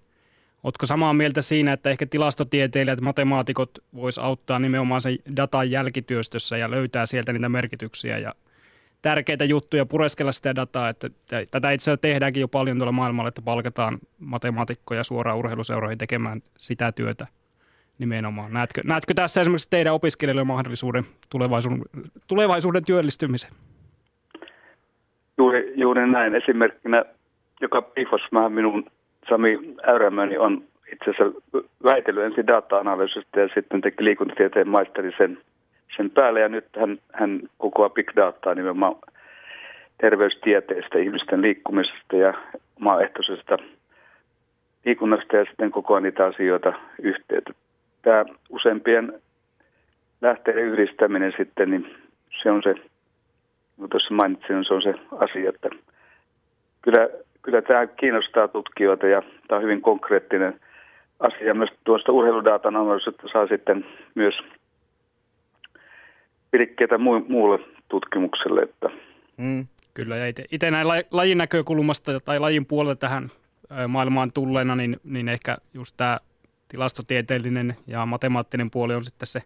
Oletko 0.66 0.86
samaa 0.86 1.12
mieltä 1.12 1.42
siinä, 1.42 1.72
että 1.72 1.90
ehkä 1.90 2.06
tilastotieteilijät, 2.06 3.00
matemaatikot 3.00 3.78
vois 3.94 4.18
auttaa 4.18 4.58
nimenomaan 4.58 5.00
sen 5.00 5.18
datan 5.36 5.70
jälkityöstössä 5.70 6.56
ja 6.56 6.70
löytää 6.70 7.06
sieltä 7.06 7.32
niitä 7.32 7.48
merkityksiä 7.48 8.18
ja 8.18 8.34
tärkeitä 9.02 9.44
juttuja, 9.44 9.86
pureskella 9.86 10.32
sitä 10.32 10.54
dataa, 10.54 10.88
että 10.88 11.10
tätä 11.50 11.70
itse 11.70 11.90
asiassa 11.90 12.00
tehdäänkin 12.00 12.40
jo 12.40 12.48
paljon 12.48 12.76
tuolla 12.76 12.92
maailmalla, 12.92 13.28
että 13.28 13.42
palkataan 13.42 13.98
matemaatikkoja 14.18 15.04
suoraan 15.04 15.38
urheiluseuroihin 15.38 15.98
tekemään 15.98 16.42
sitä 16.58 16.92
työtä 16.92 17.26
nimenomaan. 17.98 18.52
Näetkö, 18.52 18.80
näetkö 18.84 19.14
tässä 19.14 19.40
esimerkiksi 19.40 19.70
teidän 19.70 19.94
opiskelijoille 19.94 20.44
mahdollisuuden 20.44 21.04
tulevaisuuden, 21.30 21.82
tulevaisuuden 22.26 22.84
työllistymisen? 22.84 23.50
Juuri, 25.38 25.72
juuri 25.76 26.10
näin. 26.10 26.34
Esimerkkinä, 26.34 27.04
joka 27.60 27.82
piifas 27.82 28.20
minun 28.48 28.86
Sami 29.28 29.58
Äyrämäni 29.86 30.38
on 30.38 30.64
itse 30.92 31.10
asiassa 31.10 31.40
väitellyt 31.84 32.24
ensin 32.24 32.46
data-analyysistä 32.46 33.40
ja 33.40 33.48
sitten 33.54 33.80
teki 33.80 34.04
liikuntatieteen 34.04 34.68
maisteri 34.68 35.12
sen, 35.18 35.38
sen 35.96 36.10
päälle. 36.10 36.40
Ja 36.40 36.48
nyt 36.48 36.66
hän, 36.80 36.98
hän 37.12 37.40
kokoaa 37.58 37.90
big 37.90 38.10
dataa 38.16 38.54
nimenomaan 38.54 38.94
terveystieteestä, 40.00 40.98
ihmisten 40.98 41.42
liikkumisesta 41.42 42.16
ja 42.16 42.34
maaehtoisesta 42.80 43.58
liikunnasta 44.84 45.36
ja 45.36 45.44
sitten 45.44 45.70
kokoaa 45.70 46.00
niitä 46.00 46.24
asioita 46.24 46.72
yhteen. 47.02 47.42
Tämä 48.06 48.24
useampien 48.50 49.12
lähteiden 50.20 50.64
yhdistäminen 50.64 51.32
sitten, 51.36 51.70
niin 51.70 51.94
se 52.42 52.50
on 52.50 52.62
se, 52.62 52.74
niin 53.76 53.90
tuossa 53.90 54.14
mainitsin, 54.14 54.64
se 54.64 54.74
on 54.74 54.82
se 54.82 54.94
asia, 55.10 55.48
että 55.48 55.68
kyllä 56.82 57.08
kyllä 57.46 57.62
tämä 57.62 57.86
kiinnostaa 57.86 58.48
tutkijoita 58.48 59.06
ja 59.06 59.22
tämä 59.48 59.56
on 59.56 59.62
hyvin 59.62 59.82
konkreettinen 59.82 60.60
asia. 61.20 61.54
Myös 61.54 61.70
tuosta 61.84 62.12
urheiludatan 62.12 62.76
analyysistä 62.76 63.28
saa 63.32 63.46
sitten 63.46 63.86
myös 64.14 64.34
pirikkeitä 66.50 66.98
muulle 66.98 67.58
tutkimukselle. 67.88 68.62
Että. 68.62 68.88
Mm, 69.36 69.66
kyllä, 69.94 70.16
ja 70.16 70.32
itse 70.50 70.70
näin 70.70 70.86
lajin 71.10 71.38
näkökulmasta 71.38 72.20
tai 72.20 72.38
lajin 72.38 72.66
puolelta 72.66 73.00
tähän 73.00 73.30
maailmaan 73.88 74.32
tulleena, 74.32 74.76
niin, 74.76 74.96
niin 75.04 75.28
ehkä 75.28 75.56
just 75.74 75.94
tämä 75.96 76.18
tilastotieteellinen 76.68 77.76
ja 77.86 78.06
matemaattinen 78.06 78.70
puoli 78.72 78.94
on 78.94 79.04
sitten 79.04 79.26
se 79.26 79.42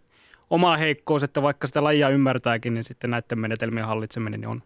oma 0.49 0.77
heikkous, 0.77 1.23
että 1.23 1.41
vaikka 1.41 1.67
sitä 1.67 1.83
lajia 1.83 2.09
ymmärtääkin, 2.09 2.73
niin 2.73 2.83
sitten 2.83 3.09
näiden 3.09 3.39
menetelmien 3.39 3.85
hallitseminen 3.85 4.41
niin 4.41 4.49
on 4.49 4.61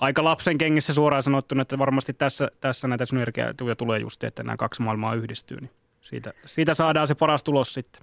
aika 0.00 0.24
lapsen 0.24 0.58
kengissä 0.58 0.94
suoraan 0.94 1.22
sanottuna, 1.22 1.62
että 1.62 1.78
varmasti 1.78 2.12
tässä, 2.12 2.48
tässä 2.60 2.88
näitä 2.88 3.06
synergiaetuja 3.06 3.76
tulee 3.76 3.98
just, 3.98 4.24
että 4.24 4.42
nämä 4.42 4.56
kaksi 4.56 4.82
maailmaa 4.82 5.14
yhdistyy, 5.14 5.58
niin 5.60 5.70
siitä, 6.00 6.32
siitä 6.44 6.74
saadaan 6.74 7.06
se 7.06 7.14
paras 7.14 7.44
tulos 7.44 7.74
sitten. 7.74 8.02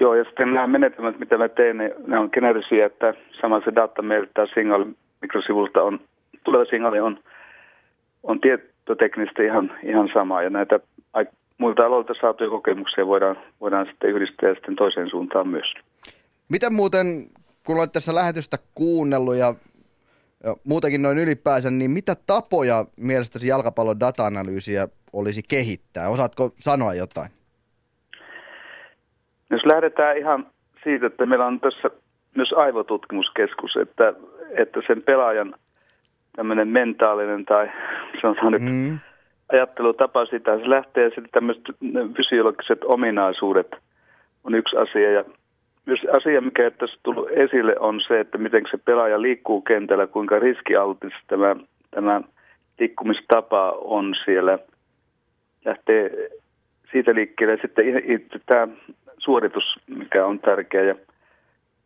Joo, 0.00 0.14
ja 0.14 0.24
sitten 0.24 0.54
nämä 0.54 0.66
menetelmät, 0.66 1.18
mitä 1.18 1.38
mä 1.38 1.48
teen, 1.48 1.76
ne, 1.76 1.94
ne 2.06 2.18
on 2.18 2.28
geneerisiä, 2.32 2.86
että 2.86 3.14
sama 3.40 3.60
se 3.64 3.74
data 3.74 4.02
meiltä 4.02 4.46
signaali 4.54 4.86
mikrosivulta 5.22 5.82
on, 5.82 6.00
tuleva 6.44 6.64
signaali 6.64 7.00
on, 7.00 7.18
on 8.22 8.40
tietoteknisesti 8.40 9.44
ihan, 9.44 9.72
ihan 9.82 10.10
sama, 10.12 10.42
ja 10.42 10.50
näitä 10.50 10.80
muilta 11.60 11.86
aloilta 11.86 12.14
saatuja 12.20 12.50
kokemuksia 12.50 13.06
voidaan, 13.06 13.36
voidaan 13.60 13.86
sitten 13.86 14.10
yhdistää 14.10 14.48
ja 14.48 14.54
sitten 14.54 14.76
toiseen 14.76 15.10
suuntaan 15.10 15.48
myös. 15.48 15.74
Miten 16.48 16.74
muuten, 16.74 17.06
kun 17.66 17.78
olet 17.78 17.92
tässä 17.92 18.14
lähetystä 18.14 18.56
kuunnellut 18.74 19.36
ja 19.36 19.54
muutenkin 20.64 21.02
noin 21.02 21.18
ylipäänsä, 21.18 21.70
niin 21.70 21.90
mitä 21.90 22.16
tapoja 22.26 22.84
mielestäsi 22.96 23.48
jalkapallon 23.48 24.00
data-analyysiä 24.00 24.88
olisi 25.12 25.42
kehittää? 25.48 26.08
Osaatko 26.08 26.52
sanoa 26.58 26.94
jotain? 26.94 27.30
Jos 29.50 29.66
lähdetään 29.66 30.18
ihan 30.18 30.46
siitä, 30.84 31.06
että 31.06 31.26
meillä 31.26 31.46
on 31.46 31.60
tässä 31.60 31.90
myös 32.36 32.52
aivotutkimuskeskus, 32.52 33.76
että, 33.76 34.14
että 34.56 34.80
sen 34.86 35.02
pelaajan 35.02 35.54
tämmöinen 36.36 36.68
mentaalinen 36.68 37.44
tai 37.44 37.70
sanotaan 38.22 38.52
nyt 38.52 38.62
mm. 38.62 38.98
Ajattelutapa 39.52 40.26
sitä, 40.26 40.58
se 40.58 40.70
lähtee 40.70 41.08
sitten 41.08 41.30
tämmöiset 41.32 41.64
fysiologiset 42.16 42.84
ominaisuudet 42.84 43.76
on 44.44 44.54
yksi 44.54 44.76
asia 44.76 45.10
ja 45.10 45.24
myös 45.86 46.00
asia, 46.16 46.40
mikä 46.40 46.70
tässä 46.70 46.98
tullut 47.02 47.28
esille, 47.30 47.76
on 47.78 48.00
se, 48.08 48.20
että 48.20 48.38
miten 48.38 48.62
se 48.70 48.78
pelaaja 48.84 49.22
liikkuu 49.22 49.60
kentällä, 49.60 50.06
kuinka 50.06 50.38
riskialtis 50.38 51.12
tämä, 51.26 51.56
tämä 51.90 52.20
liikkumistapa 52.78 53.70
on 53.70 54.14
siellä. 54.24 54.58
Lähtee 55.64 56.28
siitä 56.92 57.14
liikkeelle 57.14 57.58
sitten 57.62 58.10
itse 58.10 58.40
tämä 58.46 58.68
suoritus, 59.18 59.64
mikä 59.86 60.26
on 60.26 60.38
tärkeä. 60.38 60.82
Ja, 60.82 60.94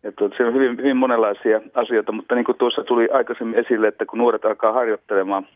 ja 0.03 0.13
tuota, 0.13 0.37
se 0.37 0.45
on 0.45 0.55
hyvin, 0.55 0.77
hyvin 0.77 0.97
monenlaisia 0.97 1.61
asioita, 1.75 2.13
mutta 2.13 2.35
niin 2.35 2.45
kuin 2.45 2.59
tuossa 2.59 2.85
tuli 2.85 3.09
aikaisemmin 3.13 3.59
esille, 3.59 3.89
että 3.89 4.07
kun 4.07 4.19
nuoret 4.19 4.45
alkaa 4.45 4.73
harjoittelemaan, 4.73 5.47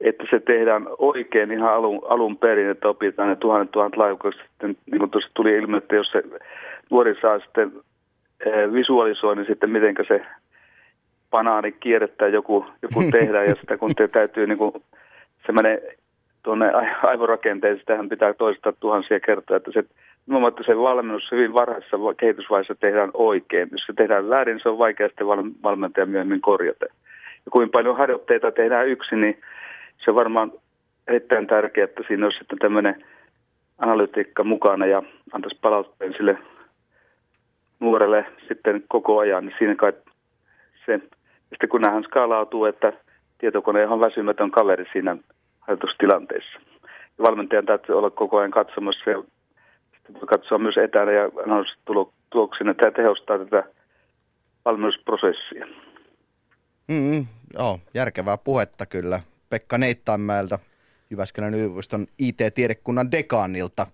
että 0.00 0.24
se 0.30 0.40
tehdään 0.40 0.86
oikein 0.98 1.52
ihan 1.52 1.74
alun, 1.74 2.00
alun 2.08 2.36
perin, 2.36 2.70
että 2.70 2.88
opitaan 2.88 3.28
ne 3.28 3.36
tuhannet 3.36 3.70
tuhannet 3.70 3.96
laajuukset. 3.96 4.42
Sitten 4.50 4.76
niin 4.90 4.98
kuin 4.98 5.10
tuossa 5.10 5.30
tuli 5.34 5.56
ilmi, 5.56 5.76
että 5.76 5.96
jos 5.96 6.10
se 6.10 6.22
nuori 6.90 7.14
saa 7.20 7.38
sitten 7.38 7.72
eh, 8.46 8.72
visualisoi, 8.72 9.36
niin 9.36 9.46
sitten 9.46 9.70
miten 9.70 9.94
se 10.08 10.22
banaani 11.30 11.72
kierrettää 11.72 12.28
joku, 12.28 12.66
joku 12.82 13.02
tehdä 13.18 13.44
ja 13.44 13.54
sitä 13.60 13.76
kun 13.76 13.94
te 13.94 14.08
täytyy 14.08 14.46
niin 14.46 14.58
kuin, 14.58 14.72
se 15.46 15.52
menee 15.52 15.96
tuonne 16.42 16.72
aivorakenteeseen, 17.02 17.80
sitähän 17.80 18.08
pitää 18.08 18.34
toistaa 18.34 18.72
tuhansia 18.80 19.20
kertoja, 19.20 19.56
että 19.56 19.72
se, 19.72 19.84
nimenomaan, 20.26 20.52
että 20.52 20.62
se 20.66 20.78
valmennus 20.78 21.32
hyvin 21.32 21.54
varhaisessa 21.54 21.96
kehitysvaiheessa 22.16 22.74
tehdään 22.74 23.10
oikein. 23.14 23.68
Jos 23.72 23.86
se 23.86 23.92
tehdään 23.92 24.28
väärin, 24.28 24.54
niin 24.54 24.62
se 24.62 24.68
on 24.68 24.78
vaikea 24.78 25.08
sitten 25.08 25.26
valmentaja 25.62 26.06
myöhemmin 26.06 26.40
korjata. 26.40 26.84
Ja 27.44 27.50
kuinka 27.50 27.72
paljon 27.72 27.96
harjoitteita 27.96 28.50
tehdään 28.50 28.88
yksin, 28.88 29.20
niin 29.20 29.38
se 30.04 30.10
on 30.10 30.14
varmaan 30.14 30.52
erittäin 31.08 31.46
tärkeää, 31.46 31.84
että 31.84 32.02
siinä 32.06 32.26
olisi 32.26 32.38
sitten 32.38 32.58
tämmöinen 32.58 33.04
analytiikka 33.78 34.44
mukana 34.44 34.86
ja 34.86 35.02
antaisi 35.32 35.58
palautteen 35.60 36.12
sille 36.12 36.38
nuorelle 37.80 38.26
sitten 38.48 38.84
koko 38.88 39.18
ajan, 39.18 39.46
niin 39.46 39.54
siinä 39.58 39.74
kai 39.74 39.92
se, 40.86 41.00
sitten 41.48 41.68
kun 41.68 41.80
nähdään 41.80 42.04
skaalautuu, 42.04 42.64
että 42.64 42.92
tietokone 43.38 43.86
on 43.86 44.00
väsymätön 44.00 44.50
kaveri 44.50 44.84
siinä 44.92 45.16
harjoitustilanteessa. 45.60 46.60
Ja 47.18 47.24
valmentajan 47.24 47.66
täytyy 47.66 47.98
olla 47.98 48.10
koko 48.10 48.38
ajan 48.38 48.50
katsomassa 48.50 49.10
ja 49.10 49.22
sitten 49.94 50.14
voi 50.14 50.26
katsoa 50.26 50.58
myös 50.58 50.76
etänä 50.76 51.12
ja 51.12 51.30
tuloksena. 52.30 52.74
Tämä 52.74 52.90
tehostaa 52.90 53.38
tätä 53.38 53.64
valmennusprosessia. 54.64 55.66
Mm, 56.88 57.26
joo, 57.58 57.78
järkevää 57.94 58.38
puhetta 58.38 58.86
kyllä. 58.86 59.20
Pekka 59.50 59.78
Neittaanmäeltä, 59.78 60.58
Jyväskylän 61.10 61.54
yliopiston 61.54 62.06
IT-tiedekunnan 62.18 63.12
dekaanilta. 63.12 63.86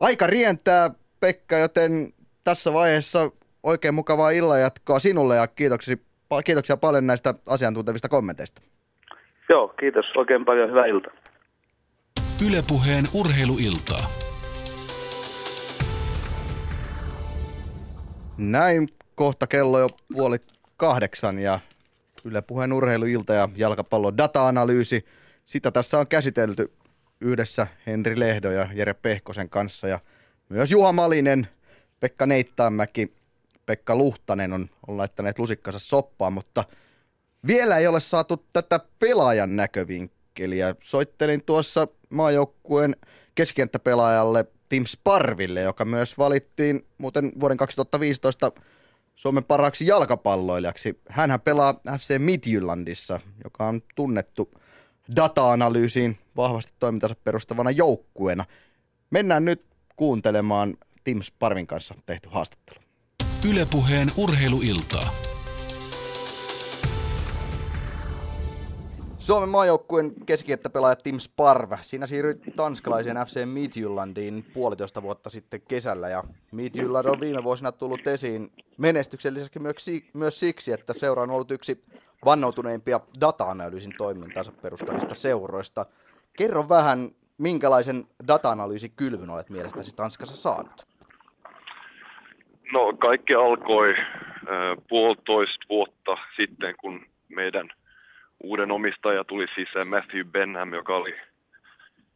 Aika 0.00 0.26
rientää, 0.26 0.90
Pekka, 1.20 1.58
joten 1.58 2.12
tässä 2.44 2.72
vaiheessa 2.72 3.30
oikein 3.62 3.94
mukavaa 3.94 4.30
illanjatkoa 4.30 4.98
sinulle 4.98 5.36
ja 5.36 5.46
kiitoksia, 5.46 5.96
kiitoksia 6.44 6.76
paljon 6.76 7.06
näistä 7.06 7.34
asiantuntevista 7.46 8.08
kommenteista. 8.08 8.62
Joo, 9.48 9.68
kiitos 9.68 10.04
oikein 10.16 10.44
paljon. 10.44 10.70
Hyvää 10.70 10.86
iltaa. 10.86 11.12
Ylepuheen 12.48 13.04
urheiluiltaa. 13.14 14.10
Näin 18.38 18.88
kohta 19.14 19.46
kello 19.46 19.78
jo 19.78 19.88
puoli 20.12 20.36
kahdeksan 20.76 21.38
ja 21.38 21.60
Yle 22.26 22.42
Puheen 22.42 22.72
urheiluilta 22.72 23.34
ja 23.34 23.48
jalkapallon 23.56 24.18
data-analyysi. 24.18 25.04
Sitä 25.46 25.70
tässä 25.70 25.98
on 25.98 26.06
käsitelty 26.06 26.72
yhdessä 27.20 27.66
Henri 27.86 28.20
Lehdo 28.20 28.50
ja 28.50 28.68
Jere 28.74 28.94
Pehkosen 28.94 29.48
kanssa 29.48 29.88
ja 29.88 30.00
myös 30.48 30.70
Juha 30.70 30.92
Malinen, 30.92 31.48
Pekka 32.00 32.26
Neittaanmäki, 32.26 33.12
Pekka 33.66 33.96
Luhtanen 33.96 34.52
on, 34.52 34.70
on 34.86 34.96
laittaneet 34.96 35.38
lusikkansa 35.38 35.78
soppaan, 35.78 36.32
mutta 36.32 36.64
vielä 37.46 37.76
ei 37.76 37.86
ole 37.86 38.00
saatu 38.00 38.46
tätä 38.52 38.80
pelaajan 38.98 39.56
näkövinkkeliä. 39.56 40.74
Soittelin 40.82 41.42
tuossa 41.42 41.88
maajoukkueen 42.10 42.96
keskikenttäpelaajalle 43.34 44.44
Tim 44.68 44.84
Sparville, 44.86 45.60
joka 45.60 45.84
myös 45.84 46.18
valittiin 46.18 46.86
muuten 46.98 47.32
vuoden 47.40 47.56
2015 47.56 48.52
Suomen 49.16 49.44
parhaaksi 49.44 49.86
jalkapalloilijaksi. 49.86 51.00
Hänhän 51.08 51.40
pelaa 51.40 51.74
FC 51.98 52.18
Midjyllandissa, 52.18 53.20
joka 53.44 53.66
on 53.66 53.82
tunnettu 53.94 54.50
data-analyysiin 55.16 56.18
vahvasti 56.36 56.72
toimintansa 56.78 57.16
perustavana 57.24 57.70
joukkueena. 57.70 58.44
Mennään 59.10 59.44
nyt 59.44 59.64
kuuntelemaan 59.96 60.76
Tim 61.04 61.22
Sparvin 61.22 61.66
kanssa 61.66 61.94
tehty 62.06 62.28
haastattelu. 62.32 62.80
Ylepuheen 63.50 64.12
urheiluiltaa. 64.16 65.25
Suomen 69.26 69.48
maajoukkueen 69.48 70.12
keskikenttäpelaaja 70.26 70.96
Tim 70.96 71.18
Sparv. 71.18 71.72
Siinä 71.80 72.06
siirryi 72.06 72.34
tanskalaiseen 72.56 73.16
FC 73.16 73.44
Midtjyllandiin 73.44 74.44
puolitoista 74.54 75.02
vuotta 75.02 75.30
sitten 75.30 75.60
kesällä 75.68 76.08
ja 76.08 76.24
Midtjylland 76.52 77.06
on 77.06 77.20
viime 77.20 77.44
vuosina 77.44 77.72
tullut 77.72 78.06
esiin 78.06 78.50
menestyksellisesti 78.78 79.58
myös 80.14 80.40
siksi, 80.40 80.72
että 80.72 80.92
seura 80.94 81.22
on 81.22 81.30
ollut 81.30 81.50
yksi 81.50 81.82
vannoutuneimpia 82.24 83.00
data-analyysin 83.20 83.94
toimintaansa 83.98 84.52
perustavista 84.62 85.14
seuroista. 85.14 85.86
Kerro 86.38 86.68
vähän, 86.68 87.10
minkälaisen 87.38 88.04
data-analyysikylvyn 88.28 89.30
olet 89.30 89.50
mielestäsi 89.50 89.96
Tanskassa 89.96 90.36
saanut? 90.36 90.86
No 92.72 92.92
kaikki 92.98 93.34
alkoi 93.34 93.90
äh, 93.90 94.84
puolitoista 94.88 95.66
vuotta 95.68 96.16
sitten, 96.36 96.74
kun 96.80 97.06
meidän– 97.28 97.70
uuden 98.42 98.70
omistaja 98.70 99.24
tuli 99.24 99.46
sisään 99.54 99.88
Matthew 99.88 100.24
Benham, 100.24 100.72
joka, 100.72 100.96
oli, 100.96 101.14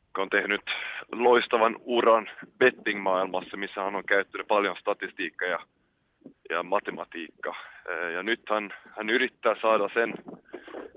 joka 0.06 0.22
on 0.22 0.30
tehnyt 0.30 0.62
loistavan 1.12 1.76
uran 1.80 2.30
betting-maailmassa, 2.58 3.56
missä 3.56 3.82
hän 3.82 3.96
on 3.96 4.04
käyttänyt 4.04 4.48
paljon 4.48 4.76
statistiikkaa 4.76 5.48
ja, 5.48 5.58
ja 6.50 6.62
matematiikkaa. 6.62 7.56
Ja 8.14 8.22
nyt 8.22 8.40
hän, 8.50 8.74
hän 8.96 9.10
yrittää 9.10 9.54
saada 9.62 9.88
sen, 9.94 10.14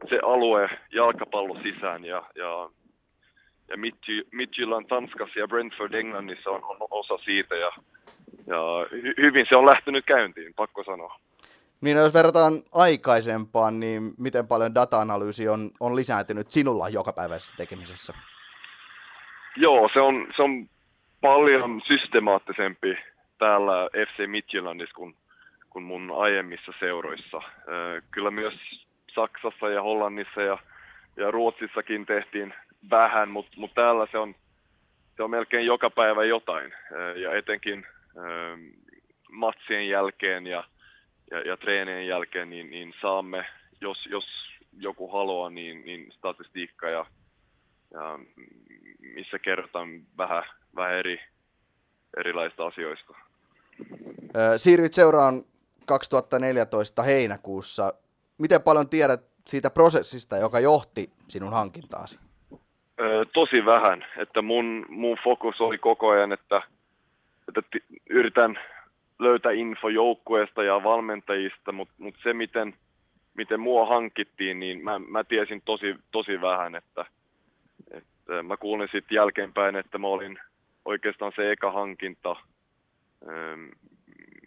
se 0.10 0.20
alue 0.24 0.70
jalkapallo 0.92 1.60
sisään 1.64 2.06
ja, 2.06 2.24
ja, 2.36 2.70
ja 3.68 3.78
Midtjylland 4.32 4.86
Tanskassa 4.88 5.40
ja 5.40 5.48
Brentford 5.48 5.94
Englannissa 5.94 6.50
on, 6.50 6.64
on 6.64 6.78
osa 6.92 7.18
siitä 7.18 7.56
ja, 7.56 7.72
ja 8.48 8.88
hyvin 9.18 9.46
se 9.50 9.56
on 9.56 9.66
lähtenyt 9.66 10.06
käyntiin, 10.06 10.54
pakko 10.54 10.84
sanoa. 10.84 11.20
Niin 11.84 11.98
jos 11.98 12.14
verrataan 12.14 12.54
aikaisempaan, 12.74 13.80
niin 13.80 14.14
miten 14.18 14.48
paljon 14.48 14.76
data-analyysi 14.76 15.48
on, 15.50 15.72
on 15.80 15.96
lisääntynyt 15.96 16.52
sinulla 16.52 16.90
jokapäiväisessä 16.90 17.54
tekemisessä? 17.58 18.14
Joo, 19.56 19.90
se 19.94 20.00
on, 20.00 20.28
se 20.36 20.42
on 20.42 20.70
paljon 21.22 21.82
systemaattisempi 21.88 22.98
täällä 23.38 23.90
FC 24.08 24.28
Midtjyllandissa 24.28 24.96
kuin, 24.96 25.16
kuin 25.70 25.84
mun 25.84 26.14
aiemmissa 26.18 26.72
seuroissa. 26.80 27.42
Kyllä 28.12 28.32
myös 28.32 28.54
Saksassa 29.16 29.70
ja 29.70 29.82
Hollannissa 29.82 30.42
ja, 30.42 30.58
ja 31.18 31.32
Ruotsissakin 31.32 32.06
tehtiin 32.06 32.54
vähän, 32.90 33.30
mutta 33.30 33.52
mut 33.58 33.74
täällä 33.74 34.08
se 34.12 34.18
on, 34.18 34.36
se 35.16 35.24
on 35.24 35.30
melkein 35.30 35.66
joka 35.66 35.90
päivä 35.90 36.24
jotain. 36.26 36.74
Ja 37.16 37.36
etenkin 37.36 37.86
matsien 39.32 39.90
jälkeen 39.90 40.48
ja 40.48 40.64
ja, 41.34 41.42
ja 41.42 41.58
treenien 41.58 42.08
jälkeen 42.08 42.50
niin, 42.50 42.70
niin 42.70 42.94
saamme, 43.02 43.46
jos, 43.82 44.06
jos 44.06 44.26
joku 44.80 45.08
haluaa, 45.08 45.50
niin, 45.50 45.86
niin 45.86 46.12
statistiikka 46.12 46.90
ja, 46.90 47.06
ja 47.94 48.20
missä 49.16 49.40
kerrotaan 49.40 49.90
vähän, 50.18 50.44
vähän 50.76 50.94
eri, 50.94 51.20
erilaista 52.18 52.66
asioista. 52.66 53.14
Siirryit 54.58 54.94
seuraan 54.94 55.44
2014 55.86 57.04
heinäkuussa. 57.04 57.94
Miten 58.38 58.62
paljon 58.62 58.90
tiedät 58.90 59.22
siitä 59.48 59.70
prosessista, 59.70 60.38
joka 60.38 60.60
johti 60.60 61.10
sinun 61.28 61.54
hankintaasi? 61.54 62.20
Tosi 63.34 63.66
vähän, 63.66 64.06
että 64.18 64.42
mun, 64.42 64.86
mun 64.90 65.18
fokus 65.24 65.62
oli 65.62 65.78
koko 65.78 66.10
ajan, 66.10 66.32
että, 66.32 66.62
että 67.48 67.80
yritän 68.10 68.60
löytää 69.24 69.52
info 69.52 69.90
joukkueesta 69.90 70.64
ja 70.64 70.84
valmentajista, 70.84 71.72
mutta 71.72 71.94
mut 71.98 72.16
se, 72.24 72.34
miten, 72.34 72.74
miten 73.34 73.60
mua 73.60 73.86
hankittiin, 73.86 74.60
niin 74.60 74.84
mä, 74.84 75.00
mä 75.00 75.24
tiesin 75.24 75.62
tosi, 75.66 75.96
tosi 76.12 76.42
vähän, 76.42 76.76
että, 76.76 77.06
että 77.92 78.44
mä 78.44 78.58
kuulin 78.58 78.90
sitten 78.92 79.16
jälkeenpäin, 79.16 79.76
että 79.76 79.98
mä 79.98 80.08
olin 80.08 80.40
oikeastaan 80.86 81.32
se 81.36 81.52
eka 81.52 81.72
hankinta, 81.72 82.36
ähm, 83.28 83.66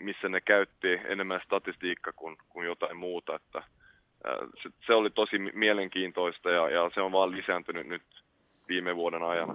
missä 0.01 0.29
ne 0.29 0.41
käytti 0.41 1.01
enemmän 1.05 1.41
statistiikkaa 1.45 2.13
kuin, 2.17 2.37
kuin 2.49 2.67
jotain 2.67 2.97
muuta, 2.97 3.37
että 3.37 3.59
äh, 3.59 4.49
se, 4.63 4.71
se 4.87 4.95
oli 4.95 5.11
tosi 5.11 5.39
mielenkiintoista 5.39 6.51
ja, 6.51 6.71
ja 6.71 6.91
se 6.95 7.01
on 7.01 7.13
vaan 7.13 7.31
lisääntynyt 7.31 7.87
nyt 7.87 8.03
viime 8.69 8.97
vuoden 8.97 9.23
ajan. 9.23 9.49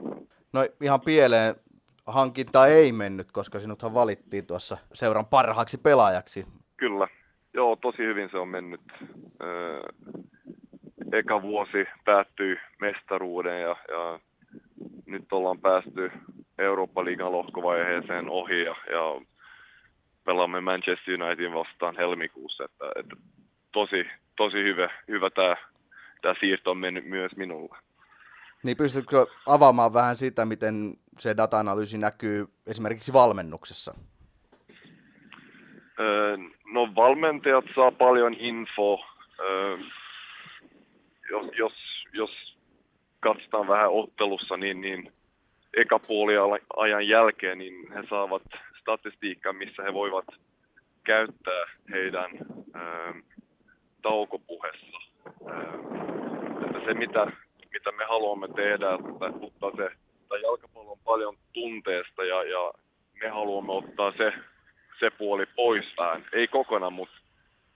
No 0.53 0.68
ihan 0.81 1.02
pieleen 1.02 1.56
hankinta 2.06 2.68
ei 2.68 2.91
mennyt, 2.91 3.32
koska 3.32 3.60
sinuthan 3.60 3.94
valittiin 3.94 4.48
tuossa 4.48 4.78
seuran 4.94 5.26
parhaaksi 5.26 5.78
pelaajaksi. 5.78 6.45
Kyllä. 6.78 7.07
Joo, 7.53 7.76
tosi 7.76 7.98
hyvin 7.98 8.30
se 8.32 8.38
on 8.38 8.48
mennyt. 8.48 8.82
Öö, 9.41 9.82
eka 11.14 11.41
vuosi 11.41 11.86
päättyi 12.06 12.57
mestaruuden 12.82 13.61
ja, 13.61 13.76
ja 13.88 14.19
nyt 15.06 15.34
ollaan 15.34 15.60
päästy 15.60 16.11
Eurooppa-liigan 16.57 17.32
lohkovaiheeseen 17.32 18.30
ohi 18.30 18.64
ja, 18.64 18.76
ja 18.91 19.22
pelaamme 20.23 20.61
Manchester 20.61 21.14
Unitedin 21.14 21.53
vastaan 21.53 21.95
helmikuussa. 21.98 22.64
Että, 22.64 22.86
että 22.95 23.15
tosi, 23.72 24.06
tosi 24.36 24.57
hyvä, 24.57 24.90
hyvä 25.07 25.30
tämä, 25.30 25.56
siirto 26.40 26.72
on 26.72 26.78
mennyt 26.78 27.06
myös 27.06 27.36
minulle. 27.36 27.78
Niin 28.64 28.78
pystytkö 28.78 29.26
avaamaan 29.48 29.94
vähän 29.94 30.18
sitä, 30.18 30.46
miten 30.46 30.94
se 31.20 31.38
data-analyysi 31.38 31.98
näkyy 31.98 32.48
esimerkiksi 32.68 33.14
valmennuksessa? 33.14 33.94
No 36.74 36.96
valmentajat 36.96 37.66
saa 37.76 37.92
paljon 37.92 38.34
info. 38.34 39.00
Jos, 41.30 41.46
jos, 41.58 41.74
jos 42.14 42.58
katsotaan 43.20 43.68
vähän 43.68 43.90
ottelussa, 43.92 44.58
niin, 44.58 44.82
niin 44.82 45.14
eka 45.78 46.00
ajan 46.78 47.08
jälkeen 47.08 47.58
niin 47.58 47.94
he 47.94 48.04
saavat 48.10 48.44
statistiikkaa, 48.82 49.54
missä 49.54 49.84
he 49.84 49.94
voivat 49.94 50.26
käyttää 51.04 51.66
heidän 51.92 52.32
taukopuhessa. 54.02 54.98
Että 56.66 56.80
se, 56.86 56.94
mitä 56.94 57.32
mitä 57.72 57.91
me 57.91 58.06
haluamme 58.06 58.48
tehdä, 58.48 58.93
että 58.93 59.39
mutta 59.39 59.72
se 59.76 59.89
tai 60.30 60.41
jalkapallo 60.41 60.91
on 60.91 60.99
paljon 61.03 61.38
tunteesta 61.53 62.23
ja, 62.23 62.43
ja 62.43 62.73
me 63.22 63.30
haluamme 63.30 63.72
ottaa 63.72 64.14
se, 64.18 64.34
se 64.99 65.10
puoli 65.10 65.45
pois 65.56 65.85
vähän. 65.98 66.26
Ei 66.34 66.48
kokonaan, 66.48 66.93
mutta 66.93 67.15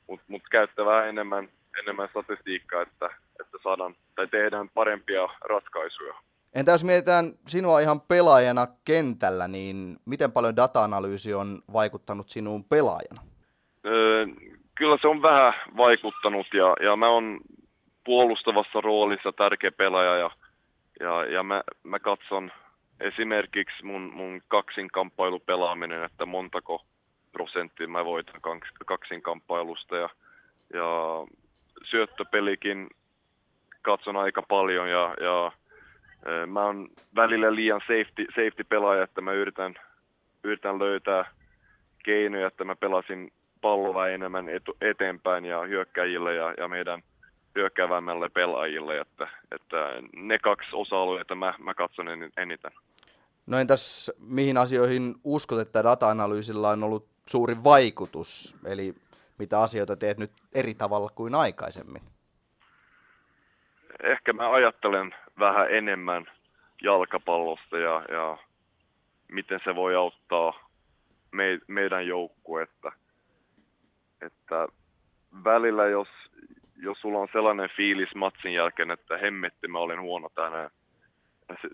mut, 0.07 0.21
mut 0.27 0.41
käyttää 0.51 0.85
vähän 0.85 1.09
enemmän, 1.09 1.49
enemmän 1.79 2.09
statistiikkaa, 2.09 2.81
että, 2.81 3.09
että 3.39 3.57
saadaan 3.63 3.95
tai 4.15 4.27
tehdään 4.27 4.69
parempia 4.69 5.29
ratkaisuja. 5.41 6.13
Entä 6.55 6.71
jos 6.71 6.83
mietitään 6.83 7.25
sinua 7.47 7.79
ihan 7.79 8.01
pelaajana 8.01 8.67
kentällä, 8.85 9.47
niin 9.47 9.97
miten 10.05 10.31
paljon 10.31 10.55
data-analyysi 10.55 11.33
on 11.33 11.59
vaikuttanut 11.73 12.29
sinuun 12.29 12.63
pelaajana? 12.63 13.21
Öö, 13.85 14.25
kyllä 14.75 14.97
se 15.01 15.07
on 15.07 15.21
vähän 15.21 15.53
vaikuttanut 15.77 16.47
ja, 16.53 16.75
ja 16.85 16.95
mä 16.95 17.09
oon 17.09 17.39
puolustavassa 18.05 18.81
roolissa 18.81 19.31
tärkeä 19.31 19.71
pelaaja 19.71 20.15
ja, 20.17 20.31
ja, 20.99 21.25
ja 21.25 21.43
mä, 21.43 21.63
mä 21.83 21.99
katson 21.99 22.51
esimerkiksi 22.99 23.85
mun, 23.85 24.11
mun 24.13 24.41
kaksinkamppailupelaaminen, 24.47 26.03
että 26.03 26.25
montako 26.25 26.85
prosenttia 27.31 27.87
mä 27.87 28.05
voitan 28.05 28.41
kaksinkamppailusta 28.85 29.95
ja, 29.95 30.09
ja 30.73 30.87
syöttöpelikin 31.83 32.89
katson 33.81 34.17
aika 34.17 34.41
paljon 34.41 34.89
ja, 34.89 35.15
ja 35.19 35.51
e, 36.25 36.45
mä 36.45 36.65
oon 36.65 36.87
välillä 37.15 37.55
liian 37.55 37.81
safety, 37.81 38.25
safety 38.29 38.63
pelaaja, 38.63 39.03
että 39.03 39.21
mä 39.21 39.33
yritän, 39.33 39.75
yritän 40.43 40.79
löytää 40.79 41.25
keinoja, 42.03 42.47
että 42.47 42.63
mä 42.63 42.75
pelasin 42.75 43.31
palloa 43.61 44.07
enemmän 44.07 44.49
etu, 44.49 44.77
eteenpäin 44.81 45.45
ja 45.45 45.61
hyökkäjille 45.61 46.33
ja, 46.33 46.53
ja 46.57 46.67
meidän 46.67 47.03
hyökkäävämmälle 47.55 48.29
pelaajille, 48.29 48.99
että, 48.99 49.27
että 49.51 49.77
ne 50.15 50.39
kaksi 50.39 50.69
osa-alueita 50.73 51.35
mä, 51.35 51.53
mä 51.59 51.73
katson 51.73 52.07
eniten. 52.37 52.71
No 53.47 53.57
entäs 53.57 54.11
mihin 54.29 54.57
asioihin 54.57 55.15
uskot, 55.23 55.59
että 55.59 55.83
data-analyysillä 55.83 56.69
on 56.69 56.83
ollut 56.83 57.07
suuri 57.29 57.55
vaikutus, 57.63 58.55
eli 58.65 58.95
mitä 59.37 59.61
asioita 59.61 59.95
teet 59.95 60.17
nyt 60.17 60.31
eri 60.53 60.73
tavalla 60.73 61.09
kuin 61.15 61.35
aikaisemmin? 61.35 62.01
Ehkä 64.03 64.33
mä 64.33 64.51
ajattelen 64.51 65.15
vähän 65.39 65.71
enemmän 65.71 66.25
jalkapallosta 66.83 67.77
ja, 67.77 68.05
ja 68.11 68.37
miten 69.31 69.59
se 69.63 69.75
voi 69.75 69.95
auttaa 69.95 70.69
me, 71.31 71.59
meidän 71.67 72.07
joukkuetta. 72.07 72.91
Että 74.21 74.67
välillä, 75.43 75.85
jos, 75.85 76.07
jos 76.75 77.01
sulla 77.01 77.19
on 77.19 77.27
sellainen 77.31 77.69
fiilis 77.77 78.15
matsin 78.15 78.53
jälkeen, 78.53 78.91
että 78.91 79.17
hemmetti, 79.17 79.67
mä 79.67 79.79
olin 79.79 80.01
huono 80.01 80.29
tänään, 80.35 80.69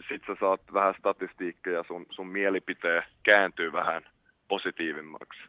sit 0.07 0.21
sä 0.27 0.35
saat 0.39 0.61
vähän 0.73 0.95
statistiikkaa 0.99 1.73
ja 1.73 1.83
sun, 1.87 2.05
sun 2.09 2.27
mielipitee 2.27 3.03
kääntyy 3.23 3.73
vähän 3.73 4.03
positiivimmaksi. 4.47 5.39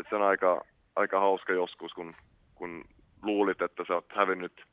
Et 0.00 0.06
se 0.08 0.16
on 0.16 0.22
aika, 0.22 0.64
aika 0.96 1.20
hauska 1.20 1.52
joskus, 1.52 1.92
kun, 1.92 2.14
kun 2.54 2.84
luulit, 3.22 3.62
että 3.62 3.84
sä 3.88 3.94
oot 3.94 4.12
hävinnyt 4.16 4.64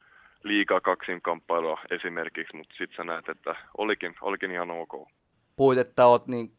liikaa 0.44 0.82
kaksinkamppailua 0.82 1.80
esimerkiksi, 1.90 2.58
mutta 2.58 2.76
sitten 2.78 2.98
sä 2.98 3.04
näet, 3.04 3.30
että 3.30 3.56
olikin, 3.78 4.16
olikin 4.22 4.52
ihan 4.52 4.72
ok. 4.72 5.10
Puhuit, 5.56 5.80
että 5.80 6.08
oot 6.08 6.28
niin 6.28 6.52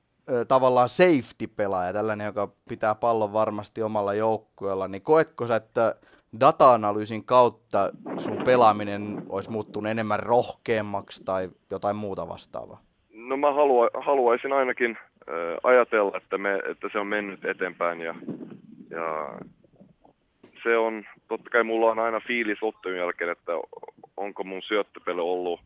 tavallaan 0.48 0.88
safety-pelaaja, 0.88 1.92
tällainen, 1.92 2.24
joka 2.24 2.48
pitää 2.68 2.94
pallon 2.94 3.32
varmasti 3.32 3.82
omalla 3.82 4.14
joukkueella, 4.14 4.88
niin 4.88 5.02
koetko 5.02 5.46
sä, 5.46 5.56
että 5.56 5.94
data-analyysin 6.40 7.24
kautta 7.24 7.90
sun 8.18 8.42
pelaaminen 8.44 9.22
olisi 9.28 9.50
muuttunut 9.50 9.90
enemmän 9.90 10.20
rohkeammaksi 10.20 11.24
tai 11.24 11.48
jotain 11.70 11.96
muuta 11.96 12.28
vastaavaa? 12.28 12.80
No 13.14 13.36
mä 13.36 13.52
halua, 13.52 13.88
haluaisin 13.94 14.52
ainakin 14.52 14.98
äh, 15.28 15.34
ajatella, 15.62 16.16
että, 16.16 16.38
me, 16.38 16.54
että 16.70 16.88
se 16.92 16.98
on 16.98 17.06
mennyt 17.06 17.44
eteenpäin 17.44 18.00
ja, 18.00 18.14
ja 18.90 19.38
se 20.62 20.76
on, 20.76 21.04
totta 21.28 21.50
kai 21.50 21.64
mulla 21.64 21.90
on 21.90 21.98
aina 21.98 22.20
fiilis 22.20 22.58
ottelun 22.62 22.98
jälkeen, 22.98 23.30
että 23.30 23.52
onko 24.16 24.44
mun 24.44 24.62
syöttöpeli 24.62 25.20
ollut 25.20 25.60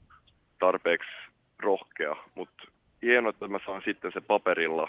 tarpeeksi 0.59 1.11
rohkea, 1.59 2.17
mutta 2.35 2.63
hienoa, 3.03 3.31
että 3.31 3.49
mä 3.49 3.59
saan 3.67 3.83
sitten 3.85 4.13
se 4.13 4.21
paperilla 4.21 4.89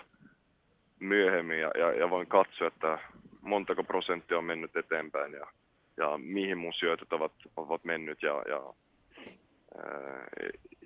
myöhemmin 0.99 1.59
ja, 1.59 1.71
ja, 1.77 1.91
ja 1.91 2.09
voin 2.09 2.27
katsoa, 2.27 2.67
että 2.67 2.99
montako 3.41 3.83
prosenttia 3.83 4.37
on 4.37 4.43
mennyt 4.43 4.75
eteenpäin 4.75 5.33
ja, 5.33 5.47
ja 5.97 6.17
mihin 6.17 6.57
mun 6.57 6.73
syötöt 6.73 7.13
ovat, 7.13 7.31
ovat 7.57 7.83
mennyt 7.83 8.23
ja, 8.23 8.43
ja, 8.47 8.73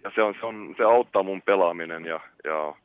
ja 0.04 0.12
se, 0.16 0.22
on, 0.22 0.36
se, 0.40 0.46
on, 0.46 0.76
se 0.78 0.84
auttaa 0.84 1.24
mun 1.24 1.42
pelaaminen 1.42 2.06
ja, 2.06 2.20
ja, 2.44 2.76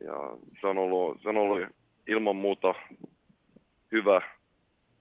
ja 0.00 0.36
se, 0.60 0.66
on 0.66 0.78
ollut, 0.78 1.22
se 1.22 1.28
on 1.28 1.36
ollut 1.36 1.68
ilman 2.06 2.36
muuta 2.36 2.74
hyvä, 3.92 4.22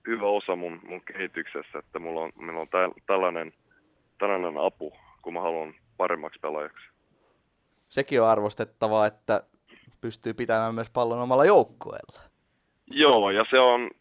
hyvä 0.08 0.26
osa 0.26 0.56
mun, 0.56 0.80
mun 0.88 1.02
kehityksessä, 1.02 1.80
että 1.80 2.00
mulla 2.00 2.22
on, 2.22 2.32
mulla 2.36 2.62
on 2.62 2.68
tällainen, 3.06 3.54
tällainen 4.18 4.58
apu, 4.58 4.94
kun 5.22 5.34
mä 5.34 5.42
haluan 5.42 5.74
paremmaksi 5.98 6.40
pelaajaksi 6.40 6.88
sekin 7.90 8.22
on 8.22 8.28
arvostettavaa, 8.28 9.06
että 9.06 9.44
pystyy 10.02 10.34
pitämään 10.34 10.76
myös 10.76 10.90
pallon 10.90 11.22
omalla 11.22 11.46
joukkueella. 11.46 12.20
Joo, 12.92 13.30
ja 13.30 13.46
se 13.50 13.60
on, 13.60 13.92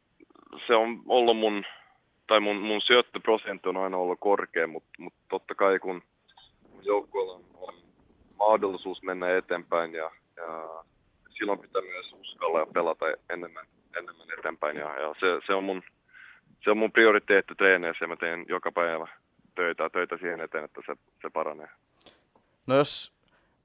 se 0.67 0.75
on 0.75 1.03
ollut 1.07 1.37
mun, 1.37 1.65
tai 2.27 2.41
mun, 2.41 2.57
mun 2.57 2.81
syöttöprosentti 2.81 3.69
on 3.69 3.77
aina 3.77 3.97
ollut 3.97 4.21
korkea, 4.21 4.67
mutta, 4.67 4.91
mutta 4.99 5.19
totta 5.29 5.55
kai 5.55 5.79
kun 5.79 6.03
joukkueella 6.83 7.33
on, 7.33 7.45
on 7.55 7.75
mahdollisuus 8.39 9.03
mennä 9.03 9.37
eteenpäin 9.37 9.95
ja, 9.95 10.11
ja 10.37 10.85
silloin 11.39 11.59
pitää 11.59 11.83
myös 11.83 12.13
uskalla 12.13 12.61
ja 12.61 12.67
pelata 12.67 13.07
enemmän, 13.31 13.67
enemmän 13.99 14.27
eteenpäin. 14.39 14.77
Ja, 14.77 15.01
ja 15.01 15.15
se, 15.21 15.47
se, 15.47 15.55
on 15.55 15.65
mun, 15.65 15.83
se 16.65 16.71
on 16.71 16.79
mun 16.79 16.93
prioriteetti 16.93 17.55
treeneissä 17.55 18.05
ja 18.05 18.09
mä 18.09 18.17
teen 18.17 18.45
joka 18.49 18.73
päivä 18.73 19.09
töitä, 19.55 19.91
töitä 19.91 20.17
siihen 20.17 20.41
eteen, 20.41 20.65
että 20.65 20.81
se, 20.87 20.97
se 21.23 21.31
paranee. 21.31 21.69
No 22.67 22.77
jos 22.77 23.13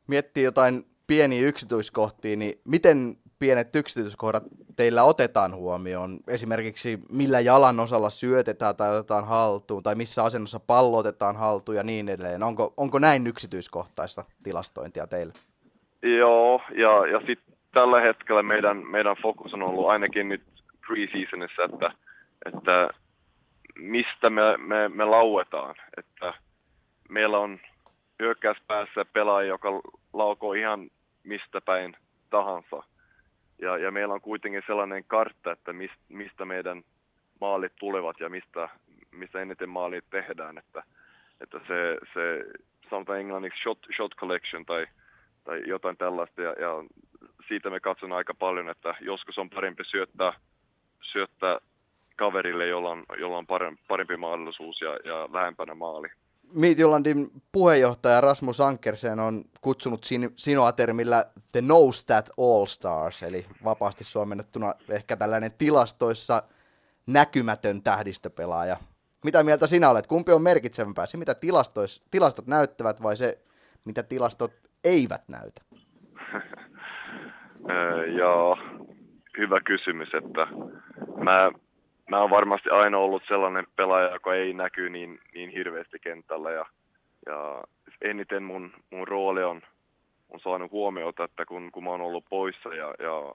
miettii 0.07 0.43
jotain 0.43 0.83
pieniä 1.07 1.47
yksityiskohtia, 1.47 2.37
niin 2.37 2.53
miten 2.65 3.15
pienet 3.41 3.75
yksityiskohdat 3.75 4.43
teillä 4.75 5.03
otetaan 5.03 5.55
huomioon? 5.55 6.17
Esimerkiksi 6.27 6.99
millä 7.09 7.39
jalan 7.39 7.79
osalla 7.79 8.09
syötetään 8.09 8.75
tai 8.75 8.89
otetaan 8.97 9.27
haltuun, 9.27 9.83
tai 9.83 9.95
missä 9.95 10.23
asennossa 10.23 10.59
pallo 10.59 10.97
otetaan 10.97 11.35
haltuun 11.35 11.77
ja 11.77 11.83
niin 11.83 12.09
edelleen. 12.09 12.43
Onko, 12.43 12.73
onko 12.77 12.99
näin 12.99 13.27
yksityiskohtaista 13.27 14.25
tilastointia 14.43 15.07
teille? 15.07 15.33
Joo, 16.19 16.61
ja, 16.75 17.07
ja 17.07 17.19
sitten 17.19 17.55
tällä 17.71 18.01
hetkellä 18.01 18.43
meidän, 18.43 18.77
meidän 18.77 19.15
fokus 19.21 19.53
on 19.53 19.63
ollut 19.63 19.89
ainakin 19.89 20.29
nyt 20.29 20.41
preseasonissa, 20.87 21.63
että, 21.63 21.91
että 22.45 22.89
mistä 23.75 24.29
me, 24.29 24.57
me, 24.57 24.89
me 24.89 25.05
lauetaan. 25.05 25.75
Että 25.97 26.33
meillä 27.09 27.39
on 27.39 27.59
hyökkäyspäässä 28.19 29.05
pelaaja, 29.13 29.47
joka 29.47 29.69
laukoo 30.13 30.53
ihan 30.53 30.89
mistä 31.23 31.61
päin 31.61 31.95
tahansa. 32.29 32.83
Ja, 33.61 33.77
ja 33.77 33.91
meillä 33.91 34.13
on 34.13 34.21
kuitenkin 34.21 34.63
sellainen 34.67 35.03
kartta, 35.03 35.51
että 35.51 35.73
mist, 35.73 35.95
mistä 36.09 36.45
meidän 36.45 36.83
maalit 37.41 37.73
tulevat 37.79 38.19
ja 38.19 38.29
mistä, 38.29 38.69
mistä 39.11 39.39
eniten 39.39 39.69
maalit 39.69 40.05
tehdään. 40.09 40.57
Että, 40.57 40.83
että 41.41 41.59
se, 41.67 41.97
se 42.13 42.45
sanotaan 42.89 43.19
englanniksi 43.19 43.61
shot, 43.61 43.79
shot 43.95 44.15
collection 44.15 44.65
tai, 44.65 44.87
tai 45.43 45.61
jotain 45.65 45.97
tällaista. 45.97 46.41
Ja, 46.41 46.49
ja 46.49 46.83
siitä 47.47 47.69
me 47.69 47.79
katson 47.79 48.11
aika 48.11 48.33
paljon, 48.33 48.69
että 48.69 48.95
joskus 48.99 49.37
on 49.37 49.49
parempi 49.49 49.83
syöttää, 49.83 50.33
syöttää 51.01 51.59
kaverille, 52.15 52.67
jolla 52.67 52.89
on, 52.89 53.03
jolla 53.19 53.37
on 53.37 53.47
parempi, 53.47 53.81
parempi 53.87 54.17
mahdollisuus 54.17 54.81
ja, 54.81 54.97
ja 55.03 55.29
lähempänä 55.33 55.73
maali. 55.73 56.07
Meet 56.55 56.77
puheenjohtaja 57.51 58.21
Rasmus 58.21 58.61
Ankersen 58.61 59.19
on 59.19 59.43
kutsunut 59.61 60.03
sin- 60.03 60.33
sinua 60.35 60.71
termillä 60.71 61.25
The 61.51 61.61
No 61.61 61.91
Stat 61.91 62.29
All 62.37 62.65
Stars, 62.65 63.23
eli 63.23 63.45
vapaasti 63.63 64.03
suomennettuna 64.03 64.73
ehkä 64.89 65.15
tällainen 65.15 65.51
tilastoissa 65.57 66.43
näkymätön 67.07 67.81
tähdistöpelaaja. 67.81 68.77
Mitä 69.23 69.43
mieltä 69.43 69.67
sinä 69.67 69.89
olet? 69.89 70.07
Kumpi 70.07 70.31
on 70.31 70.41
merkitsevämpää? 70.41 71.05
Se, 71.05 71.17
mitä 71.17 71.35
tilastois, 71.35 72.03
tilastot 72.11 72.47
näyttävät 72.47 73.03
vai 73.03 73.17
se, 73.17 73.39
mitä 73.85 74.03
tilastot 74.03 74.51
eivät 74.83 75.21
näytä? 75.27 75.61
Joo, 78.17 78.57
hyvä 79.37 79.59
kysymys, 79.65 80.09
että 80.13 80.47
mä 81.23 81.51
mä 82.09 82.21
oon 82.21 82.29
varmasti 82.29 82.69
aina 82.69 82.97
ollut 82.97 83.23
sellainen 83.27 83.67
pelaaja, 83.75 84.13
joka 84.13 84.35
ei 84.35 84.53
näky 84.53 84.89
niin, 84.89 85.19
niin 85.33 85.49
hirveästi 85.49 85.99
kentällä 85.99 86.51
ja, 86.51 86.65
ja 87.25 87.63
eniten 88.01 88.43
mun, 88.43 88.73
mun 88.89 89.07
rooli 89.07 89.43
on, 89.43 89.61
on 90.29 90.39
saanut 90.39 90.71
huomiota, 90.71 91.23
että 91.23 91.45
kun, 91.45 91.71
kun 91.71 91.83
mä 91.83 91.89
oon 91.89 92.01
ollut 92.01 92.25
poissa 92.29 92.69
ja, 92.69 92.95
ja, 92.99 93.33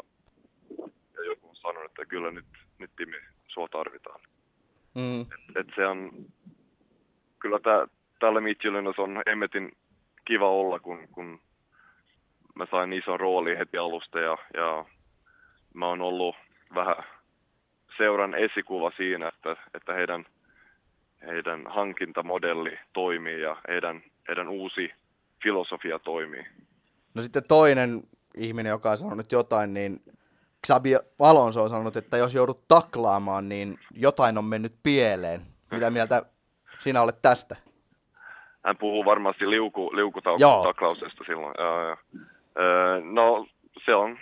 ja 1.17 1.25
joku 1.25 1.49
on 1.49 1.57
sanonut, 1.57 1.91
että 1.91 2.05
kyllä 2.05 2.31
nyt, 2.31 2.47
nyt 2.79 2.91
Timi, 2.97 3.17
sua 3.49 3.69
tarvitaan. 3.69 4.21
Mm. 4.95 5.21
Et, 5.21 5.57
et 5.57 5.67
se 5.77 5.87
on, 5.87 6.11
kyllä 7.39 7.59
tää, 7.59 7.87
tällä 8.19 8.41
Mitchellinossa 8.41 9.03
on 9.03 9.23
emmetin 9.27 9.73
kiva 10.25 10.51
olla, 10.51 10.79
kun, 10.79 11.09
kun 11.13 11.41
mä 12.55 12.67
sain 12.71 12.93
ison 12.93 13.21
rooli 13.21 13.59
heti 13.59 13.79
alusta 13.79 14.21
ja, 14.21 14.39
ja 14.55 14.85
mä 15.75 15.87
oon 15.87 16.01
ollut 16.01 16.37
vähän 16.75 16.97
seuran 17.99 18.35
esikuva 18.35 18.93
siinä, 18.97 19.29
että, 19.29 19.57
että 19.75 19.93
heidän, 19.93 20.27
heidän 21.27 21.67
hankintamodelli 21.67 22.79
toimii 22.93 23.41
ja 23.41 23.57
heidän, 23.69 24.03
heidän 24.29 24.49
uusi 24.49 24.91
filosofia 25.43 25.99
toimii. 25.99 26.47
No 27.15 27.23
sitten 27.23 27.43
toinen 27.49 28.03
ihminen, 28.37 28.71
joka 28.71 28.91
on 28.91 28.99
sanonut 28.99 29.33
jotain, 29.33 29.75
niin 29.75 30.01
Xabi 30.67 30.91
Alonso 31.19 31.63
on 31.63 31.69
sanonut, 31.69 31.97
että 31.97 32.17
jos 32.17 32.35
joudut 32.35 32.69
taklaamaan, 32.69 33.49
niin 33.49 33.79
jotain 33.95 34.39
on 34.39 34.45
mennyt 34.45 34.73
pieleen. 34.83 35.41
Mitä 35.71 35.91
mieltä 35.91 36.23
sinä 36.79 37.03
olet 37.03 37.23
tästä? 37.23 37.57
Hän 38.65 38.77
puhuu 38.77 39.05
varmasti 39.05 39.51
liuku, 39.51 39.97
liukutaklausesta 39.97 41.25
silloin. 41.27 41.55
Ja. 41.59 41.97
Öö, 42.59 43.01
no, 43.05 43.47
se 43.85 43.95
on, 43.95 44.19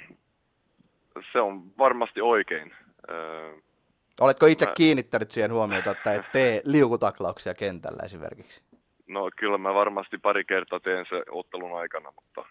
se 1.32 1.40
on 1.40 1.78
varmasti 1.78 2.20
oikein. 2.20 2.74
Öö, 3.10 3.54
Oletko 4.20 4.46
itse 4.46 4.66
mä... 4.66 4.72
kiinnittänyt 4.76 5.30
siihen 5.30 5.52
huomiota, 5.52 5.90
että 5.90 6.14
et 6.14 6.32
tee 6.32 6.62
liukutaklauksia 6.64 7.54
kentällä 7.54 8.02
esimerkiksi? 8.04 8.62
No 9.06 9.30
kyllä 9.36 9.58
mä 9.58 9.74
varmasti 9.74 10.18
pari 10.18 10.44
kertaa 10.44 10.80
teen 10.80 11.06
se 11.08 11.22
ottelun 11.30 11.78
aikana, 11.78 12.12
mutta 12.12 12.44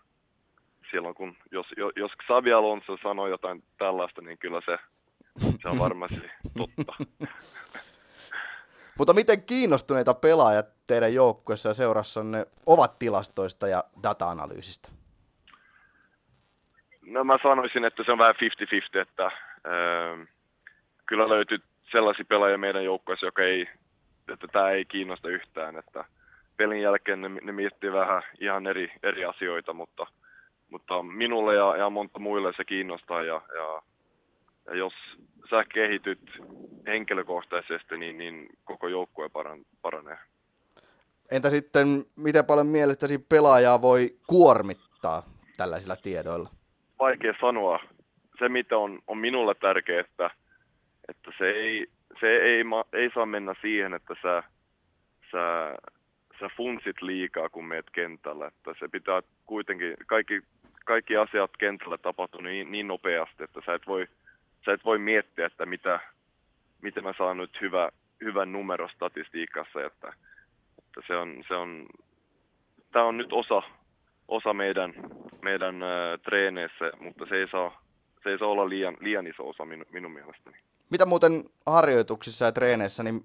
silloin 0.91 1.15
kun, 1.15 1.35
jos, 1.51 1.65
jos 1.95 2.11
Xavi 2.27 2.53
Alonso 2.53 2.97
sanoo 3.03 3.27
jotain 3.27 3.63
tällaista, 3.77 4.21
niin 4.21 4.37
kyllä 4.37 4.61
se, 4.65 4.77
se 5.61 5.69
on 5.69 5.79
varmasti 5.79 6.21
totta. 6.57 6.93
Mutta 8.97 9.13
miten 9.13 9.43
kiinnostuneita 9.43 10.13
pelaajat 10.13 10.65
teidän 10.87 11.13
joukkueessa 11.13 11.69
ja 11.69 11.73
seurassanne 11.73 12.45
ovat 12.65 12.99
tilastoista 12.99 13.67
ja 13.67 13.83
data-analyysistä? 14.03 14.89
No 17.05 17.23
mä 17.23 17.37
sanoisin, 17.43 17.85
että 17.85 18.03
se 18.05 18.11
on 18.11 18.17
vähän 18.17 18.35
50-50, 18.35 18.99
että 18.99 19.25
äh, 19.25 20.27
kyllä 21.05 21.29
löytyy 21.29 21.57
sellaisia 21.91 22.25
pelaajia 22.29 22.57
meidän 22.57 22.85
joukkueessa, 22.85 23.25
joka 23.25 23.41
ei, 23.41 23.67
että 24.33 24.47
tämä 24.47 24.69
ei 24.69 24.85
kiinnosta 24.85 25.29
yhtään, 25.29 25.77
että 25.77 26.05
pelin 26.57 26.81
jälkeen 26.81 27.21
ne, 27.21 27.29
ne 27.29 27.51
miettii 27.51 27.91
vähän 27.91 28.23
ihan 28.39 28.67
eri, 28.67 28.91
eri 29.03 29.25
asioita, 29.25 29.73
mutta, 29.73 30.07
mutta 30.69 31.03
minulle 31.03 31.55
ja, 31.55 31.77
ja 31.77 31.89
monta 31.89 32.19
muille 32.19 32.53
se 32.57 32.65
kiinnostaa 32.65 33.23
ja, 33.23 33.41
ja, 33.55 33.81
ja 34.65 34.75
jos 34.75 34.93
sä 35.49 35.65
kehityt 35.73 36.19
henkilökohtaisesti, 36.87 37.97
niin, 37.97 38.17
niin 38.17 38.49
koko 38.63 38.87
joukkue 38.87 39.29
paranee. 39.81 40.17
Entä 41.31 41.49
sitten, 41.49 41.87
miten 42.17 42.45
paljon 42.45 42.67
mielestäsi 42.67 43.17
pelaajaa 43.17 43.81
voi 43.81 44.09
kuormittaa 44.27 45.23
tällaisilla 45.57 45.95
tiedoilla? 45.95 46.49
Vaikea 46.99 47.33
sanoa. 47.41 47.79
Se, 48.39 48.49
mitä 48.49 48.77
on, 48.77 48.99
on 49.07 49.17
minulle 49.17 49.55
tärkeää, 49.55 50.01
että, 50.01 50.29
että 51.15 51.31
se, 51.37 51.49
ei, 51.49 51.87
se 52.19 52.27
ei, 52.27 52.63
ei 52.93 53.09
saa 53.13 53.25
mennä 53.25 53.55
siihen, 53.61 53.93
että 53.93 54.15
sä, 54.21 54.43
sä, 55.31 55.75
sä 56.39 56.49
funtsit 56.57 57.01
liikaa, 57.01 57.49
kun 57.49 57.65
meet 57.65 57.89
kentällä. 57.91 58.47
Että 58.47 58.73
se 58.79 58.87
pitää 58.87 59.21
kuitenkin, 59.45 59.93
kaikki, 60.07 60.41
kaikki 60.85 61.17
asiat 61.17 61.51
kentällä 61.57 61.97
tapahtuu 61.97 62.41
niin, 62.41 62.71
niin 62.71 62.87
nopeasti, 62.87 63.43
että 63.43 63.61
sä 63.65 63.73
et 63.73 63.87
voi, 63.87 64.07
sä 64.65 64.73
et 64.73 64.85
voi 64.85 64.97
miettiä, 64.97 65.45
että 65.45 65.65
mitä, 65.65 65.99
miten 66.81 67.03
mä 67.03 67.13
saan 67.17 67.37
nyt 67.37 67.61
hyvä, 67.61 67.89
hyvän 68.23 68.51
numero 68.51 68.87
statistiikassa, 68.87 69.85
että, 69.85 70.13
että 70.77 71.01
se 71.07 71.15
on, 71.15 71.43
se 71.47 71.55
on, 71.55 71.85
tämä 72.91 73.05
on 73.05 73.17
nyt 73.17 73.33
osa, 73.33 73.61
osa 74.27 74.53
meidän, 74.53 74.93
meidän 75.41 75.83
äh, 75.83 76.19
treeneissä, 76.23 76.91
mutta 76.99 77.25
se 77.25 77.35
ei 77.35 77.47
saa, 77.47 77.81
se 78.23 78.29
ei 78.29 78.37
saa 78.37 78.47
olla 78.47 78.69
liian, 78.69 78.97
liian 78.99 79.27
iso 79.27 79.49
osa 79.49 79.65
minu, 79.65 79.85
minun 79.91 80.11
mielestäni. 80.11 80.57
Mitä 80.89 81.05
muuten 81.05 81.43
harjoituksissa 81.65 82.45
ja 82.45 82.51
treeneissä, 82.51 83.03
niin 83.03 83.21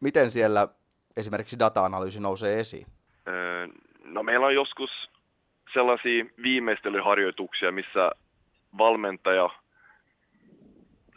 miten 0.00 0.30
siellä 0.30 0.68
esimerkiksi 1.16 1.58
data-analyysi 1.58 2.20
nousee 2.20 2.60
esiin? 2.60 2.86
Öö, 3.28 3.66
no 4.04 4.22
meillä 4.22 4.46
on 4.46 4.54
joskus 4.54 4.90
sellaisia 5.72 6.24
viimeistelyharjoituksia, 6.42 7.72
missä 7.72 8.10
valmentaja 8.78 9.50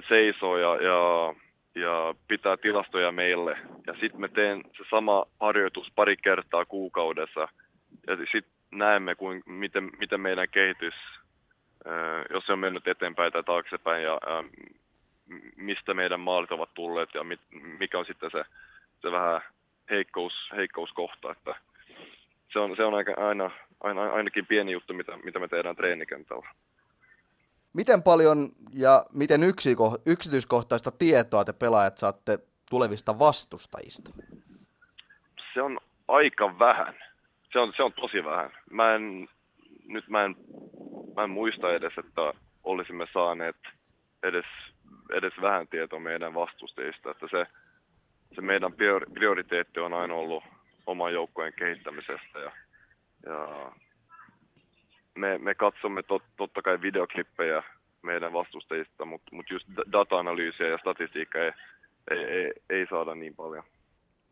seisoo 0.09 0.57
ja, 0.57 0.75
ja, 0.75 1.33
ja 1.75 2.15
pitää 2.27 2.57
tilastoja 2.57 3.11
meille. 3.11 3.57
Ja 3.87 3.93
sitten 3.93 4.21
me 4.21 4.27
teen 4.27 4.63
se 4.77 4.83
sama 4.89 5.25
harjoitus 5.39 5.91
pari 5.95 6.17
kertaa 6.17 6.65
kuukaudessa. 6.65 7.47
Ja 8.07 8.15
sitten 8.31 8.53
näemme, 8.71 9.15
kuin, 9.15 9.43
miten, 9.45 9.89
miten 9.99 10.21
meidän 10.21 10.47
kehitys, 10.51 10.93
jos 12.29 12.45
se 12.45 12.53
on 12.53 12.59
mennyt 12.59 12.87
eteenpäin 12.87 13.33
tai 13.33 13.43
taaksepäin 13.43 14.03
ja, 14.03 14.19
ja 14.25 14.43
mistä 15.55 15.93
meidän 15.93 16.19
maalit 16.19 16.51
ovat 16.51 16.73
tulleet 16.73 17.09
ja 17.13 17.23
mit, 17.23 17.39
mikä 17.79 17.99
on 17.99 18.05
sitten 18.05 18.31
se, 18.31 18.43
se 19.01 19.11
vähän 19.11 19.41
heikkous, 19.89 20.33
heikkouskohta. 20.55 21.31
Että 21.31 21.55
se 22.53 22.59
on, 22.59 22.75
se 22.75 22.83
on 22.83 22.93
aika, 22.93 23.13
aina, 23.17 23.51
aina, 23.83 24.03
ainakin 24.13 24.45
pieni 24.45 24.71
juttu, 24.71 24.93
mitä, 24.93 25.17
mitä 25.23 25.39
me 25.39 25.47
tehdään 25.47 25.75
treenikentällä. 25.75 26.49
Miten 27.73 28.03
paljon 28.03 28.49
ja 28.73 29.05
miten 29.13 29.41
yksityiskohtaista 30.05 30.91
tietoa 30.91 31.45
te 31.45 31.53
pelaajat 31.53 31.97
saatte 31.97 32.39
tulevista 32.69 33.19
vastustajista? 33.19 34.11
Se 35.53 35.61
on 35.61 35.79
aika 36.07 36.59
vähän. 36.59 36.95
Se 37.53 37.59
on, 37.59 37.73
se 37.77 37.83
on 37.83 37.93
tosi 37.93 38.23
vähän. 38.23 38.51
Mä 38.69 38.95
en, 38.95 39.29
nyt 39.87 40.09
mä 40.09 40.25
en, 40.25 40.35
mä 41.15 41.23
en 41.23 41.29
muista 41.29 41.73
edes, 41.73 41.93
että 41.97 42.33
olisimme 42.63 43.07
saaneet 43.13 43.55
edes, 44.23 44.45
edes 45.11 45.33
vähän 45.41 45.67
tietoa 45.67 45.99
meidän 45.99 46.33
vastustajista. 46.33 47.11
Että 47.11 47.27
se, 47.31 47.45
se 48.35 48.41
meidän 48.41 48.73
prioriteetti 49.13 49.79
on 49.79 49.93
aina 49.93 50.13
ollut 50.13 50.43
oman 50.85 51.13
joukkojen 51.13 51.53
kehittämisestä 51.53 52.39
ja, 52.39 52.51
ja 53.25 53.71
me, 55.15 55.37
me 55.37 55.55
katsomme 55.55 56.03
tot, 56.03 56.23
totta 56.37 56.61
kai 56.61 56.81
videoklippejä 56.81 57.63
meidän 58.01 58.33
vastustajista, 58.33 59.05
mutta 59.05 59.35
mut 59.35 59.49
just 59.49 59.67
data-analyysiä 59.91 60.67
ja 60.67 60.77
statistiikkaa 60.77 61.41
ei, 61.41 61.51
ei, 62.11 62.23
ei, 62.23 62.51
ei 62.69 62.87
saada 62.89 63.15
niin 63.15 63.35
paljon. 63.35 63.63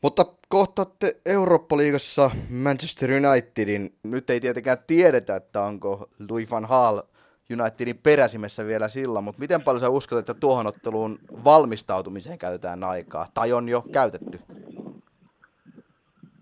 Mutta 0.01 0.25
kohtaatte 0.47 1.15
Eurooppa-liigassa 1.25 2.31
Manchester 2.49 3.09
Unitedin. 3.11 3.89
Nyt 4.03 4.29
ei 4.29 4.39
tietenkään 4.39 4.77
tiedetä, 4.87 5.35
että 5.35 5.61
onko 5.61 6.09
Louis 6.29 6.51
van 6.51 6.65
Gaal 6.69 7.01
Unitedin 7.53 7.97
peräsimessä 8.03 8.65
vielä 8.65 8.87
silloin, 8.87 9.25
mutta 9.25 9.39
miten 9.39 9.61
paljon 9.61 9.81
sä 9.81 9.89
uskot, 9.89 10.19
että 10.19 10.33
tuohon 10.33 10.67
otteluun 10.67 11.19
valmistautumiseen 11.43 12.37
käytetään 12.37 12.83
aikaa, 12.83 13.27
tai 13.33 13.53
on 13.53 13.69
jo 13.69 13.83
käytetty? 13.93 14.39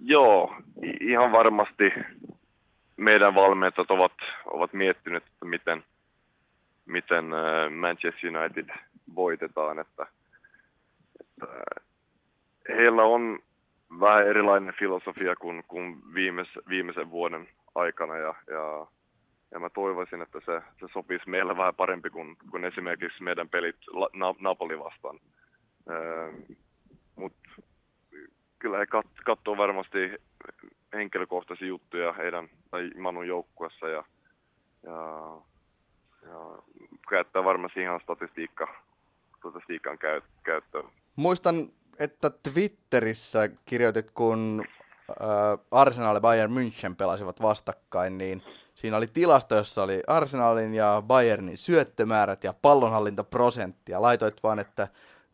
Joo, 0.01 0.55
ihan 1.01 1.31
varmasti 1.31 1.93
meidän 2.97 3.35
valmentajat 3.35 3.91
ovat, 3.91 4.11
ovat 4.45 4.73
miettineet, 4.73 5.23
että 5.23 5.45
miten, 5.45 5.83
miten 6.85 7.25
Manchester 7.79 8.37
United 8.37 8.69
voitetaan. 9.15 9.79
Että, 9.79 10.07
että 11.19 11.47
heillä 12.69 13.03
on 13.03 13.39
vähän 13.99 14.27
erilainen 14.27 14.73
filosofia 14.79 15.35
kuin, 15.35 15.63
kuin 15.67 16.13
viimeis, 16.13 16.49
viimeisen 16.69 17.11
vuoden 17.11 17.49
aikana 17.75 18.17
ja, 18.17 18.35
ja, 18.47 18.87
ja 19.51 19.59
mä 19.59 19.69
toivoisin, 19.69 20.21
että 20.21 20.39
se, 20.45 20.61
se 20.79 20.93
sopisi 20.93 21.29
meille 21.29 21.57
vähän 21.57 21.75
parempi 21.75 22.09
kuin, 22.09 22.37
kuin 22.51 22.65
esimerkiksi 22.65 23.23
meidän 23.23 23.49
pelit 23.49 23.75
La, 23.87 24.09
Napoli 24.39 24.79
vastaan. 24.79 25.19
Äh, 25.89 26.57
Mutta 27.15 27.49
kyllä 28.59 28.77
he 28.77 28.85
kat, 28.85 29.05
katsoo 29.25 29.57
varmasti 29.57 29.99
henkilökohtaisia 30.93 31.67
juttuja 31.67 32.13
heidän 32.13 32.49
tai 32.71 32.89
Manun 32.97 33.27
joukkuessa 33.27 33.87
ja, 33.87 34.03
ja, 34.83 35.37
ja 36.21 36.61
käyttää 37.09 37.43
varmasti 37.43 37.81
ihan 37.81 37.99
statistiikka, 38.01 38.67
statistiikan 39.37 39.97
käy, 39.97 40.21
käyttöön. 40.43 40.85
Muistan, 41.15 41.55
että 41.99 42.29
Twitterissä 42.29 43.49
kirjoitit, 43.65 44.11
kun 44.11 44.63
äh, 45.09 45.59
Arsenal 45.71 46.15
ja 46.15 46.21
Bayern 46.21 46.51
München 46.51 46.95
pelasivat 46.97 47.41
vastakkain, 47.41 48.17
niin 48.17 48.43
siinä 48.77 48.97
oli 48.97 49.07
tilasto, 49.07 49.55
jossa 49.55 49.83
oli 49.83 50.03
Arsenalin 50.07 50.73
ja 50.73 51.03
Bayernin 51.07 51.57
syöttömäärät 51.57 52.43
ja 52.43 52.53
pallonhallintaprosenttia. 52.61 54.01
Laitoit 54.01 54.43
vaan, 54.43 54.59
että 54.59 54.87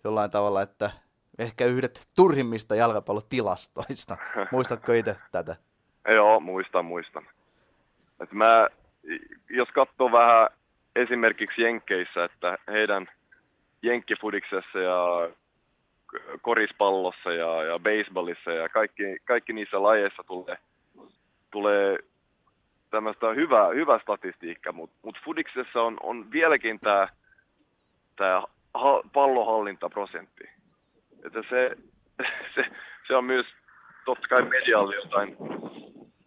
jollain 0.03 0.31
tavalla, 0.31 0.61
että 0.61 0.91
ehkä 1.39 1.65
yhdet 1.65 2.07
turhimmista 2.15 2.75
jalkapallotilastoista. 2.75 4.17
Muistatko 4.51 4.93
itse 4.93 5.15
tätä? 5.31 5.55
Joo, 6.07 6.39
muistan, 6.39 6.85
muistan. 6.85 7.23
Et 8.19 8.31
mä, 8.31 8.67
jos 9.49 9.69
katsoo 9.69 10.11
vähän 10.11 10.49
esimerkiksi 10.95 11.61
Jenkkeissä, 11.61 12.23
että 12.23 12.57
heidän 12.67 13.07
Jenkkifudiksessa 13.81 14.79
ja 14.79 15.29
korispallossa 16.41 17.33
ja, 17.33 17.63
ja 17.63 17.79
baseballissa 17.79 18.51
ja 18.51 18.69
kaikki, 18.69 19.03
kaikki 19.25 19.53
niissä 19.53 19.83
lajeissa 19.83 20.23
tulee, 20.23 20.57
tulee 21.51 21.97
tämmöistä 22.93 23.27
hyvää, 23.33 23.67
hyvä 23.67 23.99
statistiikka, 23.99 24.71
mutta 24.71 24.95
mut 25.01 25.17
Fudiksessa 25.25 25.81
on, 25.81 25.97
on 26.03 26.31
vieläkin 26.31 26.79
tämä 26.79 27.07
tää 28.15 28.43
pallohallintaprosentti 29.13 30.43
että 31.25 31.39
se, 31.49 31.77
se, 32.55 32.65
se 33.07 33.15
on 33.15 33.25
myös 33.25 33.45
totta 34.05 34.27
kai 34.27 34.41
medialle 34.41 34.95
jotain 34.95 35.37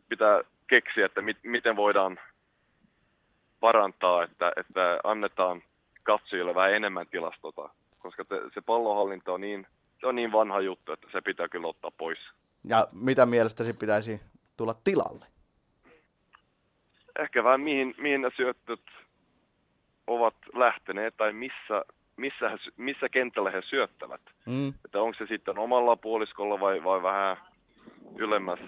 pitää 0.08 0.40
keksiä, 0.66 1.06
että 1.06 1.22
mit, 1.22 1.36
miten 1.42 1.76
voidaan 1.76 2.18
parantaa, 3.60 4.24
että, 4.24 4.52
että 4.56 4.98
annetaan 5.04 5.62
katsojille 6.02 6.54
vähän 6.54 6.74
enemmän 6.74 7.06
tilastota, 7.06 7.68
koska 7.98 8.24
te, 8.24 8.40
se 8.54 8.60
pallonhallinta 8.60 9.32
on 9.32 9.40
niin, 9.40 9.66
se 10.00 10.06
on 10.06 10.14
niin 10.14 10.32
vanha 10.32 10.60
juttu, 10.60 10.92
että 10.92 11.06
se 11.12 11.20
pitää 11.20 11.48
kyllä 11.48 11.68
ottaa 11.68 11.90
pois. 11.90 12.18
Ja 12.64 12.88
mitä 12.92 13.26
mielestäsi 13.26 13.72
pitäisi 13.72 14.20
tulla 14.56 14.74
tilalle? 14.84 15.26
Ehkä 17.18 17.44
vähän 17.44 17.60
mihin, 17.60 17.94
mihin 17.98 18.22
ne 18.22 18.30
syöttöt 18.36 18.80
ovat 20.06 20.34
lähteneet 20.54 21.16
tai 21.16 21.32
missä, 21.32 21.84
missä, 22.16 22.48
he, 22.48 22.56
missä 22.76 23.08
kentällä 23.08 23.50
he 23.50 23.62
syöttävät. 23.62 24.20
Mm. 24.46 24.68
Että 24.84 25.00
onko 25.00 25.18
se 25.18 25.26
sitten 25.26 25.58
omalla 25.58 25.96
puoliskolla 25.96 26.60
vai, 26.60 26.84
vai 26.84 27.02
vähän 27.02 27.36
ylemmäs 28.16 28.60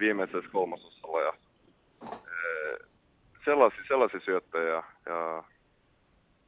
viimeisessä 0.00 0.50
kolmasosalla. 0.52 1.20
Ja, 1.22 1.32
sellaisia, 3.44 3.84
sellaisia 3.88 4.20
syöttäjiä 4.20 4.82
ja, 5.06 5.44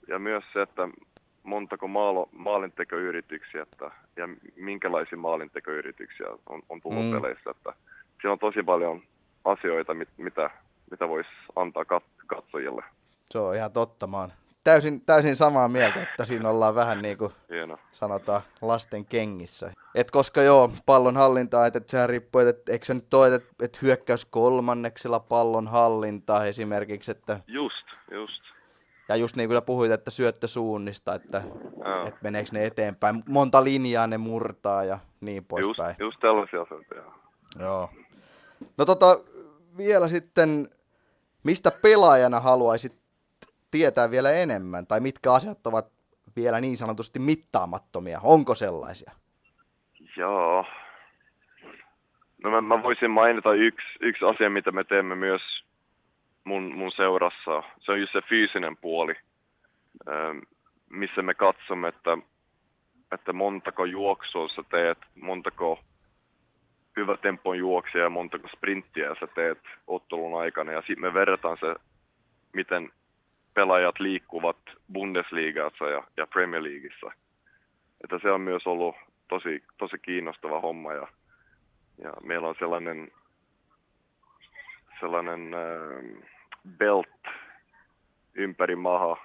ja 0.09 0.19
myös 0.19 0.45
se, 0.53 0.63
että 0.63 0.89
montako 1.43 1.89
maalo, 1.89 2.29
maalintekoyrityksiä 2.33 3.63
että, 3.63 3.91
ja 4.17 4.29
minkälaisia 4.57 5.19
maalintekoyrityksiä 5.19 6.27
on, 6.47 6.63
on 6.69 6.81
tullut 6.81 7.05
mm. 7.05 7.13
peleissä. 7.13 7.51
Että 7.51 7.73
siellä 8.21 8.33
on 8.33 8.39
tosi 8.39 8.63
paljon 8.63 9.03
asioita, 9.45 9.95
mit, 9.95 10.09
mitä, 10.17 10.51
mitä 10.91 11.09
voisi 11.09 11.31
antaa 11.57 11.85
kat, 11.85 12.05
katsojille. 12.27 12.85
Se 13.31 13.39
on 13.39 13.55
ihan 13.57 13.73
totta, 13.73 14.07
mä 14.07 14.17
oon 14.19 14.33
täysin, 14.65 15.01
täysin 15.01 15.37
samaa 15.37 15.69
mieltä, 15.69 16.03
että 16.03 16.25
siinä 16.25 16.49
ollaan 16.49 16.75
vähän 16.75 17.03
niin 17.03 17.19
kuin 17.19 17.33
Hieno. 17.51 17.79
sanotaan 17.93 18.41
lasten 18.63 19.05
kengissä. 19.07 19.73
Et 19.95 20.11
koska 20.11 20.43
joo, 20.43 20.71
pallon 20.87 21.17
hallintaa, 21.17 21.67
että 21.67 21.77
et 21.79 21.89
sehän 21.89 22.09
riippuu, 22.09 22.41
että 22.41 22.51
et, 22.51 22.69
eikö 22.69 22.85
se 22.87 22.95
nyt 22.95 23.15
ole, 23.15 23.35
että 23.35 23.49
et 23.65 23.83
hyökkäys 23.83 24.25
kolmanneksella 24.25 25.21
pallon 25.21 25.69
hallintaa 25.69 26.47
esimerkiksi, 26.47 27.11
että 27.11 27.41
Just, 27.47 27.87
just. 28.11 28.43
ja 29.09 29.17
just 29.17 29.37
niin 29.37 29.49
kuin 29.49 29.57
sä 29.57 29.63
puhuit, 29.63 29.91
että 29.93 30.11
syöttösuunnista, 30.11 31.15
että 31.15 31.43
et 32.07 32.23
meneekö 32.23 32.49
ne 32.53 32.67
eteenpäin, 32.67 33.23
monta 33.29 33.65
linjaa 33.65 34.07
ne 34.07 34.19
murtaa 34.19 34.85
ja 34.85 34.99
niin 35.21 35.37
Just, 35.37 35.49
poispäin. 35.49 35.97
just 35.99 36.21
tällaisia 36.21 36.63
asioita. 36.63 36.95
Joo. 37.59 37.91
No 38.77 38.85
tota, 38.85 39.07
vielä 39.77 40.09
sitten, 40.09 40.69
mistä 41.45 41.71
pelaajana 41.83 42.41
haluaisit 42.41 42.93
tietää 43.71 44.11
vielä 44.11 44.31
enemmän, 44.31 44.87
tai 44.87 45.01
mitkä 45.01 45.33
asiat 45.33 45.67
ovat 45.67 45.87
vielä 46.37 46.61
niin 46.61 46.77
sanotusti 46.77 47.19
mittaamattomia? 47.19 48.21
Onko 48.23 48.55
sellaisia? 48.55 49.13
Joo. 50.17 50.65
No 52.45 52.51
mä, 52.51 52.61
mä 52.61 52.83
voisin 52.83 53.11
mainita 53.11 53.55
yksi, 53.55 53.89
yksi 54.01 54.25
asia, 54.25 54.51
mitä 54.51 54.73
me 54.73 54.85
teemme 54.85 55.15
myös 55.15 55.43
mun, 56.45 56.75
mun 56.75 56.93
seurassa. 56.93 57.63
Se 57.81 57.93
on 57.93 58.01
just 58.01 58.13
se 58.13 58.21
fyysinen 58.29 58.77
puoli, 58.77 59.15
ähm, 60.09 60.39
missä 60.91 61.23
me 61.23 61.35
katsomme, 61.35 61.89
että, 61.89 62.19
että 63.13 63.33
montako 63.33 63.85
juoksua 63.85 64.49
sä 64.49 64.63
teet, 64.71 64.99
montako 65.15 65.79
hyvä 66.99 67.17
tempon 67.17 67.59
juoksia 67.59 68.03
ja 68.03 68.11
montako 68.11 68.49
sprinttiä 68.49 69.15
sä 69.21 69.27
teet 69.27 69.59
ottelun 69.87 70.41
aikana. 70.41 70.73
Ja 70.73 70.81
sitten 70.81 71.01
me 71.01 71.15
verrataan 71.15 71.57
se, 71.61 71.75
miten 72.53 72.91
pelaajat 73.55 74.01
liikkuvat 74.01 74.57
Bundesliigassa 74.93 75.85
ja, 75.85 76.03
ja 76.17 76.27
Premier 76.27 76.63
Leagueissa. 76.63 77.13
Että 78.05 78.19
se 78.23 78.31
on 78.31 78.41
myös 78.41 78.67
ollut 78.67 78.97
tosi, 79.29 79.65
tosi 79.79 79.99
kiinnostava 79.99 80.61
homma 80.61 80.93
ja, 80.93 81.09
ja 82.03 82.13
meillä 82.23 82.49
on 82.49 82.55
sellainen, 82.59 83.13
sellainen 85.01 85.55
äh, 85.55 86.23
belt 86.79 87.19
ympäri 88.35 88.77
maha, 88.77 89.17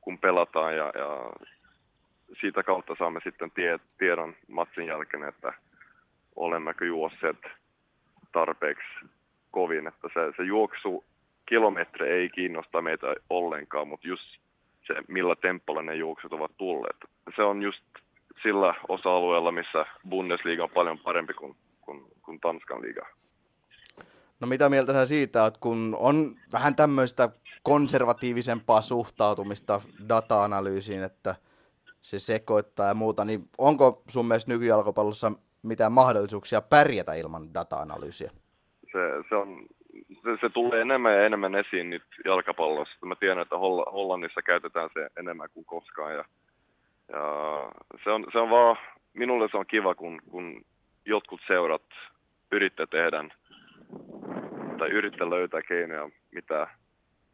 kun 0.00 0.18
pelataan 0.18 0.76
ja, 0.76 0.92
ja 0.94 1.32
siitä 2.40 2.62
kautta 2.62 2.94
saamme 2.98 3.20
sitten 3.24 3.50
tie, 3.50 3.78
tiedon 3.98 4.34
matsin 4.48 4.86
jälkeen, 4.86 5.28
että 5.28 5.52
olemmeko 6.36 6.84
juosseet 6.84 7.38
tarpeeksi 8.32 8.88
kovin, 9.50 9.86
että 9.86 10.08
se, 10.14 10.20
se 10.36 10.42
juoksu 10.42 11.04
kilometri 11.48 12.08
ei 12.10 12.28
kiinnosta 12.28 12.82
meitä 12.82 13.06
ollenkaan, 13.30 13.88
mutta 13.88 14.08
just 14.08 14.24
se, 14.86 14.94
millä 15.08 15.36
tempolla 15.36 15.82
ne 15.82 15.94
juokset 15.94 16.32
ovat 16.32 16.50
tulleet. 16.56 16.96
Se 17.36 17.42
on 17.42 17.62
just 17.62 17.84
sillä 18.42 18.74
osa-alueella, 18.88 19.52
missä 19.52 19.86
Bundesliga 20.08 20.64
on 20.64 20.70
paljon 20.70 20.98
parempi 20.98 21.34
kuin, 21.34 21.56
kuin, 21.80 22.04
kuin 22.22 22.40
Tanskan 22.40 22.82
liiga. 22.82 23.06
No 24.40 24.46
mitä 24.46 24.68
mieltä 24.68 24.92
sä 24.92 25.06
siitä 25.06 25.42
oot, 25.42 25.58
kun 25.58 25.96
on 25.98 26.14
vähän 26.52 26.76
tämmöistä 26.76 27.28
konservatiivisempaa 27.62 28.80
suhtautumista 28.80 29.80
data-analyysiin, 30.08 31.02
että 31.02 31.34
se 32.00 32.18
sekoittaa 32.18 32.88
ja 32.88 32.94
muuta, 32.94 33.24
niin 33.24 33.48
onko 33.58 34.02
sun 34.08 34.26
mielestä 34.26 34.52
nykyjalkapallossa 34.52 35.32
mitään 35.62 35.92
mahdollisuuksia 35.92 36.60
pärjätä 36.60 37.14
ilman 37.14 37.54
data-analyysiä? 37.54 38.30
Se, 38.92 38.98
se, 39.28 39.34
on, 39.34 39.66
se, 40.22 40.30
se 40.40 40.48
tulee 40.48 40.80
enemmän 40.80 41.14
ja 41.14 41.26
enemmän 41.26 41.54
esiin 41.54 41.90
nyt 41.90 42.02
jalkapallossa. 42.24 43.06
Mä 43.06 43.14
tiedän, 43.14 43.42
että 43.42 43.54
Holl- 43.54 43.92
Hollannissa 43.92 44.42
käytetään 44.42 44.90
se 44.94 45.08
enemmän 45.16 45.48
kuin 45.54 45.64
koskaan. 45.64 46.14
Ja, 46.14 46.24
ja 47.12 47.22
se, 48.04 48.10
on, 48.10 48.26
se 48.32 48.38
on 48.38 48.50
vaan, 48.50 48.76
minulle 49.14 49.48
se 49.50 49.56
on 49.56 49.66
kiva, 49.66 49.94
kun, 49.94 50.22
kun 50.30 50.64
jotkut 51.06 51.40
seurat 51.46 51.82
yrittää 52.52 52.86
tehdä 52.86 53.24
tai 54.78 54.90
yrittää 54.90 55.30
löytää 55.30 55.62
keinoja, 55.62 56.10
mitä 56.30 56.66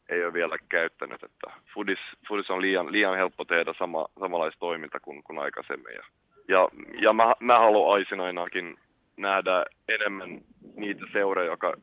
ei 0.09 0.25
ole 0.25 0.33
vielä 0.33 0.59
käyttänyt. 0.69 1.23
Että 1.23 1.53
foodis, 1.75 1.99
foodis 2.29 2.51
on 2.51 2.61
liian, 2.61 2.93
liian 2.93 3.17
helppo 3.17 3.45
tehdä 3.45 3.75
sama, 3.79 4.07
samanlaista 4.21 4.61
toiminta 4.61 5.01
kuin, 5.01 5.23
kuin 5.23 5.39
aikaisemmin. 5.39 5.95
Ja, 5.95 6.05
ja, 6.49 6.69
ja 7.01 7.13
mä, 7.13 7.35
mä 7.41 7.59
haluan 7.59 7.95
aisinainakin 7.95 8.79
nähdä 9.17 9.65
enemmän 9.89 10.41
niitä 10.77 11.05
seuroja, 11.13 11.51
jotka 11.51 11.75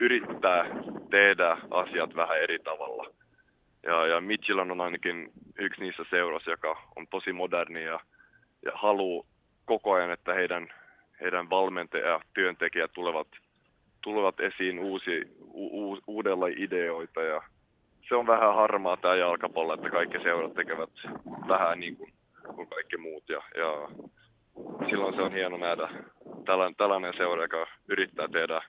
yrittää 0.00 0.64
tehdä 1.10 1.56
asiat 1.70 2.16
vähän 2.16 2.40
eri 2.40 2.58
tavalla. 2.58 3.10
Ja, 3.82 4.06
ja 4.06 4.20
Midtjylland 4.20 4.70
on 4.70 4.80
ainakin 4.80 5.32
yksi 5.58 5.80
niissä 5.80 6.04
seuroissa, 6.10 6.50
joka 6.50 6.82
on 6.96 7.06
tosi 7.06 7.32
moderni 7.32 7.84
ja, 7.84 8.00
ja 8.64 8.72
haluaa 8.74 9.26
koko 9.64 9.92
ajan, 9.92 10.10
että 10.10 10.34
heidän, 10.34 10.68
heidän 11.20 11.50
valmentajat 11.50 12.06
ja 12.06 12.20
työntekijät 12.34 12.92
tulevat, 12.92 13.28
tulevat 14.00 14.40
esiin 14.40 14.78
uusi, 14.78 15.36
u, 15.40 15.92
u, 15.92 15.98
uudella 16.06 16.46
ideoita. 16.56 17.22
Ja 17.22 17.42
se 18.08 18.14
on 18.14 18.26
vähän 18.26 18.54
harmaa 18.54 18.96
tämä 18.96 19.14
jalkapallo, 19.14 19.74
että 19.74 19.90
kaikki 19.90 20.18
seurat 20.18 20.54
tekevät 20.54 20.90
vähän 21.48 21.80
niin 21.80 21.96
kuin, 21.96 22.12
kuin 22.54 22.68
kaikki 22.68 22.96
muut. 22.96 23.28
Ja, 23.28 23.42
ja 23.54 23.88
silloin 24.90 25.14
se 25.14 25.22
on 25.22 25.32
hieno 25.32 25.56
nähdä 25.56 25.88
tällainen, 26.44 26.76
tällainen 26.76 27.14
seura, 27.16 27.42
joka 27.42 27.66
yrittää 27.88 28.28
tehdä, 28.28 28.62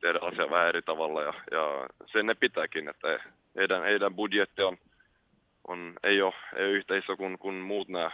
tehdä 0.00 0.18
asiaa 0.22 0.50
vähän 0.50 0.68
eri 0.68 0.82
tavalla. 0.82 1.22
Ja, 1.22 1.34
ja 1.50 1.86
sen 2.12 2.26
ne 2.26 2.34
pitääkin, 2.34 2.88
että 2.88 3.18
heidän, 3.56 3.82
heidän 3.82 4.14
budjetti 4.14 4.62
on, 4.62 4.76
on, 5.68 5.94
ei, 6.02 6.22
ole, 6.22 6.34
ei 6.56 6.64
ole 6.64 6.72
yhtä 6.72 6.96
iso 6.96 7.16
kuin, 7.16 7.38
kuin 7.38 7.54
muut 7.54 7.88
nämä 7.88 8.10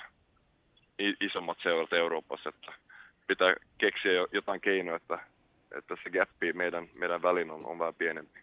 isommat 1.21 1.59
seurat 1.63 1.93
Euroopassa. 1.93 2.49
Että 2.49 2.73
pitää 3.27 3.55
keksiä 3.79 4.13
jotain 4.33 4.61
keinoa, 4.61 4.97
että, 4.97 5.19
että 5.79 5.97
se 6.05 6.11
gappi 6.11 6.53
meidän, 6.53 6.89
meidän 6.95 7.23
välin 7.23 7.51
on, 7.51 7.67
on 7.67 7.79
vähän 7.79 7.95
pienempi. 7.95 8.39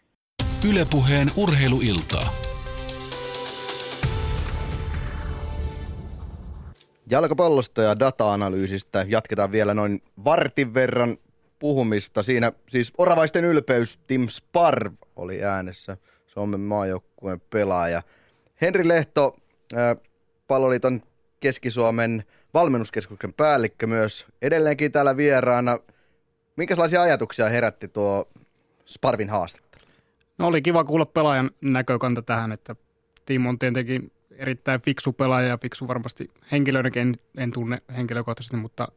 Ylepuheen 0.70 1.28
urheiluiltaa. 1.42 2.53
Jalkapallosta 7.10 7.82
ja 7.82 7.98
data-analyysistä 7.98 9.04
jatketaan 9.08 9.52
vielä 9.52 9.74
noin 9.74 10.02
vartin 10.24 10.74
verran 10.74 11.16
puhumista. 11.58 12.22
Siinä 12.22 12.52
siis 12.68 12.92
oravaisten 12.98 13.44
ylpeys 13.44 13.98
Tim 14.06 14.28
Sparv 14.28 14.92
oli 15.16 15.44
äänessä, 15.44 15.96
Suomen 16.26 16.60
maajoukkueen 16.60 17.40
pelaaja. 17.50 18.02
Henri 18.60 18.88
Lehto, 18.88 19.36
äh, 19.74 19.96
Palloliiton 20.46 21.02
Keski-Suomen 21.40 22.24
valmennuskeskuksen 22.54 23.32
päällikkö 23.32 23.86
myös, 23.86 24.26
edelleenkin 24.42 24.92
täällä 24.92 25.16
vieraana. 25.16 25.78
Minkälaisia 26.56 27.02
ajatuksia 27.02 27.48
herätti 27.48 27.88
tuo 27.88 28.28
Sparvin 28.86 29.30
haastattelu? 29.30 29.84
No 30.38 30.46
oli 30.46 30.62
kiva 30.62 30.84
kuulla 30.84 31.06
pelaajan 31.06 31.50
näkökanta 31.60 32.22
tähän, 32.22 32.52
että 32.52 32.76
Tim 33.26 33.46
on 33.46 33.58
tietenkin 33.58 34.12
erittäin 34.38 34.80
fiksu 34.80 35.12
pelaaja 35.12 35.48
ja 35.48 35.58
fiksu 35.58 35.88
varmasti 35.88 36.30
henkilöidenkin 36.52 37.02
en, 37.02 37.16
en 37.36 37.50
tunne 37.50 37.82
henkilökohtaisesti, 37.96 38.56
mutta 38.56 38.88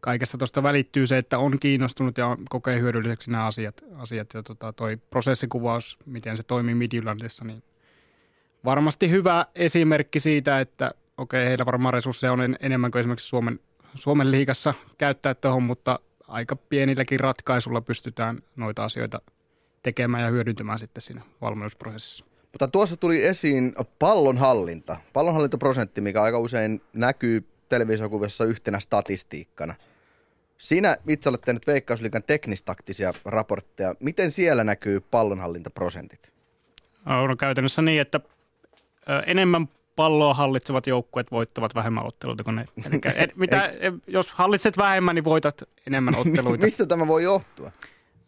kaikesta 0.00 0.38
tuosta 0.38 0.62
välittyy 0.62 1.06
se, 1.06 1.18
että 1.18 1.38
on 1.38 1.58
kiinnostunut 1.60 2.18
ja 2.18 2.26
on, 2.26 2.38
kokee 2.50 2.80
hyödylliseksi 2.80 3.30
nämä 3.30 3.46
asiat. 3.46 3.84
asiat 3.96 4.34
ja 4.34 4.42
tota, 4.42 4.72
toi 4.72 4.96
prosessikuvaus, 4.96 5.98
miten 6.06 6.36
se 6.36 6.42
toimii 6.42 6.74
Midjyllandissa, 6.74 7.44
niin 7.44 7.62
varmasti 8.64 9.10
hyvä 9.10 9.46
esimerkki 9.54 10.20
siitä, 10.20 10.60
että 10.60 10.94
okei, 11.18 11.46
heillä 11.46 11.66
varmaan 11.66 11.94
resursseja 11.94 12.32
on 12.32 12.40
en, 12.40 12.56
enemmän 12.60 12.90
kuin 12.90 13.00
esimerkiksi 13.00 13.28
Suomen, 13.28 13.60
Suomen 13.94 14.30
liigassa 14.30 14.74
käyttää 14.98 15.34
tuohon, 15.34 15.62
mutta 15.62 15.98
aika 16.28 16.56
pienilläkin 16.56 17.20
ratkaisulla 17.20 17.80
pystytään 17.80 18.38
noita 18.56 18.84
asioita 18.84 19.20
tekemään 19.82 20.22
ja 20.22 20.30
hyödyntämään 20.30 20.78
sitten 20.78 21.02
siinä 21.02 21.22
valmennusprosessissa. 21.40 22.24
Mutta 22.54 22.68
tuossa 22.68 22.96
tuli 22.96 23.24
esiin 23.24 23.74
pallonhallinta, 23.98 24.96
pallonhallintoprosentti, 25.12 26.00
mikä 26.00 26.22
aika 26.22 26.38
usein 26.38 26.82
näkyy 26.92 27.48
televisiokuvassa 27.68 28.44
yhtenä 28.44 28.80
statistiikkana. 28.80 29.74
Sinä 30.58 30.96
itse 31.08 31.28
olet 31.28 31.40
tehnyt 31.40 31.66
Veikkausliikan 31.66 32.22
teknistaktisia 32.22 33.12
raportteja. 33.24 33.94
Miten 34.00 34.30
siellä 34.30 34.64
näkyy 34.64 35.00
pallonhallintaprosentit? 35.00 36.32
On 37.06 37.36
käytännössä 37.36 37.82
niin, 37.82 38.00
että 38.00 38.20
enemmän 39.26 39.68
palloa 39.96 40.34
hallitsevat 40.34 40.86
joukkueet 40.86 41.30
voittavat 41.30 41.74
vähemmän 41.74 42.06
otteluita 42.06 42.44
kuin 42.44 42.56
ne. 42.56 42.64
Eli, 43.14 43.32
mitä, 43.36 43.72
jos 44.06 44.30
hallitset 44.30 44.76
vähemmän, 44.76 45.14
niin 45.14 45.24
voitat 45.24 45.62
enemmän 45.86 46.16
otteluita. 46.26 46.66
Mistä 46.66 46.86
tämä 46.86 47.06
voi 47.06 47.22
johtua? 47.22 47.72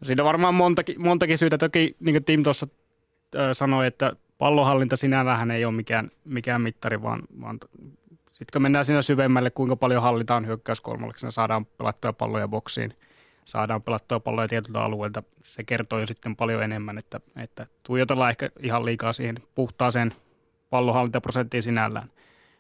Siinä 0.03 0.23
on 0.23 0.27
varmaan 0.27 0.55
montakin, 0.55 1.01
montakin 1.01 1.39
syytä. 1.39 1.59
Toki 1.59 1.97
niin 2.01 2.15
kuin 2.15 2.25
Tim 2.25 2.43
tuossa 2.43 2.67
sanoi, 3.53 3.87
että 3.87 4.13
pallohallinta 4.39 4.97
sinällään 4.97 5.51
ei 5.51 5.65
ole 5.65 5.75
mikään, 5.75 6.11
mikään 6.25 6.61
mittari, 6.61 7.03
vaan, 7.03 7.23
vaan 7.41 7.59
sitten 8.25 8.53
kun 8.53 8.63
mennään 8.63 8.85
siinä 8.85 9.03
syvemmälle, 9.03 9.51
kuinka 9.51 9.77
paljon 9.77 10.03
hallitaan 10.03 10.47
hyökkäyskolmolle, 10.47 11.15
saadaan 11.31 11.67
pelattua 11.67 12.13
palloja 12.13 12.49
boksiin, 12.49 12.93
saadaan 13.45 13.83
pelattua 13.83 14.21
palloja 14.21 14.49
tietyltä 14.49 14.81
alueelta, 14.81 15.23
se 15.43 15.65
kertoo 15.65 15.99
jo 15.99 16.07
sitten 16.07 16.37
paljon 16.37 16.63
enemmän, 16.63 16.99
että, 16.99 17.21
että 17.37 17.67
tuijotellaan 17.83 18.31
ehkä 18.31 18.51
ihan 18.63 18.85
liikaa 18.85 19.13
siihen 19.13 19.37
puhtaaseen 19.55 20.15
pallonhallintaprosenttiin 20.71 21.63
sinällään. 21.63 22.11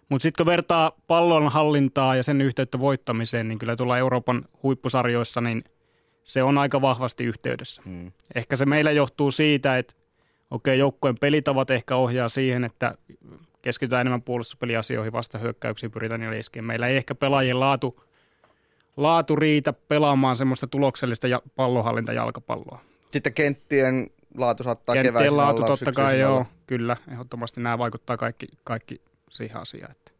Mutta 0.09 0.23
sitten 0.23 0.45
kun 0.45 0.51
vertaa 0.51 0.93
pallon 1.07 1.49
hallintaa 1.49 2.17
ja 2.17 2.23
sen 2.23 2.41
yhteyttä 2.41 2.79
voittamiseen, 2.79 3.49
niin 3.49 3.59
kyllä 3.59 3.77
tuolla 3.77 3.99
Euroopan 3.99 4.45
huippusarjoissa, 4.63 5.41
niin 5.41 5.65
se 6.25 6.43
on 6.43 6.59
aika 6.59 6.81
vahvasti 6.81 7.25
yhteydessä. 7.25 7.83
Hmm. 7.85 8.13
Ehkä 8.35 8.57
se 8.57 8.67
meillä 8.67 8.91
johtuu 8.91 9.31
siitä, 9.31 9.79
että 9.79 9.95
okei, 10.51 10.79
joukkojen 10.79 11.17
pelitavat 11.21 11.71
ehkä 11.71 11.97
ohjaa 11.97 12.29
siihen, 12.29 12.65
että 12.65 12.95
keskitytään 13.63 14.01
enemmän 14.01 14.23
puolustuspeliasioihin, 14.23 15.13
vasta 15.13 15.39
hyökkäyksiin 15.39 15.91
pyritään 15.91 16.21
niillä 16.21 16.37
iskeä. 16.37 16.63
Meillä 16.63 16.89
ei 16.89 16.97
ehkä 16.97 17.15
pelaajien 17.15 17.61
laatu, 17.61 18.05
laatu 18.97 19.37
riitä 19.37 19.73
pelaamaan 19.73 20.37
semmoista 20.37 20.67
tuloksellista 20.67 21.29
ja 21.29 21.41
jalkapalloa. 22.15 22.81
Sitten 23.11 23.35
kenttien 23.35 24.11
laatu 24.37 24.63
saattaa 24.63 24.95
Kenttien 24.95 25.37
laatu 25.37 25.57
olla 25.57 25.67
totta 25.67 25.93
kai 25.93 26.21
joo, 26.21 26.47
kyllä. 26.67 26.97
Ehdottomasti 27.13 27.61
nämä 27.61 27.79
vaikuttaa 27.79 28.17
kaikki, 28.17 28.47
kaikki 28.65 29.01
siihen 29.31 29.57
asiaan. 29.57 29.91
Että. 29.91 30.13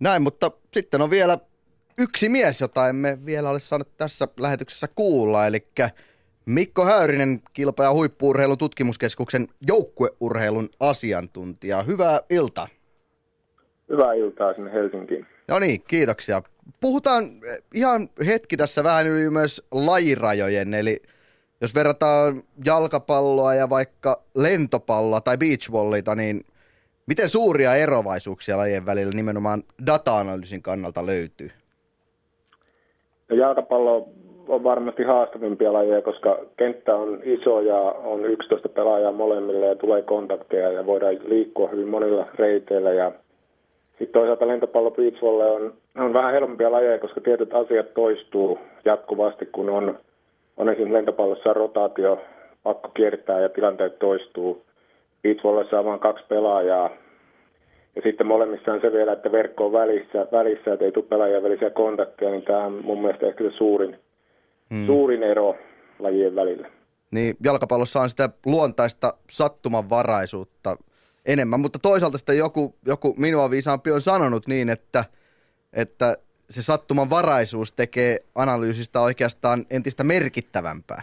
Näin, 0.00 0.22
mutta 0.22 0.50
sitten 0.74 1.02
on 1.02 1.10
vielä 1.10 1.38
yksi 1.98 2.28
mies, 2.28 2.60
jota 2.60 2.88
emme 2.88 3.18
vielä 3.26 3.50
ole 3.50 3.60
saanut 3.60 3.96
tässä 3.96 4.28
lähetyksessä 4.40 4.88
kuulla, 4.88 5.46
eli 5.46 5.66
Mikko 6.48 6.84
Häyrinen, 6.84 7.42
kilpa- 7.52 7.82
ja 7.82 7.92
huippuurheilun 7.92 8.58
tutkimuskeskuksen 8.58 9.48
joukkueurheilun 9.66 10.68
asiantuntija. 10.80 11.82
Hyvää 11.82 12.20
iltaa. 12.30 12.68
Hyvää 13.88 14.14
iltaa 14.14 14.54
sinne 14.54 14.72
Helsinkiin. 14.72 15.26
No 15.48 15.58
niin, 15.58 15.82
kiitoksia. 15.82 16.42
Puhutaan 16.80 17.24
ihan 17.74 18.08
hetki 18.26 18.56
tässä 18.56 18.84
vähän 18.84 19.06
yli 19.06 19.30
myös 19.30 19.62
lajirajojen, 19.70 20.74
eli 20.74 21.02
jos 21.60 21.74
verrataan 21.74 22.42
jalkapalloa 22.64 23.54
ja 23.54 23.70
vaikka 23.70 24.22
lentopalloa 24.34 25.20
tai 25.20 25.36
beachvolleyta, 25.36 26.14
niin 26.14 26.44
miten 27.06 27.28
suuria 27.28 27.74
erovaisuuksia 27.74 28.56
lajien 28.56 28.86
välillä 28.86 29.12
nimenomaan 29.12 29.62
data-analyysin 29.86 30.62
kannalta 30.62 31.06
löytyy? 31.06 31.50
No 33.28 33.36
jalkapallo 33.36 34.08
on 34.48 34.64
varmasti 34.64 35.02
haastavimpia 35.02 35.72
lajeja, 35.72 36.02
koska 36.02 36.38
kenttä 36.56 36.96
on 36.96 37.20
iso 37.22 37.60
ja 37.60 37.78
on 37.80 38.24
11 38.24 38.68
pelaajaa 38.68 39.12
molemmille 39.12 39.66
ja 39.66 39.74
tulee 39.74 40.02
kontakteja 40.02 40.72
ja 40.72 40.86
voidaan 40.86 41.16
liikkua 41.24 41.68
hyvin 41.68 41.88
monilla 41.88 42.26
reiteillä. 42.34 42.92
Ja 42.92 43.12
sitten 43.88 44.12
toisaalta 44.20 44.48
lentopallo 44.48 44.90
beachvolle 44.90 45.46
on, 45.46 45.72
on 45.98 46.12
vähän 46.12 46.32
helpompia 46.32 46.72
lajeja, 46.72 46.98
koska 46.98 47.20
tietyt 47.20 47.54
asiat 47.54 47.94
toistuu 47.94 48.58
jatkuvasti, 48.84 49.46
kun 49.46 49.70
on, 49.70 49.98
on 50.56 50.68
esimerkiksi 50.68 50.94
lentopallossa 50.94 51.52
rotaatio, 51.52 52.20
pakko 52.62 52.88
kiertää 52.88 53.40
ja 53.40 53.48
tilanteet 53.48 53.98
toistuu. 53.98 54.62
Beachvollessa 55.22 55.78
on 55.78 55.84
vain 55.84 56.00
kaksi 56.00 56.24
pelaajaa, 56.28 56.90
ja 57.96 58.02
sitten 58.02 58.26
molemmissa 58.26 58.72
on 58.72 58.80
se 58.80 58.92
vielä, 58.92 59.12
että 59.12 59.32
verkko 59.32 59.66
on 59.66 59.72
välissä, 59.72 60.26
välissä 60.32 60.72
että 60.72 60.84
ei 60.84 60.92
tule 60.92 61.04
pelaajien 61.08 61.42
välisiä 61.42 61.70
kontakteja, 61.70 62.30
niin 62.30 62.42
tämä 62.42 62.64
on 62.64 62.80
mun 62.84 63.00
mielestä 63.02 63.26
ehkä 63.26 63.44
se 63.44 63.50
suurin, 63.50 63.96
hmm. 64.70 64.86
suurin 64.86 65.22
ero 65.22 65.56
lajien 65.98 66.36
välillä. 66.36 66.70
Niin, 67.10 67.36
jalkapallossa 67.44 68.00
on 68.00 68.10
sitä 68.10 68.30
luontaista 68.46 69.14
sattumanvaraisuutta 69.30 70.76
enemmän, 71.26 71.60
mutta 71.60 71.78
toisaalta 71.82 72.18
sitten 72.18 72.38
joku, 72.38 72.74
joku 72.86 73.14
minua 73.18 73.50
viisaampi 73.50 73.90
on 73.90 74.00
sanonut 74.00 74.46
niin, 74.46 74.68
että, 74.68 75.04
että 75.72 76.16
se 76.50 76.62
sattumanvaraisuus 76.62 77.72
tekee 77.72 78.16
analyysistä 78.34 79.00
oikeastaan 79.00 79.64
entistä 79.70 80.04
merkittävämpää. 80.04 81.02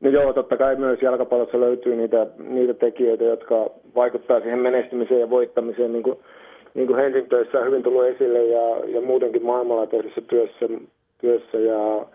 No 0.00 0.10
joo, 0.10 0.32
totta 0.32 0.56
kai 0.56 0.76
myös 0.76 1.02
jalkapallossa 1.02 1.60
löytyy 1.60 1.96
niitä, 1.96 2.26
niitä 2.38 2.74
tekijöitä, 2.74 3.24
jotka 3.24 3.54
vaikuttaa 3.94 4.40
siihen 4.40 4.58
menestymiseen 4.58 5.20
ja 5.20 5.30
voittamiseen, 5.30 5.92
niin 5.92 6.02
kuin, 6.02 6.18
niin 6.74 6.86
kuin 6.86 6.98
Helsingin 6.98 7.28
töissä 7.28 7.58
on 7.58 7.66
hyvin 7.66 7.82
tullut 7.82 8.04
esille 8.04 8.44
ja, 8.44 8.86
ja 8.94 9.00
muutenkin 9.00 9.44
maailmalla 9.44 9.86
tehdyssä 9.86 10.20
työssä, 10.20 10.66
työssä 11.20 11.58
ja 11.58 12.06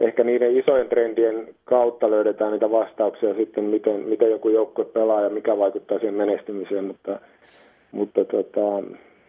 ehkä 0.00 0.24
niiden 0.24 0.56
isojen 0.56 0.88
trendien 0.88 1.48
kautta 1.64 2.10
löydetään 2.10 2.52
niitä 2.52 2.70
vastauksia 2.70 3.34
sitten, 3.34 3.64
miten, 3.64 4.00
miten 4.00 4.30
joku 4.30 4.48
joukkue 4.48 4.84
pelaa 4.84 5.20
ja 5.20 5.30
mikä 5.30 5.58
vaikuttaa 5.58 5.98
siihen 5.98 6.14
menestymiseen, 6.14 6.84
mutta, 6.84 7.20
mutta 7.92 8.24
tota, 8.24 8.82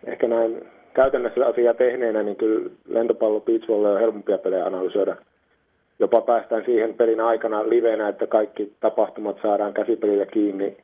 ehkä 0.05 0.27
näin 0.27 0.65
käytännössä 0.93 1.45
asiaa 1.45 1.73
tehneenä, 1.73 2.23
niin 2.23 2.35
kyllä 2.35 2.69
lentopallo, 2.87 3.39
beachvolley 3.39 3.93
on 3.93 3.99
helpompia 3.99 4.37
pelejä 4.37 4.65
analysoida– 4.65 5.15
jopa 5.99 6.21
päästään 6.21 6.65
siihen 6.65 6.93
pelin 6.93 7.21
aikana 7.21 7.69
livenä, 7.69 8.07
että 8.09 8.27
kaikki 8.27 8.73
tapahtumat 8.79 9.37
saadaan 9.41 9.73
käsipelillä 9.73 10.25
kiinni, 10.25 10.77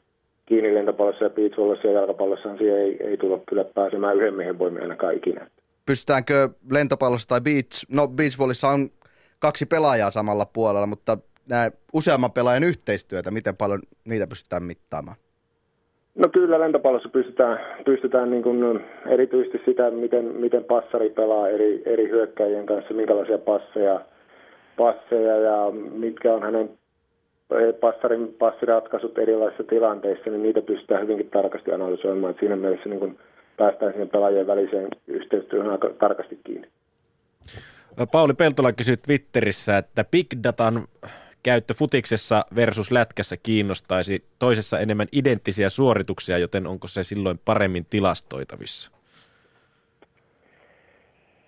kiinni 0.46 0.74
lentopallossa 0.74 1.24
ja 1.24 1.30
beachvolleyssa 1.30 1.88
ja 1.88 1.94
jalkapallossa, 1.94 2.50
niin 2.50 2.58
siihen 2.58 2.78
ei, 2.78 2.98
ei 3.00 3.18
tulla 3.18 3.40
kyllä 3.50 3.64
pääsemään 3.64 4.18
yhden 4.18 4.34
miehen 4.34 4.60
voimia 4.60 4.82
ainakaan 4.82 5.16
ikinä. 5.16 5.48
Pystytäänkö 5.86 6.50
lentopallossa 6.72 7.28
tai 7.28 7.42
beach, 7.42 7.86
no 7.90 8.08
beachvolleyssa 8.08 8.68
on 8.68 8.90
kaksi 9.40 9.66
pelaajaa 9.66 10.12
samalla 10.12 10.46
puolella, 10.46 10.88
mutta 10.88 11.18
nämä 11.50 11.72
useamman 11.94 12.32
pelaajan 12.32 12.64
yhteistyötä, 12.64 13.32
miten 13.32 13.58
paljon 13.58 13.80
niitä 14.06 14.28
pystytään 14.28 14.64
mittaamaan? 14.64 15.18
No 16.16 16.30
kyllä 16.30 16.60
lentopallossa 16.60 17.10
pystytään, 17.10 17.60
pystytään 17.86 18.32
niin 18.32 18.44
kuin 18.44 18.86
erityisesti 19.10 19.62
sitä, 19.66 19.92
miten, 19.92 20.26
miten 20.26 20.64
passari 20.64 21.10
pelaa 21.10 21.50
eri, 21.50 21.84
eri 21.86 22.10
hyökkäjien 22.10 22.66
kanssa, 22.66 22.94
minkälaisia 22.94 23.38
passeja 23.38 24.02
passeja 24.78 25.36
ja 25.38 25.72
mitkä 25.92 26.34
on 26.34 26.42
hänen 26.42 26.70
passarin, 27.80 28.36
passiratkaisut 28.40 29.18
erilaisissa 29.18 29.64
tilanteissa, 29.64 30.30
niin 30.30 30.44
niitä 30.44 30.62
pystytään 30.62 31.02
hyvinkin 31.02 31.30
tarkasti 31.30 31.72
analysoimaan. 31.72 32.36
Siinä 32.40 32.56
mielessä 32.56 32.90
niin 32.90 33.00
kun 33.00 33.18
päästään 33.62 33.92
siihen 33.92 34.10
pelaajien 34.10 34.48
väliseen 34.48 34.88
yhteistyöhön 35.08 35.72
aika 35.72 35.90
tarkasti 36.00 36.40
kiinni. 36.44 36.68
Pauli 38.12 38.34
Peltola 38.34 38.74
kysyi 38.74 38.98
Twitterissä, 38.98 39.78
että 39.78 40.06
Big 40.12 40.28
Datan 40.44 40.88
käyttö 41.44 41.74
futiksessa 41.74 42.46
versus 42.56 42.92
lätkässä 42.92 43.36
kiinnostaisi 43.44 44.24
toisessa 44.40 44.80
enemmän 44.80 45.08
identtisiä 45.12 45.70
suorituksia, 45.70 46.38
joten 46.38 46.68
onko 46.68 46.88
se 46.88 47.04
silloin 47.04 47.40
paremmin 47.46 47.86
tilastoitavissa? 47.90 48.92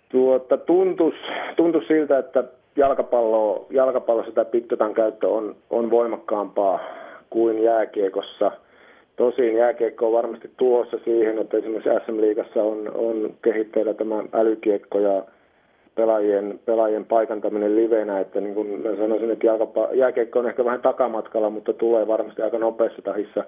Tuota, 0.09 0.57
tuntus, 0.57 1.13
tuntus 1.55 1.87
siltä, 1.87 2.19
että 2.19 2.43
jalkapallo, 2.75 3.67
jalkapallossa 3.69 4.31
tämä 4.31 4.45
pittotan 4.45 4.93
käyttö 4.93 5.29
on, 5.29 5.55
on 5.69 5.89
voimakkaampaa 5.91 6.79
kuin 7.29 7.63
jääkiekossa. 7.63 8.51
Tosin 9.15 9.55
jääkiekko 9.55 10.07
on 10.07 10.13
varmasti 10.13 10.51
tuossa 10.57 10.97
siihen, 11.03 11.39
että 11.39 11.57
esimerkiksi 11.57 11.89
SM-liigassa 12.05 12.63
on, 12.63 12.91
on 12.95 13.33
kehitteillä 13.41 13.93
tämä 13.93 14.23
älykiekko 14.33 14.99
ja 14.99 15.23
pelaajien, 15.95 16.59
pelaajien 16.65 17.05
paikantaminen 17.05 17.75
livenä, 17.75 18.19
että 18.19 18.41
niin 18.41 18.53
kuin 18.53 18.83
sanoisin, 18.97 19.31
että 19.31 19.47
jalkapa- 19.47 19.93
jääkiekko 19.93 20.39
on 20.39 20.49
ehkä 20.49 20.65
vähän 20.65 20.81
takamatkalla, 20.81 21.49
mutta 21.49 21.73
tulee 21.73 22.07
varmasti 22.07 22.41
aika 22.41 22.57
nopeassa 22.57 23.01
tahissa, 23.01 23.43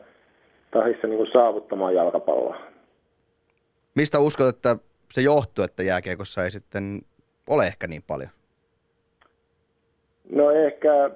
tahissa 0.71 1.07
niin 1.07 1.17
kuin 1.17 1.31
saavuttamaan 1.33 1.95
jalkapalloa. 1.95 2.55
Mistä 3.95 4.19
uskot, 4.19 4.47
että 4.47 4.77
se 5.11 5.21
johtuu, 5.21 5.63
että 5.63 5.83
jääkiekossa 5.83 6.43
ei 6.43 6.51
sitten 6.51 7.01
ole 7.49 7.67
ehkä 7.67 7.87
niin 7.87 8.03
paljon? 8.07 8.29
No 10.29 10.51
ehkä 10.51 11.09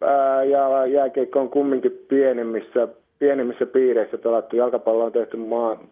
ää, 0.00 0.44
ja 0.44 0.86
jääkeikko 0.86 1.40
on 1.40 1.50
kumminkin 1.50 2.04
pienemmissä, 2.08 2.88
pienemmissä 3.22 3.66
piireissä 3.66 4.18
pelattu. 4.18 4.56
Jalkapallo 4.56 5.04
on 5.04 5.12
tehty 5.12 5.36
maa, 5.36 5.84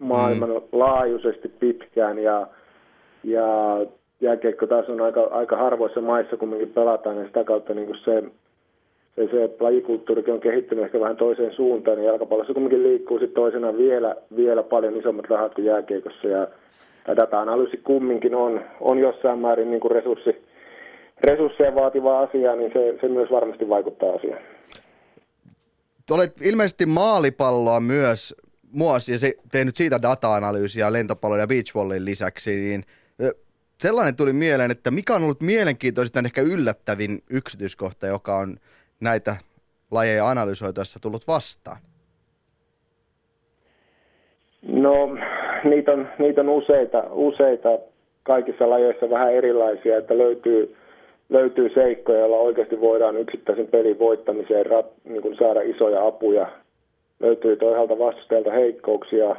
maailmanlaajuisesti 0.00 1.48
pitkään 1.48 2.18
ja, 2.18 2.46
ja 3.24 3.46
jääkeikko 4.20 4.66
taas 4.66 4.88
on 4.88 5.00
aika, 5.00 5.20
aika 5.30 5.56
harvoissa 5.56 6.00
maissa 6.00 6.36
kumminkin 6.36 6.72
pelataan 6.72 7.16
ja 7.16 7.26
sitä 7.26 7.44
kautta 7.44 7.74
niin 7.74 7.86
kuin 7.86 7.98
se, 8.04 8.22
se, 9.16 9.28
se 9.30 9.50
lajikulttuurikin 9.60 10.34
on 10.34 10.40
kehittynyt 10.40 10.84
ehkä 10.84 11.00
vähän 11.00 11.16
toiseen 11.16 11.52
suuntaan, 11.52 11.96
niin 11.96 12.06
jalkapallossa 12.06 12.54
kuitenkin 12.54 12.82
liikkuu 12.82 13.18
sitten 13.18 13.34
toisena 13.34 13.76
vielä, 13.76 14.16
vielä 14.36 14.62
paljon 14.62 14.96
isommat 14.96 15.30
rahat 15.30 15.54
kuin 15.54 15.64
jääkiekossa. 15.64 16.28
Ja 16.28 16.46
tämä 17.04 17.16
data-analyysi 17.16 17.76
kumminkin 17.76 18.34
on, 18.34 18.60
on 18.80 18.98
jossain 18.98 19.38
määrin 19.38 19.70
niin 19.70 19.80
kuin 19.80 19.90
resurssi, 19.90 20.42
resursseja 21.24 21.74
vaativa 21.74 22.20
asia, 22.20 22.56
niin 22.56 22.72
se, 22.72 22.98
se 23.00 23.08
myös 23.08 23.30
varmasti 23.30 23.68
vaikuttaa 23.68 24.12
asiaan. 24.12 24.55
Olet 26.10 26.40
ilmeisesti 26.40 26.86
maalipalloa 26.86 27.80
myös 27.80 28.34
muosi 28.72 29.12
ja 29.12 29.18
se, 29.18 29.34
tehnyt 29.52 29.76
siitä 29.76 30.02
data-analyysiä 30.02 30.92
lentopallon 30.92 31.40
ja 31.40 31.46
beachvollin 31.46 32.04
lisäksi, 32.04 32.56
niin 32.56 32.84
sellainen 33.80 34.16
tuli 34.16 34.32
mieleen, 34.32 34.70
että 34.70 34.90
mikä 34.90 35.14
on 35.14 35.22
ollut 35.22 35.40
mielenkiintoista 35.40 36.20
ehkä 36.24 36.40
yllättävin 36.40 37.22
yksityiskohta, 37.30 38.06
joka 38.06 38.36
on 38.36 38.56
näitä 39.00 39.36
lajeja 39.90 40.28
analysoituessa 40.28 40.98
tullut 41.00 41.26
vastaan? 41.28 41.76
No, 44.62 45.16
niitä 45.64 45.92
on, 45.92 46.08
niitä 46.18 46.40
on 46.40 46.48
useita, 46.48 47.02
useita 47.10 47.68
kaikissa 48.22 48.70
lajeissa 48.70 49.10
vähän 49.10 49.34
erilaisia, 49.34 49.98
että 49.98 50.18
löytyy, 50.18 50.76
löytyy 51.28 51.70
seikkoja, 51.74 52.18
joilla 52.18 52.36
oikeasti 52.36 52.80
voidaan 52.80 53.16
yksittäisen 53.16 53.66
pelin 53.66 53.98
voittamiseen 53.98 54.66
rat, 54.66 54.86
niin 55.04 55.22
kuin 55.22 55.36
saada 55.36 55.60
isoja 55.60 56.06
apuja. 56.06 56.46
Löytyy 57.20 57.56
toisaalta 57.56 57.98
vastustajalta 57.98 58.50
heikkouksia, 58.50 59.36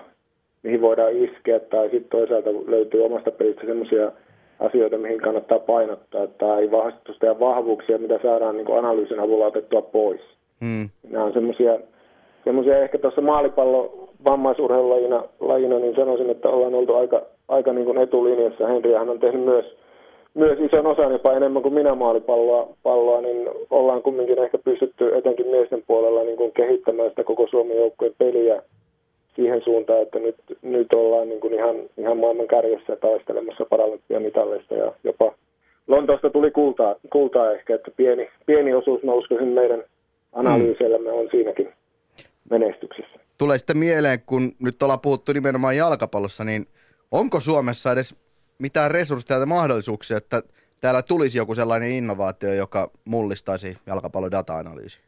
mihin 0.63 0.81
voidaan 0.81 1.11
iskeä, 1.11 1.59
tai 1.59 1.89
sitten 1.89 2.09
toisaalta 2.09 2.49
löytyy 2.67 3.05
omasta 3.05 3.31
pelistä 3.31 3.65
semmoisia 3.65 4.11
asioita, 4.59 4.97
mihin 4.97 5.21
kannattaa 5.21 5.59
painottaa, 5.59 6.27
tai 6.27 6.71
vastusta 6.71 7.25
ja 7.25 7.39
vahvuuksia, 7.39 7.97
mitä 7.97 8.19
saadaan 8.23 8.55
niin 8.55 8.65
kuin 8.65 8.79
analyysin 8.79 9.19
avulla 9.19 9.45
otettua 9.45 9.81
pois. 9.81 10.21
Hmm. 10.61 10.89
Nämä 11.09 11.25
on 11.25 11.33
semmoisia, 11.33 11.79
semmoisia 12.43 12.77
ehkä 12.77 12.97
tuossa 12.97 13.21
maalipallo 13.21 14.09
vammaisurheilulajina 14.25 15.23
lajina, 15.39 15.79
niin 15.79 15.95
sanoisin, 15.95 16.29
että 16.29 16.49
ollaan 16.49 16.75
oltu 16.75 16.95
aika, 16.95 17.21
aika 17.47 17.73
niin 17.73 17.85
kuin 17.85 17.97
etulinjassa. 17.97 18.67
Henriähän 18.67 19.09
on 19.09 19.19
tehnyt 19.19 19.45
myös, 19.45 19.77
myös 20.37 20.59
ison 20.59 20.85
osan, 20.85 21.11
jopa 21.11 21.33
enemmän 21.33 21.61
kuin 21.61 21.73
minä 21.73 21.95
maalipalloa, 21.95 22.69
palloa, 22.83 23.21
niin 23.21 23.49
ollaan 23.69 24.01
kumminkin 24.01 24.39
ehkä 24.39 24.57
pystytty 24.57 25.15
etenkin 25.15 25.47
miesten 25.47 25.83
puolella 25.87 26.23
niin 26.23 26.37
kuin 26.37 26.51
kehittämään 26.51 27.09
sitä 27.09 27.23
koko 27.23 27.47
Suomen 27.47 27.77
joukkueen 27.77 28.15
peliä 28.17 28.63
siihen 29.35 29.61
suuntaan, 29.63 30.01
että 30.01 30.19
nyt, 30.19 30.35
nyt 30.61 30.93
ollaan 30.93 31.29
niin 31.29 31.39
kuin 31.39 31.53
ihan, 31.53 31.75
ihan 31.97 32.17
maailman 32.17 32.47
kärjessä 32.47 32.95
taistelemassa 32.95 33.65
paralympiamitalleista 33.69 34.73
ja 34.73 34.91
jopa 35.03 35.33
Lontoosta 35.87 36.29
tuli 36.29 36.51
kultaa, 36.51 36.95
kultaa 37.09 37.51
ehkä, 37.51 37.75
että 37.75 37.91
pieni, 37.97 38.29
pieni 38.45 38.73
osuus 38.73 39.03
mä 39.03 39.13
uskoisin 39.13 39.47
meidän 39.47 39.83
analyyseillämme 40.33 41.11
on 41.11 41.27
siinäkin 41.31 41.69
menestyksessä. 42.49 43.19
Tulee 43.37 43.57
sitten 43.57 43.77
mieleen, 43.77 44.19
kun 44.25 44.51
nyt 44.59 44.83
ollaan 44.83 44.99
puhuttu 44.99 45.33
nimenomaan 45.33 45.77
jalkapallossa, 45.77 46.43
niin 46.43 46.67
onko 47.11 47.39
Suomessa 47.39 47.91
edes 47.91 48.26
mitään 48.59 48.91
resursseja 48.91 49.37
tai 49.37 49.45
mahdollisuuksia, 49.45 50.17
että 50.17 50.41
täällä 50.81 51.01
tulisi 51.01 51.37
joku 51.37 51.55
sellainen 51.55 51.91
innovaatio, 51.91 52.53
joka 52.53 52.89
mullistaisi 53.05 53.77
jalkapallon 53.85 54.31
data-analyysi? 54.31 54.99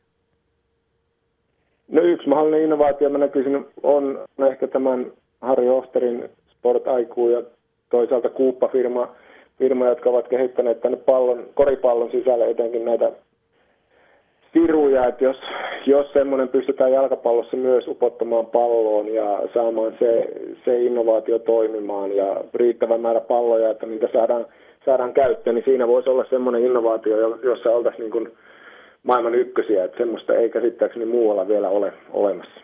No 1.88 2.01
yksi 2.01 2.30
mahdollinen 2.30 2.63
innovaatio 2.63 3.09
mä 3.09 3.17
näkisin 3.17 3.65
on 3.84 4.19
ehkä 4.51 4.67
tämän 4.67 5.11
Harri 5.41 5.69
Osterin 5.69 6.30
Sport 6.51 6.84
IQ 7.01 7.31
ja 7.31 7.43
toisaalta 7.89 8.30
Kuuppa-firma, 8.30 9.15
firma, 9.59 9.88
jotka 9.88 10.09
ovat 10.09 10.27
kehittäneet 10.27 10.81
tänne 10.81 10.97
pallon, 10.97 11.45
koripallon 11.53 12.11
sisälle 12.11 12.49
etenkin 12.49 12.85
näitä 12.85 13.11
siruja, 14.53 15.07
että 15.07 15.23
jos, 15.23 15.38
jos 15.85 16.13
semmoinen 16.13 16.49
pystytään 16.49 16.91
jalkapallossa 16.91 17.57
myös 17.57 17.88
upottamaan 17.88 18.45
palloon 18.45 19.13
ja 19.13 19.41
saamaan 19.53 19.95
se, 19.99 20.27
se 20.65 20.81
innovaatio 20.81 21.39
toimimaan 21.39 22.15
ja 22.15 22.43
riittävä 22.53 22.97
määrä 22.97 23.21
palloja, 23.21 23.69
että 23.69 23.85
niitä 23.85 24.07
saadaan, 24.13 24.45
saadaan 24.85 25.13
käyttöön, 25.13 25.55
niin 25.55 25.65
siinä 25.65 25.88
voisi 25.88 26.09
olla 26.09 26.26
semmoinen 26.30 26.65
innovaatio, 26.65 27.38
jossa 27.43 27.69
oltaisiin 27.69 28.01
niin 28.01 28.11
kuin 28.11 28.31
maailman 29.03 29.35
ykkösiä, 29.35 29.84
että 29.84 29.97
semmoista 29.97 30.35
ei 30.35 30.49
käsittääkseni 30.49 31.05
muualla 31.05 31.47
vielä 31.47 31.69
ole 31.69 31.93
olemassa. 32.11 32.61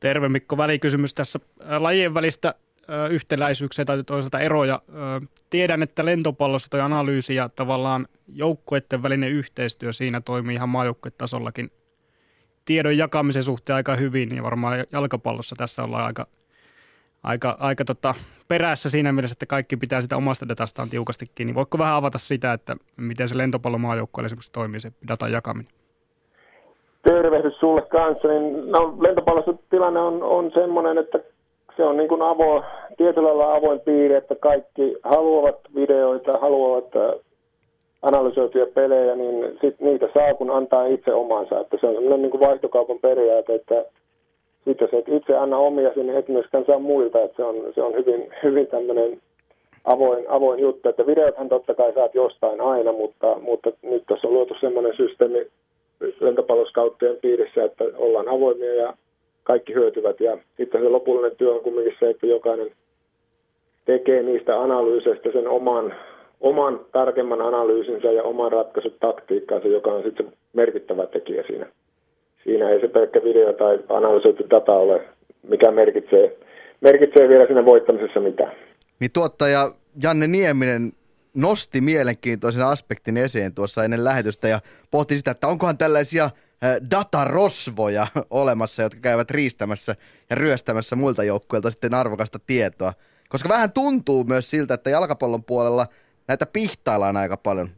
Terve 0.00 0.28
Mikko, 0.28 0.56
välikysymys 0.56 1.14
tässä 1.14 1.38
lajien 1.78 2.14
välistä 2.14 2.54
yhtäläisyyksiä 3.10 3.84
tai 3.84 4.04
toisaalta 4.04 4.40
eroja. 4.40 4.82
Tiedän, 5.50 5.82
että 5.82 6.04
lentopallossa 6.04 6.70
toi 6.70 6.80
analyysi 6.80 7.34
ja 7.34 7.48
tavallaan 7.48 8.06
joukkueiden 8.28 9.02
välinen 9.02 9.30
yhteistyö 9.30 9.92
siinä 9.92 10.20
toimii 10.20 10.54
ihan 10.54 10.68
maajoukkuetasollakin 10.68 11.70
tiedon 12.64 12.98
jakamisen 12.98 13.42
suhteen 13.42 13.76
aika 13.76 13.96
hyvin 13.96 14.36
ja 14.36 14.42
varmaan 14.42 14.84
jalkapallossa 14.92 15.56
tässä 15.58 15.84
ollaan 15.84 16.04
aika, 16.04 16.26
aika, 17.22 17.56
aika 17.60 17.84
tota 17.84 18.14
perässä 18.48 18.90
siinä 18.90 19.12
mielessä, 19.12 19.34
että 19.34 19.46
kaikki 19.46 19.76
pitää 19.76 20.00
sitä 20.00 20.16
omasta 20.16 20.48
datastaan 20.48 20.90
tiukasti 20.90 21.26
kiinni. 21.34 21.54
Voitko 21.54 21.78
vähän 21.78 21.94
avata 21.94 22.18
sitä, 22.18 22.52
että 22.52 22.76
miten 22.96 23.28
se 23.28 23.38
lentopallomaajoukkueelle 23.38 24.26
esimerkiksi 24.26 24.52
toimii 24.52 24.80
se 24.80 24.92
datan 25.08 25.32
jakaminen? 25.32 25.72
Tervehdys 27.02 27.60
sulle 27.60 27.82
kanssa. 27.82 28.28
Niin, 28.28 28.70
no, 28.70 28.96
lentopallossa 29.00 29.54
tilanne 29.70 30.00
on, 30.00 30.22
on 30.22 30.50
semmoinen, 30.54 30.98
että 30.98 31.18
se 31.78 31.84
on 31.84 31.96
niin 31.96 32.08
kuin 32.08 32.22
avoin, 32.22 32.62
tietyllä 32.96 33.28
lailla 33.28 33.54
avoin 33.54 33.80
piiri, 33.80 34.14
että 34.14 34.34
kaikki 34.34 34.96
haluavat 35.02 35.58
videoita, 35.74 36.38
haluavat 36.38 36.96
äh, 36.96 37.20
analysoituja 38.02 38.66
pelejä, 38.74 39.14
niin 39.16 39.58
sit 39.60 39.80
niitä 39.80 40.08
saa, 40.14 40.34
kun 40.34 40.50
antaa 40.50 40.86
itse 40.86 41.12
omansa. 41.12 41.60
Että 41.60 41.76
se 41.80 41.86
on 41.86 41.94
semmoinen 41.94 42.22
niin 42.22 42.30
kuin 42.30 42.40
vaihtokaupan 42.40 42.98
periaate, 42.98 43.54
että 43.54 43.84
sitten 44.64 44.88
jos 44.92 45.00
et 45.00 45.14
itse 45.14 45.36
anna 45.36 45.58
omia, 45.58 45.90
niin 45.96 46.16
et 46.16 46.28
myöskään 46.28 46.64
saa 46.66 46.78
muilta. 46.78 47.22
Että 47.22 47.36
se 47.36 47.44
on, 47.44 47.56
se 47.74 47.82
on 47.82 47.94
hyvin, 47.94 48.30
hyvin 48.42 48.66
tämmöinen 48.66 49.20
avoin, 49.84 50.24
avoin 50.28 50.60
juttu, 50.60 50.88
että 50.88 51.06
videothan 51.06 51.48
totta 51.48 51.74
kai 51.74 51.92
saat 51.92 52.14
jostain 52.14 52.60
aina, 52.60 52.92
mutta, 52.92 53.38
mutta 53.40 53.70
nyt 53.82 54.02
tässä 54.06 54.28
on 54.28 54.34
luotu 54.34 54.54
semmoinen 54.60 54.96
systeemi 54.96 55.46
lentopalloskauttojen 56.20 57.16
piirissä, 57.22 57.64
että 57.64 57.84
ollaan 57.96 58.28
avoimia 58.28 58.74
ja 58.74 58.94
kaikki 59.48 59.74
hyötyvät. 59.74 60.20
Ja 60.20 60.38
sitten 60.56 60.82
se 60.82 60.88
lopullinen 60.88 61.36
työ 61.36 61.54
on 61.54 61.60
kuitenkin 61.60 61.94
se, 62.00 62.10
että 62.10 62.26
jokainen 62.26 62.70
tekee 63.84 64.22
niistä 64.22 64.60
analyyseistä 64.60 65.28
sen 65.32 65.48
oman, 65.48 65.94
oman 66.40 66.80
tarkemman 66.92 67.40
analyysinsä 67.40 68.12
ja 68.12 68.22
oman 68.22 68.52
ratkaisutaktiikkaansa, 68.52 69.68
joka 69.68 69.90
on 69.90 70.02
sitten 70.02 70.32
merkittävä 70.52 71.06
tekijä 71.06 71.42
siinä. 71.46 71.66
Siinä 72.44 72.70
ei 72.70 72.80
se 72.80 72.88
pelkkä 72.88 73.20
video 73.24 73.52
tai 73.52 73.78
analysoitu 73.88 74.44
data 74.50 74.72
ole, 74.72 75.04
mikä 75.48 75.70
merkitsee, 75.70 76.36
merkitsee 76.80 77.28
vielä 77.28 77.46
siinä 77.46 77.64
voittamisessa 77.64 78.20
mitään. 78.20 78.52
Niin 79.00 79.10
tuottaja 79.12 79.72
Janne 80.02 80.26
Nieminen 80.26 80.92
nosti 81.34 81.80
mielenkiintoisen 81.80 82.66
aspektin 82.66 83.16
esiin 83.16 83.54
tuossa 83.54 83.84
ennen 83.84 84.04
lähetystä 84.04 84.48
ja 84.48 84.60
pohti 84.90 85.18
sitä, 85.18 85.30
että 85.30 85.48
onkohan 85.48 85.78
tällaisia– 85.78 86.30
datarosvoja 86.90 88.06
olemassa, 88.30 88.82
jotka 88.82 89.00
käyvät 89.00 89.30
riistämässä 89.30 89.96
ja 90.30 90.36
ryöstämässä 90.36 90.96
muilta 90.96 91.24
joukkueilta 91.24 91.70
sitten 91.70 91.94
arvokasta 91.94 92.38
tietoa. 92.38 92.92
Koska 93.28 93.48
vähän 93.48 93.72
tuntuu 93.72 94.24
myös 94.24 94.50
siltä, 94.50 94.74
että 94.74 94.90
jalkapallon 94.90 95.44
puolella 95.44 95.86
näitä 96.28 96.46
pihtaillaan 96.46 97.16
aika 97.16 97.36
paljon. 97.36 97.70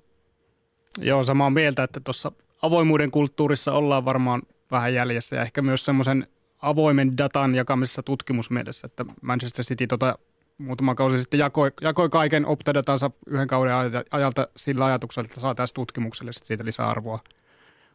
Joo, 0.99 1.25
samaa 1.25 1.51
mieltä, 1.51 1.83
että 1.83 2.01
tuossa 2.05 2.33
avoimuuden 2.63 3.11
kulttuurissa 3.11 3.73
ollaan 3.73 4.05
varmaan 4.05 4.43
vähän 4.71 4.95
jäljessä 4.95 5.37
ja 5.37 5.43
ehkä 5.43 5.63
myös 5.63 5.85
semmoisen 5.85 6.27
avoimen 6.63 7.19
datan 7.19 7.55
jakamisessa 7.55 8.03
tutkimusmielessä, 8.03 8.87
että 8.87 9.05
Manchester 9.23 9.65
City 9.65 9.87
tota 9.87 10.19
muutama 10.59 10.95
kausi 10.95 11.21
sitten 11.21 11.41
jakoi, 11.41 11.73
jakoi 11.81 12.09
kaiken 12.09 12.47
optadatansa 12.47 13.11
yhden 13.27 13.47
kauden 13.47 13.75
ajalta 14.11 14.49
sillä 14.57 14.85
ajatuksella, 14.85 15.27
että 15.27 15.41
saa 15.41 15.55
tässä 15.55 15.75
tutkimukselle 15.75 16.33
siitä 16.35 16.65
lisäarvoa 16.65 17.19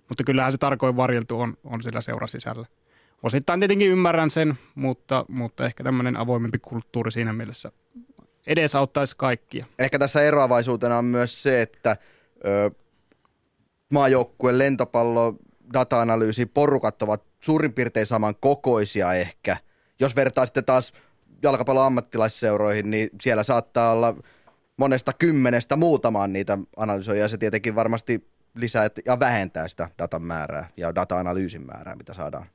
mutta 0.09 0.23
kyllähän 0.23 0.51
se 0.51 0.57
tarkoin 0.57 0.95
varjeltu 0.95 1.39
on, 1.39 1.57
on 1.63 1.83
sillä 1.83 2.01
seurasisällä. 2.01 2.65
Osittain 3.23 3.59
tietenkin 3.59 3.91
ymmärrän 3.91 4.29
sen, 4.29 4.53
mutta, 4.75 5.25
mutta 5.27 5.65
ehkä 5.65 5.83
tämmöinen 5.83 6.17
avoimempi 6.17 6.59
kulttuuri 6.59 7.11
siinä 7.11 7.33
mielessä 7.33 7.71
edesauttaisi 8.47 9.15
kaikkia. 9.17 9.65
Ehkä 9.79 9.99
tässä 9.99 10.21
eroavaisuutena 10.21 10.97
on 10.97 11.05
myös 11.05 11.43
se, 11.43 11.61
että 11.61 11.97
ö, 12.45 12.71
maajoukkueen 13.89 14.57
lentopallo, 14.57 15.35
data-analyysi, 15.73 16.45
porukat 16.45 17.01
ovat 17.01 17.23
suurin 17.39 17.73
piirtein 17.73 18.07
saman 18.07 18.35
kokoisia 18.35 19.13
ehkä. 19.13 19.57
Jos 19.99 20.15
vertaa 20.15 20.45
sitten 20.45 20.65
taas 20.65 20.93
jalkapallon 21.43 21.85
ammattilaisseuroihin, 21.85 22.91
niin 22.91 23.09
siellä 23.21 23.43
saattaa 23.43 23.91
olla 23.91 24.15
monesta 24.77 25.13
kymmenestä 25.13 25.75
muutamaan 25.75 26.33
niitä 26.33 26.57
analysoijia. 26.77 27.27
Se 27.27 27.37
tietenkin 27.37 27.75
varmasti 27.75 28.27
lisää 28.55 28.87
ja 29.05 29.19
vähentää 29.19 29.67
sitä 29.67 29.89
datan 29.99 30.21
määrää 30.21 30.69
ja 30.77 30.95
data-analyysin 30.95 31.65
määrää, 31.65 31.95
mitä 31.95 32.13
saadaan. 32.13 32.45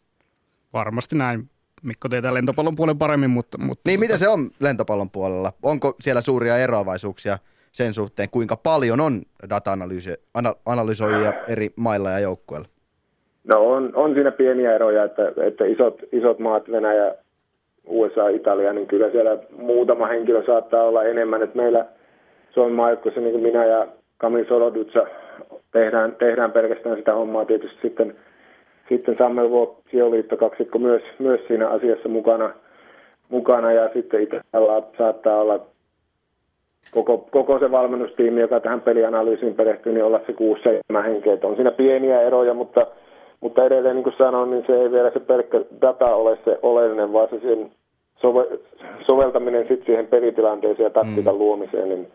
Varmasti 0.72 1.16
näin. 1.16 1.50
Mikko 1.82 2.08
tietää 2.08 2.34
lentopallon 2.34 2.76
puolen 2.76 2.98
paremmin, 2.98 3.30
mutta... 3.30 3.58
mutta 3.58 3.88
niin, 3.90 4.00
mutta... 4.00 4.12
miten 4.12 4.18
se 4.18 4.28
on 4.28 4.50
lentopallon 4.60 5.10
puolella? 5.10 5.52
Onko 5.62 5.94
siellä 6.00 6.20
suuria 6.20 6.56
eroavaisuuksia 6.56 7.38
sen 7.72 7.94
suhteen, 7.94 8.30
kuinka 8.30 8.56
paljon 8.56 9.00
on 9.00 9.22
data-analysoijia 9.50 11.32
eri 11.48 11.70
mailla 11.76 12.10
ja 12.10 12.18
joukkueilla? 12.18 12.68
No 13.44 13.70
on, 13.70 13.90
on 13.94 14.14
siinä 14.14 14.30
pieniä 14.30 14.74
eroja, 14.74 15.04
että, 15.04 15.32
että 15.46 15.64
isot, 15.64 16.02
isot 16.12 16.38
maat, 16.38 16.70
Venäjä, 16.70 17.14
USA, 17.84 18.28
Italia, 18.28 18.72
niin 18.72 18.86
kyllä 18.86 19.10
siellä 19.10 19.38
muutama 19.58 20.06
henkilö 20.06 20.46
saattaa 20.46 20.82
olla 20.82 21.04
enemmän. 21.04 21.42
Että 21.42 21.56
meillä 21.56 21.86
Suomen 22.54 22.74
maajoukkueessa, 22.74 23.20
niin 23.20 23.32
kuin 23.32 23.42
minä 23.42 23.64
ja 23.64 23.86
Kamil 24.20 24.44
Solodutsa, 24.48 25.06
tehdään, 25.72 26.16
tehdään 26.18 26.52
pelkästään 26.52 26.96
sitä 26.96 27.14
hommaa. 27.14 27.44
Tietysti 27.44 27.78
sitten, 27.82 28.16
sitten 28.88 29.16
Samuel 29.18 29.50
Vuok, 29.50 29.80
kaksikko 30.38 30.78
myös, 30.78 31.02
myös 31.18 31.40
siinä 31.46 31.68
asiassa 31.68 32.08
mukana, 32.08 32.50
mukana 33.28 33.72
ja 33.72 33.90
sitten 33.94 34.22
Italialla 34.22 34.82
saattaa 34.98 35.40
olla 35.40 35.60
koko, 36.90 37.18
koko 37.18 37.58
se 37.58 37.70
valmennustiimi, 37.70 38.40
joka 38.40 38.60
tähän 38.60 38.80
pelianalyysiin 38.80 39.54
perehtyy, 39.54 39.92
niin 39.92 40.04
olla 40.04 40.20
se 40.26 40.32
6-7 40.98 41.02
henkeä. 41.02 41.38
On 41.42 41.54
siinä 41.54 41.70
pieniä 41.70 42.20
eroja, 42.20 42.54
mutta, 42.54 42.86
mutta 43.40 43.64
edelleen 43.64 43.96
niin 43.96 44.04
kuin 44.04 44.16
sanoin, 44.18 44.50
niin 44.50 44.64
se 44.66 44.76
ei 44.82 44.92
vielä 44.92 45.10
se 45.10 45.20
pelkkä 45.20 45.60
data 45.80 46.14
ole 46.14 46.38
se 46.44 46.58
oleellinen, 46.62 47.12
vaan 47.12 47.28
se 47.28 47.40
sen 47.40 47.70
sove, 48.20 48.46
soveltaminen 49.06 49.68
sitten 49.68 49.86
siihen 49.86 50.06
pelitilanteeseen 50.06 50.84
ja 50.84 50.90
taktiikan 50.90 51.34
mm. 51.34 51.38
luomiseen, 51.38 51.88
niin 51.88 52.06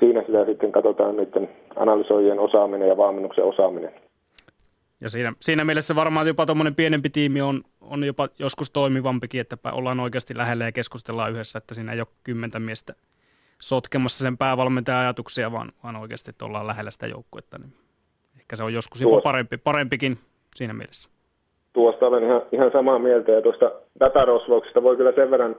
siinä 0.00 0.22
sitä 0.26 0.44
sitten 0.44 0.72
katsotaan 0.72 1.16
niiden 1.16 1.48
analysoijien 1.76 2.38
osaaminen 2.38 2.88
ja 2.88 2.96
valmennuksen 2.96 3.44
osaaminen. 3.44 3.92
Ja 5.00 5.08
siinä, 5.08 5.32
siinä 5.40 5.64
mielessä 5.64 5.94
varmaan 5.94 6.26
jopa 6.26 6.46
tuommoinen 6.46 6.74
pienempi 6.74 7.10
tiimi 7.10 7.40
on, 7.40 7.62
on 7.80 8.04
jopa 8.04 8.28
joskus 8.38 8.70
toimivampikin, 8.70 9.40
että 9.40 9.56
ollaan 9.72 10.00
oikeasti 10.00 10.36
lähellä 10.36 10.64
ja 10.64 10.72
keskustellaan 10.72 11.32
yhdessä, 11.32 11.58
että 11.58 11.74
siinä 11.74 11.92
ei 11.92 12.00
ole 12.00 12.08
kymmentä 12.24 12.58
miestä 12.58 12.94
sotkemassa 13.60 14.24
sen 14.24 14.38
päävalmentajan 14.38 15.00
ajatuksia, 15.00 15.52
vaan, 15.52 15.72
vaan 15.84 15.96
oikeasti, 15.96 16.30
että 16.30 16.44
ollaan 16.44 16.66
lähellä 16.66 16.90
sitä 16.90 17.06
joukkuetta. 17.06 17.58
Niin 17.58 17.72
ehkä 18.40 18.56
se 18.56 18.62
on 18.62 18.74
joskus 18.74 19.00
jopa 19.00 19.20
parempi, 19.20 19.56
parempikin 19.56 20.18
siinä 20.54 20.74
mielessä. 20.74 21.08
Tuosta 21.72 22.06
olen 22.06 22.24
ihan, 22.24 22.42
ihan 22.52 22.72
samaa 22.72 22.98
mieltä 22.98 23.32
ja 23.32 23.42
tuosta 23.42 23.72
datarosvauksesta 24.00 24.82
voi 24.82 24.96
kyllä 24.96 25.12
sen 25.12 25.30
verran 25.30 25.56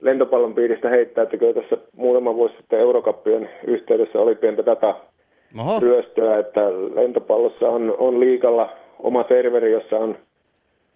lentopallon 0.00 0.54
piiristä 0.54 0.88
heittää, 0.88 1.22
että 1.24 1.36
kyllä 1.36 1.62
tässä 1.62 1.76
muutama 1.96 2.34
vuosi 2.34 2.56
sitten 2.56 2.80
Eurokappien 2.80 3.50
yhteydessä 3.66 4.18
oli 4.20 4.34
pientä 4.34 4.66
data 4.66 4.94
ryöstöä, 5.80 6.38
että 6.38 6.60
lentopallossa 6.94 7.68
on, 7.68 7.94
on 7.98 8.20
liikalla 8.20 8.70
oma 8.98 9.24
serveri, 9.28 9.72
jossa 9.72 9.96
on, 9.96 10.18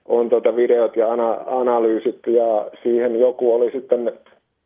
on 0.06 0.28
tuota 0.28 0.56
videot 0.56 0.96
ja 0.96 1.12
ana, 1.12 1.38
analyysit 1.46 2.26
ja 2.26 2.70
siihen 2.82 3.20
joku 3.20 3.54
oli 3.54 3.70
sitten 3.70 4.12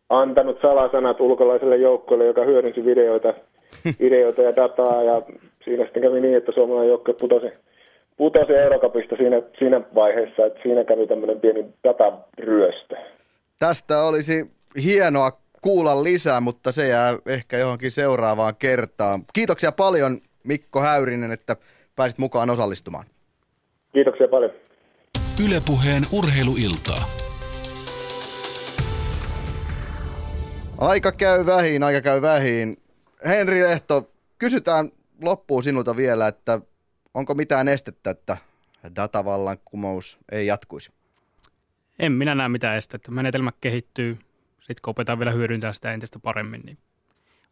antanut 0.08 0.58
salasanat 0.62 1.20
ulkolaiselle 1.20 1.76
joukkueelle, 1.76 2.26
joka 2.26 2.44
hyödynsi 2.44 2.84
videoita, 2.84 3.34
videoita 4.04 4.42
ja 4.42 4.56
dataa 4.56 5.02
ja 5.02 5.22
siinä 5.64 5.84
sitten 5.84 6.02
kävi 6.02 6.20
niin, 6.20 6.36
että 6.36 6.52
suomalainen 6.52 6.88
joukkue 6.88 7.14
putosi, 7.14 7.46
putosi 8.16 8.52
Eurokapista 8.52 9.16
siinä, 9.16 9.42
siinä 9.58 9.80
vaiheessa, 9.94 10.46
että 10.46 10.60
siinä 10.62 10.84
kävi 10.84 11.06
tämmöinen 11.06 11.40
pieni 11.40 11.64
dataryöstö. 11.84 12.96
Tästä 13.58 14.02
olisi 14.02 14.50
hienoa 14.82 15.40
kuulla 15.60 16.04
lisää, 16.04 16.40
mutta 16.40 16.72
se 16.72 16.88
jää 16.88 17.18
ehkä 17.26 17.58
johonkin 17.58 17.92
seuraavaan 17.92 18.56
kertaan. 18.56 19.24
Kiitoksia 19.32 19.72
paljon 19.72 20.20
Mikko 20.44 20.80
Häyrinen, 20.80 21.32
että 21.32 21.56
pääsit 21.96 22.18
mukaan 22.18 22.50
osallistumaan. 22.50 23.06
Kiitoksia 23.92 24.28
paljon. 24.28 24.50
Ylepuheen 25.46 26.02
urheiluiltaa. 26.12 27.08
Aika 30.78 31.12
käy 31.12 31.46
vähin, 31.46 31.82
aika 31.82 32.00
käy 32.00 32.22
vähin. 32.22 32.76
Henri 33.26 33.62
Lehto, 33.62 34.10
kysytään 34.38 34.90
loppuun 35.22 35.62
sinulta 35.62 35.96
vielä, 35.96 36.28
että 36.28 36.60
onko 37.14 37.34
mitään 37.34 37.68
estettä, 37.68 38.10
että 38.10 38.36
datavallan 38.96 39.58
kumous 39.64 40.18
ei 40.32 40.46
jatkuisi? 40.46 40.95
En 41.98 42.12
minä 42.12 42.34
näe 42.34 42.48
mitään 42.48 42.76
estettä. 42.76 43.10
Menetelmä 43.10 43.52
kehittyy, 43.60 44.18
sitten 44.60 44.82
kun 44.82 44.90
opetaan 44.90 45.18
vielä 45.18 45.30
hyödyntää 45.30 45.72
sitä 45.72 45.92
entistä 45.92 46.18
paremmin, 46.18 46.62
niin 46.64 46.78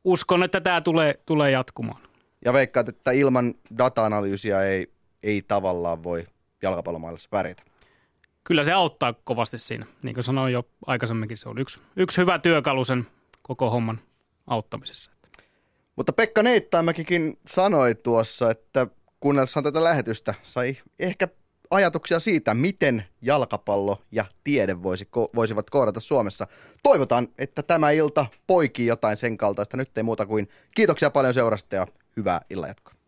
uskon, 0.05 0.43
että 0.43 0.61
tämä 0.61 0.81
tulee, 0.81 1.15
tulee 1.27 1.51
jatkumaan. 1.51 2.01
Ja 2.45 2.53
veikkaat, 2.53 2.89
että 2.89 3.11
ilman 3.13 3.55
data-analyysiä 3.79 4.63
ei, 4.63 4.93
ei 5.23 5.43
tavallaan 5.43 6.03
voi 6.03 6.27
jalkapallomaailmassa 6.63 7.29
pärjätä. 7.31 7.63
Kyllä 8.45 8.65
se 8.65 8.73
auttaa 8.73 9.13
kovasti 9.13 9.59
siinä. 9.59 9.87
Niin 10.03 10.15
kuin 10.15 10.25
sanoin 10.25 10.53
jo 10.53 10.69
aikaisemminkin, 10.87 11.37
se 11.37 11.49
on 11.49 11.59
yksi, 11.59 11.81
yksi 11.97 12.21
hyvä 12.21 12.39
työkalu 12.39 12.85
sen 12.85 13.07
koko 13.43 13.71
homman 13.71 14.01
auttamisessa. 14.47 15.11
Mutta 15.97 16.13
Pekka 16.13 16.43
Neittaimäkikin 16.43 17.39
sanoi 17.47 17.95
tuossa, 17.95 18.51
että 18.51 18.87
kuunnellessaan 19.21 19.65
tätä 19.65 19.85
lähetystä 19.85 20.35
sai 20.43 20.77
ehkä 20.99 21.29
ajatuksia 21.71 22.21
siitä, 22.21 22.55
miten 22.55 23.05
jalkapallo 23.23 24.03
ja 24.13 24.25
tiede 24.45 24.83
voisi, 24.83 25.09
voisivat 25.35 25.71
kohdata 25.71 26.01
Suomessa. 26.01 26.47
Toivotaan, 26.83 27.29
että 27.39 27.63
tämä 27.63 27.91
ilta 27.91 28.27
poikii 28.47 28.87
jotain 28.87 29.17
sen 29.17 29.37
kaltaista. 29.37 29.77
Nyt 29.77 29.99
ei 29.99 30.03
muuta 30.03 30.27
kuin 30.27 30.49
kiitoksia 30.75 31.11
paljon 31.11 31.35
seurasta 31.35 31.77
ja 31.77 31.87
hyvää 32.17 32.41
illanjatkoa. 32.51 33.04